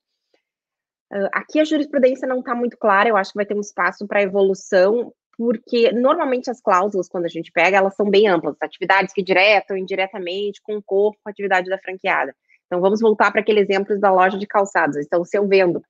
Uh, 1.15 1.29
aqui 1.31 1.61
a 1.61 1.63
jurisprudência 1.63 2.27
não 2.27 2.39
está 2.39 2.53
muito 2.53 2.77
clara, 2.77 3.07
eu 3.07 3.15
acho 3.15 3.31
que 3.31 3.37
vai 3.37 3.45
ter 3.45 3.55
um 3.55 3.61
espaço 3.61 4.05
para 4.05 4.21
evolução, 4.21 5.13
porque 5.37 5.89
normalmente 5.93 6.49
as 6.49 6.59
cláusulas, 6.59 7.07
quando 7.07 7.23
a 7.23 7.29
gente 7.29 7.53
pega, 7.53 7.77
elas 7.77 7.95
são 7.95 8.09
bem 8.09 8.27
amplas, 8.27 8.57
atividades 8.61 9.13
que 9.13 9.23
direta 9.23 9.73
ou 9.73 9.77
indiretamente 9.77 10.61
concorram 10.61 11.13
com 11.13 11.29
a 11.29 11.31
atividade 11.31 11.69
da 11.69 11.77
franqueada. 11.77 12.35
Então, 12.65 12.81
vamos 12.81 12.99
voltar 12.99 13.31
para 13.31 13.41
aquele 13.41 13.61
exemplo 13.61 13.97
da 13.97 14.11
loja 14.11 14.37
de 14.37 14.45
calçados. 14.45 14.97
Então, 14.97 15.23
se 15.23 15.37
eu 15.37 15.47
vendo 15.47 15.81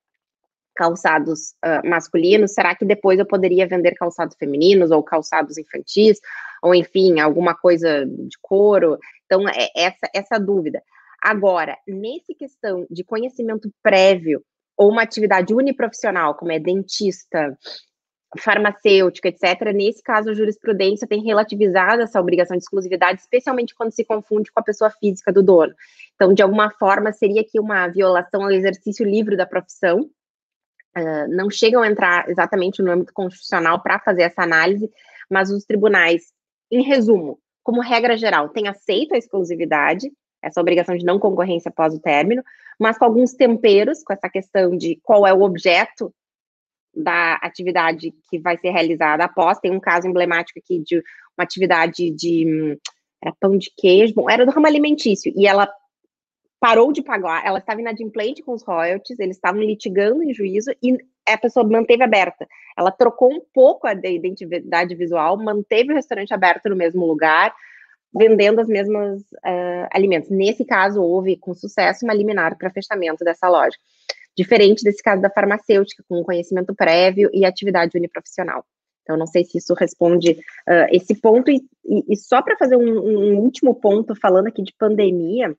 calçados 0.76 1.56
uh, 1.64 1.88
masculinos, 1.88 2.54
será 2.54 2.76
que 2.76 2.86
depois 2.86 3.18
eu 3.18 3.26
poderia 3.26 3.66
vender 3.66 3.96
calçados 3.96 4.36
femininos 4.38 4.92
ou 4.92 5.02
calçados 5.02 5.58
infantis, 5.58 6.20
ou 6.62 6.76
enfim, 6.76 7.20
alguma 7.20 7.56
coisa 7.56 8.06
de 8.06 8.38
couro? 8.42 9.00
Então, 9.26 9.48
é 9.48 9.70
essa, 9.76 10.10
essa 10.14 10.38
dúvida. 10.38 10.84
Agora, 11.22 11.78
nesse 11.88 12.36
questão 12.36 12.86
de 12.92 13.04
conhecimento 13.04 13.72
prévio 13.82 14.44
ou 14.78 14.92
uma 14.92 15.04
atividade 15.04 15.54
uniprofissional, 15.54 16.36
como 16.36 16.52
é 16.52 16.60
dentista, 16.60 17.58
farmacêutica, 18.38 19.30
etc., 19.30 19.74
nesse 19.74 20.04
caso 20.04 20.30
a 20.30 20.34
jurisprudência 20.34 21.08
tem 21.08 21.24
relativizado 21.24 22.02
essa 22.02 22.20
obrigação 22.20 22.58
de 22.58 22.64
exclusividade, 22.64 23.22
especialmente 23.22 23.74
quando 23.74 23.92
se 23.92 24.04
confunde 24.04 24.52
com 24.52 24.60
a 24.60 24.64
pessoa 24.64 24.90
física 24.90 25.32
do 25.32 25.42
dono. 25.42 25.74
Então, 26.16 26.34
de 26.34 26.42
alguma 26.42 26.70
forma, 26.72 27.12
seria 27.12 27.42
aqui 27.42 27.60
uma 27.60 27.88
violação 27.88 28.44
ao 28.44 28.52
exercício 28.52 29.06
livre 29.06 29.36
da 29.36 29.46
profissão. 29.46 30.10
Uh, 30.98 31.28
não 31.30 31.50
chegam 31.50 31.82
a 31.82 31.88
entrar 31.88 32.30
exatamente 32.30 32.82
no 32.82 32.92
âmbito 32.92 33.14
constitucional 33.14 33.82
para 33.82 34.00
fazer 34.00 34.24
essa 34.24 34.44
análise, 34.44 34.90
mas 35.30 35.50
os 35.50 35.66
tribunais, 35.66 36.24
em 36.72 36.84
resumo, 36.84 37.40
como 37.64 37.82
regra 37.82 38.16
geral, 38.16 38.50
têm 38.50 38.68
aceito 38.68 39.14
a 39.14 39.18
exclusividade, 39.18 40.10
essa 40.42 40.62
obrigação 40.62 40.96
de 40.96 41.04
não 41.04 41.20
concorrência 41.20 41.70
após 41.70 41.94
o 41.94 42.00
término, 42.00 42.44
mas 42.80 42.98
com 42.98 43.06
alguns 43.06 43.34
temperos, 43.34 44.04
com 44.04 44.14
essa 44.14 44.30
questão 44.30 44.76
de 44.76 45.00
qual 45.04 45.26
é 45.26 45.34
o 45.34 45.42
objeto 45.42 46.14
da 46.96 47.36
atividade 47.36 48.14
que 48.30 48.40
vai 48.40 48.58
ser 48.58 48.70
realizada 48.70 49.26
após. 49.26 49.60
Tem 49.60 49.72
um 49.72 49.80
caso 49.80 50.08
emblemático 50.08 50.60
aqui 50.60 50.80
de 50.80 50.98
uma 51.38 51.44
atividade 51.44 52.10
de 52.12 52.78
era 53.22 53.34
pão 53.40 53.58
de 53.58 53.72
queijo, 53.76 54.14
bom, 54.14 54.30
era 54.30 54.46
do 54.46 54.52
ramo 54.52 54.68
alimentício, 54.68 55.34
e 55.36 55.48
ela 55.48 55.68
parou 56.60 56.92
de 56.92 57.02
pagar, 57.02 57.46
ela 57.46 57.60
estava 57.60 57.82
inadimplente 57.82 58.42
com 58.42 58.54
os 58.54 58.64
royalties, 58.64 59.20
eles 59.20 59.36
estavam 59.36 59.62
litigando 59.62 60.24
em 60.24 60.34
juízo 60.34 60.72
e 60.82 60.98
a 61.28 61.38
pessoa 61.38 61.68
manteve 61.68 62.04
aberta. 62.04 62.48
Ela 62.78 62.92
trocou 62.92 63.32
um 63.32 63.42
pouco 63.54 63.88
a 63.88 63.94
identidade 63.94 64.96
visual, 64.96 65.38
manteve 65.38 65.92
o 65.92 65.96
restaurante 65.96 66.34
aberto 66.34 66.70
no 66.70 66.76
mesmo 66.76 67.06
lugar, 67.06 67.54
vendendo 68.16 68.62
as 68.62 68.68
mesmas 68.68 69.22
uh, 69.22 69.88
alimentos. 69.92 70.30
Nesse 70.30 70.64
caso, 70.64 71.02
houve 71.02 71.36
com 71.36 71.54
sucesso 71.54 72.06
uma 72.06 72.14
liminar 72.14 72.58
para 72.58 72.70
fechamento 72.70 73.26
dessa 73.26 73.50
loja. 73.50 73.78
Diferente 74.38 74.84
desse 74.84 75.04
caso 75.04 75.22
da 75.22 75.30
farmacêutica, 75.30 76.04
com 76.08 76.24
conhecimento 76.24 76.74
prévio 76.74 77.30
e 77.34 77.46
atividade 77.46 77.98
uniprofissional. 77.98 78.66
Então, 79.04 79.18
não 79.18 79.28
sei 79.28 79.44
se 79.44 79.58
isso 79.58 79.74
responde 79.74 80.32
uh, 80.32 80.88
esse 80.92 81.14
ponto. 81.16 81.52
E, 81.52 81.62
e, 81.86 82.14
e 82.14 82.16
só 82.16 82.42
para 82.42 82.58
fazer 82.58 82.78
um, 82.78 83.00
um, 83.00 83.40
último 83.40 83.76
ponto, 83.76 84.16
falando 84.16 84.48
aqui 84.48 84.64
de 84.64 84.74
pandemia, 84.78 85.56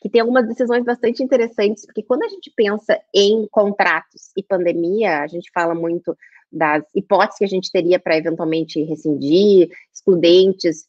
que 0.00 0.08
tem 0.08 0.20
algumas 0.20 0.46
decisões 0.46 0.84
bastante 0.84 1.22
interessantes, 1.22 1.84
porque 1.84 2.02
quando 2.02 2.22
a 2.22 2.28
gente 2.28 2.52
pensa 2.54 3.00
em 3.14 3.46
contratos 3.50 4.30
e 4.36 4.42
pandemia, 4.42 5.20
a 5.20 5.26
gente 5.26 5.50
fala 5.52 5.74
muito 5.74 6.16
das 6.50 6.84
hipóteses 6.94 7.38
que 7.38 7.44
a 7.44 7.48
gente 7.48 7.70
teria 7.70 7.98
para 7.98 8.16
eventualmente 8.16 8.82
rescindir, 8.82 9.68
excludentes, 9.92 10.86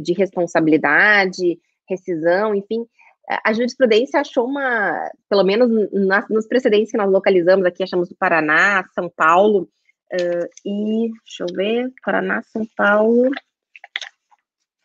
de 0.00 0.12
responsabilidade, 0.12 1.58
rescisão, 1.88 2.54
enfim, 2.54 2.86
a 3.44 3.52
jurisprudência 3.52 4.20
achou 4.20 4.46
uma, 4.46 5.10
pelo 5.28 5.42
menos 5.42 5.68
nos 6.30 6.46
precedentes 6.46 6.92
que 6.92 6.96
nós 6.96 7.10
localizamos 7.10 7.64
aqui, 7.66 7.82
achamos 7.82 8.08
do 8.08 8.16
Paraná, 8.16 8.84
São 8.94 9.08
Paulo, 9.08 9.68
uh, 10.12 10.48
e, 10.64 11.10
deixa 11.24 11.42
eu 11.42 11.46
ver, 11.52 11.92
Paraná, 12.04 12.40
São 12.44 12.64
Paulo, 12.76 13.28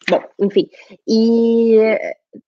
bom, 0.10 0.23
enfim, 0.39 0.68
e 1.07 1.77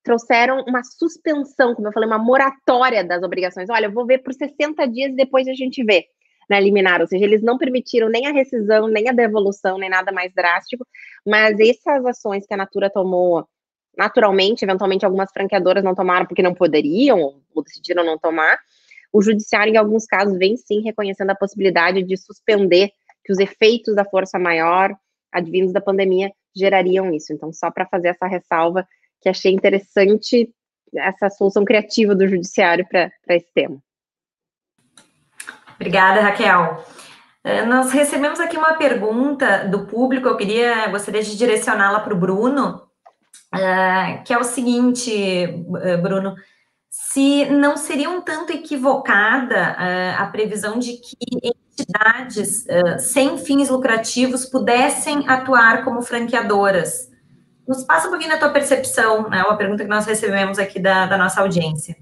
trouxeram 0.04 0.64
uma 0.68 0.84
suspensão, 0.84 1.76
como 1.76 1.88
eu 1.88 1.94
falei, 1.94 2.08
uma 2.08 2.18
moratória 2.18 3.04
das 3.04 3.22
obrigações, 3.22 3.70
olha, 3.70 3.86
eu 3.86 3.91
vou 3.91 4.06
ver 4.06 4.20
por 4.20 4.34
60 4.34 4.88
dias 4.88 5.12
e 5.12 5.16
depois 5.16 5.48
a 5.48 5.54
gente 5.54 5.84
vê, 5.84 6.08
na 6.49 6.60
liminar, 6.60 7.02
ou 7.02 7.07
seja, 7.07 7.24
eles 7.24 7.41
não 7.41 7.57
permitiram 7.57 8.10
nem 8.10 8.28
a 8.28 8.32
rescisão, 8.32 8.88
nem 8.88 9.10
a 9.10 9.14
devolução, 9.14 9.78
nem 9.78 9.90
nada 9.90 10.11
mais 10.11 10.34
drástico, 10.34 10.86
mas 11.26 11.60
essas 11.60 12.06
ações 12.06 12.45
que 12.45 12.53
a 12.53 12.57
Natura 12.57 12.90
tomou 12.90 13.48
naturalmente, 13.98 14.65
eventualmente 14.65 15.06
algumas 15.06 15.32
franqueadoras 15.32 15.84
não 15.84 15.94
tomaram 15.94 16.26
porque 16.26 16.41
não 16.41 16.53
poderiam, 16.53 17.41
ou 17.53 17.64
decidiram 17.64 18.03
não 18.03 18.18
tomar, 18.18 18.57
o 19.11 19.22
judiciário, 19.22 19.72
em 19.72 19.78
alguns 19.78 20.07
casos, 20.07 20.38
vem 20.38 20.57
sim 20.57 20.82
reconhecendo 20.82 21.30
a 21.30 21.36
possibilidade 21.36 22.02
de 22.02 22.18
suspender 22.18 22.91
que 23.24 23.32
os 23.32 23.38
efeitos 23.38 23.95
da 23.95 24.03
força 24.03 24.40
maior 24.40 24.95
advindos 25.32 25.72
da 25.72 25.80
pandemia 25.80 26.32
gerariam 26.56 27.14
isso. 27.14 27.32
Então, 27.32 27.53
só 27.53 27.70
para 27.70 27.86
fazer 27.86 28.10
essa 28.10 28.26
ressalva, 28.26 28.88
que 29.22 29.30
achei 29.30 29.52
interessante 29.52 30.52
essa 30.95 31.30
solução 31.30 31.64
criativa 31.64 32.15
do 32.15 32.28
judiciário 32.28 32.88
para 32.88 33.11
esse 33.30 33.52
tema. 33.53 33.82
Obrigada, 35.84 36.22
Raquel. 36.22 36.81
Eh, 37.43 37.65
nós 37.65 37.91
recebemos 37.91 38.39
aqui 38.39 38.55
uma 38.55 38.76
pergunta 38.76 39.68
do 39.68 39.85
público, 39.85 40.30
eu 40.30 40.38
queria, 40.38 40.88
gostaria 40.88 41.22
de 41.22 41.38
direcioná-la 41.38 41.99
para 41.99 42.14
o 42.14 42.18
Bruno, 42.18 42.84
eh, 43.53 44.22
que 44.23 44.34
é 44.34 44.38
o 44.38 44.45
seguinte, 44.45 45.11
eh, 45.11 45.97
Bruno, 45.97 46.35
se 46.89 47.49
não 47.49 47.76
seria 47.76 48.10
um 48.10 48.22
tanto 48.22 48.53
equivocada 48.53 49.76
a 50.18 50.26
previsão 50.27 50.80
de 50.80 50.93
que 50.93 51.18
entidades 51.43 52.65
sem 52.99 53.38
fins 53.38 53.68
lucrativos 53.68 54.45
pudessem 54.45 55.27
atuar 55.27 55.84
como 55.84 56.01
franqueadoras. 56.01 57.10
Nos 57.68 57.84
passa 57.84 58.07
um 58.07 58.11
pouquinho 58.11 58.31
da 58.31 58.38
tua 58.38 58.51
percepção, 58.51 59.30
né? 59.30 59.43
Uma 59.43 59.57
pergunta 59.57 59.84
que 59.84 59.89
nós 59.89 60.05
recebemos 60.05 60.60
aqui 60.60 60.80
da, 60.80 61.07
da 61.07 61.18
nossa 61.18 61.41
audiência. 61.41 61.97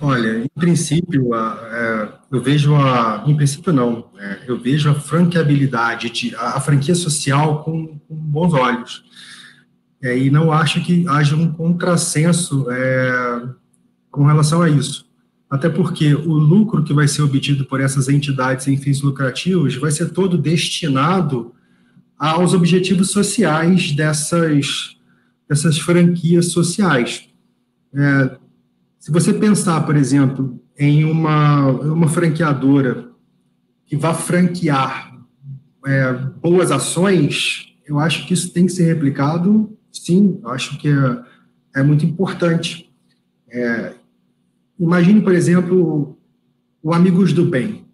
Olha, 0.00 0.38
em 0.38 0.48
princípio, 0.48 1.32
a, 1.32 1.58
é, 1.72 2.08
eu 2.36 2.42
vejo 2.42 2.74
a. 2.74 3.24
Em 3.26 3.34
princípio, 3.34 3.72
não. 3.72 4.10
É, 4.18 4.40
eu 4.46 4.58
vejo 4.58 4.90
a 4.90 4.94
franqueabilidade, 4.94 6.10
de, 6.10 6.36
a, 6.36 6.56
a 6.56 6.60
franquia 6.60 6.94
social 6.94 7.62
com, 7.64 7.98
com 7.98 8.14
bons 8.14 8.52
olhos. 8.52 9.04
É, 10.02 10.16
e 10.16 10.30
não 10.30 10.52
acho 10.52 10.84
que 10.84 11.06
haja 11.08 11.34
um 11.34 11.50
contrassenso 11.50 12.70
é, 12.70 13.48
com 14.10 14.24
relação 14.24 14.60
a 14.60 14.68
isso. 14.68 15.06
Até 15.48 15.68
porque 15.68 16.14
o 16.14 16.34
lucro 16.34 16.84
que 16.84 16.92
vai 16.92 17.08
ser 17.08 17.22
obtido 17.22 17.64
por 17.64 17.80
essas 17.80 18.08
entidades 18.08 18.64
sem 18.64 18.76
fins 18.76 19.00
lucrativos 19.00 19.76
vai 19.76 19.90
ser 19.90 20.10
todo 20.10 20.36
destinado 20.36 21.54
aos 22.18 22.52
objetivos 22.52 23.10
sociais 23.10 23.92
dessas, 23.92 24.96
dessas 25.48 25.78
franquias 25.78 26.50
sociais. 26.50 27.28
É, 27.94 28.36
se 28.98 29.10
você 29.10 29.32
pensar, 29.32 29.86
por 29.86 29.96
exemplo, 29.96 30.60
em 30.78 31.04
uma, 31.04 31.66
uma 31.66 32.08
franqueadora 32.08 33.10
que 33.86 33.96
vá 33.96 34.12
franquear 34.12 35.16
é, 35.86 36.12
boas 36.12 36.70
ações, 36.70 37.74
eu 37.86 37.98
acho 37.98 38.26
que 38.26 38.34
isso 38.34 38.52
tem 38.52 38.66
que 38.66 38.72
ser 38.72 38.84
replicado, 38.84 39.76
sim, 39.92 40.40
eu 40.42 40.50
acho 40.50 40.76
que 40.78 40.88
é, 40.88 41.80
é 41.80 41.82
muito 41.82 42.04
importante. 42.04 42.90
É, 43.48 43.94
imagine, 44.78 45.20
por 45.22 45.32
exemplo, 45.32 46.18
o 46.82 46.92
Amigos 46.92 47.32
do 47.32 47.46
Bem, 47.46 47.84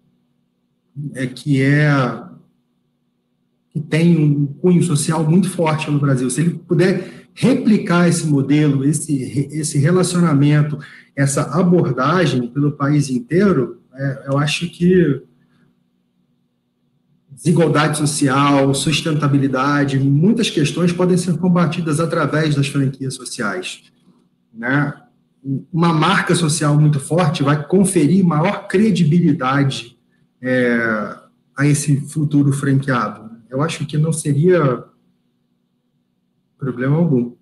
é, 1.13 1.27
que 1.27 1.61
é 1.61 2.23
que 3.69 3.79
tem 3.79 4.15
um 4.15 4.45
cunho 4.45 4.83
social 4.83 5.27
muito 5.27 5.49
forte 5.49 5.89
no 5.89 5.99
Brasil. 5.99 6.29
Se 6.29 6.41
ele 6.41 6.51
puder 6.51 7.22
replicar 7.33 8.07
esse 8.07 8.25
modelo, 8.25 8.85
esse, 8.85 9.21
esse 9.51 9.77
relacionamento, 9.77 10.77
essa 11.15 11.41
abordagem 11.59 12.47
pelo 12.47 12.71
país 12.71 13.09
inteiro, 13.09 13.81
é, 13.93 14.23
eu 14.27 14.37
acho 14.37 14.69
que 14.69 15.21
desigualdade 17.31 17.97
social, 17.97 18.73
sustentabilidade, 18.73 19.99
muitas 19.99 20.49
questões 20.49 20.93
podem 20.93 21.17
ser 21.17 21.37
combatidas 21.37 21.99
através 21.99 22.55
das 22.55 22.67
franquias 22.67 23.15
sociais. 23.15 23.83
Né? 24.53 24.93
Uma 25.71 25.91
marca 25.91 26.33
social 26.35 26.79
muito 26.79 26.99
forte 26.99 27.43
vai 27.43 27.67
conferir 27.67 28.23
maior 28.23 28.67
credibilidade 28.67 29.97
é, 30.41 31.17
a 31.57 31.67
esse 31.67 31.97
futuro 32.07 32.53
franqueado 32.53 33.33
eu 33.53 33.61
acho 33.61 33.85
que 33.85 33.99
não 33.99 34.11
seria 34.11 34.83
problema 36.63 36.97
algum. 36.97 37.35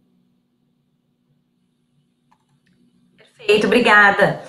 Perfeito, 3.38 3.68
obrigada. 3.68 4.41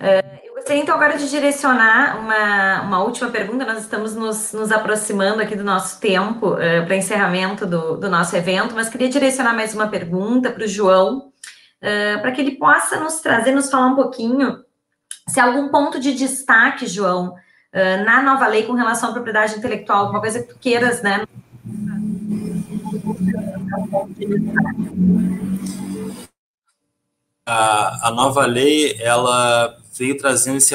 Uh, 0.00 0.38
eu 0.44 0.54
gostaria 0.54 0.82
então 0.82 0.94
agora 0.94 1.16
de 1.18 1.28
direcionar 1.28 2.18
uma, 2.20 2.82
uma 2.82 3.02
última 3.02 3.30
pergunta. 3.30 3.64
Nós 3.64 3.80
estamos 3.80 4.14
nos, 4.14 4.52
nos 4.52 4.70
aproximando 4.70 5.42
aqui 5.42 5.56
do 5.56 5.64
nosso 5.64 6.00
tempo 6.00 6.54
uh, 6.54 6.86
para 6.86 6.96
encerramento 6.96 7.66
do, 7.66 7.96
do 7.96 8.08
nosso 8.08 8.36
evento, 8.36 8.74
mas 8.74 8.88
queria 8.88 9.08
direcionar 9.08 9.54
mais 9.54 9.74
uma 9.74 9.88
pergunta 9.88 10.50
para 10.50 10.64
o 10.64 10.68
João, 10.68 11.28
uh, 11.28 12.20
para 12.20 12.32
que 12.32 12.40
ele 12.40 12.52
possa 12.52 13.00
nos 13.00 13.20
trazer, 13.20 13.52
nos 13.52 13.70
falar 13.70 13.88
um 13.88 13.96
pouquinho 13.96 14.64
se 15.28 15.40
há 15.40 15.44
algum 15.44 15.68
ponto 15.68 15.98
de 15.98 16.14
destaque, 16.14 16.86
João, 16.86 17.34
na 18.04 18.22
nova 18.22 18.46
lei 18.46 18.62
com 18.62 18.74
relação 18.74 19.10
à 19.10 19.12
propriedade 19.12 19.56
intelectual, 19.56 20.02
alguma 20.02 20.20
coisa 20.20 20.40
que 20.40 20.48
tu 20.48 20.58
queiras, 20.58 21.02
né? 21.02 21.26
A, 27.46 28.08
a 28.08 28.10
nova 28.10 28.44
lei, 28.46 28.96
ela 29.00 29.78
veio 29.96 30.18
trazendo 30.18 30.56
esse 30.56 30.74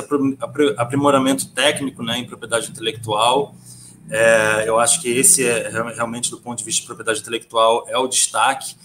aprimoramento 0.77 1.49
técnico 1.49 2.01
né, 2.01 2.17
em 2.17 2.25
propriedade 2.25 2.69
intelectual. 2.71 3.55
É, 4.09 4.67
eu 4.67 4.79
acho 4.79 5.01
que 5.01 5.09
esse 5.09 5.45
é 5.45 5.69
realmente, 5.69 6.31
do 6.31 6.37
ponto 6.37 6.57
de 6.57 6.63
vista 6.63 6.81
de 6.81 6.87
propriedade 6.87 7.21
intelectual, 7.21 7.85
é 7.87 7.97
o 7.97 8.07
destaque. 8.07 8.75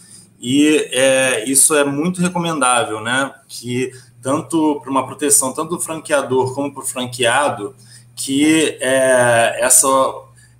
E 0.40 0.88
é, 0.92 1.48
isso 1.48 1.74
é 1.74 1.84
muito 1.84 2.20
recomendável, 2.20 3.00
né? 3.00 3.34
Que 3.48 3.90
tanto 4.20 4.80
para 4.80 4.90
uma 4.90 5.06
proteção 5.06 5.52
tanto 5.52 5.76
do 5.76 5.80
franqueador 5.80 6.54
como 6.54 6.72
para 6.72 6.82
o 6.82 6.86
franqueado, 6.86 7.74
que 8.14 8.76
é, 8.80 9.58
essa, 9.60 9.86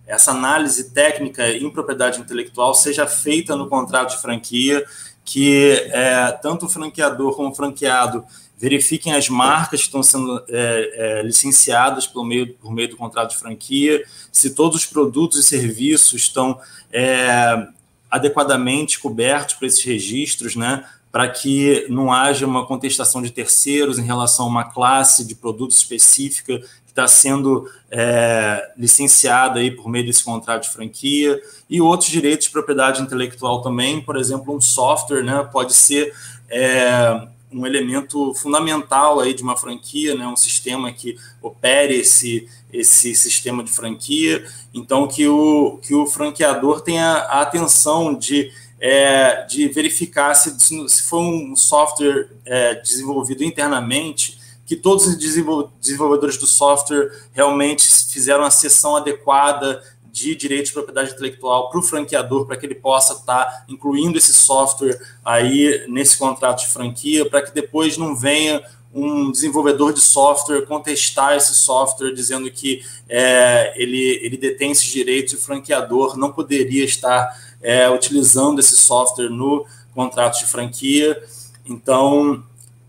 essa 0.07 0.31
análise 0.31 0.91
técnica 0.91 1.51
em 1.51 1.69
propriedade 1.71 2.21
intelectual 2.21 2.75
seja 2.75 3.07
feita 3.07 3.57
no 3.57 3.69
contrato 3.69 4.11
de 4.11 4.23
franquia, 4.23 4.85
que 5.25 5.73
é, 5.91 6.31
tanto 6.41 6.67
o 6.67 6.69
franqueador 6.69 7.35
como 7.35 7.51
o 7.51 7.55
franqueado 7.55 8.25
verifiquem 8.57 9.13
as 9.13 9.29
marcas 9.29 9.81
que 9.81 9.87
estão 9.87 10.03
sendo 10.03 10.43
é, 10.49 11.19
é, 11.19 11.23
licenciadas 11.23 12.07
por 12.07 12.25
meio, 12.25 12.55
por 12.55 12.73
meio 12.73 12.89
do 12.89 12.97
contrato 12.97 13.31
de 13.31 13.37
franquia, 13.37 14.03
se 14.33 14.51
todos 14.51 14.79
os 14.79 14.87
produtos 14.87 15.39
e 15.39 15.43
serviços 15.43 16.23
estão 16.23 16.59
é, 16.91 17.67
adequadamente 18.11 18.99
cobertos 18.99 19.57
por 19.57 19.67
esses 19.67 19.85
registros, 19.85 20.57
né? 20.57 20.85
Para 21.17 21.31
que 21.31 21.87
não 21.89 22.13
haja 22.13 22.47
uma 22.47 22.67
contestação 22.67 23.23
de 23.23 23.31
terceiros 23.31 23.99
em 23.99 24.03
relação 24.03 24.45
a 24.45 24.49
uma 24.51 24.65
classe 24.65 25.25
de 25.25 25.35
produtos 25.35 25.79
específica 25.79 26.61
está 26.87 27.09
sendo 27.09 27.67
é, 27.91 28.71
licenciada 28.77 29.59
aí 29.59 29.71
por 29.71 29.89
meio 29.89 30.05
desse 30.05 30.23
contrato 30.23 30.65
de 30.65 30.71
franquia 30.71 31.41
e 31.71 31.81
outros 31.81 32.11
direitos 32.11 32.49
de 32.49 32.53
propriedade 32.53 33.01
intelectual 33.01 33.63
também, 33.63 33.99
por 33.99 34.19
exemplo, 34.19 34.55
um 34.55 34.61
software, 34.61 35.23
né, 35.23 35.43
pode 35.51 35.73
ser 35.73 36.13
é, 36.51 37.27
um 37.51 37.67
elemento 37.67 38.35
fundamental 38.35 39.19
aí 39.19 39.33
de 39.33 39.43
uma 39.43 39.57
franquia, 39.57 40.15
né, 40.15 40.27
um 40.27 40.37
sistema 40.37 40.93
que 40.93 41.17
opere 41.41 41.95
esse, 41.95 42.47
esse 42.71 43.15
sistema 43.15 43.65
de 43.65 43.73
franquia, 43.73 44.45
então 44.75 45.09
que 45.09 45.27
o, 45.27 45.79
que 45.81 45.95
o 45.95 46.07
franqueador 46.07 46.83
tenha 46.83 47.07
a 47.07 47.41
atenção 47.41 48.13
de 48.13 48.53
é, 48.89 49.45
de 49.47 49.67
verificar 49.67 50.33
se, 50.37 50.57
se 50.61 51.03
for 51.03 51.19
um 51.19 51.57
software 51.57 52.29
é, 52.45 52.77
desenvolvido 52.77 53.43
internamente, 53.43 54.39
que 54.65 54.77
todos 54.77 55.09
os 55.09 55.17
desenvolvedores 55.19 56.37
do 56.37 56.47
software 56.47 57.11
realmente 57.33 57.85
fizeram 57.85 58.45
a 58.45 58.51
sessão 58.51 58.95
adequada 58.95 59.83
de 60.05 60.37
direito 60.37 60.67
de 60.67 60.73
propriedade 60.73 61.11
intelectual 61.11 61.69
para 61.69 61.81
o 61.81 61.83
franqueador, 61.83 62.47
para 62.47 62.57
que 62.57 62.65
ele 62.65 62.77
possa 62.77 63.15
estar 63.15 63.45
tá 63.45 63.65
incluindo 63.69 64.19
esse 64.19 64.33
software 64.33 64.97
aí 65.25 65.85
nesse 65.89 66.17
contrato 66.17 66.61
de 66.61 66.69
franquia, 66.69 67.29
para 67.29 67.43
que 67.43 67.53
depois 67.53 67.99
não 67.99 68.15
venha 68.15 68.63
um 68.95 69.33
desenvolvedor 69.33 69.93
de 69.93 70.01
software 70.01 70.63
contestar 70.63 71.37
esse 71.37 71.55
software 71.55 72.13
dizendo 72.13 72.49
que 72.53 72.83
é, 73.09 73.75
ele, 73.77 74.21
ele 74.23 74.37
detém 74.37 74.71
esses 74.71 74.89
direitos 74.89 75.33
e 75.33 75.37
o 75.37 75.41
franqueador 75.41 76.17
não 76.17 76.31
poderia 76.31 76.85
estar 76.85 77.29
é, 77.67 77.91
utilizando 77.91 78.61
esse 78.61 78.77
software 78.77 79.29
no 79.29 79.67
contrato 79.93 80.39
de 80.39 80.47
franquia. 80.47 81.21
Então, 81.69 82.45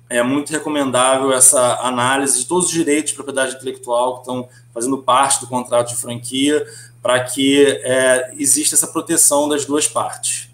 é 0.08 0.22
muito 0.22 0.52
recomendável 0.52 1.34
essa 1.34 1.80
análise 1.82 2.38
de 2.38 2.46
todos 2.46 2.68
os 2.68 2.72
direitos 2.72 3.10
de 3.10 3.16
propriedade 3.16 3.56
intelectual 3.56 4.14
que 4.14 4.20
estão 4.20 4.48
fazendo 4.72 5.00
parte 5.00 5.40
do 5.40 5.48
contrato 5.48 5.90
de 5.90 5.96
franquia, 5.96 6.64
para 7.02 7.24
que 7.24 7.66
é, 7.84 8.36
exista 8.38 8.76
essa 8.76 8.86
proteção 8.86 9.50
das 9.50 9.66
duas 9.66 9.88
partes. 9.88 10.48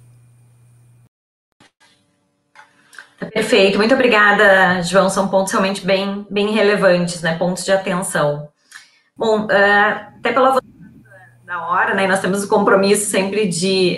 Perfeito, 3.34 3.78
muito 3.78 3.94
obrigada, 3.94 4.82
João. 4.84 5.10
São 5.10 5.28
pontos 5.28 5.52
realmente 5.52 5.86
bem, 5.86 6.26
bem 6.30 6.52
relevantes, 6.52 7.22
né? 7.22 7.38
Pontos 7.38 7.66
de 7.66 7.74
atenção. 7.74 8.48
Bom, 9.18 9.48
até 9.50 10.32
pela 10.32 10.62
hora, 11.74 11.94
né? 11.94 12.08
Nós 12.08 12.20
temos 12.20 12.44
o 12.44 12.48
compromisso 12.48 13.10
sempre 13.10 13.48
de 13.48 13.98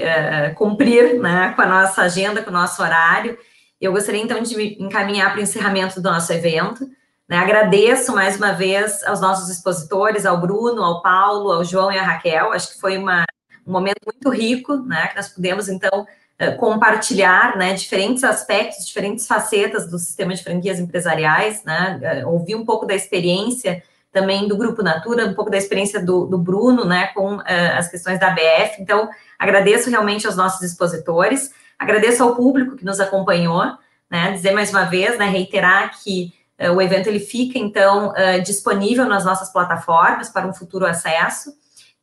cumprir 0.55 1.19
né, 1.19 1.53
com 1.55 1.61
a 1.61 1.65
nossa 1.65 2.01
agenda, 2.03 2.41
com 2.41 2.49
o 2.49 2.53
nosso 2.53 2.81
horário. 2.81 3.37
Eu 3.79 3.91
gostaria 3.91 4.21
então 4.21 4.41
de 4.41 4.81
encaminhar 4.81 5.31
para 5.31 5.39
o 5.39 5.43
encerramento 5.43 6.01
do 6.01 6.09
nosso 6.09 6.31
evento. 6.31 6.87
Né? 7.27 7.37
Agradeço 7.37 8.13
mais 8.13 8.37
uma 8.37 8.53
vez 8.53 9.03
aos 9.03 9.19
nossos 9.19 9.49
expositores, 9.49 10.25
ao 10.25 10.39
Bruno, 10.39 10.83
ao 10.83 11.01
Paulo, 11.01 11.51
ao 11.51 11.63
João 11.63 11.91
e 11.91 11.97
à 11.97 12.03
Raquel. 12.03 12.51
Acho 12.51 12.73
que 12.73 12.79
foi 12.79 12.97
uma, 12.97 13.25
um 13.65 13.71
momento 13.71 14.01
muito 14.05 14.29
rico, 14.29 14.77
né? 14.77 15.07
Que 15.07 15.15
nós 15.15 15.29
pudemos 15.29 15.67
então 15.67 16.05
eh, 16.37 16.51
compartilhar, 16.51 17.57
né? 17.57 17.73
Diferentes 17.73 18.23
aspectos, 18.23 18.85
diferentes 18.85 19.27
facetas 19.27 19.89
do 19.89 19.97
sistema 19.97 20.33
de 20.33 20.43
franquias 20.43 20.79
empresariais, 20.79 21.63
né? 21.63 22.23
Ouvir 22.27 22.55
um 22.55 22.65
pouco 22.65 22.85
da 22.85 22.93
experiência 22.93 23.83
também 24.15 24.47
do 24.47 24.55
Grupo 24.55 24.81
Natura, 24.81 25.25
um 25.25 25.33
pouco 25.33 25.51
da 25.51 25.57
experiência 25.57 26.03
do, 26.03 26.25
do 26.25 26.37
Bruno, 26.37 26.85
né? 26.85 27.07
Com 27.07 27.35
uh, 27.35 27.43
as 27.77 27.89
questões 27.89 28.17
da 28.17 28.31
BF. 28.31 28.81
Então, 28.81 29.09
agradeço 29.37 29.89
realmente 29.89 30.25
aos 30.25 30.37
nossos 30.37 30.61
expositores, 30.61 31.53
agradeço 31.77 32.23
ao 32.23 32.33
público 32.33 32.77
que 32.77 32.85
nos 32.85 33.01
acompanhou, 33.01 33.63
né? 34.09 34.31
Dizer 34.31 34.53
mais 34.53 34.69
uma 34.69 34.85
vez, 34.85 35.17
né? 35.19 35.25
Reiterar 35.25 35.91
que 36.01 36.33
Uh, 36.57 36.71
o 36.71 36.81
evento 36.81 37.07
ele 37.07 37.19
fica 37.19 37.59
então 37.59 38.11
uh, 38.11 38.41
disponível 38.41 39.03
nas 39.03 39.25
nossas 39.25 39.51
plataformas 39.51 40.29
para 40.29 40.47
um 40.47 40.53
futuro 40.53 40.85
acesso 40.85 41.51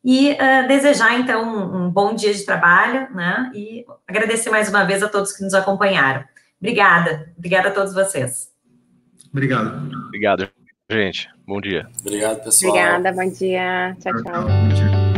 e 0.03 0.33
uh, 0.33 0.67
desejar 0.67 1.19
então 1.19 1.43
um, 1.43 1.85
um, 1.85 1.89
bom 1.89 2.13
dia 2.13 2.31
de 2.31 2.45
trabalho, 2.45 3.11
né? 3.15 3.51
E 3.55 3.83
agradecer 4.07 4.51
mais 4.51 4.69
uma 4.69 4.83
vez 4.83 5.01
a 5.01 5.09
todos 5.09 5.31
que 5.31 5.43
nos 5.43 5.55
acompanharam. 5.55 6.23
Obrigada, 6.61 7.33
obrigada 7.35 7.69
a 7.69 7.71
todos 7.71 7.95
vocês. 7.95 8.51
Obrigado. 9.31 9.89
Obrigado, 10.07 10.47
gente. 10.91 11.29
Bom 11.47 11.59
dia. 11.61 11.87
Obrigado, 12.01 12.43
pessoal. 12.43 12.71
Obrigada, 12.73 13.11
bom 13.11 13.29
dia. 13.29 13.95
Tchau, 13.99 14.23
tchau. 14.23 14.41
Bom 14.43 14.69
dia. 14.69 15.12